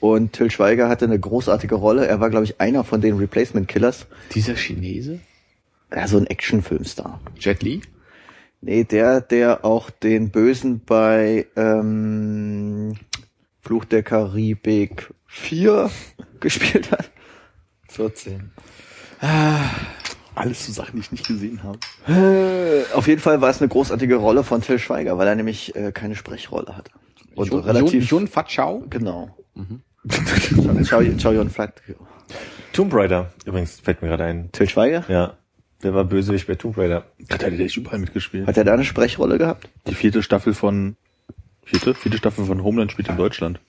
Und 0.04 0.34
Till 0.34 0.50
Schweiger 0.50 0.90
hatte 0.90 1.06
eine 1.06 1.18
großartige 1.18 1.76
Rolle. 1.76 2.06
Er 2.06 2.20
war, 2.20 2.28
glaube 2.28 2.44
ich, 2.44 2.60
einer 2.60 2.84
von 2.84 3.00
den 3.00 3.16
Replacement 3.16 3.68
Killers. 3.68 4.04
Dieser 4.34 4.54
Chinese? 4.54 5.20
Ja, 5.90 6.06
so 6.06 6.18
ein 6.18 6.26
Actionfilmstar. 6.26 7.22
Jet 7.38 7.62
Li? 7.62 7.80
Nee, 8.60 8.84
der, 8.84 9.22
der 9.22 9.64
auch 9.64 9.88
den 9.88 10.28
Bösen 10.28 10.82
bei 10.84 11.46
ähm, 11.56 12.96
Fluch 13.62 13.86
der 13.86 14.02
Karibik 14.02 15.10
4 15.26 15.90
gespielt 16.40 16.90
hat. 16.92 17.10
14. 17.88 18.50
Alles 20.34 20.66
so 20.66 20.72
Sachen, 20.72 20.96
die 20.96 21.00
ich 21.00 21.12
nicht 21.12 21.26
gesehen 21.26 21.62
habe. 21.62 21.78
Äh, 22.06 22.92
auf 22.92 23.06
jeden 23.06 23.22
Fall 23.22 23.40
war 23.40 23.48
es 23.48 23.62
eine 23.62 23.68
großartige 23.68 24.16
Rolle 24.16 24.44
von 24.44 24.60
Till 24.60 24.78
Schweiger, 24.78 25.16
weil 25.16 25.28
er 25.28 25.34
nämlich 25.34 25.74
äh, 25.74 25.92
keine 25.92 26.14
Sprechrolle 26.14 26.76
hatte. 26.76 26.90
Und 27.34 27.48
Jun, 27.50 27.60
relativ 27.60 28.10
Jun, 28.10 28.20
Jun 28.20 28.28
Fat 28.28 28.48
Chao? 28.48 28.84
genau. 28.90 29.34
Chow, 30.08 31.02
Chow 31.16 31.32
Yun 31.32 31.50
Fat. 31.50 31.80
Tomb 32.72 32.92
Raider, 32.92 33.32
übrigens, 33.44 33.80
fällt 33.80 34.02
mir 34.02 34.08
gerade 34.08 34.24
ein. 34.24 34.50
Till 34.52 34.68
Schweiger? 34.68 35.04
Ja. 35.08 35.34
Der 35.82 35.94
war 35.94 36.04
Bösewicht 36.04 36.46
bei 36.46 36.54
Tomb 36.54 36.76
Raider. 36.78 37.04
Hat 37.30 37.42
er 37.42 37.52
echt 37.52 37.76
überall 37.76 37.98
mitgespielt. 37.98 38.46
Hat 38.46 38.56
er 38.56 38.64
da 38.64 38.74
eine 38.74 38.84
Sprechrolle 38.84 39.38
gehabt? 39.38 39.68
Die 39.86 39.94
vierte 39.94 40.22
Staffel 40.22 40.54
von 40.54 40.96
vierte? 41.62 41.94
Vierte 41.94 42.18
Staffel 42.18 42.44
von 42.44 42.62
Homeland 42.62 42.92
spielt 42.92 43.08
in 43.08 43.16
Deutschland. 43.16 43.60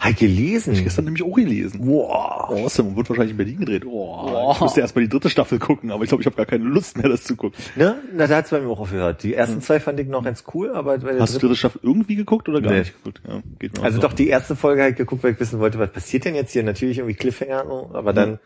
Halt 0.00 0.18
gelesen. 0.18 0.74
Ich 0.74 0.82
gestern 0.82 1.04
nämlich 1.06 1.22
auch 1.22 1.34
gelesen. 1.34 1.80
Wow. 1.84 2.50
Awesome. 2.50 2.90
Und 2.90 2.96
wird 2.96 3.08
wahrscheinlich 3.08 3.30
in 3.32 3.36
Berlin 3.36 3.58
gedreht. 3.60 3.84
Oh, 3.86 4.50
Ich 4.54 4.60
musste 4.60 4.80
erst 4.80 4.94
mal 4.96 5.02
die 5.02 5.08
dritte 5.08 5.30
Staffel 5.30 5.58
gucken, 5.58 5.90
aber 5.90 6.02
ich 6.04 6.08
glaube, 6.08 6.22
ich 6.22 6.26
habe 6.26 6.36
gar 6.36 6.44
keine 6.46 6.64
Lust 6.64 6.98
mehr, 6.98 7.08
das 7.08 7.22
zu 7.24 7.36
gucken. 7.36 7.58
Ne? 7.76 7.96
Na, 8.14 8.26
da 8.26 8.36
hat's 8.36 8.50
bei 8.50 8.60
mir 8.60 8.68
auch 8.68 8.80
aufgehört. 8.80 9.22
Die 9.22 9.34
ersten 9.34 9.60
zwei 9.60 9.78
fand 9.80 9.98
ich 10.00 10.08
noch 10.08 10.24
ganz 10.24 10.44
cool, 10.54 10.70
aber 10.72 10.98
bei 10.98 11.12
der 11.12 11.20
Hast 11.22 11.34
du 11.34 11.38
die 11.38 11.46
dritte 11.46 11.56
Staffel 11.58 11.80
irgendwie 11.82 12.16
geguckt 12.16 12.48
oder 12.48 12.60
gar 12.60 12.72
Nee. 12.72 12.80
nicht 12.80 12.96
geguckt? 12.96 13.22
Ja, 13.26 13.42
geht 13.58 13.76
mir 13.78 13.84
also 13.84 13.96
so. 13.96 14.02
doch 14.02 14.12
die 14.12 14.28
erste 14.28 14.56
Folge 14.56 14.82
halt 14.82 14.96
geguckt, 14.96 15.22
weil 15.22 15.32
ich 15.34 15.40
wissen 15.40 15.60
wollte, 15.60 15.78
was 15.78 15.92
passiert 15.92 16.24
denn 16.24 16.34
jetzt 16.34 16.52
hier? 16.52 16.62
Natürlich 16.62 16.98
irgendwie 16.98 17.14
Cliffhanger, 17.16 17.64
so, 17.66 17.90
aber 17.94 18.12
dann, 18.12 18.38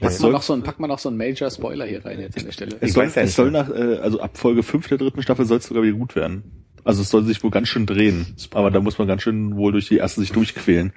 Packt 0.00 0.20
man, 0.20 0.30
noch 0.30 0.42
so 0.42 0.52
ein, 0.52 0.62
packt 0.62 0.78
man 0.78 0.88
noch 0.88 1.00
so 1.00 1.08
einen 1.08 1.18
Major 1.18 1.50
Spoiler 1.50 1.84
hier 1.84 2.04
rein 2.04 2.20
jetzt 2.20 2.38
an 2.38 2.44
der 2.44 2.52
Stelle. 2.52 2.76
Es 2.80 2.90
Ich 2.90 2.92
soll, 2.94 3.06
es 3.06 3.16
nicht. 3.16 3.34
soll 3.34 3.50
nach, 3.50 3.68
äh, 3.68 3.96
also 4.00 4.20
ab 4.20 4.38
Folge 4.38 4.62
5 4.62 4.86
der 4.86 4.98
dritten 4.98 5.22
Staffel 5.22 5.44
soll 5.44 5.58
es 5.58 5.66
sogar 5.66 5.82
wieder 5.82 5.96
gut 5.98 6.14
werden. 6.14 6.44
Also 6.88 7.02
es 7.02 7.10
soll 7.10 7.22
sich 7.26 7.44
wohl 7.44 7.50
ganz 7.50 7.68
schön 7.68 7.84
drehen. 7.84 8.34
Aber 8.54 8.70
da 8.70 8.80
muss 8.80 8.96
man 8.96 9.06
ganz 9.06 9.20
schön 9.20 9.56
wohl 9.56 9.72
durch 9.72 9.88
die 9.88 9.98
erste 9.98 10.22
sich 10.22 10.32
durchquälen. 10.32 10.94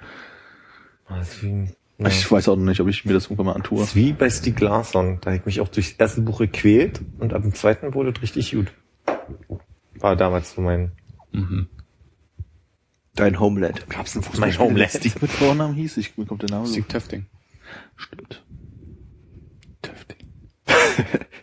Ah, 1.06 1.18
das 1.18 1.42
ja. 1.42 1.66
Ich 2.08 2.32
weiß 2.32 2.48
auch 2.48 2.56
noch 2.56 2.64
nicht, 2.64 2.80
ob 2.80 2.88
ich 2.88 3.04
mir 3.04 3.12
das 3.12 3.24
irgendwann 3.26 3.44
mal 3.44 3.52
Das 3.52 3.56
antue. 3.58 3.82
ist 3.82 3.94
wie 3.94 4.14
bei 4.14 4.30
Stieg 4.30 4.58
Larsson. 4.58 5.18
Da 5.20 5.30
hab 5.30 5.38
ich 5.40 5.44
mich 5.44 5.60
auch 5.60 5.68
durchs 5.68 5.92
erste 5.92 6.22
Buch 6.22 6.38
gequält 6.38 7.02
und 7.18 7.34
ab 7.34 7.42
dem 7.42 7.52
zweiten 7.52 7.92
wurde 7.92 8.10
es 8.16 8.22
richtig 8.22 8.52
gut. 8.52 8.72
War 9.96 10.16
damals 10.16 10.54
so 10.54 10.62
mein, 10.62 10.92
Dein 13.14 13.38
Homeland. 13.38 13.86
Gab 13.90 14.06
es 14.06 14.16
einen 14.16 14.24
Mein 14.38 14.58
Homeland. 14.58 14.92
Stick 14.92 15.20
mit 15.20 15.30
Vornamen 15.30 15.74
hieß? 15.74 15.98
Ich, 15.98 16.16
mir 16.16 16.24
kommt 16.24 16.40
der 16.40 16.48
Name 16.48 16.66
so. 16.66 16.72
Stick 16.72 16.88
Töfting. 16.88 17.26
Stimmt. 17.96 18.42
Töfting. 19.82 20.16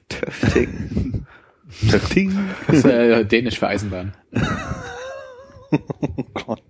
Töfting. 0.10 0.90
Töfting. 1.90 2.38
Das 2.68 2.78
ist 2.78 2.86
äh, 2.86 3.26
dänisch 3.26 3.60
für 3.60 3.68
Eisenbahn. 3.68 4.14
Oh 5.72 5.78
Gott. 6.34 6.64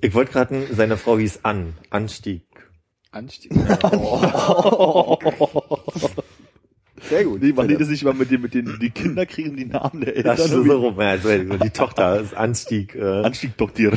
ich 0.00 0.14
wollte 0.14 0.32
gerade, 0.32 0.66
seine 0.72 0.96
Frau 0.96 1.18
hieß 1.18 1.40
Ann, 1.44 1.74
Anstieg. 1.90 2.44
Anstieg. 3.10 3.52
Sehr 7.08 7.24
gut. 7.24 7.42
Nee, 7.42 7.52
man 7.52 7.66
redet 7.66 7.86
sich 7.88 8.04
mal 8.04 8.14
mit 8.14 8.30
den, 8.30 8.40
mit 8.40 8.54
den, 8.54 8.78
die 8.80 8.90
Kinder 8.90 9.26
kriegen 9.26 9.56
die 9.56 9.66
Namen 9.66 10.00
der 10.00 10.16
Eltern. 10.16 10.36
Das 10.36 10.46
ist 10.46 10.52
so 10.52 10.62
rum, 10.62 11.00
ja, 11.00 11.08
also 11.10 11.28
die 11.36 11.70
Tochter 11.70 12.20
ist 12.20 12.34
Anstieg, 12.34 12.94
äh, 12.94 13.22
Anstieg 13.22 13.56
Doktor. 13.56 13.92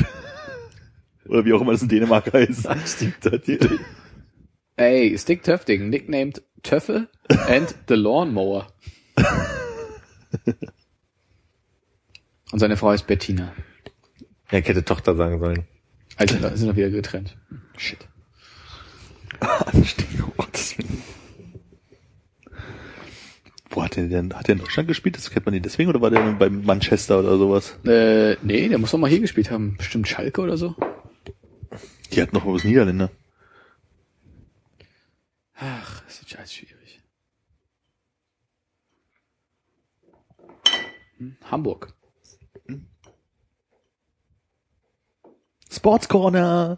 Oder 1.27 1.45
wie 1.45 1.53
auch 1.53 1.61
immer 1.61 1.71
das 1.71 1.81
in 1.81 1.87
Dänemark 1.87 2.33
heißt. 2.33 2.67
Anstieg 2.67 3.19
Doktor. 3.21 3.69
Ey, 4.77 5.17
Stick 5.17 5.43
Töfting, 5.43 5.89
nicknamed 5.89 6.41
Töffe 6.61 7.07
and 7.47 7.73
the 7.87 7.95
Lawnmower. 7.95 8.67
Und 12.51 12.59
seine 12.59 12.77
Frau 12.77 12.89
heißt 12.89 13.07
Bettina. 13.07 13.53
Ja, 14.51 14.59
ich 14.59 14.67
hätte 14.67 14.85
Tochter 14.85 15.15
sagen 15.15 15.39
sollen. 15.39 15.65
Also, 16.17 16.37
da 16.37 16.55
sind 16.55 16.67
wir 16.67 16.75
wieder 16.75 16.89
getrennt. 16.89 17.35
Shit. 17.77 18.07
Willen. 20.77 21.03
Wo 23.69 23.83
hat 23.83 23.97
der 23.97 24.07
denn, 24.07 24.33
hat 24.33 24.47
der 24.47 24.53
in 24.53 24.61
Deutschland 24.61 24.87
gespielt? 24.87 25.17
Das 25.17 25.29
kennt 25.29 25.45
man 25.45 25.53
den 25.53 25.63
deswegen 25.63 25.89
oder 25.89 25.99
war 25.99 26.09
der 26.09 26.21
bei 26.33 26.49
Manchester 26.49 27.19
oder 27.19 27.37
sowas? 27.37 27.77
Äh, 27.85 28.37
nee, 28.41 28.69
der 28.69 28.77
muss 28.77 28.91
doch 28.91 28.97
mal 28.97 29.09
hier 29.09 29.19
gespielt 29.19 29.51
haben. 29.51 29.75
Bestimmt 29.77 30.07
Schalke 30.07 30.41
oder 30.41 30.55
so. 30.55 30.75
Die 32.13 32.21
hat 32.21 32.31
noch 32.31 32.45
was 32.45 32.63
Niederländer. 32.63 33.11
Ach, 35.57 36.07
ist 36.07 36.21
das 36.21 36.29
scheiß 36.29 36.53
schwierig. 36.53 36.74
Hamburg. 41.49 41.93
Sports 45.71 46.07
Corner. 46.07 46.77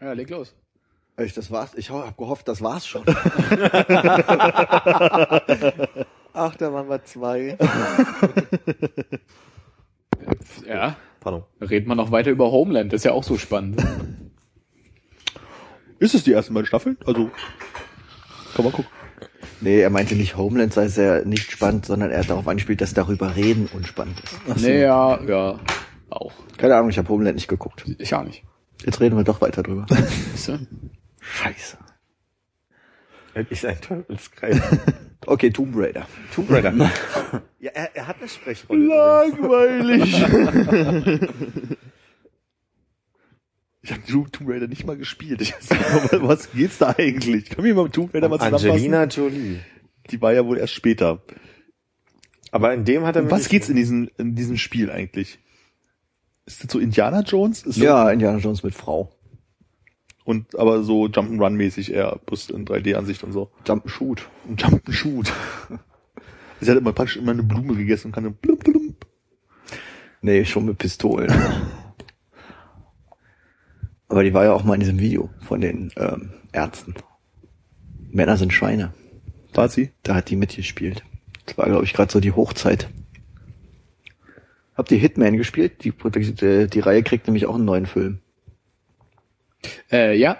Ja, 0.00 0.12
leg 0.12 0.30
los. 0.30 0.54
Echt, 1.16 1.36
das 1.36 1.50
war's. 1.50 1.74
Ich 1.74 1.90
habe 1.90 2.14
gehofft, 2.16 2.48
das 2.48 2.62
war's 2.62 2.86
schon. 2.86 3.02
Ach, 6.32 6.54
da 6.56 6.72
waren 6.72 6.88
wir 6.88 7.04
zwei. 7.04 7.58
Ja, 10.66 10.96
Pardon. 11.20 11.44
reden 11.60 11.88
wir 11.88 11.94
noch 11.94 12.10
weiter 12.10 12.30
über 12.30 12.50
Homeland. 12.50 12.92
Das 12.92 13.00
ist 13.00 13.04
ja 13.04 13.12
auch 13.12 13.24
so 13.24 13.36
spannend. 13.36 13.84
Ist 15.98 16.14
es 16.14 16.24
die 16.24 16.32
ersten 16.32 16.54
beiden 16.54 16.66
Staffeln? 16.66 16.96
Also, 17.04 17.30
kann 18.54 18.64
man 18.64 18.72
gucken. 18.72 18.90
Nee, 19.60 19.80
er 19.80 19.90
meinte 19.90 20.14
nicht 20.14 20.36
Homeland 20.36 20.72
sei 20.72 20.88
sehr 20.88 21.24
nicht 21.24 21.50
spannend, 21.50 21.86
sondern 21.86 22.10
er 22.10 22.20
hat 22.20 22.30
darauf 22.30 22.48
angespielt, 22.48 22.80
dass 22.80 22.94
darüber 22.94 23.36
reden 23.36 23.68
unspannend 23.72 24.20
ist. 24.20 24.62
Nee, 24.62 24.82
ja, 24.82 25.20
ja, 25.22 25.58
auch. 26.08 26.32
Keine 26.56 26.76
Ahnung, 26.76 26.90
ich 26.90 26.98
habe 26.98 27.08
Homeland 27.08 27.34
nicht 27.34 27.48
geguckt. 27.48 27.84
Ich 27.98 28.14
auch 28.14 28.24
nicht. 28.24 28.44
Jetzt 28.84 29.00
reden 29.00 29.16
wir 29.16 29.24
doch 29.24 29.40
weiter 29.40 29.62
drüber. 29.62 29.86
Scheiße. 31.20 31.78
Ich 33.48 33.66
ein 33.66 33.80
Teufelskreis. 33.80 34.60
Okay, 35.26 35.50
Tomb 35.50 35.74
Raider. 35.76 36.06
Tomb 36.34 36.50
Raider. 36.50 36.72
ja, 37.60 37.70
er, 37.74 37.94
er 37.94 38.06
hat 38.06 38.16
eine 38.20 38.28
Sprechrolle. 38.28 38.86
Langweilig. 38.86 40.14
Ich 43.82 43.92
habe 43.92 44.02
Tomb 44.06 44.48
Raider 44.48 44.66
nicht 44.66 44.86
mal 44.86 44.96
gespielt. 44.96 45.40
Ich 45.40 45.54
weiß 45.54 45.70
nicht, 45.70 46.22
was 46.22 46.52
geht's 46.52 46.78
da 46.78 46.94
eigentlich? 46.96 47.48
Können 47.48 47.66
wir 47.66 47.74
mal 47.74 47.84
mit 47.84 47.94
Tomb 47.94 48.12
Raider 48.14 48.28
mal 48.28 48.38
zusammenfassen? 48.38 48.70
Angelina 48.70 49.04
Jolie. 49.04 49.60
Die 50.10 50.20
war 50.20 50.32
ja 50.32 50.44
wohl 50.44 50.58
erst 50.58 50.74
später. 50.74 51.22
Aber 52.50 52.74
in 52.74 52.84
dem 52.84 53.06
hat 53.06 53.16
er 53.16 53.22
Um 53.22 53.30
was 53.30 53.48
geht's 53.48 53.68
in 53.68 53.76
diesem, 53.76 54.10
in 54.18 54.34
diesem 54.34 54.58
Spiel 54.58 54.90
eigentlich? 54.90 55.38
Ist 56.46 56.64
das 56.64 56.72
so 56.72 56.78
Indiana 56.78 57.22
Jones? 57.22 57.62
Ist 57.62 57.76
Ja, 57.76 58.10
Indiana 58.10 58.38
Jones 58.38 58.62
mit 58.62 58.74
Frau. 58.74 59.10
So, 59.12 59.20
und 60.24 60.58
aber 60.58 60.82
so 60.82 61.06
Jump'n'Run-mäßig 61.06 61.92
eher, 61.92 62.20
bloß 62.26 62.50
in 62.50 62.66
3D-Ansicht 62.66 63.24
und 63.24 63.32
so. 63.32 63.50
Jump 63.66 63.84
and 63.84 63.90
Shoot. 63.90 64.28
Und 64.46 64.62
Jump'n'Shoot. 64.62 65.30
Sie 66.60 66.70
hat 66.70 66.76
immer 66.76 66.92
praktisch 66.92 67.16
immer 67.16 67.32
eine 67.32 67.42
Blume 67.42 67.74
gegessen 67.74 68.08
und 68.08 68.12
kann 68.12 68.24
dann 68.24 68.34
blum, 68.34 68.58
blum. 68.58 68.96
Nee, 70.20 70.44
schon 70.44 70.66
mit 70.66 70.76
Pistolen. 70.78 71.32
Aber 74.10 74.24
die 74.24 74.34
war 74.34 74.44
ja 74.44 74.52
auch 74.52 74.64
mal 74.64 74.74
in 74.74 74.80
diesem 74.80 74.98
Video 74.98 75.30
von 75.38 75.60
den 75.60 75.92
ähm, 75.96 76.32
Ärzten. 76.52 76.94
Männer 78.10 78.36
sind 78.36 78.52
Schweine. 78.52 78.92
War 79.54 79.68
sie? 79.68 79.92
Da 80.02 80.16
hat 80.16 80.30
die 80.30 80.36
mitgespielt. 80.36 81.04
Das 81.46 81.56
war, 81.56 81.66
glaube 81.66 81.84
ich, 81.84 81.92
gerade 81.92 82.10
so 82.10 82.18
die 82.18 82.32
Hochzeit. 82.32 82.88
Habt 84.74 84.90
ihr 84.90 84.98
Hitman 84.98 85.36
gespielt? 85.36 85.84
Die, 85.84 85.92
die, 85.92 86.66
die 86.66 86.80
Reihe 86.80 87.04
kriegt 87.04 87.28
nämlich 87.28 87.46
auch 87.46 87.54
einen 87.54 87.64
neuen 87.64 87.86
Film. 87.86 88.18
Äh, 89.92 90.16
ja. 90.16 90.38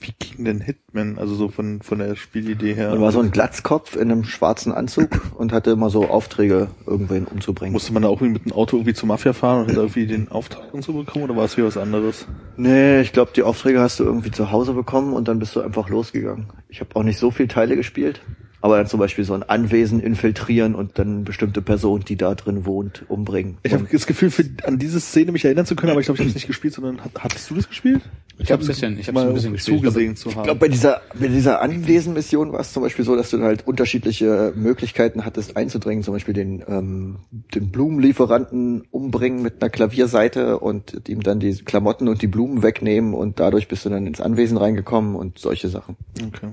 Wie 0.00 0.12
ging 0.18 0.44
denn 0.44 0.60
Hitman? 0.60 1.18
Also 1.18 1.34
so 1.34 1.48
von, 1.48 1.82
von 1.82 1.98
der 1.98 2.14
Spielidee 2.14 2.74
her. 2.74 2.92
Und 2.92 3.00
war 3.00 3.10
so 3.10 3.20
ein 3.20 3.30
Glatzkopf 3.30 3.96
in 3.96 4.10
einem 4.12 4.24
schwarzen 4.24 4.72
Anzug 4.72 5.08
und 5.36 5.52
hatte 5.52 5.70
immer 5.70 5.90
so 5.90 6.08
Aufträge, 6.08 6.68
irgendwen 6.86 7.24
umzubringen. 7.24 7.72
Musste 7.72 7.92
man 7.92 8.02
da 8.02 8.08
auch 8.08 8.20
irgendwie 8.20 8.40
mit 8.40 8.44
dem 8.44 8.52
Auto 8.52 8.76
irgendwie 8.76 8.94
zur 8.94 9.08
Mafia 9.08 9.32
fahren 9.32 9.62
und 9.62 9.68
hat 9.70 9.76
irgendwie 9.76 10.06
den 10.06 10.30
Auftrag 10.30 10.72
und 10.72 10.82
so 10.82 10.92
bekommen 10.92 11.24
oder 11.24 11.36
war 11.36 11.44
es 11.44 11.56
wieder 11.56 11.66
was 11.66 11.76
anderes? 11.76 12.26
Nee, 12.56 13.00
ich 13.00 13.12
glaube, 13.12 13.32
die 13.34 13.42
Aufträge 13.42 13.80
hast 13.80 13.98
du 14.00 14.04
irgendwie 14.04 14.30
zu 14.30 14.52
Hause 14.52 14.72
bekommen 14.72 15.12
und 15.12 15.28
dann 15.28 15.38
bist 15.38 15.56
du 15.56 15.60
einfach 15.60 15.88
losgegangen. 15.88 16.46
Ich 16.68 16.80
habe 16.80 16.94
auch 16.94 17.02
nicht 17.02 17.18
so 17.18 17.30
viel 17.30 17.48
Teile 17.48 17.76
gespielt. 17.76 18.20
Aber 18.60 18.76
dann 18.76 18.86
zum 18.86 18.98
Beispiel 18.98 19.24
so 19.24 19.34
ein 19.34 19.42
Anwesen 19.42 20.00
infiltrieren 20.00 20.74
und 20.74 20.98
dann 20.98 21.24
bestimmte 21.24 21.62
Person, 21.62 22.00
die 22.00 22.16
da 22.16 22.34
drin 22.34 22.64
wohnt, 22.64 23.04
umbringen. 23.08 23.58
Ich 23.62 23.72
habe 23.72 23.86
das 23.90 24.06
Gefühl, 24.06 24.30
für, 24.30 24.44
an 24.64 24.78
diese 24.78 24.98
Szene 25.00 25.32
mich 25.32 25.44
erinnern 25.44 25.66
zu 25.66 25.76
können, 25.76 25.92
aber 25.92 26.00
ich 26.00 26.06
glaube, 26.06 26.16
ich 26.16 26.20
habe 26.20 26.28
es 26.28 26.34
nicht 26.34 26.46
gespielt, 26.48 26.74
sondern 26.74 27.04
hat, 27.04 27.12
hattest 27.18 27.50
du 27.50 27.54
das 27.54 27.68
gespielt? 27.68 28.02
Ich 28.40 28.52
habe 28.52 28.62
ein 28.62 28.66
bisschen, 28.66 28.98
ich 28.98 29.08
habe 29.08 29.20
ein 29.20 29.34
bisschen 29.34 29.52
gespielt. 29.52 29.78
zugesehen 29.78 30.16
zu 30.16 30.28
ich 30.28 30.36
haben. 30.36 30.44
glaube, 30.44 30.60
bei 30.60 30.68
dieser, 30.68 31.00
bei 31.18 31.26
dieser 31.26 31.60
Anwesen-Mission 31.60 32.52
war 32.52 32.60
es 32.60 32.72
zum 32.72 32.82
Beispiel 32.82 33.04
so, 33.04 33.16
dass 33.16 33.30
du 33.30 33.40
halt 33.42 33.66
unterschiedliche 33.66 34.52
Möglichkeiten 34.54 35.24
hattest 35.24 35.56
einzudringen, 35.56 36.04
zum 36.04 36.14
Beispiel 36.14 36.34
den, 36.34 36.62
ähm, 36.68 37.16
den 37.54 37.70
Blumenlieferanten 37.70 38.82
umbringen 38.90 39.42
mit 39.42 39.60
einer 39.60 39.70
Klavierseite 39.70 40.58
und 40.60 41.08
ihm 41.08 41.22
dann 41.22 41.40
die 41.40 41.54
Klamotten 41.54 42.08
und 42.08 42.22
die 42.22 42.28
Blumen 42.28 42.62
wegnehmen 42.62 43.14
und 43.14 43.40
dadurch 43.40 43.66
bist 43.66 43.84
du 43.84 43.88
dann 43.88 44.06
ins 44.06 44.20
Anwesen 44.20 44.56
reingekommen 44.56 45.16
und 45.16 45.38
solche 45.38 45.68
Sachen. 45.68 45.96
okay. 46.24 46.48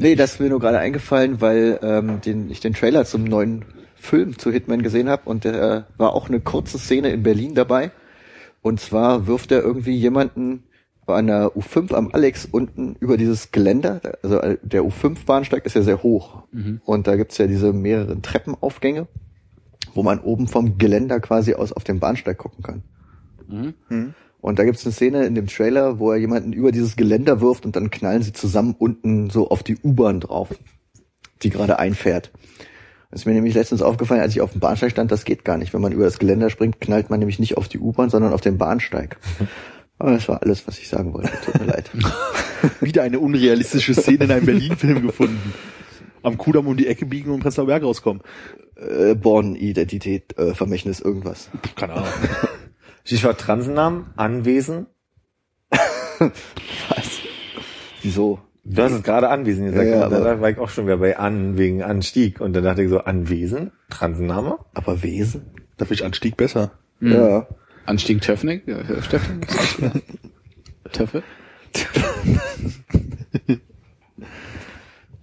Nee, 0.00 0.14
das 0.14 0.32
ist 0.32 0.40
mir 0.40 0.48
nur 0.48 0.60
gerade 0.60 0.78
eingefallen, 0.78 1.42
weil 1.42 1.78
ähm, 1.82 2.22
den, 2.22 2.50
ich 2.50 2.60
den 2.60 2.72
Trailer 2.72 3.04
zum 3.04 3.24
neuen 3.24 3.66
Film 3.96 4.38
zu 4.38 4.50
Hitman 4.50 4.80
gesehen 4.82 5.10
habe 5.10 5.28
und 5.28 5.44
der 5.44 5.88
war 5.98 6.14
auch 6.14 6.30
eine 6.30 6.40
kurze 6.40 6.78
Szene 6.78 7.10
in 7.10 7.22
Berlin 7.22 7.54
dabei. 7.54 7.90
Und 8.62 8.80
zwar 8.80 9.26
wirft 9.26 9.52
er 9.52 9.60
irgendwie 9.60 9.94
jemanden 9.94 10.64
bei 11.04 11.16
einer 11.16 11.48
U5 11.48 11.92
am 11.92 12.08
Alex 12.14 12.48
unten 12.50 12.96
über 12.98 13.18
dieses 13.18 13.52
Geländer. 13.52 14.00
Also 14.22 14.38
äh, 14.40 14.56
der 14.62 14.84
U5-Bahnsteig 14.84 15.66
ist 15.66 15.76
ja 15.76 15.82
sehr 15.82 16.02
hoch. 16.02 16.44
Und 16.86 17.06
da 17.06 17.16
gibt's 17.16 17.36
ja 17.36 17.46
diese 17.46 17.74
mehreren 17.74 18.22
Treppenaufgänge, 18.22 19.06
wo 19.92 20.02
man 20.02 20.18
oben 20.20 20.48
vom 20.48 20.78
Geländer 20.78 21.20
quasi 21.20 21.52
aus 21.52 21.74
auf 21.74 21.84
den 21.84 22.00
Bahnsteig 22.00 22.38
gucken 22.38 22.62
kann. 22.64 22.82
Und 24.40 24.58
da 24.58 24.64
gibt's 24.64 24.84
eine 24.84 24.92
Szene 24.92 25.26
in 25.26 25.34
dem 25.34 25.46
Trailer, 25.46 25.98
wo 25.98 26.12
er 26.12 26.18
jemanden 26.18 26.52
über 26.52 26.72
dieses 26.72 26.96
Geländer 26.96 27.40
wirft 27.40 27.66
und 27.66 27.76
dann 27.76 27.90
knallen 27.90 28.22
sie 28.22 28.32
zusammen 28.32 28.74
unten 28.78 29.30
so 29.30 29.50
auf 29.50 29.62
die 29.62 29.76
U-Bahn 29.82 30.20
drauf, 30.20 30.48
die 31.42 31.50
gerade 31.50 31.78
einfährt. 31.78 32.30
Das 33.10 33.22
ist 33.22 33.26
mir 33.26 33.34
nämlich 33.34 33.54
letztens 33.54 33.82
aufgefallen, 33.82 34.20
als 34.20 34.34
ich 34.34 34.40
auf 34.40 34.52
dem 34.52 34.60
Bahnsteig 34.60 34.92
stand, 34.92 35.10
das 35.10 35.24
geht 35.24 35.44
gar 35.44 35.58
nicht. 35.58 35.74
Wenn 35.74 35.80
man 35.80 35.92
über 35.92 36.04
das 36.04 36.18
Geländer 36.18 36.48
springt, 36.48 36.80
knallt 36.80 37.10
man 37.10 37.18
nämlich 37.18 37.40
nicht 37.40 37.56
auf 37.56 37.68
die 37.68 37.80
U-Bahn, 37.80 38.08
sondern 38.08 38.32
auf 38.32 38.40
den 38.40 38.56
Bahnsteig. 38.56 39.16
Aber 39.98 40.12
das 40.12 40.28
war 40.28 40.42
alles, 40.42 40.66
was 40.66 40.78
ich 40.78 40.88
sagen 40.88 41.12
wollte. 41.12 41.30
Tut 41.44 41.60
mir 41.60 41.66
leid. 41.66 41.90
Wieder 42.80 43.02
eine 43.02 43.18
unrealistische 43.18 43.94
Szene 43.94 44.24
in 44.24 44.30
einem 44.30 44.46
Berlin-Film 44.46 45.06
gefunden. 45.06 45.52
Am 46.22 46.38
Kudamm 46.38 46.68
um 46.68 46.76
die 46.76 46.86
Ecke 46.86 47.04
biegen 47.04 47.32
und 47.32 47.40
Prenzlauer 47.40 47.66
Berg 47.66 47.82
rauskommen. 47.82 48.22
Äh, 48.76 49.14
Born-Identität, 49.14 50.38
äh, 50.38 50.54
Vermächtnis, 50.54 51.00
irgendwas. 51.00 51.50
Keine 51.76 51.94
Ahnung. 51.94 52.08
Stichwort 53.10 53.40
Transennamen, 53.40 54.06
Anwesen. 54.14 54.86
Was? 56.20 57.18
Wieso? 58.02 58.38
Du 58.62 58.80
hast 58.80 58.92
es 58.92 59.02
gerade 59.02 59.30
Anwesen 59.30 59.64
gesagt. 59.64 59.84
Ja, 59.88 59.96
ja, 59.96 60.04
und 60.04 60.12
da 60.12 60.40
war 60.40 60.48
ich 60.48 60.58
auch 60.58 60.68
schon 60.68 60.86
wieder 60.86 60.98
bei 60.98 61.18
An 61.18 61.58
wegen 61.58 61.82
Anstieg. 61.82 62.40
Und 62.40 62.52
dann 62.52 62.62
dachte 62.62 62.84
ich 62.84 62.88
so, 62.88 63.00
Anwesen? 63.00 63.72
Transenname? 63.88 64.60
Aber 64.74 65.02
Wesen? 65.02 65.50
Da 65.76 65.86
finde 65.86 65.94
ich 65.94 66.04
Anstieg 66.04 66.36
besser. 66.36 66.70
Ja. 67.00 67.48
Anstieg 67.84 68.20
Töffnig, 68.20 68.68
äh, 68.68 69.02
Steffen? 69.02 69.40
Töffe? 70.92 71.24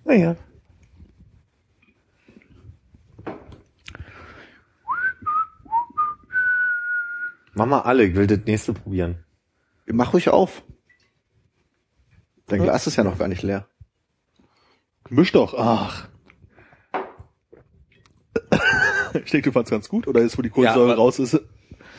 Naja. 0.03 0.37
Mach 7.57 7.65
mal 7.65 7.79
alle, 7.81 8.03
ich 8.05 8.13
will 8.15 8.27
das 8.27 8.39
nächste 8.45 8.71
probieren. 8.73 9.25
Mach 9.87 10.13
ruhig 10.13 10.29
auf. 10.29 10.63
Dein 12.45 12.61
Glas 12.61 12.85
ist 12.85 12.97
ja 12.97 13.03
noch 13.03 13.17
gar 13.17 13.27
nicht 13.27 13.41
leer. 13.41 13.67
Misch 15.09 15.31
doch. 15.31 15.53
Ach. 15.57 16.07
Ich 19.25 19.31
denke, 19.31 19.49
du 19.49 19.53
fandst 19.53 19.71
ganz 19.71 19.89
gut, 19.89 20.07
oder 20.07 20.21
ist, 20.21 20.37
wo 20.37 20.43
die 20.43 20.49
Kohlensäure 20.51 20.89
Ja, 20.89 20.95
raus 20.95 21.17
ist, 21.17 21.39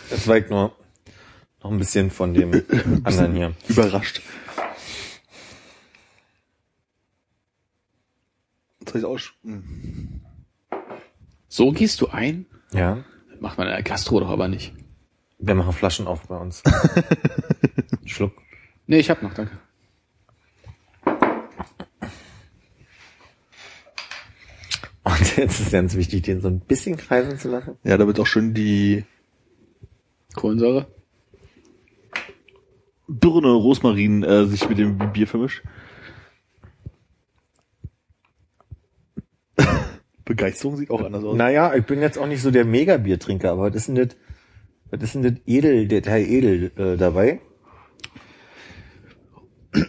Das 0.09 0.27
ich 0.29 0.49
nur 0.51 0.77
noch 1.65 1.71
ein 1.73 1.79
bisschen 1.79 2.11
von 2.13 2.33
dem 2.33 2.53
anderen 3.05 3.35
hier. 3.35 3.55
überrascht. 3.69 4.23
Hab 8.87 8.95
ich 8.95 9.05
auch 9.05 9.19
hm. 9.43 10.21
So 11.49 11.73
gehst 11.73 12.01
du 12.03 12.09
ein? 12.09 12.47
Ja. 12.73 13.03
Macht 13.41 13.59
man 13.59 13.67
in 13.67 13.73
der 13.73 13.83
Gastro 13.83 14.21
doch 14.21 14.29
aber 14.29 14.47
nicht. 14.47 14.73
Wir 15.39 15.55
machen 15.55 15.73
Flaschen 15.73 16.07
auf 16.07 16.27
bei 16.27 16.37
uns. 16.37 16.63
Schluck. 18.05 18.33
Nee, 18.87 18.99
ich 18.99 19.11
hab 19.11 19.23
noch, 19.23 19.35
danke. 19.35 19.59
Und 25.05 25.37
jetzt 25.37 25.61
ist 25.61 25.73
ganz 25.73 25.95
wichtig, 25.95 26.23
den 26.23 26.41
so 26.41 26.49
ein 26.49 26.61
bisschen 26.61 26.97
kreisen 26.97 27.39
zu 27.39 27.49
lassen. 27.49 27.77
Ja, 27.85 27.97
da 27.97 28.07
wird 28.07 28.19
auch 28.19 28.27
schön 28.27 28.53
die 28.53 29.05
Kohlensäure? 30.35 30.87
Birne 33.07 33.53
Rosmarin 33.53 34.23
äh, 34.23 34.45
sich 34.47 34.69
mit 34.69 34.79
dem 34.79 34.99
Bier 35.13 35.27
vermischt. 35.27 35.63
Begeisterung 40.25 40.77
sieht 40.77 40.91
auch 40.91 41.03
anders 41.03 41.25
aus. 41.25 41.37
Naja, 41.37 41.75
ich 41.75 41.87
bin 41.87 42.03
jetzt 42.03 42.19
auch 42.19 42.27
nicht 42.27 42.43
so 42.43 42.51
der 42.51 42.67
Mega-Biertrinker, 42.67 43.53
aber 43.53 43.71
was 43.71 43.77
ist 43.77 43.89
das, 43.97 44.09
was 44.91 45.03
ist 45.03 45.15
denn 45.15 45.23
das 45.23 45.35
Edel, 45.47 45.89
der 45.89 46.03
Teil 46.03 46.27
Edel 46.27 46.73
äh, 46.77 46.97
dabei? 46.97 47.41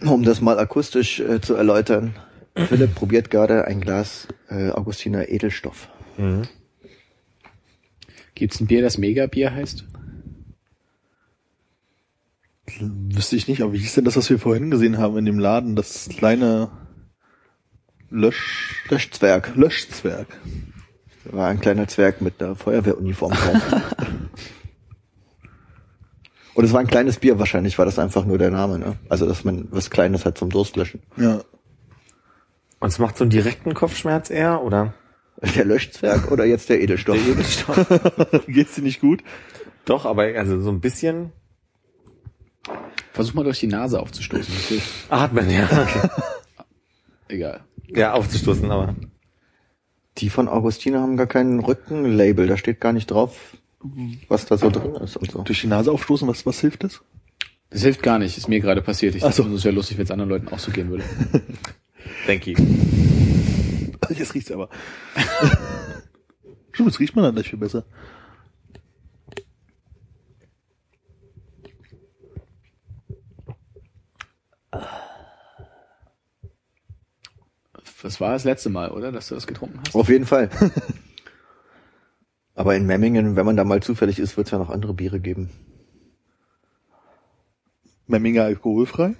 Um 0.05 0.23
das 0.23 0.41
mal 0.41 0.59
akustisch 0.59 1.19
äh, 1.19 1.39
zu 1.41 1.55
erläutern. 1.55 2.15
Philipp 2.55 2.95
probiert 2.95 3.29
gerade 3.29 3.65
ein 3.65 3.79
Glas 3.79 4.27
äh, 4.49 4.69
Augustiner 4.71 5.29
Edelstoff. 5.29 5.87
Gibt's 8.35 8.59
ein 8.59 8.67
Bier, 8.67 8.81
das 8.81 8.97
Mega-Bier 8.97 9.53
heißt? 9.53 9.85
Wüsste 12.79 13.35
ich 13.35 13.47
nicht, 13.47 13.61
aber 13.61 13.73
wie 13.73 13.79
hieß 13.79 13.95
denn 13.95 14.05
das, 14.05 14.15
was 14.15 14.29
wir 14.29 14.39
vorhin 14.39 14.69
gesehen 14.69 14.97
haben 14.97 15.17
in 15.17 15.25
dem 15.25 15.39
Laden? 15.39 15.75
Das 15.75 16.09
kleine 16.09 16.69
Lösch 18.09 18.85
Löschzwerg. 18.89 19.55
Löschzwerg. 19.55 20.27
War 21.25 21.49
ein 21.49 21.59
kleiner 21.59 21.87
Zwerg 21.87 22.21
mit 22.21 22.41
einer 22.41 22.55
Feuerwehruniform 22.55 23.33
drauf. 23.33 23.95
Und 26.59 26.65
es 26.65 26.73
war 26.73 26.81
ein 26.81 26.87
kleines 26.87 27.19
Bier, 27.19 27.39
wahrscheinlich 27.39 27.77
war 27.77 27.85
das 27.85 27.99
einfach 27.99 28.25
nur 28.25 28.37
der 28.37 28.51
Name, 28.51 28.79
ne? 28.79 28.97
Also, 29.07 29.25
dass 29.25 29.45
man 29.45 29.69
was 29.71 29.89
Kleines 29.89 30.25
hat 30.25 30.37
zum 30.37 30.49
Durstlöschen. 30.49 31.01
Ja. 31.15 31.41
Und 32.81 32.89
es 32.89 32.99
macht 32.99 33.15
so 33.15 33.23
einen 33.23 33.31
direkten 33.31 33.73
Kopfschmerz 33.73 34.29
eher, 34.29 34.61
oder? 34.61 34.93
Der 35.55 35.63
Löschzwerg 35.63 36.29
oder 36.33 36.43
jetzt 36.43 36.67
der 36.67 36.81
Edelstoff? 36.81 37.15
Der 37.15 37.31
Edelstoff. 37.31 38.45
Geht's 38.47 38.75
dir 38.75 38.81
nicht 38.81 38.99
gut? 38.99 39.23
Doch, 39.85 40.05
aber 40.05 40.23
also 40.23 40.59
so 40.59 40.69
ein 40.69 40.81
bisschen 40.81 41.31
Versuch 43.13 43.35
mal 43.35 43.45
durch 43.45 43.61
die 43.61 43.67
Nase 43.67 43.97
aufzustoßen. 43.97 44.53
Hilft. 44.53 45.09
atmen, 45.09 45.49
ja. 45.49 45.63
Okay. 45.63 46.09
Egal. 47.29 47.61
Ja, 47.87 48.11
aufzustoßen, 48.11 48.69
aber. 48.69 48.95
Die 50.17 50.29
von 50.29 50.49
Augustiner 50.49 50.99
haben 50.99 51.15
gar 51.15 51.27
kein 51.27 51.61
Rückenlabel, 51.61 52.47
da 52.47 52.57
steht 52.57 52.81
gar 52.81 52.91
nicht 52.91 53.11
drauf, 53.11 53.55
was 54.27 54.45
da 54.45 54.57
so 54.57 54.69
drin 54.69 54.95
ist 54.95 55.17
und 55.17 55.31
so. 55.31 55.41
Durch 55.41 55.61
die 55.61 55.67
Nase 55.67 55.91
aufstoßen, 55.91 56.27
was, 56.27 56.45
was 56.45 56.59
hilft 56.59 56.83
das? 56.83 57.01
Das 57.69 57.83
hilft 57.83 58.01
gar 58.03 58.19
nicht, 58.19 58.37
ist 58.37 58.47
mir 58.47 58.59
gerade 58.59 58.81
passiert. 58.81 59.15
Ich 59.15 59.23
Ach 59.23 59.31
so. 59.31 59.43
dachte, 59.43 59.55
es 59.55 59.63
wäre 59.63 59.75
lustig, 59.75 59.97
wenn 59.97 60.05
es 60.05 60.11
anderen 60.11 60.29
Leuten 60.29 60.47
auch 60.49 60.59
so 60.59 60.71
gehen 60.71 60.89
würde. 60.89 61.03
Thank 62.25 62.47
you. 62.47 62.55
Jetzt 64.09 64.33
riecht's 64.33 64.51
aber. 64.51 64.69
Stimmt, 66.71 66.89
jetzt 66.89 66.99
riecht 66.99 67.15
man 67.15 67.23
dann 67.25 67.35
gleich 67.35 67.49
viel 67.49 67.59
besser. 67.59 67.85
Das 78.01 78.21
war 78.21 78.31
das 78.31 78.45
letzte 78.45 78.69
Mal, 78.69 78.91
oder? 78.91 79.11
Dass 79.11 79.27
du 79.27 79.35
das 79.35 79.45
getrunken 79.45 79.79
hast? 79.85 79.93
Auf 79.95 80.09
jeden 80.09 80.25
Fall. 80.25 80.49
Aber 82.59 82.75
in 82.75 82.85
Memmingen, 82.85 83.35
wenn 83.37 83.45
man 83.45 83.55
da 83.55 83.63
mal 83.63 83.81
zufällig 83.81 84.19
ist, 84.19 84.35
wird 84.35 84.47
es 84.47 84.51
ja 84.51 84.57
noch 84.57 84.69
andere 84.69 84.93
Biere 84.93 85.21
geben. 85.21 85.49
Memminger 88.05 88.43
alkoholfrei? 88.43 89.15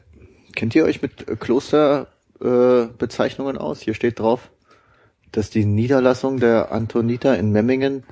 Kennt 0.58 0.76
ihr 0.76 0.84
euch 0.84 1.02
mit 1.02 1.30
äh, 1.30 1.38
Klosterbezeichnungen 1.38 3.56
äh, 3.56 3.60
aus? 3.60 3.80
Hier 3.80 3.94
steht 3.94 4.20
drauf, 4.20 4.52
dass 5.32 5.50
die 5.50 5.64
Niederlassung 5.64 6.42
der 6.42 6.74
Antoniter 6.74 7.40
in 7.40 7.54
Memmingen 7.54 8.04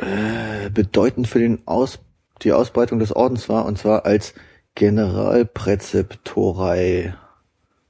äh, 0.00 0.68
bedeutend 0.70 1.28
für 1.28 1.38
den 1.38 1.68
Aus 1.68 2.00
die 2.42 2.52
Ausbreitung 2.52 2.98
des 2.98 3.14
Ordens 3.14 3.48
war, 3.48 3.66
und 3.66 3.78
zwar 3.78 4.04
als 4.04 4.34
Generalpräzeptorei. 4.74 7.14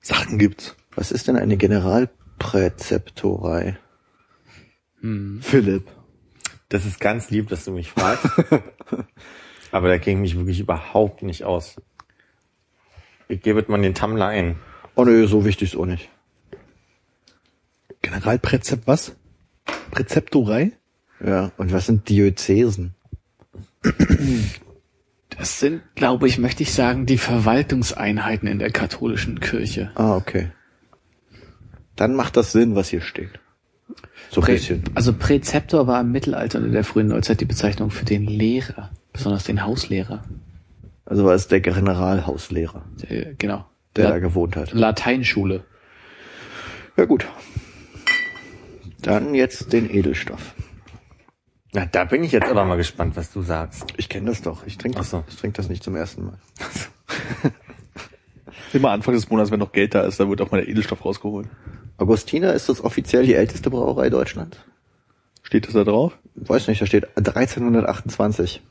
Sachen 0.02 0.36
gibt's. 0.36 0.76
Was 0.94 1.10
ist 1.10 1.26
denn 1.26 1.36
eine 1.36 1.56
Generalpräzeptorei? 1.56 3.78
Philipp. 5.40 5.86
Das 6.68 6.86
ist 6.86 7.00
ganz 7.00 7.30
lieb, 7.30 7.48
dass 7.48 7.64
du 7.64 7.72
mich 7.72 7.90
fragst. 7.90 8.26
aber 9.72 9.88
da 9.88 9.94
ich 9.94 10.16
mich 10.16 10.36
wirklich 10.36 10.60
überhaupt 10.60 11.22
nicht 11.22 11.44
aus. 11.44 11.80
Ich 13.28 13.42
gebe 13.42 13.64
mal 13.68 13.80
den 13.80 13.94
Tumblr 13.94 14.26
ein. 14.26 14.56
Oh 14.94 15.04
nö, 15.04 15.26
so 15.26 15.44
wichtig 15.44 15.72
ist 15.72 15.78
auch 15.78 15.86
nicht. 15.86 16.10
Generalpräzept 18.02 18.86
was? 18.86 19.16
Präzeptorei? 19.90 20.72
Ja, 21.24 21.52
und 21.56 21.72
was 21.72 21.86
sind 21.86 22.08
Diözesen? 22.08 22.94
Das 25.28 25.60
sind, 25.60 25.82
glaube 25.94 26.26
ich, 26.26 26.38
möchte 26.38 26.62
ich 26.62 26.72
sagen, 26.72 27.06
die 27.06 27.18
Verwaltungseinheiten 27.18 28.48
in 28.48 28.58
der 28.58 28.70
katholischen 28.70 29.40
Kirche. 29.40 29.90
Ah, 29.94 30.16
okay. 30.16 30.50
Dann 31.96 32.14
macht 32.14 32.36
das 32.36 32.52
Sinn, 32.52 32.74
was 32.74 32.88
hier 32.88 33.00
steht. 33.00 33.40
So 34.30 34.40
ein 34.40 34.44
Prä 34.44 34.52
bisschen. 34.54 34.84
also 34.94 35.12
Präzeptor 35.12 35.86
war 35.86 36.00
im 36.00 36.12
Mittelalter 36.12 36.58
und 36.58 36.66
in 36.66 36.72
der 36.72 36.84
frühen 36.84 37.08
Neuzeit 37.08 37.40
die 37.40 37.44
Bezeichnung 37.46 37.90
für 37.90 38.04
den 38.04 38.24
Lehrer, 38.24 38.90
besonders 39.12 39.44
den 39.44 39.64
Hauslehrer. 39.64 40.24
Also 41.04 41.24
war 41.24 41.34
es 41.34 41.48
der 41.48 41.60
Generalhauslehrer, 41.60 42.84
Der, 43.02 43.34
genau. 43.34 43.66
der 43.96 44.04
La 44.04 44.10
da 44.10 44.18
gewohnt 44.20 44.56
hat. 44.56 44.72
Lateinschule. 44.72 45.64
Ja 46.96 47.04
gut. 47.04 47.26
Dann 49.02 49.34
jetzt 49.34 49.72
den 49.72 49.90
Edelstoff. 49.90 50.54
Na, 51.72 51.86
da 51.86 52.04
bin 52.04 52.22
ich 52.24 52.32
jetzt 52.32 52.48
aber 52.50 52.64
mal 52.64 52.76
gespannt, 52.76 53.16
was 53.16 53.32
du 53.32 53.42
sagst. 53.42 53.84
Ich 53.96 54.08
kenne 54.08 54.26
das 54.26 54.42
doch. 54.42 54.66
Ich 54.66 54.76
trinke 54.76 55.02
so. 55.04 55.24
ich 55.28 55.36
trink 55.36 55.54
das 55.54 55.68
nicht 55.68 55.82
zum 55.82 55.96
ersten 55.96 56.24
Mal. 56.26 56.38
Immer 58.72 58.90
Anfang 58.90 59.14
des 59.14 59.30
Monats, 59.30 59.50
wenn 59.50 59.58
noch 59.58 59.72
Geld 59.72 59.94
da 59.94 60.02
ist, 60.02 60.20
da 60.20 60.28
wird 60.28 60.40
auch 60.40 60.50
mal 60.50 60.58
der 60.60 60.68
Edelstoff 60.68 61.04
rausgeholt. 61.04 61.48
Augustina 61.96 62.50
ist 62.50 62.68
das 62.68 62.82
offiziell 62.82 63.26
die 63.26 63.34
älteste 63.34 63.70
Brauerei 63.70 64.10
Deutschlands? 64.10 64.58
Steht 65.42 65.66
das 65.66 65.74
da 65.74 65.84
drauf? 65.84 66.16
Weiß 66.34 66.68
nicht, 66.68 66.80
da 66.80 66.86
steht 66.86 67.08
1328. 67.16 68.62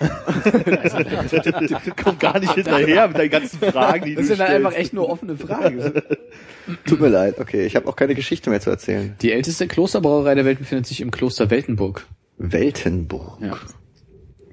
Kommt 2.02 2.20
gar 2.20 2.38
nicht 2.38 2.52
hinterher 2.54 3.08
mit 3.08 3.18
deinen 3.18 3.30
ganzen 3.30 3.58
Fragen, 3.58 4.04
die 4.04 4.14
Das 4.14 4.26
sind 4.26 4.40
dann 4.40 4.48
einfach 4.48 4.74
echt 4.74 4.92
nur 4.92 5.08
offene 5.08 5.36
Fragen. 5.36 5.92
Tut 6.86 7.00
mir 7.00 7.08
leid, 7.08 7.38
okay. 7.38 7.64
Ich 7.66 7.76
habe 7.76 7.88
auch 7.88 7.96
keine 7.96 8.14
Geschichte 8.14 8.50
mehr 8.50 8.60
zu 8.60 8.70
erzählen. 8.70 9.16
Die 9.22 9.32
älteste 9.32 9.66
Klosterbrauerei 9.66 10.34
der 10.34 10.44
Welt 10.44 10.58
befindet 10.58 10.86
sich 10.86 11.00
im 11.00 11.10
Kloster 11.10 11.50
Weltenburg. 11.50 12.06
Weltenburg. 12.36 13.40
Ja. 13.40 13.56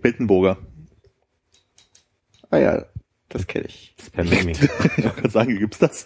Weltenburger. 0.01 0.57
Ah 2.51 2.57
ja, 2.57 2.85
das 3.29 3.47
kenne 3.47 3.65
ich. 3.65 3.93
Das 3.97 4.07
ist 4.07 4.13
per 4.13 4.23
Mimik. 4.23 4.57
Ich 4.97 5.03
wollte 5.03 5.15
gerade 5.21 5.29
sagen, 5.29 5.57
gibt's 5.57 5.79
das? 5.79 6.05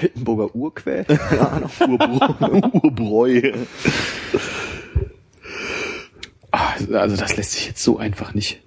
Weltenburger 0.00 0.54
Urquell? 0.54 1.04
Keine 1.04 1.50
Ahnung. 1.50 1.70
Urbräu. 1.80 2.60
Urbräu. 2.82 3.52
Ah, 6.50 6.74
Also 6.92 7.16
das 7.16 7.36
lässt 7.36 7.52
sich 7.52 7.66
jetzt 7.68 7.82
so 7.82 7.98
einfach 7.98 8.34
nicht. 8.34 8.62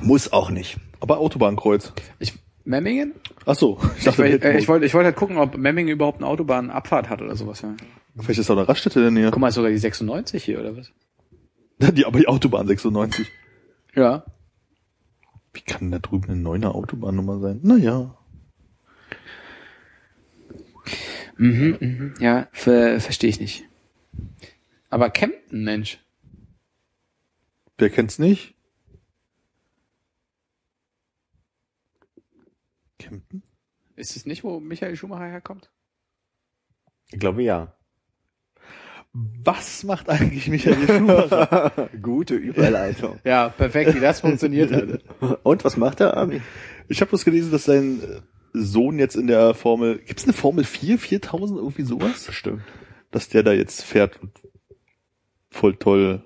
Muss 0.00 0.32
auch 0.32 0.50
nicht. 0.50 0.76
Aber 1.00 1.18
Autobahnkreuz. 1.18 1.92
Ich, 2.18 2.34
Memmingen? 2.64 3.14
Ach 3.46 3.54
so, 3.54 3.78
ich 3.92 3.98
Ich, 3.98 4.04
dachte, 4.04 4.22
äh, 4.26 4.32
Weltenburg. 4.32 4.60
ich 4.62 4.68
wollte 4.68 4.86
ich 4.86 4.94
wollte 4.94 5.06
halt 5.06 5.16
gucken, 5.16 5.38
ob 5.38 5.56
Memmingen 5.56 5.92
überhaupt 5.92 6.18
eine 6.18 6.26
Autobahnabfahrt 6.26 7.08
hat 7.08 7.22
oder 7.22 7.34
sowas. 7.36 7.62
Ja. 7.62 7.74
Vielleicht 8.20 8.40
ist 8.40 8.50
da 8.50 8.54
eine 8.54 8.68
Raststätte 8.68 8.98
in 9.00 9.04
der 9.04 9.10
Nähe. 9.12 9.30
Guck 9.30 9.40
mal, 9.40 9.48
ist 9.48 9.54
sogar 9.54 9.70
die 9.70 9.78
96 9.78 10.42
hier 10.44 10.60
oder 10.60 10.76
was? 10.76 10.90
Die, 11.78 12.04
aber 12.04 12.18
die 12.18 12.26
Autobahn 12.28 12.66
96. 12.66 13.26
Ja. 13.94 14.24
Wie 15.58 15.62
kann 15.62 15.90
da 15.90 15.98
drüben 15.98 16.30
eine 16.30 16.40
neune 16.40 16.72
Autobahnnummer 16.72 17.40
sein? 17.40 17.58
Naja. 17.64 18.16
Mhm, 21.36 21.76
mhm. 21.80 22.14
Ja, 22.20 22.48
ver 22.52 23.00
verstehe 23.00 23.28
ich 23.28 23.40
nicht. 23.40 23.64
Aber 24.88 25.10
Kempten, 25.10 25.64
Mensch. 25.64 25.98
Wer 27.76 27.90
kennt's 27.90 28.20
nicht? 28.20 28.54
Kempten? 32.98 33.42
Ist 33.96 34.14
es 34.14 34.26
nicht, 34.26 34.44
wo 34.44 34.60
Michael 34.60 34.94
Schumacher 34.94 35.26
herkommt? 35.26 35.72
Ich 37.10 37.18
glaube 37.18 37.42
ja. 37.42 37.76
Was 39.12 39.84
macht 39.84 40.08
eigentlich 40.10 40.48
Michael 40.48 40.86
Schumacher? 40.86 41.88
Gute 42.02 42.34
Überleitung. 42.34 43.18
Ja, 43.24 43.48
perfekt, 43.48 43.94
wie 43.94 44.00
das 44.00 44.20
funktioniert 44.20 44.70
hat. 44.70 45.00
Und 45.42 45.64
was 45.64 45.76
macht 45.76 46.00
der 46.00 46.16
Ami? 46.16 46.40
Ich 46.88 47.00
habe 47.00 47.08
bloß 47.08 47.24
gelesen, 47.24 47.50
dass 47.50 47.64
sein 47.64 48.00
Sohn 48.52 48.98
jetzt 48.98 49.16
in 49.16 49.26
der 49.26 49.54
Formel, 49.54 49.98
gibt's 49.98 50.24
eine 50.24 50.32
Formel 50.34 50.64
4, 50.64 50.98
4000, 50.98 51.58
irgendwie 51.58 51.82
sowas? 51.82 52.24
Bestimmt. 52.24 52.62
Dass 53.10 53.28
der 53.28 53.42
da 53.42 53.52
jetzt 53.52 53.82
fährt 53.82 54.20
und 54.22 54.32
voll 55.50 55.76
toll 55.76 56.22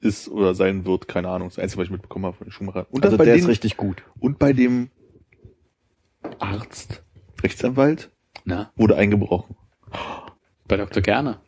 ist 0.00 0.28
oder 0.28 0.54
sein 0.54 0.84
wird, 0.84 1.08
keine 1.08 1.28
Ahnung. 1.28 1.48
Das 1.48 1.58
Einzige, 1.58 1.80
was 1.80 1.86
ich 1.86 1.92
mitbekommen 1.92 2.26
habe 2.26 2.36
von 2.36 2.50
Schumacher. 2.50 2.86
Und 2.90 3.04
Also 3.04 3.16
der 3.16 3.34
ist 3.34 3.42
den, 3.44 3.50
richtig 3.50 3.76
gut. 3.76 4.02
und 4.20 4.38
bei 4.38 4.52
dem 4.52 4.90
Arzt, 6.38 7.02
Rechtsanwalt, 7.42 8.10
Na, 8.44 8.70
wurde 8.76 8.96
eingebrochen. 8.96 9.56
bei 10.68 10.76
Dr. 10.76 11.02
Gerner. 11.02 11.42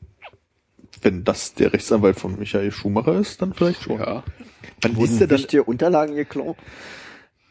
Wenn 1.02 1.24
das 1.24 1.54
der 1.54 1.72
Rechtsanwalt 1.72 2.18
von 2.18 2.38
Michael 2.38 2.70
Schumacher 2.72 3.14
ist, 3.18 3.42
dann 3.42 3.52
vielleicht 3.54 3.82
schon. 3.82 3.98
Ja. 3.98 4.24
Wann 4.82 4.96
Wurden 4.96 5.12
ist 5.12 5.20
der 5.20 5.26
dann? 5.26 5.38
wichtige 5.38 5.64
Unterlagen 5.64 6.14
geklaut? 6.14 6.56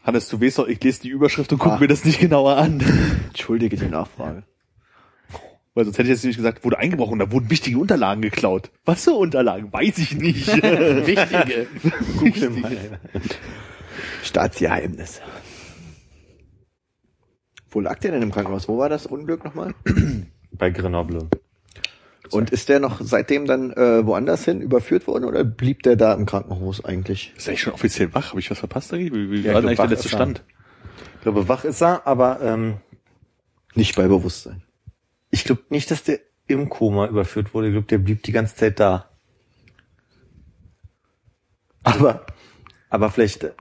Hannes, 0.04 0.28
du 0.28 0.40
weißt 0.40 0.58
doch, 0.58 0.68
ich 0.68 0.82
lese 0.82 1.02
die 1.02 1.08
Überschrift 1.08 1.52
und 1.52 1.58
gucke 1.58 1.76
Ah. 1.76 1.78
mir 1.80 1.88
das 1.88 2.04
nicht 2.04 2.20
genauer 2.20 2.56
an. 2.56 2.80
Entschuldige 3.28 3.76
die 3.76 3.86
Nachfrage. 3.86 4.44
Weil 5.74 5.84
sonst 5.84 5.98
hätte 5.98 6.08
ich 6.08 6.14
jetzt 6.14 6.22
nämlich 6.24 6.36
gesagt, 6.38 6.64
wurde 6.64 6.78
eingebrochen, 6.78 7.18
da 7.18 7.30
wurden 7.30 7.50
wichtige 7.50 7.78
Unterlagen 7.78 8.22
geklaut. 8.22 8.70
Was 8.84 9.04
für 9.04 9.12
Unterlagen? 9.12 9.72
Weiß 9.72 9.98
ich 9.98 10.14
nicht. 10.16 10.46
Wichtige. 10.56 11.66
Google 12.18 12.50
mal. 12.50 13.00
Staatsgeheimnis. 14.22 15.20
Wo 17.70 17.80
lag 17.80 17.98
der 17.98 18.12
denn 18.12 18.22
im 18.22 18.32
Krankenhaus? 18.32 18.68
Wo 18.68 18.78
war 18.78 18.88
das 18.88 19.06
Unglück 19.06 19.44
nochmal? 19.44 19.74
Bei 20.52 20.70
Grenoble. 20.70 21.28
Und 22.30 22.50
ist 22.50 22.68
der 22.68 22.80
noch 22.80 23.00
seitdem 23.00 23.46
dann 23.46 23.72
äh, 23.72 24.04
woanders 24.06 24.44
hin 24.44 24.60
überführt 24.60 25.06
worden 25.06 25.24
oder 25.24 25.44
blieb 25.44 25.82
der 25.82 25.96
da 25.96 26.12
im 26.14 26.26
Krankenhaus 26.26 26.84
eigentlich? 26.84 27.32
Ist 27.36 27.48
eigentlich 27.48 27.60
schon 27.62 27.72
offiziell 27.72 28.14
wach? 28.14 28.30
Habe 28.30 28.40
ich 28.40 28.50
was 28.50 28.58
verpasst? 28.58 28.92
Wie, 28.92 29.12
wie 29.30 29.40
Ja, 29.42 29.54
war 29.54 29.62
eigentlich 29.62 29.76
der 29.78 29.86
letzte 29.88 30.08
er. 30.08 30.16
Stand? 30.16 30.42
Ich 31.16 31.20
glaube, 31.22 31.48
wach 31.48 31.64
ist 31.64 31.80
er, 31.82 32.06
aber 32.06 32.40
ähm, 32.40 32.76
Nicht 33.74 33.96
bei 33.96 34.06
Bewusstsein. 34.08 34.62
ich 35.30 35.44
glaube 35.44 35.62
nicht, 35.70 35.90
dass 35.90 36.02
der 36.04 36.20
im 36.48 36.68
Koma 36.68 37.06
überführt 37.06 37.52
wurde. 37.54 37.68
Ich 37.68 37.72
glaube, 37.74 37.88
der 37.88 37.98
blieb 37.98 38.22
die 38.22 38.32
ganze 38.32 38.54
Zeit 38.56 38.78
da. 38.80 39.10
Aber, 41.82 42.26
aber 42.90 43.10
vielleicht, 43.10 43.52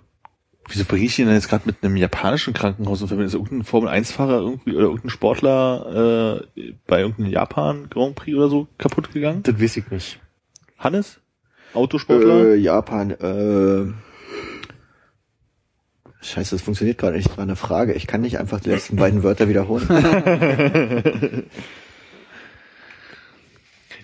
Wieso 0.68 0.84
verriech 0.84 1.06
ich 1.06 1.20
ihn 1.20 1.26
denn 1.28 1.36
jetzt 1.36 1.50
gerade 1.50 1.64
mit 1.66 1.84
einem 1.84 1.96
japanischen 1.96 2.54
Krankenhaus 2.54 3.02
und 3.02 3.12
ist 3.22 3.34
irgendein 3.34 3.64
Formel-1-Fahrer 3.64 4.40
irgendwie 4.40 4.76
oder 4.76 4.86
irgendein 4.86 5.10
Sportler 5.12 6.42
äh, 6.58 6.74
bei 6.88 7.02
irgendeinem 7.02 7.32
Japan 7.32 7.88
Grand 7.90 8.16
Prix 8.16 8.36
oder 8.36 8.50
so 8.50 8.68
kaputt 8.78 9.12
gegangen? 9.12 9.44
das 9.44 9.62
weiß 9.62 9.78
ich 9.78 9.92
nicht. 9.92 10.20
Hannes? 10.80 11.20
Autosportler? 11.74 12.54
Äh, 12.54 12.56
Japan, 12.56 13.12
äh, 13.12 13.94
Scheiße, 16.22 16.56
das 16.56 16.64
funktioniert 16.64 16.98
gerade 16.98 17.18
nicht. 17.18 17.30
Das 17.30 17.38
war 17.38 17.44
eine 17.44 17.56
Frage. 17.56 17.94
Ich 17.94 18.08
kann 18.08 18.22
nicht 18.22 18.40
einfach 18.40 18.60
die 18.60 18.70
letzten 18.70 18.96
beiden 18.96 19.22
Wörter 19.22 19.48
wiederholen. 19.48 19.88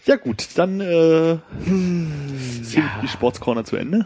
Ja 0.06 0.16
gut, 0.16 0.48
dann 0.56 0.82
äh, 0.82 1.38
sind 1.64 2.84
die 3.04 3.08
Sportscorner 3.08 3.64
zu 3.66 3.76
Ende. 3.76 4.04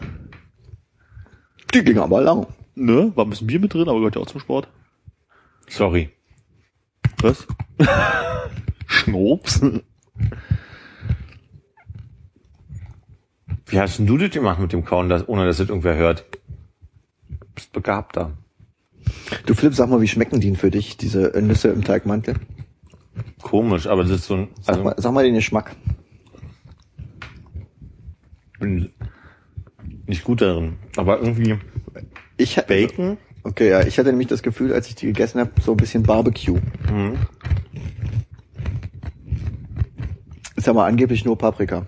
Die 1.74 1.84
ging 1.84 1.98
aber 1.98 2.20
lang. 2.20 2.46
Ne, 2.74 3.12
war 3.14 3.24
ein 3.24 3.30
bisschen 3.30 3.46
Bier 3.46 3.60
mit 3.60 3.72
drin, 3.72 3.88
aber 3.88 3.98
gehört 3.98 4.16
ja 4.16 4.22
auch 4.22 4.26
zum 4.26 4.40
Sport. 4.40 4.68
Sorry. 5.68 6.10
Was? 7.18 7.46
Schnops? 8.86 9.60
Wie 13.66 13.80
hast 13.80 13.98
denn 13.98 14.06
du 14.06 14.16
das 14.18 14.30
gemacht 14.30 14.60
mit 14.60 14.72
dem 14.72 14.84
Kauen, 14.84 15.08
dass, 15.08 15.26
ohne 15.28 15.46
dass 15.46 15.56
das 15.56 15.68
irgendwer 15.68 15.96
hört? 15.96 16.24
Bist 17.54 17.72
begabter. 17.72 18.32
Du 19.46 19.54
Flip, 19.54 19.74
sag 19.74 19.88
mal, 19.88 20.00
wie 20.00 20.08
schmecken 20.08 20.40
die 20.40 20.48
denn 20.48 20.56
für 20.56 20.70
dich, 20.70 20.96
diese 20.96 21.32
Nüsse 21.40 21.68
im 21.68 21.82
Teigmantel? 21.82 22.36
Komisch, 23.42 23.86
aber 23.86 24.02
das 24.02 24.12
ist 24.12 24.26
so 24.26 24.34
ein, 24.34 24.48
Sag, 24.60 24.74
also, 24.74 24.84
mal, 24.84 24.94
sag 24.98 25.12
mal 25.12 25.24
den 25.24 25.34
Geschmack. 25.34 25.74
bin 28.58 28.90
nicht 30.06 30.24
gut 30.24 30.40
darin. 30.40 30.76
Aber 30.96 31.20
irgendwie 31.20 31.58
Ich 32.36 32.56
Bacon? 32.56 33.18
Okay, 33.42 33.70
ja, 33.70 33.86
ich 33.86 33.98
hatte 33.98 34.10
nämlich 34.10 34.28
das 34.28 34.42
Gefühl, 34.42 34.72
als 34.72 34.88
ich 34.88 34.96
die 34.96 35.06
gegessen 35.06 35.40
habe, 35.40 35.52
so 35.60 35.72
ein 35.72 35.76
bisschen 35.76 36.02
Barbecue. 36.02 36.58
Mhm. 36.90 37.16
Ist 40.56 40.68
aber 40.68 40.84
angeblich 40.84 41.24
nur 41.24 41.38
Paprika. 41.38 41.86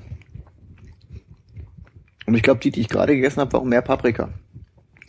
Und 2.26 2.34
ich 2.34 2.42
glaube, 2.42 2.60
die, 2.60 2.70
die 2.70 2.80
ich 2.82 2.88
gerade 2.88 3.14
gegessen 3.14 3.40
habe, 3.40 3.52
waren 3.54 3.68
mehr 3.68 3.82
Paprika. 3.82 4.28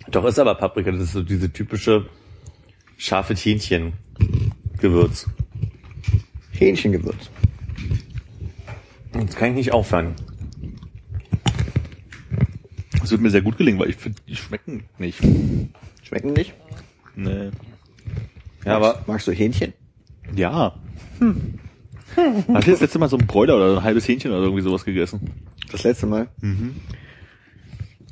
Doch 0.09 0.25
ist 0.25 0.39
aber 0.39 0.55
Paprika, 0.55 0.91
das 0.91 1.01
ist 1.01 1.11
so 1.11 1.21
diese 1.21 1.51
typische 1.51 2.07
scharfe 2.97 3.35
Hähnchen-Gewürz. 3.35 5.27
Hähnchengewürz. 6.51 7.29
Jetzt 9.13 9.37
kann 9.37 9.49
ich 9.49 9.55
nicht 9.55 9.73
aufhören. 9.73 10.15
Das 13.09 13.13
wird 13.13 13.23
mir 13.23 13.31
sehr 13.31 13.41
gut 13.41 13.57
gelingen, 13.57 13.79
weil 13.79 13.89
ich 13.89 13.95
finde, 13.95 14.21
die 14.27 14.35
schmecken 14.35 14.83
nicht. 14.99 15.19
Schmecken 16.03 16.31
nicht? 16.33 16.53
Nee. 17.15 17.49
Ja, 18.63 18.75
aber 18.75 19.01
Magst 19.07 19.25
du 19.27 19.31
Hähnchen? 19.31 19.73
Ja. 20.35 20.75
Hm. 21.17 21.55
Hast 22.53 22.67
du 22.67 22.71
das 22.71 22.81
letzte 22.81 22.99
Mal 22.99 23.09
so 23.09 23.17
ein 23.17 23.25
Bräuler 23.25 23.55
oder 23.55 23.77
ein 23.77 23.83
halbes 23.83 24.07
Hähnchen 24.07 24.29
oder 24.29 24.43
irgendwie 24.43 24.61
sowas 24.61 24.85
gegessen? 24.85 25.31
Das 25.71 25.81
letzte 25.81 26.05
Mal? 26.05 26.27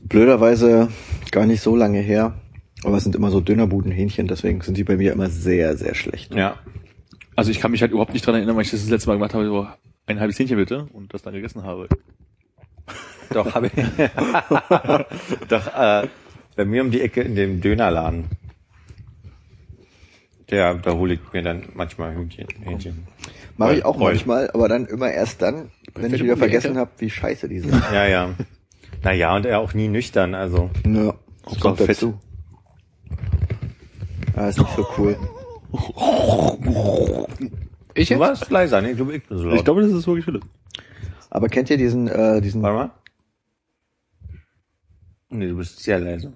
Blöderweise 0.02 0.90
gar 1.30 1.46
nicht 1.46 1.62
so 1.62 1.76
lange 1.76 2.00
her. 2.00 2.42
Aber 2.84 2.98
es 2.98 3.04
sind 3.04 3.16
immer 3.16 3.30
so 3.30 3.40
Dönerbudenhähnchen, 3.40 4.28
deswegen 4.28 4.62
sind 4.62 4.78
die 4.78 4.84
bei 4.84 4.98
mir 4.98 5.14
immer 5.14 5.30
sehr, 5.30 5.78
sehr 5.78 5.94
schlecht. 5.94 6.34
ja. 6.34 6.56
Also 7.36 7.52
ich 7.52 7.60
kann 7.60 7.70
mich 7.70 7.82
halt 7.82 7.92
überhaupt 7.92 8.14
nicht 8.14 8.26
dran 8.26 8.34
erinnern, 8.34 8.56
weil 8.56 8.64
ich 8.64 8.72
das 8.72 8.80
das 8.82 8.90
letzte 8.90 9.10
Mal 9.10 9.18
gemacht 9.18 9.36
habe, 9.36 9.46
so 9.46 9.68
ein 10.08 10.20
halbes 10.20 10.40
Hähnchen 10.40 10.58
bitte 10.58 10.88
und 10.92 11.14
das 11.14 11.22
dann 11.22 11.36
gegessen 11.36 11.62
habe. 11.62 11.88
Doch, 13.32 13.54
habe 13.56 13.68
ich. 13.68 13.74
Doch, 15.50 15.68
äh, 15.76 16.08
bei 16.56 16.66
mir 16.66 16.82
um 16.82 16.92
die 16.92 17.02
Ecke 17.02 17.22
in 17.22 17.36
dem 17.36 17.62
Dönerladen. 17.62 18.26
Der, 20.50 20.76
da 20.76 20.94
hole 20.94 21.16
ich 21.16 21.20
mir 21.34 21.42
dann 21.44 21.64
manchmal 21.74 22.16
Hühnchen. 22.16 22.48
Hähnchen. 22.64 23.06
Mache 23.58 23.76
ich 23.76 23.86
auch 23.86 24.00
Roll. 24.00 24.12
manchmal, 24.14 24.50
aber 24.52 24.70
dann 24.70 24.86
immer 24.86 25.12
erst 25.12 25.42
dann, 25.42 25.72
wenn 25.96 26.14
ich 26.14 26.24
wieder 26.24 26.34
um 26.34 26.40
vergessen 26.40 26.78
habe, 26.78 26.92
wie 27.00 27.10
scheiße 27.10 27.50
die 27.50 27.60
sind. 27.60 27.74
Ja, 27.94 28.06
ja. 28.08 28.30
Naja, 29.04 29.36
und 29.36 29.46
er 29.46 29.60
auch 29.60 29.74
nie 29.74 29.88
nüchtern, 29.90 30.36
also. 30.36 30.70
Ja, 30.86 31.14
Hauptsache 31.46 31.60
kommt 31.60 31.78
fett. 31.80 31.90
dazu. 31.90 32.20
Ah, 34.36 34.48
ist 34.48 34.60
nicht 34.60 34.76
so 34.76 34.88
cool. 34.98 35.18
Ich 37.96 38.08
Du 38.08 38.14
jetzt? 38.14 38.20
warst 38.20 38.50
leiser, 38.52 38.82
ne? 38.82 38.92
Ich 38.92 38.96
glaube, 38.98 39.16
ich 39.16 39.28
bin 39.28 39.38
so 39.38 39.46
laut. 39.46 39.56
Ich 39.58 39.64
glaube, 39.66 39.82
das 39.82 39.92
ist 39.92 40.06
wirklich 40.08 40.26
Philipp. 40.26 40.44
Aber 41.30 41.50
kennt 41.50 41.70
ihr 41.70 41.78
diesen, 41.78 42.08
äh, 42.08 42.40
diesen, 42.42 42.62
Warte 42.62 42.76
mal. 42.78 42.92
Nee, 45.30 45.48
du 45.50 45.58
bist 45.58 45.80
sehr 45.80 46.00
leise. 46.00 46.32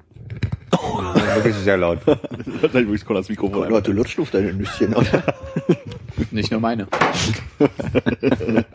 Du 0.69 1.13
bist 1.13 1.35
wirklich 1.35 1.55
sehr 1.55 1.77
laut. 1.77 1.99
Das 2.05 2.63
hat 2.63 2.73
wirklich 2.73 3.05
Connor's 3.05 3.29
Mikrofon. 3.29 3.65
oh 3.65 3.69
Gott, 3.69 3.87
du 3.87 3.93
lutscht 3.93 4.19
auf 4.19 4.31
deine 4.31 4.53
Nüsschen, 4.53 4.93
oder? 4.93 5.23
Nicht 6.31 6.51
nur 6.51 6.59
meine. 6.59 6.87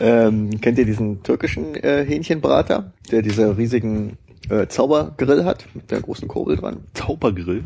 ähm, 0.00 0.60
kennt 0.60 0.78
ihr 0.78 0.84
diesen 0.84 1.22
türkischen 1.22 1.74
äh, 1.74 2.04
Hähnchenbrater, 2.04 2.92
der 3.10 3.22
diese 3.22 3.56
riesigen 3.58 4.16
äh, 4.48 4.68
Zaubergrill 4.68 5.44
hat, 5.44 5.66
mit 5.74 5.90
der 5.90 6.00
großen 6.00 6.28
Kurbel 6.28 6.56
dran? 6.56 6.84
Zaubergrill. 6.94 7.64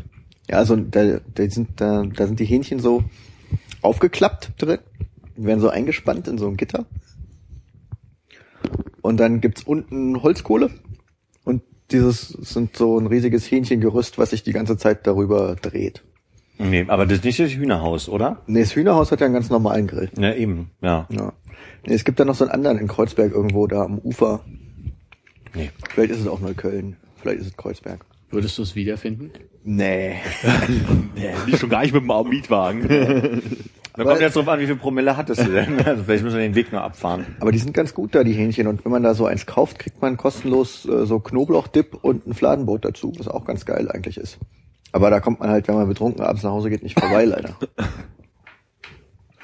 Ja, 0.49 0.57
also 0.57 0.75
da, 0.75 1.19
da 1.33 1.49
sind 1.49 1.79
da, 1.79 2.03
da 2.03 2.25
sind 2.25 2.39
die 2.39 2.45
Hähnchen 2.45 2.79
so 2.79 3.03
aufgeklappt 3.81 4.53
drin, 4.57 4.79
die 5.37 5.45
werden 5.45 5.59
so 5.59 5.69
eingespannt 5.69 6.27
in 6.27 6.37
so 6.37 6.47
ein 6.47 6.57
Gitter. 6.57 6.85
Und 9.01 9.17
dann 9.17 9.39
gibt's 9.39 9.63
unten 9.63 10.21
Holzkohle 10.21 10.71
dieses 11.91 12.29
sind 12.29 12.75
so 12.75 12.99
ein 12.99 13.07
riesiges 13.07 13.49
Hähnchengerüst, 13.49 14.17
was 14.17 14.31
sich 14.31 14.43
die 14.43 14.53
ganze 14.53 14.77
Zeit 14.77 15.07
darüber 15.07 15.55
dreht. 15.55 16.03
Nee, 16.59 16.85
aber 16.87 17.05
das 17.05 17.19
ist 17.19 17.23
nicht 17.23 17.39
das 17.39 17.51
Hühnerhaus, 17.51 18.09
oder? 18.09 18.41
Nee, 18.47 18.61
das 18.61 18.75
Hühnerhaus 18.75 19.11
hat 19.11 19.19
ja 19.19 19.25
einen 19.25 19.35
ganz 19.35 19.49
normalen 19.49 19.87
Grill. 19.87 20.09
Ja, 20.17 20.33
eben, 20.33 20.71
ja. 20.81 21.07
Ja. 21.09 21.33
Nee, 21.85 21.93
es 21.93 22.03
gibt 22.03 22.19
da 22.19 22.25
noch 22.25 22.35
so 22.35 22.45
einen 22.45 22.51
anderen 22.51 22.79
in 22.79 22.87
Kreuzberg 22.87 23.31
irgendwo 23.31 23.67
da 23.67 23.83
am 23.83 23.99
Ufer. 23.99 24.43
Nee. 25.53 25.69
Vielleicht 25.89 26.11
ist 26.11 26.21
es 26.21 26.27
auch 26.27 26.39
Neukölln, 26.39 26.97
vielleicht 27.21 27.41
ist 27.41 27.47
es 27.47 27.57
Kreuzberg. 27.57 28.05
Würdest 28.29 28.57
du 28.57 28.63
es 28.63 28.75
wiederfinden? 28.75 29.31
Nee. 29.63 30.15
Nee, 31.15 31.31
nicht 31.45 31.59
schon 31.59 31.69
gar 31.69 31.81
nicht 31.81 31.93
mit 31.93 32.03
dem 32.03 32.29
Mietwagen. 32.29 33.41
Da 33.97 34.03
kommt 34.03 34.21
jetzt 34.21 34.35
drauf 34.35 34.47
an, 34.47 34.59
wie 34.59 34.67
viel 34.67 34.75
Promille 34.75 35.17
hattest 35.17 35.41
du 35.41 35.51
denn? 35.51 35.79
Also 35.85 36.03
vielleicht 36.03 36.23
müssen 36.23 36.37
wir 36.37 36.43
den 36.43 36.53
Weg 36.53 36.71
nur 36.71 36.81
abfahren. 36.83 37.25
Aber 37.39 37.51
die 37.51 37.57
sind 37.57 37.73
ganz 37.73 37.95
gut 37.95 38.13
da, 38.13 38.23
die 38.23 38.33
Hähnchen. 38.33 38.67
Und 38.67 38.85
wenn 38.85 38.91
man 38.91 39.01
da 39.01 39.15
so 39.15 39.25
eins 39.25 39.47
kauft, 39.47 39.79
kriegt 39.79 40.01
man 40.03 40.17
kostenlos 40.17 40.85
äh, 40.85 41.07
so 41.07 41.19
Knoblauchdip 41.19 41.95
und 42.03 42.27
ein 42.27 42.35
Fladenbrot 42.35 42.85
dazu, 42.85 43.11
was 43.17 43.27
auch 43.27 43.43
ganz 43.43 43.65
geil 43.65 43.89
eigentlich 43.89 44.17
ist. 44.17 44.37
Aber 44.91 45.09
da 45.09 45.19
kommt 45.19 45.39
man 45.39 45.49
halt, 45.49 45.67
wenn 45.67 45.75
man 45.75 45.87
betrunken 45.87 46.23
abends 46.23 46.43
nach 46.43 46.51
Hause 46.51 46.69
geht, 46.69 46.83
nicht 46.83 46.99
vorbei, 46.99 47.25
leider. 47.25 47.57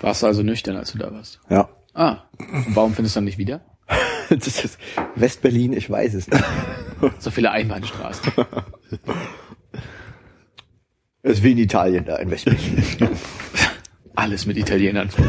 Warst 0.01 0.21
du 0.21 0.27
also 0.27 0.43
nüchtern, 0.43 0.75
als 0.77 0.91
du 0.91 0.99
da 0.99 1.11
warst? 1.11 1.39
Ja. 1.49 1.69
Ah, 1.95 2.17
und 2.37 2.75
warum 2.75 2.93
findest 2.93 3.15
du 3.15 3.17
dann 3.17 3.25
nicht 3.25 3.37
wieder? 3.39 3.61
Das 4.29 4.63
ist 4.63 4.79
Westberlin, 5.15 5.73
ich 5.73 5.89
weiß 5.89 6.13
es 6.13 6.29
nicht. 6.29 6.43
So 7.19 7.29
viele 7.29 7.51
Einbahnstraßen. 7.51 8.31
Es 11.21 11.33
ist 11.33 11.43
wie 11.43 11.51
in 11.51 11.57
Italien 11.57 12.05
da 12.05 12.15
in 12.15 12.31
Westberlin. 12.31 12.83
Alles 14.15 14.45
mit 14.45 14.57
Italienern. 14.57 15.09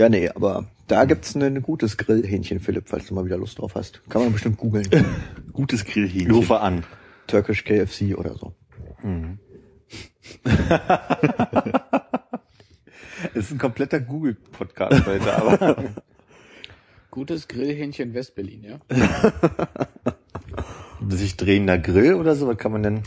Ja, 0.00 0.08
nee, 0.08 0.30
aber 0.30 0.66
da 0.86 1.04
gibt's 1.04 1.34
ein 1.34 1.42
ein 1.42 1.60
gutes 1.60 1.98
Grillhähnchen, 1.98 2.58
Philipp, 2.58 2.88
falls 2.88 3.06
du 3.08 3.14
mal 3.14 3.26
wieder 3.26 3.36
Lust 3.36 3.58
drauf 3.58 3.74
hast. 3.74 4.00
Kann 4.08 4.22
man 4.22 4.32
bestimmt 4.32 4.56
googeln. 4.56 4.88
Gutes 5.52 5.84
Grillhähnchen. 5.84 6.30
rufe 6.30 6.58
an. 6.58 6.84
Turkish 7.26 7.64
KFC 7.64 8.16
oder 8.16 8.34
so. 8.34 8.54
Es 13.34 13.34
ist 13.34 13.50
ein 13.50 13.58
kompletter 13.58 14.00
Google-Podcast 14.00 15.04
heute, 15.04 15.36
aber. 15.36 15.84
Gutes 17.10 17.46
Grillhähnchen 17.46 18.14
Westberlin, 18.14 18.64
ja? 18.64 18.80
sich 21.10 21.36
drehender 21.36 21.76
Grill 21.76 22.14
oder 22.14 22.36
so, 22.36 22.46
was 22.48 22.56
kann 22.56 22.72
man 22.72 22.82
denn? 22.82 23.02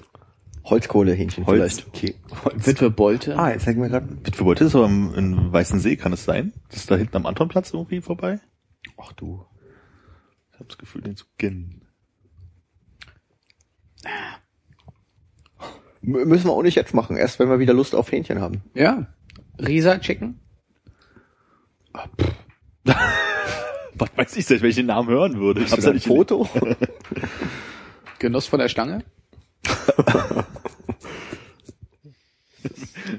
Holzkohlehähnchen 0.66 1.46
Holz. 1.46 1.76
vielleicht. 1.82 1.88
Okay. 1.88 2.16
Holz. 2.46 2.68
Witwe 2.68 2.90
Bolte. 2.90 3.38
Ah, 3.38 3.52
jetzt 3.52 3.66
zeig 3.66 3.78
mir 3.78 3.90
gerade. 3.90 4.08
Witwe 4.24 4.66
ist 4.66 4.76
aber 4.76 4.86
im, 4.86 5.14
in 5.14 5.52
Weißen 5.52 5.80
See, 5.80 5.98
kann 5.98 6.14
es 6.14 6.24
sein? 6.24 6.54
Das 6.70 6.80
ist 6.80 6.92
da 6.92 6.96
hinten 6.96 7.18
am 7.18 7.26
Antonplatz 7.26 7.74
irgendwie 7.74 8.02
vorbei? 8.02 8.40
Ach 8.98 9.12
du. 9.14 9.46
Ich 10.52 10.60
habe 10.60 10.66
das 10.68 10.78
Gefühl, 10.78 11.02
den 11.02 11.18
zu 11.18 11.26
kennen. 11.38 11.82
M 16.02 16.12
müssen 16.28 16.48
wir 16.48 16.52
auch 16.54 16.64
nicht 16.64 16.76
jetzt 16.76 16.94
machen, 16.94 17.16
erst 17.16 17.40
wenn 17.40 17.50
wir 17.50 17.60
wieder 17.60 17.74
Lust 17.74 17.96
auf 17.96 18.12
Hähnchen 18.12 18.40
haben. 18.42 18.62
Ja. 18.74 19.08
Risa 19.60 19.98
Chicken. 20.00 20.40
Was 23.96 24.10
weiß 24.18 24.36
ich, 24.38 24.50
wenn 24.50 24.70
ich 24.70 24.76
den 24.76 24.88
Namen 24.88 25.08
hören 25.10 25.40
würde? 25.40 25.62
Ich 25.62 25.72
du 25.72 25.82
da 25.82 25.92
ein 25.92 26.00
Foto? 26.00 26.50
Genuss 28.20 28.48
von 28.48 28.60
der 28.60 28.70
Stange. 28.70 29.04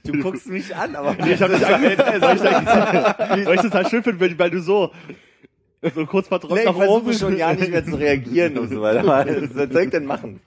Du 0.03 0.13
guckst 0.21 0.47
mich 0.47 0.75
an, 0.75 0.97
aber. 0.97 1.15
Nee, 1.15 1.35
ich 1.35 1.43
hab 1.43 1.51
dich 1.53 1.67
angehört, 1.75 1.99
weil 2.23 2.37
ich, 2.37 2.43
da- 2.43 3.17
weil 3.45 3.55
ich 3.57 3.61
total 3.61 3.89
schön 3.89 4.03
finde, 4.03 4.39
weil- 4.39 4.51
du 4.51 4.61
so, 4.63 4.91
so 5.95 6.07
kurz 6.07 6.29
verdrückt 6.29 6.55
Nee, 6.55 6.61
ich 6.61 6.67
nach 6.67 6.75
oben 6.77 7.05
versuche 7.07 7.27
schon 7.31 7.37
ja 7.39 7.53
nicht 7.53 7.71
mehr 7.71 7.85
zu 7.85 7.95
reagieren 7.97 8.59
und 8.59 8.71
so 8.71 8.81
weiter. 8.81 9.05
Was 9.55 9.73
soll 9.73 9.83
ich 9.85 9.91
denn 9.91 10.07
machen? 10.07 10.41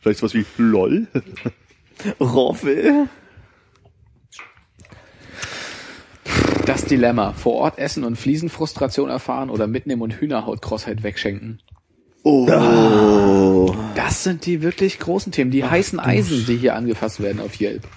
Vielleicht 0.00 0.20
sowas 0.20 0.34
wie 0.34 0.44
LOL? 0.56 1.06
Roffel? 2.20 3.08
Das 6.64 6.84
Dilemma. 6.84 7.32
Vor 7.32 7.54
Ort 7.54 7.78
essen 7.78 8.04
und 8.04 8.16
Fliesenfrustration 8.16 9.10
erfahren 9.10 9.50
oder 9.50 9.66
mitnehmen 9.66 10.02
und 10.02 10.12
Hühnerhaut-Crossheit 10.20 11.02
wegschenken. 11.02 11.60
Oh. 12.30 13.74
Das 13.94 14.22
sind 14.22 14.44
die 14.44 14.60
wirklich 14.60 14.98
großen 14.98 15.32
Themen. 15.32 15.50
Die 15.50 15.64
heißen 15.64 15.98
Eisen, 15.98 16.44
die 16.44 16.58
hier 16.58 16.74
angefasst 16.74 17.22
werden 17.22 17.40
auf 17.40 17.58
Yelp. 17.58 17.88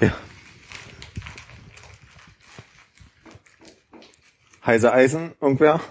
Heiße 4.65 4.93
Eisen, 4.93 5.33
irgendwer? 5.41 5.81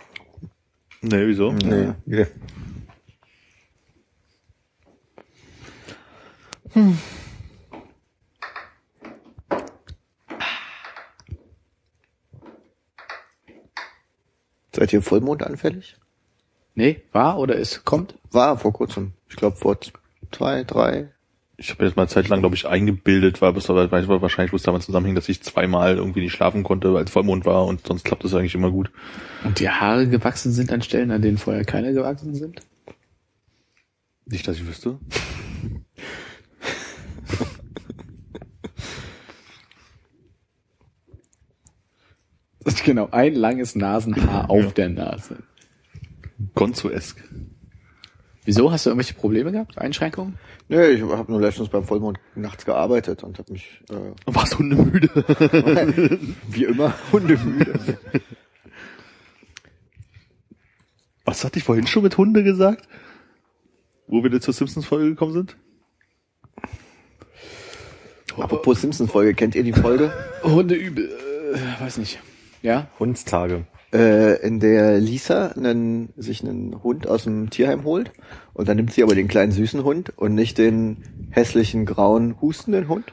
Nee, 1.02 1.26
wieso? 1.26 1.52
Nee. 1.52 1.92
nee. 2.06 2.26
Seid 14.74 14.94
ihr 14.94 15.02
Vollmond 15.02 15.42
anfällig? 15.42 15.99
Nee, 16.74 17.00
war 17.12 17.38
oder 17.38 17.56
ist? 17.56 17.84
Kommt? 17.84 18.14
War 18.30 18.56
vor 18.58 18.72
kurzem. 18.72 19.12
Ich 19.28 19.36
glaube 19.36 19.56
vor 19.56 19.76
zwei, 20.30 20.64
drei. 20.64 21.08
Ich 21.56 21.70
habe 21.70 21.84
jetzt 21.84 21.96
mal 21.96 22.04
eine 22.04 22.08
Zeit 22.08 22.28
lang, 22.28 22.40
glaube 22.40 22.54
ich, 22.54 22.66
eingebildet, 22.66 23.42
weil 23.42 23.52
bis 23.52 23.68
weil 23.68 24.08
wahrscheinlich 24.08 24.52
muss 24.52 24.62
damit 24.62 24.82
zusammenhängen, 24.82 25.16
dass 25.16 25.28
ich 25.28 25.42
zweimal 25.42 25.96
irgendwie 25.96 26.22
nicht 26.22 26.32
schlafen 26.32 26.62
konnte, 26.62 26.94
weil 26.94 27.04
es 27.04 27.10
Vollmond 27.10 27.44
war 27.44 27.66
und 27.66 27.86
sonst 27.86 28.04
klappt 28.04 28.24
das 28.24 28.34
eigentlich 28.34 28.54
immer 28.54 28.70
gut. 28.70 28.90
Und 29.44 29.60
die 29.60 29.68
Haare 29.68 30.08
gewachsen 30.08 30.52
sind 30.52 30.72
an 30.72 30.80
Stellen, 30.80 31.10
an 31.10 31.20
denen 31.20 31.36
vorher 31.36 31.64
keine 31.64 31.92
gewachsen 31.92 32.34
sind? 32.34 32.62
Nicht, 34.24 34.48
dass 34.48 34.56
ich 34.56 34.66
wüsste. 34.66 34.98
Genau, 42.84 43.08
ein 43.10 43.34
langes 43.34 43.74
Nasenhaar 43.74 44.50
auf 44.50 44.72
der 44.74 44.88
Nase. 44.88 45.38
Gonzo-esk. 46.54 47.22
Wieso? 48.44 48.72
Hast 48.72 48.86
du 48.86 48.90
irgendwelche 48.90 49.14
Probleme 49.14 49.52
gehabt? 49.52 49.78
Einschränkungen? 49.78 50.38
Nee, 50.68 50.86
ich 50.88 51.02
habe 51.02 51.30
nur 51.30 51.40
letztens 51.40 51.68
beim 51.68 51.84
Vollmond 51.84 52.18
nachts 52.34 52.64
gearbeitet 52.64 53.22
und 53.22 53.38
habe 53.38 53.52
mich 53.52 53.82
äh, 53.90 54.12
Warst 54.26 54.58
hundemüde? 54.58 55.08
wie 56.48 56.64
immer 56.64 56.94
hundemüde. 57.12 57.98
Was 61.24 61.44
hatte 61.44 61.58
ich 61.58 61.64
vorhin 61.64 61.86
schon 61.86 62.02
mit 62.02 62.16
Hunde 62.16 62.42
gesagt? 62.42 62.88
Wo 64.06 64.24
wir 64.24 64.40
zur 64.40 64.54
Simpsons-Folge 64.54 65.10
gekommen 65.10 65.32
sind? 65.32 65.56
Apropos 68.36 68.80
Simpsons-Folge, 68.80 69.34
kennt 69.34 69.54
ihr 69.54 69.62
die 69.62 69.72
Folge? 69.72 70.12
Hunde 70.42 70.74
übel. 70.74 71.10
Äh, 71.54 71.80
weiß 71.80 71.98
nicht. 71.98 72.18
Ja? 72.62 72.88
Hundstage. 72.98 73.66
Äh, 73.92 74.40
in 74.46 74.60
der 74.60 74.98
Lisa 74.98 75.48
einen, 75.48 76.10
sich 76.16 76.42
einen 76.42 76.82
Hund 76.82 77.06
aus 77.06 77.24
dem 77.24 77.50
Tierheim 77.50 77.84
holt 77.84 78.12
und 78.52 78.68
dann 78.68 78.76
nimmt 78.76 78.92
sie 78.92 79.02
aber 79.02 79.14
den 79.14 79.28
kleinen 79.28 79.52
süßen 79.52 79.84
Hund 79.84 80.12
und 80.16 80.34
nicht 80.34 80.58
den 80.58 80.98
hässlichen 81.30 81.86
grauen 81.86 82.40
hustenden 82.40 82.88
Hund. 82.88 83.12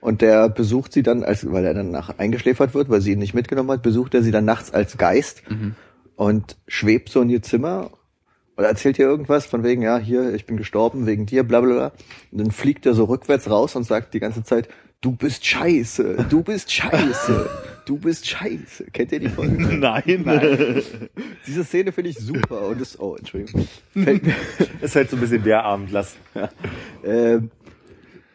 Und 0.00 0.20
der 0.20 0.50
besucht 0.50 0.92
sie 0.92 1.02
dann, 1.02 1.24
als, 1.24 1.50
weil 1.50 1.64
er 1.64 1.72
dann 1.72 1.90
nach 1.90 2.18
eingeschläfert 2.18 2.74
wird, 2.74 2.90
weil 2.90 3.00
sie 3.00 3.12
ihn 3.12 3.18
nicht 3.18 3.32
mitgenommen 3.32 3.70
hat, 3.70 3.82
besucht 3.82 4.14
er 4.14 4.22
sie 4.22 4.32
dann 4.32 4.44
nachts 4.44 4.70
als 4.70 4.98
Geist 4.98 5.42
und 6.16 6.58
schwebt 6.68 7.08
so 7.08 7.22
in 7.22 7.30
ihr 7.30 7.42
Zimmer 7.42 7.90
oder 8.56 8.68
erzählt 8.68 8.98
ihr 8.98 9.06
irgendwas 9.06 9.46
von 9.46 9.64
wegen, 9.64 9.82
ja, 9.82 9.98
hier, 9.98 10.34
ich 10.34 10.46
bin 10.46 10.56
gestorben 10.56 11.06
wegen 11.06 11.26
dir, 11.26 11.42
bla 11.42 11.60
bla 11.60 11.74
bla. 11.74 11.92
Und 12.30 12.38
dann 12.38 12.50
fliegt 12.50 12.86
er 12.86 12.94
so 12.94 13.04
rückwärts 13.04 13.50
raus 13.50 13.74
und 13.74 13.84
sagt 13.84 14.14
die 14.14 14.20
ganze 14.20 14.44
Zeit, 14.44 14.68
du 15.00 15.12
bist 15.12 15.44
scheiße, 15.44 16.26
du 16.28 16.42
bist 16.42 16.70
scheiße, 16.70 17.50
du 17.84 17.98
bist 17.98 18.26
scheiße. 18.26 18.86
Kennt 18.92 19.12
ihr 19.12 19.20
die 19.20 19.28
Folge? 19.28 19.54
Nein. 19.78 20.82
Diese 21.46 21.64
Szene 21.64 21.92
finde 21.92 22.10
ich 22.10 22.18
super 22.18 22.68
und 22.68 22.80
das, 22.80 22.98
oh, 22.98 23.16
Entschuldigung. 23.16 23.68
Ist 24.80 24.96
halt 24.96 25.10
so 25.10 25.16
ein 25.16 25.20
bisschen 25.20 25.42
der 25.44 25.64
Abendlass. 25.64 26.16
ähm, 27.04 27.50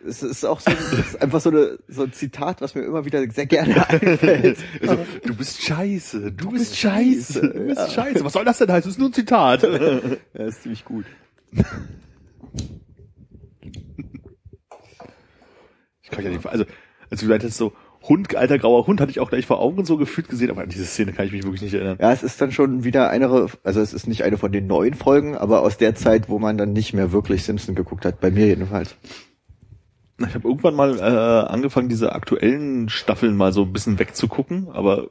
es 0.05 0.23
ist 0.23 0.45
auch 0.45 0.61
so, 0.61 0.71
es 0.71 0.93
ist 0.93 1.21
einfach 1.21 1.41
so, 1.41 1.49
eine, 1.49 1.77
so 1.89 2.03
ein 2.03 2.13
Zitat, 2.13 2.61
was 2.61 2.73
mir 2.73 2.83
immer 2.83 3.03
wieder 3.03 3.29
sehr 3.31 3.45
gerne 3.45 3.87
einfällt. 3.89 4.59
Also, 4.81 5.05
du 5.25 5.35
bist 5.35 5.61
scheiße, 5.61 6.31
du, 6.31 6.51
bist 6.51 6.77
scheiße, 6.77 7.41
du 7.41 7.65
bist 7.65 7.91
scheiße. 7.91 8.23
Was 8.23 8.33
soll 8.33 8.45
das 8.45 8.59
denn 8.59 8.71
heißen? 8.71 8.89
Das 8.89 8.93
ist 8.93 8.99
nur 8.99 9.09
ein 9.09 9.13
Zitat. 9.13 9.63
Ja, 9.63 10.45
ist 10.45 10.63
ziemlich 10.63 10.85
gut. 10.85 11.05
Ich 16.01 16.09
kann 16.09 16.23
ja 16.23 16.31
nicht, 16.31 16.45
also, 16.45 16.63
als 17.09 17.19
du 17.19 17.25
gesagt 17.27 17.43
hast, 17.43 17.57
so, 17.57 17.73
Hund, 18.03 18.35
alter 18.35 18.57
grauer 18.57 18.87
Hund, 18.87 19.01
hatte 19.01 19.11
ich 19.11 19.19
auch 19.19 19.29
gleich 19.29 19.45
vor 19.45 19.59
Augen 19.59 19.85
so 19.85 19.97
gefühlt 19.97 20.29
gesehen, 20.29 20.49
aber 20.49 20.61
an 20.61 20.69
diese 20.69 20.85
Szene 20.85 21.11
kann 21.11 21.25
ich 21.25 21.31
mich 21.31 21.43
wirklich 21.43 21.61
nicht 21.61 21.73
erinnern. 21.73 21.97
Ja, 21.99 22.11
es 22.11 22.23
ist 22.23 22.39
dann 22.41 22.51
schon 22.51 22.83
wieder 22.83 23.09
eine, 23.09 23.47
also 23.63 23.81
es 23.81 23.93
ist 23.93 24.07
nicht 24.07 24.23
eine 24.23 24.37
von 24.37 24.51
den 24.51 24.67
neuen 24.67 24.93
Folgen, 24.93 25.35
aber 25.35 25.61
aus 25.61 25.77
der 25.77 25.95
Zeit, 25.95 26.29
wo 26.29 26.39
man 26.39 26.57
dann 26.57 26.73
nicht 26.73 26.93
mehr 26.93 27.11
wirklich 27.11 27.43
Simpson 27.43 27.75
geguckt 27.75 28.05
hat, 28.05 28.21
bei 28.21 28.31
mir 28.31 28.47
jedenfalls. 28.47 28.95
Ich 30.19 30.33
habe 30.33 30.47
irgendwann 30.47 30.75
mal 30.75 30.97
äh, 30.97 31.49
angefangen, 31.49 31.89
diese 31.89 32.13
aktuellen 32.13 32.89
Staffeln 32.89 33.37
mal 33.37 33.53
so 33.53 33.63
ein 33.63 33.73
bisschen 33.73 33.99
wegzugucken, 33.99 34.69
aber 34.71 35.09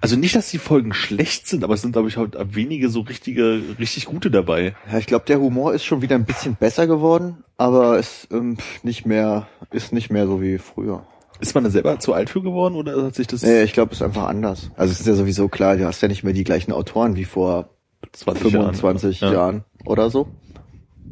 also 0.00 0.16
nicht, 0.16 0.34
dass 0.34 0.50
die 0.50 0.58
Folgen 0.58 0.92
schlecht 0.92 1.46
sind, 1.46 1.62
aber 1.62 1.74
es 1.74 1.82
sind, 1.82 1.92
glaube 1.92 2.08
ich, 2.08 2.16
halt 2.16 2.36
wenige 2.54 2.88
so 2.88 3.00
richtige, 3.00 3.62
richtig 3.78 4.06
gute 4.06 4.30
dabei. 4.30 4.74
Ja, 4.90 4.98
ich 4.98 5.06
glaube, 5.06 5.24
der 5.26 5.40
Humor 5.40 5.72
ist 5.72 5.84
schon 5.84 6.02
wieder 6.02 6.16
ein 6.16 6.24
bisschen 6.24 6.56
besser 6.56 6.86
geworden, 6.86 7.44
aber 7.56 7.98
es 7.98 8.26
ähm, 8.32 8.56
nicht 8.82 9.06
mehr, 9.06 9.46
ist 9.70 9.92
nicht 9.92 10.10
mehr 10.10 10.26
so 10.26 10.42
wie 10.42 10.58
früher. 10.58 11.06
Ist 11.40 11.54
man 11.54 11.64
da 11.64 11.70
selber 11.70 11.98
zu 11.98 12.12
alt 12.14 12.30
für 12.30 12.42
geworden 12.42 12.74
oder 12.76 13.04
hat 13.06 13.14
sich 13.14 13.26
das 13.26 13.42
Nee, 13.42 13.62
ich 13.64 13.72
glaube, 13.72 13.92
es 13.92 13.98
ist 14.00 14.02
einfach 14.06 14.28
anders. 14.28 14.70
Also 14.76 14.92
es 14.92 15.00
ist 15.00 15.06
ja 15.06 15.14
sowieso 15.14 15.48
klar, 15.48 15.76
du 15.76 15.84
hast 15.86 16.00
ja 16.00 16.08
nicht 16.08 16.22
mehr 16.24 16.32
die 16.32 16.44
gleichen 16.44 16.72
Autoren 16.72 17.16
wie 17.16 17.24
vor 17.24 17.70
20 18.12 18.52
Jahren? 18.52 18.74
25 18.74 19.20
Ja. 19.20 19.32
Jahren 19.32 19.64
oder 19.84 20.10
so. 20.10 20.28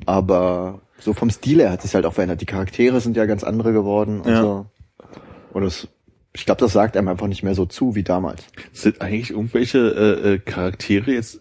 Aber 0.07 0.81
so 0.99 1.13
vom 1.13 1.31
Stil 1.31 1.61
her 1.61 1.71
hat 1.73 1.83
sich 1.83 1.95
halt 1.95 2.07
auch 2.07 2.13
verändert. 2.13 2.41
Die 2.41 2.47
Charaktere 2.47 3.01
sind 3.01 3.17
ja 3.17 3.27
ganz 3.27 3.45
andere 3.45 3.73
geworden 3.73 4.21
und 4.21 4.31
Ja. 4.31 4.43
so. 4.43 4.67
Und 5.53 5.65
es, 5.65 5.89
ich 6.33 6.47
glaube, 6.47 6.61
das 6.61 6.73
sagt 6.73 6.97
einem 6.97 7.09
einfach 7.09 7.27
nicht 7.27 7.43
mehr 7.43 7.55
so 7.55 7.67
zu 7.67 7.95
wie 7.95 8.03
damals. 8.05 8.45
Sind 8.73 9.01
eigentlich 9.03 9.31
irgendwelche 9.31 9.79
äh, 9.79 10.33
äh, 10.35 10.39
Charaktere 10.39 11.13
jetzt 11.13 11.41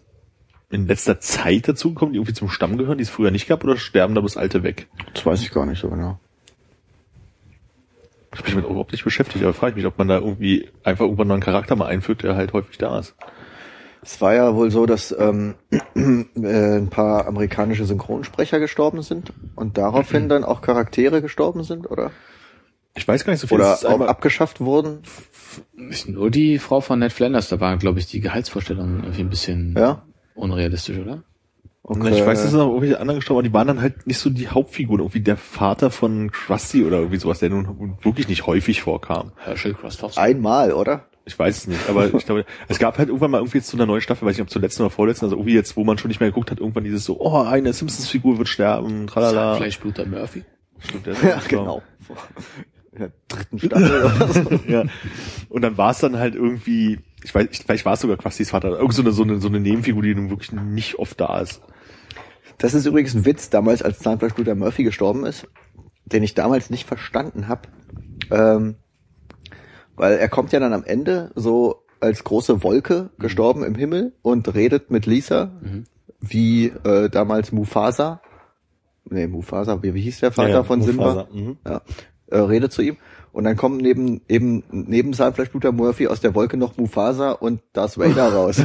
in 0.70 0.86
letzter 0.86 1.20
Zeit 1.20 1.68
dazugekommen, 1.68 2.12
die 2.14 2.18
irgendwie 2.18 2.34
zum 2.34 2.48
Stamm 2.48 2.78
gehören, 2.78 2.98
die 2.98 3.02
es 3.04 3.10
früher 3.10 3.30
nicht 3.30 3.46
gab, 3.46 3.62
oder 3.62 3.76
sterben 3.76 4.14
da 4.14 4.20
bis 4.22 4.36
alte 4.36 4.62
weg? 4.62 4.88
Das 5.14 5.24
weiß 5.24 5.42
ich 5.42 5.50
gar 5.52 5.66
nicht 5.66 5.80
so 5.80 5.88
genau. 5.90 6.18
Ich 8.32 8.38
habe 8.38 8.44
mich 8.46 8.54
damit 8.54 8.70
überhaupt 8.70 8.92
nicht 8.92 9.04
beschäftigt, 9.04 9.44
aber 9.44 9.52
frage 9.52 9.72
ich 9.72 9.76
mich, 9.76 9.86
ob 9.86 9.98
man 9.98 10.08
da 10.08 10.18
irgendwie 10.18 10.68
einfach 10.84 11.04
irgendwann 11.04 11.28
mal 11.28 11.34
einen 11.34 11.42
Charakter 11.42 11.76
mal 11.76 11.86
einfügt, 11.86 12.22
der 12.22 12.34
halt 12.34 12.52
häufig 12.52 12.78
da 12.78 12.98
ist. 12.98 13.14
Es 14.02 14.20
war 14.20 14.34
ja 14.34 14.54
wohl 14.56 14.70
so, 14.70 14.86
dass 14.86 15.14
ähm, 15.16 15.54
äh, 15.94 16.78
ein 16.78 16.88
paar 16.88 17.26
amerikanische 17.26 17.84
Synchronsprecher 17.84 18.58
gestorben 18.58 19.02
sind 19.02 19.32
und 19.54 19.78
daraufhin 19.78 20.28
dann 20.30 20.44
auch 20.44 20.60
Charaktere 20.60 21.22
gestorben 21.22 21.62
sind, 21.62 21.88
oder? 21.90 22.10
Ich 22.94 23.06
weiß 23.06 23.24
gar 23.24 23.32
nicht 23.32 23.40
so 23.40 23.46
viel. 23.46 23.56
Oder 23.58 23.78
auch 23.86 24.00
abgeschafft 24.00 24.60
wurden. 24.60 25.02
Nur 26.06 26.30
die 26.30 26.58
Frau 26.58 26.80
von 26.80 26.98
Ned 26.98 27.12
Flanders, 27.12 27.48
da 27.48 27.60
war, 27.60 27.76
glaube 27.76 27.98
ich, 27.98 28.06
die 28.06 28.20
Gehaltsvorstellung 28.20 29.00
irgendwie 29.02 29.22
ein 29.22 29.30
bisschen 29.30 29.74
Ja. 29.76 30.02
unrealistisch, 30.34 30.98
oder? 30.98 31.22
Okay. 31.84 32.10
Ich 32.16 32.24
weiß, 32.24 32.42
dass 32.44 32.52
noch 32.52 32.68
irgendwelche 32.68 33.00
anderen 33.00 33.18
gestorben, 33.18 33.38
aber 33.40 33.48
die 33.48 33.52
waren 33.54 33.66
dann 33.66 33.80
halt 33.82 34.06
nicht 34.06 34.18
so 34.18 34.30
die 34.30 34.48
Hauptfiguren, 34.48 35.00
irgendwie 35.00 35.20
der 35.20 35.36
Vater 35.36 35.90
von 35.90 36.30
Krusty 36.30 36.84
oder 36.84 36.98
irgendwie 36.98 37.16
sowas, 37.18 37.40
der 37.40 37.50
nun 37.50 37.96
wirklich 38.02 38.28
nicht 38.28 38.46
häufig 38.46 38.82
vorkam. 38.82 39.32
Herschel 39.36 39.74
Christophson. 39.74 40.22
Einmal, 40.22 40.72
oder? 40.72 41.06
Ich 41.24 41.36
weiß 41.38 41.56
es 41.56 41.66
nicht, 41.68 41.88
aber 41.88 42.12
ich 42.14 42.24
glaube, 42.24 42.44
es 42.68 42.78
gab 42.78 42.98
halt 42.98 43.08
irgendwann 43.08 43.30
mal 43.32 43.38
irgendwie 43.38 43.58
jetzt 43.58 43.68
zu 43.68 43.76
einer 43.76 43.86
neuen 43.86 44.00
Staffel, 44.00 44.26
weiß 44.26 44.32
ich 44.32 44.38
nicht, 44.38 44.46
ob 44.46 44.50
zur 44.50 44.62
letzten 44.62 44.82
oder 44.82 44.90
vorletzten, 44.90 45.24
also 45.26 45.36
irgendwie 45.36 45.54
jetzt, 45.54 45.76
wo 45.76 45.82
man 45.84 45.98
schon 45.98 46.08
nicht 46.08 46.20
mehr 46.20 46.28
geguckt 46.30 46.50
hat, 46.52 46.58
irgendwann 46.60 46.84
dieses 46.84 47.04
so, 47.04 47.20
oh, 47.20 47.42
eine 47.42 47.72
Simpsons-Figur 47.72 48.38
wird 48.38 48.48
sterben, 48.48 49.06
tralala. 49.08 49.56
Fleischbluter 49.56 50.06
Murphy. 50.06 50.44
Stimmt, 50.78 51.06
der- 51.06 51.14
Ja, 51.22 51.40
genau. 51.48 51.82
In 52.92 52.98
der 52.98 53.12
dritten 53.28 53.58
Staffel 53.58 54.04
oder 54.04 54.28
so. 54.28 54.50
ja. 54.68 54.84
Und 55.48 55.62
dann 55.62 55.76
war 55.78 55.90
es 55.92 55.98
dann 55.98 56.18
halt 56.18 56.34
irgendwie, 56.34 56.98
ich 57.22 57.34
weiß, 57.34 57.48
ich, 57.50 57.58
vielleicht 57.60 57.84
war 57.84 57.94
es 57.94 58.00
sogar 58.00 58.16
Quastis 58.16 58.50
Vater, 58.50 58.70
irgend 58.78 58.94
so 58.94 59.02
eine, 59.02 59.12
so 59.12 59.22
eine, 59.22 59.40
so 59.40 59.48
eine 59.48 59.60
Nebenfigur, 59.60 60.02
die 60.02 60.14
nun 60.14 60.30
wirklich 60.30 60.52
nicht 60.52 60.98
oft 60.98 61.20
da 61.20 61.40
ist. 61.40 61.60
Das 62.58 62.74
ist 62.74 62.86
übrigens 62.86 63.14
ein 63.14 63.24
Witz, 63.24 63.50
damals 63.50 63.82
als 63.82 63.98
Zahnfleischbluter 64.00 64.54
Murphy 64.54 64.84
gestorben 64.84 65.24
ist, 65.26 65.46
den 66.04 66.22
ich 66.22 66.34
damals 66.34 66.70
nicht 66.70 66.86
verstanden 66.86 67.48
habe. 67.48 67.62
Ähm, 68.30 68.76
weil 69.96 70.14
er 70.18 70.28
kommt 70.28 70.52
ja 70.52 70.60
dann 70.60 70.72
am 70.72 70.84
Ende 70.84 71.32
so 71.34 71.84
als 72.00 72.24
große 72.24 72.62
Wolke 72.62 73.10
gestorben 73.18 73.62
im 73.64 73.74
Himmel 73.74 74.12
und 74.22 74.52
redet 74.54 74.90
mit 74.90 75.06
Lisa, 75.06 75.52
wie 76.20 76.66
äh, 76.66 77.08
damals 77.08 77.52
Mufasa. 77.52 78.20
Nee, 79.04 79.26
Mufasa, 79.26 79.82
wie, 79.82 79.94
wie 79.94 80.00
hieß 80.02 80.20
der 80.20 80.32
Vater 80.32 80.48
Ja, 80.48 80.54
ja, 80.56 80.64
von 80.64 80.80
Mufasa, 80.80 81.26
Simba? 81.32 81.50
mhm. 81.50 81.56
Ja, 81.66 81.82
äh, 82.28 82.38
redet 82.38 82.72
zu 82.72 82.82
ihm. 82.82 82.96
Und 83.32 83.44
dann 83.44 83.56
kommen 83.56 83.78
neben, 83.78 84.20
eben, 84.28 84.62
neben 84.70 85.14
Zahnfleischbluter 85.14 85.72
Murphy 85.72 86.06
aus 86.06 86.20
der 86.20 86.34
Wolke 86.34 86.58
noch 86.58 86.76
Mufasa 86.76 87.32
und 87.32 87.62
Darth 87.72 87.98
Vader 87.98 88.28
raus. 88.34 88.62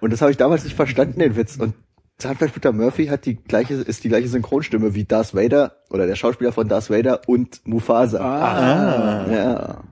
und 0.00 0.12
das 0.12 0.20
habe 0.20 0.32
ich 0.32 0.36
damals 0.36 0.64
nicht 0.64 0.74
verstanden, 0.74 1.20
den 1.20 1.36
Witz. 1.36 1.56
Und 1.56 1.74
Zahnfleischbluter 2.18 2.72
Murphy 2.72 3.06
hat 3.06 3.24
die 3.24 3.36
gleiche, 3.36 3.74
ist 3.74 4.02
die 4.02 4.08
gleiche 4.08 4.28
Synchronstimme 4.28 4.94
wie 4.94 5.04
Darth 5.04 5.34
Vader 5.34 5.76
oder 5.90 6.06
der 6.06 6.16
Schauspieler 6.16 6.52
von 6.52 6.68
Darth 6.68 6.90
Vader 6.90 7.20
und 7.26 7.60
Mufasa. 7.66 8.18
Ah. 8.18 9.32
Ja. 9.32 9.84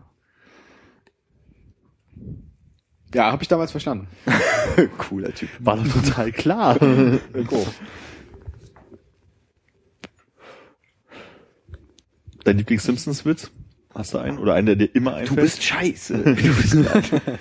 Ja, 3.15 3.31
habe 3.31 3.43
ich 3.43 3.49
damals 3.49 3.71
verstanden. 3.71 4.09
Cooler 4.99 5.35
Typ. 5.35 5.51
War 5.61 5.77
doch 5.77 5.87
total 5.87 6.33
klar. 6.33 6.79
Dein 12.45 12.57
Lieblings-Simpsons-Witz? 12.57 13.51
Hast 13.95 14.15
du 14.15 14.19
einen? 14.19 14.39
Oder 14.39 14.55
einen, 14.55 14.67
der 14.67 14.77
dir 14.77 14.89
immer 14.95 15.13
Du 15.13 15.17
einfällt? 15.19 15.41
bist 15.41 15.63
scheiße. 15.63 16.19
Du 16.25 16.35
bist 16.35 16.77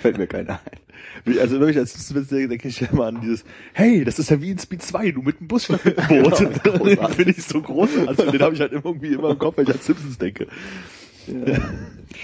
Fällt 0.00 0.18
mir 0.18 0.26
keiner 0.26 0.60
ein. 0.64 1.38
Also 1.38 1.60
wenn 1.60 1.68
ich 1.68 1.78
als 1.78 1.92
Simpsons-Witz 1.92 2.48
denke, 2.48 2.68
ich 2.68 2.82
immer 2.82 3.06
an 3.06 3.20
dieses, 3.20 3.44
hey, 3.72 4.04
das 4.04 4.18
ist 4.18 4.30
ja 4.30 4.40
wie 4.40 4.50
in 4.50 4.58
Speed 4.58 4.82
2, 4.82 5.12
du 5.12 5.22
mit 5.22 5.40
dem 5.40 5.48
Bus 5.48 5.68
mit 5.68 5.84
dem 5.84 5.94
Boot. 6.22 6.40
den 6.64 7.08
finde 7.08 7.30
ich 7.30 7.44
so 7.44 7.60
großartig. 7.60 8.30
Den 8.30 8.42
habe 8.42 8.54
ich 8.54 8.60
halt 8.60 8.72
immer 8.72 8.86
irgendwie 8.86 9.12
immer 9.14 9.30
im 9.30 9.38
Kopf, 9.38 9.56
wenn 9.56 9.64
ich 9.64 9.72
an 9.74 9.80
Simpsons 9.80 10.18
denke. 10.18 10.46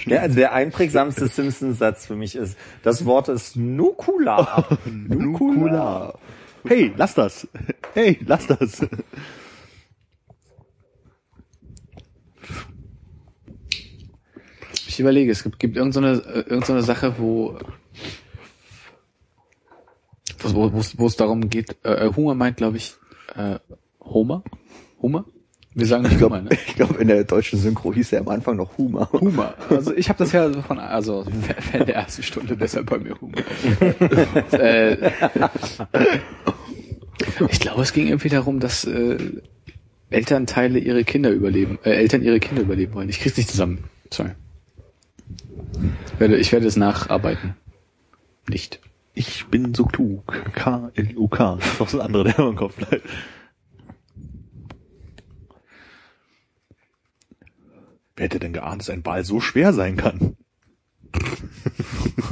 Ja, 0.05 0.19
also 0.19 0.35
der 0.35 0.53
einprägsamste 0.53 1.27
Simpsons-Satz 1.27 2.05
für 2.05 2.15
mich 2.17 2.35
ist, 2.35 2.57
das 2.83 3.05
Wort 3.05 3.29
ist 3.29 3.55
Nukula. 3.55 4.67
Nukula. 4.85 6.13
Hey, 6.67 6.91
lass 6.97 7.13
das. 7.15 7.47
Hey, 7.93 8.19
lass 8.25 8.47
das. 8.47 8.85
Ich 14.99 15.01
überlege, 15.01 15.31
es 15.31 15.43
gibt, 15.43 15.59
gibt 15.59 15.77
irgendeine 15.77 16.17
so 16.17 16.23
eine, 16.25 16.41
irgend 16.41 16.65
so 16.65 16.73
eine 16.73 16.81
Sache, 16.83 17.15
wo 17.19 17.57
wo 20.43 20.73
wo 20.73 20.79
es- 20.79 20.99
wo 20.99 21.07
es 21.07 21.15
darum 21.15 21.49
geht, 21.49 21.77
äh, 21.85 22.07
äh, 22.07 22.13
Hunger 22.13 22.35
meint, 22.35 22.57
glaube 22.57 22.75
ich, 22.75 22.95
äh, 23.33 23.59
Homer? 24.01 24.43
Homer? 25.01 25.23
Wir 25.73 25.85
sagen 25.85 26.03
nicht 26.03 26.11
Ich 26.11 26.17
glaube, 26.17 26.35
Homer, 26.39 26.49
ne? 26.49 26.57
ich 26.67 26.75
glaub, 26.75 26.99
in 26.99 27.07
der 27.07 27.23
deutschen 27.23 27.59
Synchro 27.59 27.93
hieß 27.93 28.11
er 28.11 28.19
am 28.19 28.27
Anfang 28.27 28.57
noch 28.57 28.77
Humor. 28.77 29.09
Humor. 29.13 29.53
Also 29.69 29.93
ich 29.95 30.09
habe 30.09 30.19
das 30.19 30.33
ja 30.33 30.51
von 30.63 30.79
also 30.79 31.23
Fan 31.71 31.85
der 31.85 31.95
ersten 31.95 32.23
Stunde, 32.23 32.57
deshalb 32.57 32.87
bei 32.89 32.97
mir 32.97 33.15
Humor. 33.21 33.39
äh, 34.51 35.11
Ich 37.49 37.59
glaube, 37.61 37.83
es 37.83 37.93
ging 37.93 38.07
irgendwie 38.07 38.27
darum, 38.27 38.59
dass 38.59 38.83
äh, 38.83 39.17
Elternteile 40.09 40.77
ihre 40.79 41.05
Kinder 41.05 41.29
überleben, 41.31 41.79
äh, 41.85 41.91
Eltern 41.91 42.21
ihre 42.21 42.41
Kinder 42.41 42.63
überleben 42.63 42.95
wollen. 42.95 43.07
Ich 43.07 43.21
krieg's 43.21 43.37
nicht 43.37 43.49
zusammen. 43.49 43.85
Sorry. 44.11 44.31
Ich 46.13 46.19
werde, 46.19 46.37
ich 46.37 46.51
werde 46.51 46.67
es 46.67 46.75
nacharbeiten. 46.75 47.55
Nicht. 48.47 48.79
Ich 49.13 49.47
bin 49.47 49.73
so 49.73 49.85
klug. 49.85 50.33
K-L-U-K. 50.53 51.55
Das 51.57 51.67
ist 51.67 51.79
doch 51.79 51.89
so 51.89 51.99
ein 51.99 52.05
anderer, 52.05 52.25
der 52.25 52.39
im 52.39 52.55
Kopf 52.55 52.75
bleibt. 52.75 53.07
Wer 58.15 58.25
hätte 58.25 58.39
denn 58.39 58.53
geahnt, 58.53 58.81
dass 58.81 58.89
ein 58.89 59.01
Ball 59.01 59.23
so 59.23 59.39
schwer 59.39 59.71
sein 59.71 59.95
kann? 59.95 60.35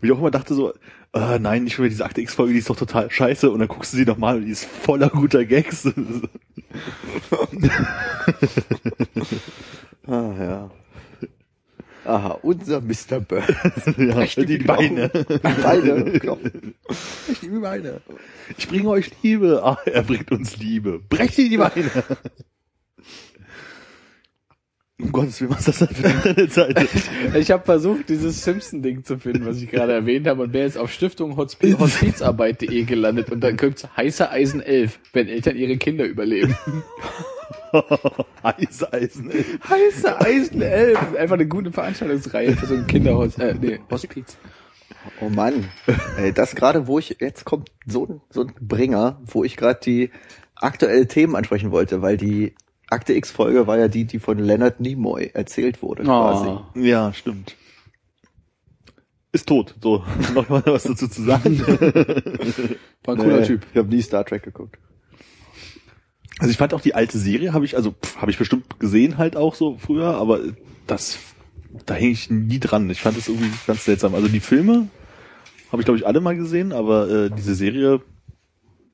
Und 0.00 0.06
ich 0.06 0.12
auch 0.12 0.18
immer 0.18 0.30
dachte 0.30 0.54
so, 0.54 0.72
äh, 1.12 1.38
nein, 1.40 1.64
nicht 1.64 1.74
schon 1.74 1.84
wieder 1.84 1.90
diese 1.90 2.04
Akte 2.04 2.20
X-Folge, 2.20 2.52
die 2.52 2.60
ist 2.60 2.70
doch 2.70 2.76
total 2.76 3.10
scheiße. 3.10 3.50
Und 3.50 3.58
dann 3.58 3.66
guckst 3.66 3.92
du 3.92 3.96
sie 3.96 4.04
nochmal 4.04 4.36
und 4.36 4.44
die 4.44 4.52
ist 4.52 4.64
voller 4.64 5.08
guter 5.08 5.44
Gags. 5.44 5.88
Ah, 10.08 10.34
ja. 10.38 10.70
Aha, 12.04 12.38
unser 12.42 12.80
Mr. 12.80 13.20
Burns. 13.20 13.46
ja, 13.98 14.24
die 14.44 14.58
Beine. 14.58 15.10
Die 15.10 15.38
Beine. 15.62 16.20
Ich 17.30 17.42
liebe 17.42 17.60
Beine. 17.60 18.00
Ich 18.56 18.66
bringe 18.68 18.88
euch 18.88 19.10
Liebe. 19.22 19.60
Ah, 19.62 19.76
er 19.84 20.02
bringt 20.02 20.30
uns 20.32 20.56
Liebe. 20.56 21.00
Brecht 21.10 21.36
ihr 21.36 21.50
die 21.50 21.58
Beine. 21.58 21.90
Um 25.00 25.12
Gottes 25.12 25.40
Willen, 25.40 25.50
was 25.52 25.68
ist 25.68 25.80
das 25.82 25.88
denn 25.88 25.96
für 25.96 26.08
eine 26.08 26.16
Internetseite? 26.16 26.88
Ich 27.38 27.50
habe 27.50 27.64
versucht, 27.64 28.08
dieses 28.08 28.42
Simpson-Ding 28.42 29.04
zu 29.04 29.18
finden, 29.18 29.46
was 29.46 29.58
ich 29.62 29.70
gerade 29.70 29.92
erwähnt 29.92 30.26
habe, 30.26 30.42
und 30.42 30.52
wäre 30.52 30.64
jetzt 30.64 30.78
auf 30.78 30.90
Stiftung 30.90 31.34
Hospi- 31.38 31.78
Hospizarbeit.de 31.78 32.82
gelandet 32.84 33.30
und 33.30 33.40
dann 33.40 33.56
kommt's 33.56 33.86
heiße 33.96 34.28
Eisen 34.30 34.60
11, 34.60 34.98
wenn 35.12 35.28
Eltern 35.28 35.56
ihre 35.56 35.76
Kinder 35.76 36.04
überleben. 36.06 36.56
Heiße 38.42 38.92
Eisen. 38.92 39.30
Heiße 39.68 40.20
Eisen 40.20 40.62
11. 40.62 41.16
Einfach 41.16 41.34
eine 41.34 41.46
gute 41.46 41.72
Veranstaltungsreihe 41.72 42.56
für 42.56 42.66
so 42.66 42.74
ein 42.74 42.86
Kinderhaus, 42.86 43.38
äh, 43.38 43.54
nee, 43.60 43.80
Hospiz. 43.90 44.36
Oh 45.20 45.28
Mann. 45.28 45.68
Ey, 46.18 46.32
das 46.32 46.54
gerade, 46.54 46.86
wo 46.86 46.98
ich, 46.98 47.16
jetzt 47.20 47.44
kommt 47.44 47.70
so 47.86 48.06
ein, 48.06 48.20
so 48.30 48.42
ein 48.42 48.52
Bringer, 48.60 49.20
wo 49.24 49.44
ich 49.44 49.56
gerade 49.56 49.80
die 49.82 50.10
aktuellen 50.56 51.08
Themen 51.08 51.36
ansprechen 51.36 51.70
wollte, 51.70 52.02
weil 52.02 52.16
die 52.16 52.54
Akte 52.90 53.12
X-Folge 53.12 53.66
war 53.66 53.78
ja 53.78 53.88
die, 53.88 54.04
die 54.06 54.18
von 54.18 54.38
Leonard 54.38 54.80
Nimoy 54.80 55.30
erzählt 55.34 55.82
wurde, 55.82 56.04
quasi. 56.04 56.48
Oh. 56.48 56.64
Ja, 56.74 57.12
stimmt. 57.12 57.56
Ist 59.30 59.46
tot. 59.46 59.74
So, 59.82 60.04
noch 60.34 60.48
mal 60.48 60.62
was 60.64 60.84
dazu 60.84 61.06
zu 61.06 61.22
sagen. 61.22 61.60
War 61.60 63.14
ein 63.14 63.20
cooler 63.20 63.40
Nee, 63.40 63.46
Typ. 63.46 63.66
Ich 63.72 63.78
habe 63.78 63.88
nie 63.88 64.00
Star 64.02 64.24
Trek 64.24 64.42
geguckt. 64.42 64.78
Also 66.38 66.50
ich 66.50 66.56
fand 66.56 66.72
auch 66.74 66.80
die 66.80 66.94
alte 66.94 67.18
Serie, 67.18 67.52
habe 67.52 67.64
ich, 67.64 67.76
also 67.76 67.94
habe 68.16 68.30
ich 68.30 68.38
bestimmt 68.38 68.78
gesehen 68.78 69.18
halt 69.18 69.36
auch 69.36 69.54
so 69.54 69.76
früher, 69.76 70.14
aber 70.14 70.40
das, 70.86 71.18
da 71.86 71.94
hänge 71.94 72.12
ich 72.12 72.30
nie 72.30 72.60
dran. 72.60 72.88
Ich 72.90 73.00
fand 73.00 73.16
das 73.16 73.28
irgendwie 73.28 73.50
ganz 73.66 73.84
seltsam. 73.84 74.14
Also 74.14 74.28
die 74.28 74.40
Filme 74.40 74.88
habe 75.72 75.82
ich 75.82 75.84
glaube 75.84 75.98
ich 75.98 76.06
alle 76.06 76.20
mal 76.20 76.36
gesehen, 76.36 76.72
aber 76.72 77.08
äh, 77.08 77.30
diese 77.30 77.54
Serie, 77.54 78.00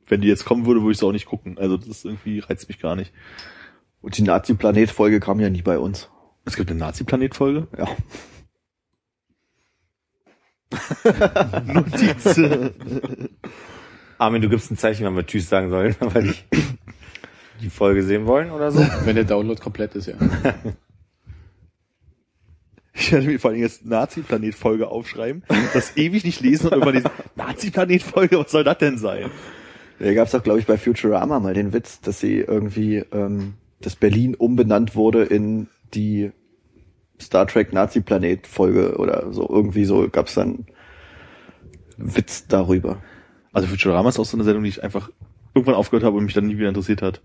wenn 0.09 0.23
die 0.23 0.29
jetzt 0.29 0.45
kommen 0.45 0.67
würde, 0.67 0.81
würde 0.81 0.93
ich 0.93 0.99
sie 0.99 1.07
auch 1.07 1.13
nicht 1.13 1.27
gucken. 1.27 1.59
Also 1.59 1.77
das 1.77 1.89
ist 1.89 2.05
irgendwie 2.05 2.39
reizt 2.41 2.69
mich 2.69 2.79
gar 2.79 2.97
nicht. 2.97 3.13
Und 4.01 4.19
die 4.19 4.23
Nazi-Planet-Folge 4.23 5.21
kam 5.21 5.41
ja 5.41 5.51
nie 5.51 5.63
bei 5.63 5.79
uns. 5.79 6.11
Es 6.45 6.57
gibt 6.57 6.71
eine 6.71 6.79
Nazi-Planet-Folge. 6.79 7.69
Ja. 7.79 7.87
Notiz. 11.65 12.39
Armin, 14.19 14.43
du 14.43 14.49
gibst 14.49 14.71
ein 14.71 14.77
Zeichen, 14.77 15.05
wenn 15.07 15.17
wir 15.17 15.27
Tschüss 15.27 15.49
sagen 15.49 15.71
sollen, 15.71 15.97
weil 16.01 16.31
ich 16.31 16.45
die 17.61 17.71
Folge 17.71 18.03
sehen 18.03 18.27
wollen 18.27 18.51
oder 18.51 18.71
so. 18.71 18.81
Wenn 19.05 19.17
der 19.17 19.25
Download 19.25 19.61
komplett 19.61 19.95
ist, 19.95 20.07
ja. 20.07 20.15
Ich 22.97 23.11
werde 23.11 23.27
mir 23.27 23.41
vor 23.41 23.51
allem 23.51 23.61
jetzt 23.61 23.85
Nazi-Planet-Folge 23.85 24.87
aufschreiben, 24.87 25.43
das 25.73 25.97
ewig 25.97 26.25
nicht 26.25 26.41
lesen 26.41 26.67
und 26.67 26.75
irgendwann 26.75 26.95
lesen, 26.95 27.11
Nazi-Planet-Folge, 27.35 28.39
was 28.39 28.53
soll 28.53 28.63
das 28.63 28.79
denn 28.79 28.99
sein? 28.99 29.31
Da 29.99 30.15
gab 30.15 30.29
es 30.29 30.35
auch, 30.35 30.43
glaube 30.43 30.61
ich, 30.61 30.67
bei 30.67 30.79
Futurama 30.79 31.41
mal 31.41 31.55
den 31.55 31.73
Witz, 31.73 32.01
dass 32.01 32.21
sie 32.21 32.39
irgendwie, 32.39 32.99
ähm, 33.11 33.55
dass 33.81 33.97
Berlin 33.97 34.37
umbenannt 34.37 34.95
wurde 34.95 35.25
in 35.25 35.67
die 35.93 36.31
Star 37.21 37.49
Trek 37.49 37.73
Nazi-Planet-Folge 37.73 38.97
oder 38.97 39.33
so. 39.33 39.49
Irgendwie 39.49 39.85
so 39.85 40.09
gab 40.09 40.29
es 40.29 40.35
dann 40.35 40.67
einen 41.99 42.17
Witz 42.17 42.47
darüber. 42.47 43.03
Also 43.53 43.67
Futurama 43.69 44.09
ist 44.09 44.21
auch 44.21 44.25
so 44.25 44.37
eine 44.37 44.45
Sendung, 44.45 44.63
die 44.63 44.69
ich 44.69 44.85
einfach 44.85 45.11
irgendwann 45.53 45.75
aufgehört 45.75 46.05
habe 46.05 46.17
und 46.17 46.25
mich 46.25 46.35
dann 46.35 46.47
nie 46.47 46.59
wieder 46.59 46.69
interessiert 46.69 47.03
hat. 47.03 47.23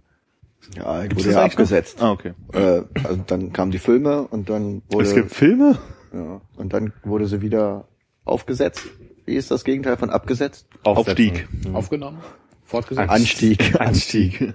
Ja, 0.75 1.01
Gibt's 1.03 1.23
wurde 1.23 1.33
ja 1.33 1.41
noch? 1.41 1.51
abgesetzt. 1.51 2.01
Ah, 2.01 2.11
okay. 2.11 2.33
Äh, 2.53 2.83
also 3.03 3.23
dann 3.25 3.53
kamen 3.53 3.71
die 3.71 3.79
Filme 3.79 4.27
und 4.27 4.49
dann 4.49 4.81
wurde 4.89 5.05
es 5.07 5.15
gibt 5.15 5.31
Filme? 5.31 5.77
ja, 6.13 6.41
und 6.57 6.73
dann 6.73 6.93
wurde 7.03 7.27
sie 7.27 7.41
wieder 7.41 7.87
aufgesetzt. 8.25 8.83
Wie 9.25 9.35
ist 9.35 9.51
das 9.51 9.63
Gegenteil 9.63 9.97
von 9.97 10.09
abgesetzt? 10.09 10.67
Aufstieg. 10.83 11.47
Aufgenommen, 11.73 12.19
fortgesetzt. 12.63 13.09
Anstieg. 13.09 13.79
Anstieg. 13.79 14.53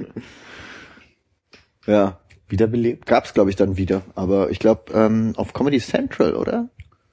Ja, 1.86 2.20
Wiederbelebt. 2.48 3.06
gab's 3.06 3.35
glaube 3.35 3.51
ich 3.51 3.56
dann 3.56 3.76
wieder, 3.76 4.02
aber 4.14 4.51
ich 4.51 4.59
glaube 4.59 4.93
ähm, 4.93 5.32
auf 5.36 5.52
Comedy 5.52 5.78
Central, 5.81 6.35
oder? 6.35 6.68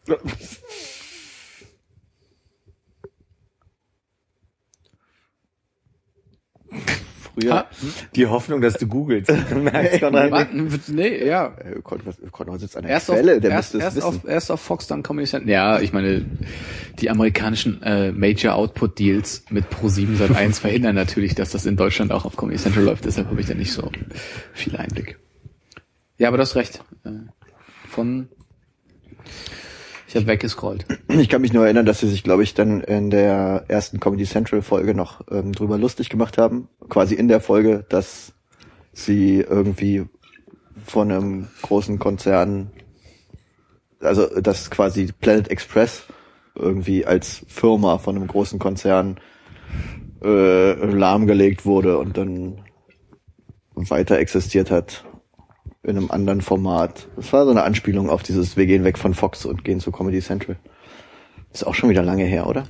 Früher. 7.40 7.54
Ah, 7.54 7.66
Die 8.16 8.28
Hoffnung, 8.28 8.62
dass 8.62 8.74
du 8.76 8.88
googelst. 8.88 9.32
Du 9.50 9.56
merkst, 9.56 10.00
Konrad. 10.02 10.32
warten, 10.32 10.82
nee, 10.88 11.26
ja. 11.26 11.48
Äh, 11.58 11.82
Kon- 11.82 12.02
Konrad 12.32 12.60
sitzt 12.60 12.76
an 12.78 12.84
der 12.84 12.92
Erst 12.92 13.10
auf, 13.10 13.16
Quelle, 13.16 13.40
der 13.40 13.52
erst, 13.52 13.74
müsste 13.74 13.78
es 13.78 13.84
erst, 13.96 13.98
wissen. 13.98 14.08
auf, 14.08 14.28
erst 14.28 14.52
auf 14.52 14.62
Fox, 14.62 14.88
dann 14.88 15.04
Comedy 15.04 15.28
Central. 15.28 15.50
Ja, 15.52 15.80
ich 15.80 15.94
meine, 15.94 16.26
die 17.00 17.10
amerikanischen 17.10 17.82
äh, 17.84 18.12
Major 18.12 18.56
Output 18.56 19.00
Deals 19.00 19.46
mit 19.50 19.66
Pro7 19.68 20.16
seit 20.18 20.36
1 20.36 20.60
verhindern 20.60 20.96
natürlich, 20.96 21.36
dass 21.36 21.52
das 21.52 21.66
in 21.66 21.78
Deutschland 21.78 22.12
auch 22.12 22.26
auf 22.26 22.36
Comedy 22.38 22.58
Central 22.60 22.84
läuft. 22.84 23.06
Deshalb 23.06 23.28
habe 23.28 23.40
ich 23.40 23.48
da 23.48 23.54
nicht 23.54 23.72
so 23.72 23.90
viel 24.54 24.76
Einblick. 24.76 25.18
Ja, 26.18 26.28
aber 26.28 26.38
du 26.38 26.42
hast 26.44 26.56
recht. 26.56 26.84
Äh, 27.06 27.10
Von 27.90 28.28
ich 30.12 30.18
habe 30.18 30.28
weggescrollt. 30.28 30.86
Ich 31.08 31.30
kann 31.30 31.40
mich 31.40 31.54
nur 31.54 31.64
erinnern, 31.64 31.86
dass 31.86 32.02
sie 32.02 32.10
sich, 32.10 32.22
glaube 32.22 32.44
ich, 32.44 32.54
dann 32.54 32.82
in 32.82 33.12
der 33.12 33.64
ersten 33.70 34.02
Comedy 34.02 34.26
Central 34.26 34.62
Folge 34.62 34.94
noch 34.94 35.22
ähm, 35.32 35.54
drüber 35.54 35.78
lustig 35.78 36.10
gemacht 36.10 36.38
haben. 36.38 36.68
Quasi 36.90 37.16
in 37.16 37.30
der 37.30 37.40
Folge, 37.40 37.86
dass 37.88 38.34
sie 38.92 39.40
irgendwie 39.40 40.04
von 40.86 41.10
einem 41.10 41.48
großen 41.62 41.98
Konzern, 41.98 42.72
also 44.02 44.28
dass 44.42 44.70
quasi 44.70 45.14
Planet 45.18 45.50
Express 45.50 46.04
irgendwie 46.56 47.06
als 47.06 47.46
Firma 47.48 47.98
von 47.98 48.18
einem 48.18 48.28
großen 48.28 48.60
Konzern 48.60 49.18
äh, 50.22 50.74
lahmgelegt 50.74 51.66
wurde 51.66 51.98
und 51.98 52.18
dann 52.18 52.66
weiter 53.76 54.20
existiert 54.20 54.72
hat 54.72 55.06
in 55.84 55.98
einem 55.98 56.12
anderen 56.12 56.42
Format. 56.42 57.08
Das 57.16 57.34
war 57.34 57.46
so 57.46 57.52
eine 57.52 57.64
Anspielung 57.64 58.10
auf 58.10 58.24
dieses, 58.24 58.56
wir 58.56 58.66
gehen 58.66 58.84
weg 58.84 58.98
von 58.98 59.14
Fox 59.14 59.46
und 59.46 59.64
gehen 59.64 59.80
zu 59.80 59.92
Comedy 59.92 60.22
Central. 60.22 60.58
Ist 61.52 61.66
auch 61.66 61.74
schon 61.74 61.90
wieder 61.90 62.04
lange 62.04 62.24
her, 62.24 62.48
oder? 62.48 62.66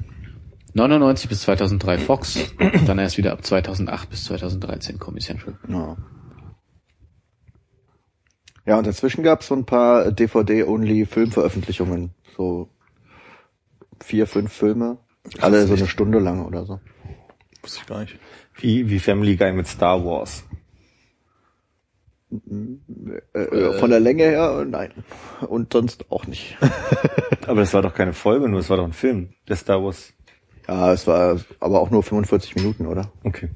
99 0.73 1.27
bis 1.27 1.41
2003 1.41 1.97
Fox, 1.97 2.39
dann 2.85 2.97
erst 2.97 3.17
wieder 3.17 3.33
ab 3.33 3.43
2008 3.43 4.09
bis 4.09 4.23
2013 4.25 4.99
Comedy 4.99 5.25
Central. 5.25 5.57
Ja. 5.67 5.97
Ja, 8.65 8.77
und 8.77 8.88
dazwischen 8.88 9.23
gab 9.23 9.41
es 9.41 9.47
so 9.47 9.55
ein 9.55 9.65
paar 9.65 10.11
DVD-Only-Filmveröffentlichungen. 10.11 12.11
So 12.38 12.69
vier, 14.01 14.27
fünf 14.27 14.53
Filme. 14.53 14.99
Alle 15.39 15.67
so 15.67 15.73
eine 15.73 15.88
Stunde 15.88 16.19
lang 16.19 16.45
oder 16.45 16.65
so. 16.65 16.79
Wusste 17.63 17.79
ich 17.81 17.88
gar 17.88 18.01
nicht. 18.01 18.19
Wie, 18.55 18.89
wie 18.89 18.99
Family 18.99 19.35
Guy 19.35 19.51
mit 19.51 19.67
Star 19.67 20.05
Wars. 20.05 20.45
Äh, 23.34 23.40
äh, 23.40 23.80
von 23.80 23.90
der 23.90 23.99
Länge 23.99 24.24
her, 24.24 24.66
nein. 24.68 24.91
Und 25.48 25.74
sonst 25.74 26.10
auch 26.12 26.28
nicht. 26.28 26.58
Aber 27.48 27.60
das 27.60 27.74
war 27.74 27.82
doch 27.82 27.94
keine 27.94 28.14
Folge, 28.14 28.48
nur 28.48 28.60
es 28.60 28.70
war 28.70 28.78
doch 28.78 28.86
ein 28.86 28.94
Film, 28.94 29.30
der 29.48 29.58
Star 29.58 29.84
Wars. 29.84 30.14
Ja, 30.68 30.94
es 30.94 31.08
war 31.08 31.40
aber 31.60 31.82
auch 31.82 31.90
nur 31.90 32.03
45 32.03 32.56
Minuten, 32.56 32.86
oder? 32.86 33.12
Okay. 33.24 33.49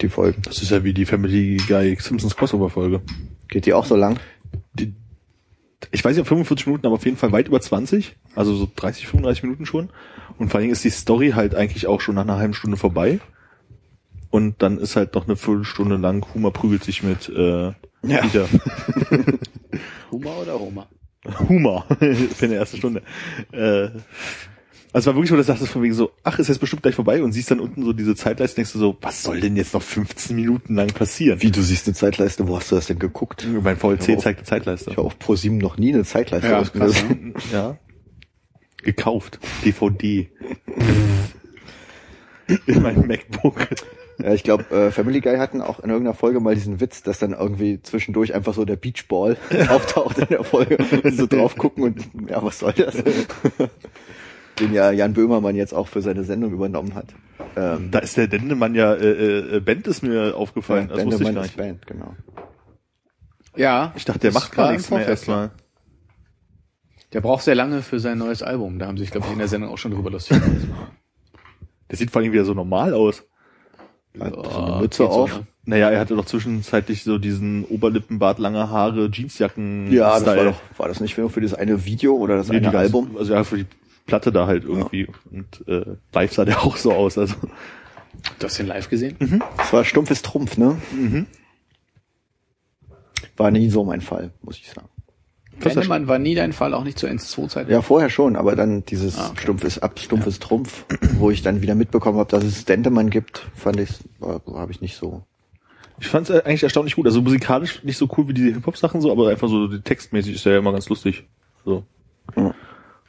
Die 0.00 0.08
Folgen. 0.08 0.40
Das 0.42 0.62
ist 0.62 0.70
ja 0.70 0.82
wie 0.84 0.94
die 0.94 1.04
Family 1.04 1.58
Guy 1.68 1.96
Simpsons 2.00 2.36
Crossover 2.36 2.70
Folge. 2.70 3.02
Geht 3.48 3.66
die 3.66 3.74
auch 3.74 3.84
so 3.84 3.96
lang? 3.96 4.18
Die, 4.72 4.94
ich 5.90 6.04
weiß 6.04 6.12
nicht, 6.12 6.22
ob 6.22 6.28
45 6.28 6.66
Minuten, 6.66 6.86
aber 6.86 6.94
auf 6.94 7.04
jeden 7.04 7.16
Fall 7.16 7.32
weit 7.32 7.48
über 7.48 7.60
20. 7.60 8.16
Also 8.34 8.54
so 8.54 8.70
30, 8.74 9.08
35 9.08 9.42
Minuten 9.42 9.66
schon. 9.66 9.90
Und 10.38 10.48
vor 10.48 10.58
allen 10.58 10.62
Dingen 10.62 10.72
ist 10.72 10.84
die 10.84 10.90
Story 10.90 11.32
halt 11.34 11.54
eigentlich 11.54 11.86
auch 11.86 12.00
schon 12.00 12.14
nach 12.14 12.22
einer 12.22 12.38
halben 12.38 12.54
Stunde 12.54 12.76
vorbei. 12.76 13.20
Und 14.34 14.62
dann 14.62 14.78
ist 14.78 14.96
halt 14.96 15.14
noch 15.14 15.28
eine 15.28 15.36
Viertelstunde 15.36 15.94
lang, 15.94 16.26
Humor 16.34 16.52
prügelt 16.52 16.82
sich 16.82 17.04
mit 17.04 17.28
äh, 17.28 17.66
Ja. 18.02 18.20
Peter. 18.22 18.48
Huma 20.10 20.30
oder 20.42 20.54
Roma? 20.54 20.88
Humor 21.48 21.86
für 22.34 22.46
eine 22.46 22.56
erste 22.56 22.78
Stunde. 22.78 23.02
Äh, 23.52 23.90
Also 24.92 25.06
war 25.06 25.14
wirklich 25.14 25.30
so, 25.30 25.36
dass 25.36 25.46
du 25.46 25.52
dachtest 25.52 25.70
von 25.70 25.82
wegen 25.84 25.94
so, 25.94 26.10
ach, 26.24 26.40
ist 26.40 26.48
jetzt 26.48 26.58
bestimmt 26.58 26.82
gleich 26.82 26.96
vorbei 26.96 27.22
und 27.22 27.30
siehst 27.30 27.52
dann 27.52 27.60
unten 27.60 27.84
so 27.84 27.92
diese 27.92 28.16
Zeitleiste, 28.16 28.56
denkst 28.56 28.72
du 28.72 28.80
so, 28.80 28.96
was 29.02 29.22
soll 29.22 29.38
denn 29.40 29.54
jetzt 29.56 29.72
noch 29.72 29.82
15 29.82 30.34
Minuten 30.34 30.74
lang 30.74 30.88
passieren? 30.88 31.40
Wie, 31.40 31.52
du 31.52 31.62
siehst 31.62 31.86
eine 31.86 31.94
Zeitleiste, 31.94 32.48
wo 32.48 32.56
hast 32.56 32.72
du 32.72 32.74
das 32.74 32.86
denn 32.88 32.98
geguckt? 32.98 33.46
Mein 33.62 33.76
VLC 33.76 34.18
zeigt 34.20 34.40
eine 34.40 34.46
Zeitleiste. 34.48 34.90
Ich 34.90 34.96
habe 34.96 35.06
auf 35.06 35.16
ProSieben 35.20 35.58
noch 35.58 35.78
nie 35.78 35.94
eine 35.94 36.02
Zeitleiste 36.02 36.48
Ja, 36.48 36.58
ausgelesen. 36.58 37.34
Ja. 37.52 37.78
Gekauft. 38.82 39.38
DVD. 39.64 40.28
In 42.66 42.82
meinem 42.82 43.06
MacBook. 43.06 43.68
Ja, 44.18 44.32
ich 44.32 44.42
glaube, 44.44 44.64
äh, 44.70 44.90
Family 44.90 45.20
Guy 45.20 45.36
hatten 45.38 45.60
auch 45.60 45.80
in 45.80 45.90
irgendeiner 45.90 46.14
Folge 46.14 46.40
mal 46.40 46.54
diesen 46.54 46.80
Witz, 46.80 47.02
dass 47.02 47.18
dann 47.18 47.32
irgendwie 47.32 47.82
zwischendurch 47.82 48.34
einfach 48.34 48.54
so 48.54 48.64
der 48.64 48.76
Beachball 48.76 49.36
auftaucht 49.68 50.18
in 50.18 50.28
der 50.28 50.44
Folge 50.44 50.78
und 51.02 51.14
so 51.16 51.26
drauf 51.26 51.56
gucken 51.56 51.84
und 51.84 52.30
ja, 52.30 52.42
was 52.42 52.60
soll 52.60 52.72
das? 52.74 52.94
Den 54.60 54.72
ja 54.72 54.92
Jan 54.92 55.14
Böhmermann 55.14 55.56
jetzt 55.56 55.74
auch 55.74 55.88
für 55.88 56.00
seine 56.00 56.22
Sendung 56.22 56.52
übernommen 56.52 56.94
hat. 56.94 57.06
Ähm, 57.56 57.90
Da 57.90 57.98
ist 57.98 58.16
der 58.16 58.28
Dendemann 58.28 58.74
ja, 58.76 58.94
äh, 58.94 59.56
äh, 59.56 59.60
Band 59.60 59.86
ist 59.88 60.02
mir 60.02 60.36
aufgefallen. 60.36 60.88
das 60.88 61.04
wusste 61.04 61.24
ich 61.24 61.28
Dendemann 61.28 61.34
gar 61.34 61.44
ist 61.44 61.50
nicht. 61.50 61.56
Band, 61.56 61.86
genau. 61.86 62.14
Ja. 63.56 63.92
Ich 63.96 64.04
dachte, 64.04 64.20
der 64.20 64.32
macht 64.32 64.52
gar 64.52 64.72
nichts 64.72 64.90
mehr 64.90 65.06
erstmal. 65.06 65.50
Der 67.12 67.20
braucht 67.20 67.44
sehr 67.44 67.54
lange 67.54 67.82
für 67.82 68.00
sein 68.00 68.18
neues 68.18 68.42
Album. 68.42 68.78
Da 68.78 68.86
haben 68.86 68.98
sich, 68.98 69.10
glaube 69.10 69.26
ich, 69.26 69.32
in 69.32 69.38
der 69.38 69.48
Sendung 69.48 69.70
auch 69.70 69.78
schon 69.78 69.92
drüber 69.92 70.10
lustig 70.10 70.40
gemacht. 70.40 70.88
Der 71.90 71.96
sieht 71.98 72.10
vor 72.10 72.22
allem 72.22 72.32
wieder 72.32 72.44
so 72.44 72.54
normal 72.54 72.94
aus. 72.94 73.24
Hat 74.18 74.34
so 74.34 74.42
Ja, 74.42 74.64
eine 74.66 74.80
Mütze 74.80 75.02
geht 75.04 75.12
so, 75.12 75.18
auf. 75.18 75.38
ne? 75.38 75.46
Naja, 75.66 75.90
er 75.90 75.98
hatte 76.00 76.14
doch 76.14 76.26
zwischenzeitlich 76.26 77.04
so 77.04 77.18
diesen 77.18 77.64
Oberlippenbart, 77.64 78.38
lange 78.38 78.68
Haare, 78.68 79.08
Jeansjacken. 79.10 79.90
Ja, 79.90 80.18
das 80.20 80.26
war 80.26 80.44
doch, 80.44 80.60
war 80.76 80.88
das 80.88 81.00
nicht 81.00 81.16
nur 81.16 81.30
für 81.30 81.40
das 81.40 81.54
eine 81.54 81.84
Video 81.86 82.14
oder 82.16 82.36
das 82.36 82.48
Nee, 82.48 82.56
eine 82.56 82.64
ganze- 82.66 82.78
Album? 82.78 83.16
Also 83.18 83.32
ja, 83.34 83.44
für 83.44 83.56
die 83.58 83.66
Platte 84.06 84.30
da 84.30 84.46
halt 84.46 84.64
irgendwie. 84.64 85.08
Und 85.30 85.66
äh, 85.66 85.96
live 86.12 86.32
sah 86.34 86.44
der 86.44 86.62
auch 86.64 86.76
so 86.76 86.92
aus. 86.92 87.16
Also 87.18 87.34
Du 88.38 88.46
hast 88.46 88.58
den 88.58 88.66
live 88.68 88.88
gesehen? 88.88 89.16
Das 89.56 89.72
war 89.72 89.84
stumpfes 89.84 90.22
Trumpf, 90.22 90.56
ne? 90.56 90.76
Mhm. 90.92 91.26
War 93.36 93.50
nie 93.50 93.68
so 93.70 93.84
mein 93.84 94.00
Fall, 94.00 94.30
muss 94.42 94.58
ich 94.58 94.70
sagen. 94.70 94.88
Wendemann 95.60 96.08
war 96.08 96.18
nie 96.18 96.34
dein 96.34 96.52
Fall, 96.52 96.74
auch 96.74 96.84
nicht 96.84 96.98
zur 96.98 97.08
N2-Zeit. 97.08 97.68
Ja, 97.68 97.80
vorher 97.82 98.10
schon, 98.10 98.36
aber 98.36 98.56
dann 98.56 98.84
dieses 98.84 99.18
Ah, 99.18 99.28
okay. 99.30 99.42
stumpfes 99.42 99.78
Ab, 99.78 99.98
stumpfes 99.98 100.38
Trumpf, 100.40 100.84
wo 101.18 101.30
ich 101.30 101.42
dann 101.42 101.62
wieder 101.62 101.74
mitbekommen 101.74 102.18
habe, 102.18 102.30
dass 102.30 102.44
es 102.44 102.64
Dendemann 102.64 103.10
gibt, 103.10 103.46
fand 103.54 103.78
ich, 103.80 103.90
habe 104.20 104.72
ich 104.72 104.80
nicht 104.80 104.96
so. 104.96 105.22
ich 106.00 106.08
fand 106.08 106.28
es 106.28 106.44
eigentlich 106.44 106.62
erstaunlich 106.64 106.96
gut. 106.96 107.06
Also 107.06 107.22
musikalisch 107.22 107.82
nicht 107.84 107.96
so 107.96 108.08
cool 108.16 108.28
wie 108.28 108.34
die 108.34 108.52
Hip-Hop-Sachen 108.52 109.00
so, 109.00 109.10
aber 109.12 109.28
einfach 109.30 109.48
so 109.48 109.68
die 109.68 109.80
textmäßig 109.80 110.34
ist 110.34 110.44
der 110.44 110.54
ja 110.54 110.58
immer 110.58 110.72
ganz 110.72 110.88
lustig. 110.88 111.24
So. 111.64 111.84
Ja. 112.36 112.54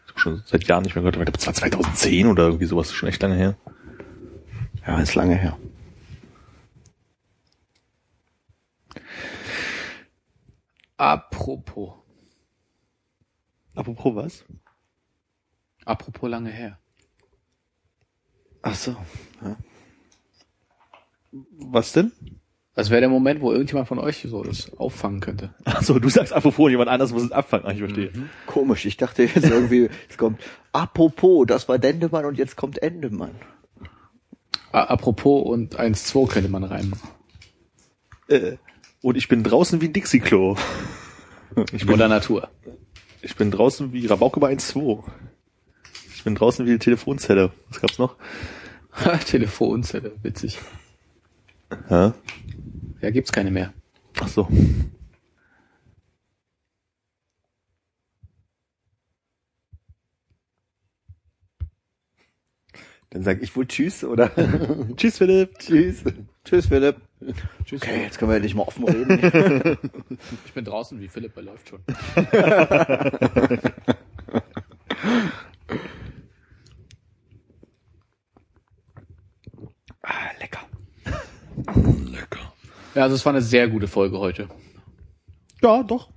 Ich 0.06 0.12
hab 0.14 0.20
schon 0.20 0.42
seit 0.46 0.64
Jahren 0.66 0.84
nicht 0.84 0.96
mehr 0.96 1.02
gehört. 1.02 1.16
Ich 1.16 1.22
glaube, 1.22 1.32
das 1.32 1.48
war 1.48 1.54
2010 1.54 2.28
oder 2.28 2.44
irgendwie 2.44 2.66
sowas, 2.66 2.94
schon 2.94 3.10
echt 3.10 3.22
lange 3.22 3.36
her. 3.36 3.56
Ja, 4.86 5.00
ist 5.00 5.16
lange 5.16 5.36
her. 5.36 5.58
Apropos. 10.98 11.94
Apropos 13.76 14.16
was? 14.16 14.46
Apropos 15.86 16.30
lange 16.30 16.50
her. 16.50 16.80
Ach 18.62 18.76
so. 18.76 18.96
Was 21.60 21.94
denn? 21.94 22.12
Das 22.74 22.90
wäre 22.90 23.00
der 23.00 23.10
Moment, 23.10 23.40
wo 23.40 23.52
irgendjemand 23.52 23.88
von 23.88 24.00
euch 24.00 24.26
so 24.28 24.44
das 24.44 24.74
auffangen 24.78 25.22
könnte. 25.22 25.54
Achso, 25.64 25.98
du 25.98 26.10
sagst 26.10 26.34
apropos, 26.34 26.70
jemand 26.70 26.90
anders 26.90 27.14
muss 27.14 27.24
es 27.24 27.32
abfangen. 27.32 27.66
Ah, 27.66 27.72
ich 27.72 27.80
verstehe. 27.80 28.12
Komisch, 28.48 28.86
ich 28.86 28.98
dachte 28.98 29.24
jetzt 29.24 29.46
irgendwie, 29.50 29.90
es 30.10 30.18
kommt, 30.18 30.42
apropos, 30.74 31.46
das 31.48 31.70
war 31.70 31.80
Dendemann 31.80 32.26
und 32.26 32.38
jetzt 32.38 32.58
kommt 32.58 32.82
Endemann. 32.82 33.36
Apropos 34.74 35.46
und 35.48 35.80
1-2 35.80 36.28
könnte 36.28 36.50
man 36.50 36.66
reimen. 36.66 37.00
Äh, 38.28 38.58
und 39.02 39.16
ich 39.16 39.30
bin 39.30 39.44
draußen 39.44 39.80
wie 39.80 39.86
ein 39.86 39.94
Dixie-Klo. 39.94 40.58
Ich 41.72 41.86
bin, 41.86 41.92
Mutter 41.92 42.10
Natur. 42.10 42.50
Ich 43.26 43.36
bin 43.36 43.50
draußen 43.50 43.92
wie 43.92 44.06
Rabauke 44.06 44.40
bei 44.40 44.54
1-2. 44.54 45.04
Ich 46.14 46.24
bin 46.24 46.36
draußen 46.36 46.66
wie 46.66 46.72
die 46.72 46.80
Telefonzelle. 46.80 47.52
Was 47.70 47.82
gab's 47.82 47.98
noch? 47.98 48.16
Telefonzelle, 49.26 50.12
witzig. 50.22 50.60
Hä? 51.88 52.12
Ja, 53.02 53.10
gibt's 53.10 53.32
keine 53.32 53.50
mehr. 53.50 53.74
Ach 54.20 54.28
so. 54.28 54.48
Dann 63.10 63.24
sag 63.24 63.42
ich 63.42 63.56
wohl 63.56 63.66
Tschüss, 63.66 64.04
oder? 64.04 64.32
Tschüss, 64.98 65.18
Philipp. 65.18 65.58
Tschüss. 65.58 66.04
Tschüss, 66.44 66.68
Philipp. 66.68 67.02
Tschüss. 67.66 67.82
Okay, 67.82 68.04
jetzt 68.04 68.18
können 68.18 68.32
wir 68.32 68.36
endlich 68.36 68.56
mal 68.56 68.64
offen 68.64 68.88
reden. 68.88 69.78
Ich 70.46 70.54
bin 70.54 70.66
draußen 70.66 71.00
wie 71.00 71.08
Philipp, 71.08 71.36
er 71.38 71.44
läuft 71.44 71.70
schon. 71.70 71.82
ah, 80.02 80.32
lecker. 80.40 80.62
Lecker. 82.12 82.54
Ja, 82.96 83.04
also 83.04 83.16
es 83.16 83.26
war 83.26 83.34
eine 83.34 83.42
sehr 83.42 83.68
gute 83.68 83.88
Folge 83.88 84.20
heute. 84.20 84.50
Ja, 85.62 85.84
doch. 85.84 86.10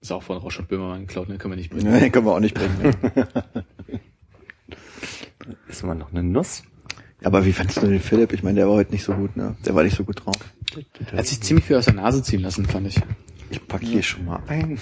Ist 0.00 0.12
auch 0.12 0.22
von 0.22 0.38
Rausch 0.38 0.58
und 0.58 0.68
Böhmermann 0.68 1.06
geklaut, 1.06 1.28
ne? 1.28 1.36
Können 1.38 1.52
wir 1.52 1.56
nicht 1.56 1.70
bringen. 1.70 1.92
Nee, 1.92 2.10
können 2.10 2.26
wir 2.26 2.34
auch 2.34 2.40
nicht 2.40 2.54
bringen. 2.54 2.80
Ne? 2.80 3.64
Ist 5.68 5.82
immer 5.82 5.94
noch 5.94 6.10
eine 6.10 6.22
Nuss. 6.22 6.62
Aber 7.22 7.44
wie 7.44 7.52
fandst 7.52 7.76
du 7.82 7.86
den 7.86 8.00
Philipp? 8.00 8.32
Ich 8.32 8.42
meine, 8.42 8.60
der 8.60 8.68
war 8.68 8.76
heute 8.76 8.92
nicht 8.92 9.04
so 9.04 9.12
gut, 9.12 9.36
ne? 9.36 9.56
Der 9.66 9.74
war 9.74 9.82
nicht 9.82 9.96
so 9.96 10.04
gut 10.04 10.24
drauf. 10.24 10.36
Er 11.12 11.18
hat 11.18 11.26
sich 11.26 11.40
ziemlich 11.40 11.66
viel 11.66 11.76
aus 11.76 11.84
der 11.84 11.94
Nase 11.94 12.22
ziehen 12.22 12.40
lassen, 12.40 12.64
fand 12.66 12.86
ich. 12.86 12.96
Ich 13.50 13.66
pack 13.66 13.82
hier 13.82 14.02
schon 14.02 14.24
mal 14.24 14.40
ein. 14.46 14.78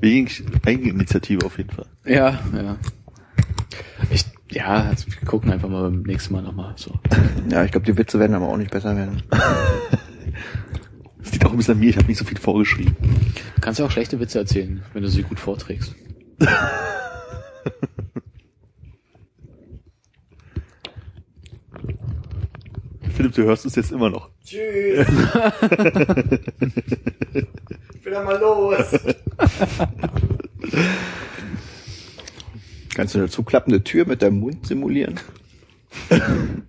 Wegen 0.00 0.28
Eigeninitiative 0.66 1.46
auf 1.46 1.58
jeden 1.58 1.70
Fall. 1.70 1.86
Ja, 2.04 2.40
ja. 2.54 2.76
Ich, 4.10 4.24
ja, 4.50 4.82
also 4.84 5.06
wir 5.06 5.28
gucken 5.28 5.52
einfach 5.52 5.68
mal 5.68 5.82
beim 5.82 6.02
nächsten 6.02 6.34
Mal 6.34 6.42
nochmal 6.42 6.74
so. 6.76 6.98
Ja, 7.48 7.64
ich 7.64 7.70
glaube, 7.70 7.86
die 7.86 7.96
Witze 7.96 8.18
werden 8.18 8.34
aber 8.34 8.48
auch 8.48 8.56
nicht 8.56 8.72
besser 8.72 8.96
werden. 8.96 9.22
Das 11.18 11.32
liegt 11.32 11.46
auch 11.46 11.52
ein 11.52 11.56
bisschen 11.56 11.74
an 11.74 11.80
mir, 11.80 11.90
ich 11.90 11.96
habe 11.96 12.08
nicht 12.08 12.18
so 12.18 12.24
viel 12.24 12.38
vorgeschrieben. 12.38 12.96
Kannst 13.60 13.78
du 13.78 13.84
auch 13.84 13.90
schlechte 13.92 14.18
Witze 14.18 14.40
erzählen, 14.40 14.82
wenn 14.92 15.02
du 15.02 15.08
sie 15.08 15.22
gut 15.22 15.38
vorträgst. 15.38 15.94
Philipp, 23.14 23.34
du 23.34 23.42
hörst 23.44 23.64
es 23.66 23.74
jetzt 23.76 23.92
immer 23.92 24.08
noch. 24.10 24.30
Tschüss. 24.44 25.06
ich 27.94 28.02
bin 28.02 28.14
einmal 28.14 28.38
los. 28.38 28.98
Kannst 32.94 33.14
du 33.14 33.18
eine 33.18 33.28
zuklappende 33.28 33.84
Tür 33.84 34.06
mit 34.06 34.22
deinem 34.22 34.40
Mund 34.40 34.66
simulieren? 34.66 35.20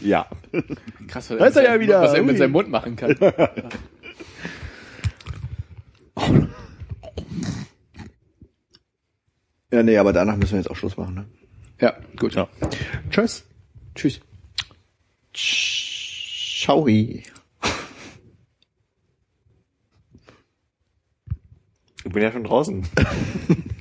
Ja. 0.00 0.26
Krass, 1.08 1.28
Da 1.28 1.46
ist 1.46 1.56
er 1.56 1.64
ja 1.64 1.80
wieder. 1.80 2.02
was 2.02 2.12
er 2.12 2.22
mit 2.22 2.36
seinem 2.36 2.52
Mund 2.52 2.68
machen 2.68 2.94
kann. 2.94 3.16
Ja, 9.72 9.82
nee, 9.82 9.98
aber 9.98 10.12
danach 10.12 10.36
müssen 10.36 10.52
wir 10.52 10.58
jetzt 10.58 10.70
auch 10.70 10.76
Schluss 10.76 10.96
machen, 10.96 11.14
ne? 11.14 11.26
Ja, 11.80 11.96
gut. 12.16 12.34
Ja. 12.34 12.48
Tschüss. 13.10 13.44
Tschüss. 13.94 14.20
Ciao. 15.32 16.86
Ich 16.86 17.32
bin 22.04 22.22
ja 22.22 22.32
schon 22.32 22.44
draußen. 22.44 22.86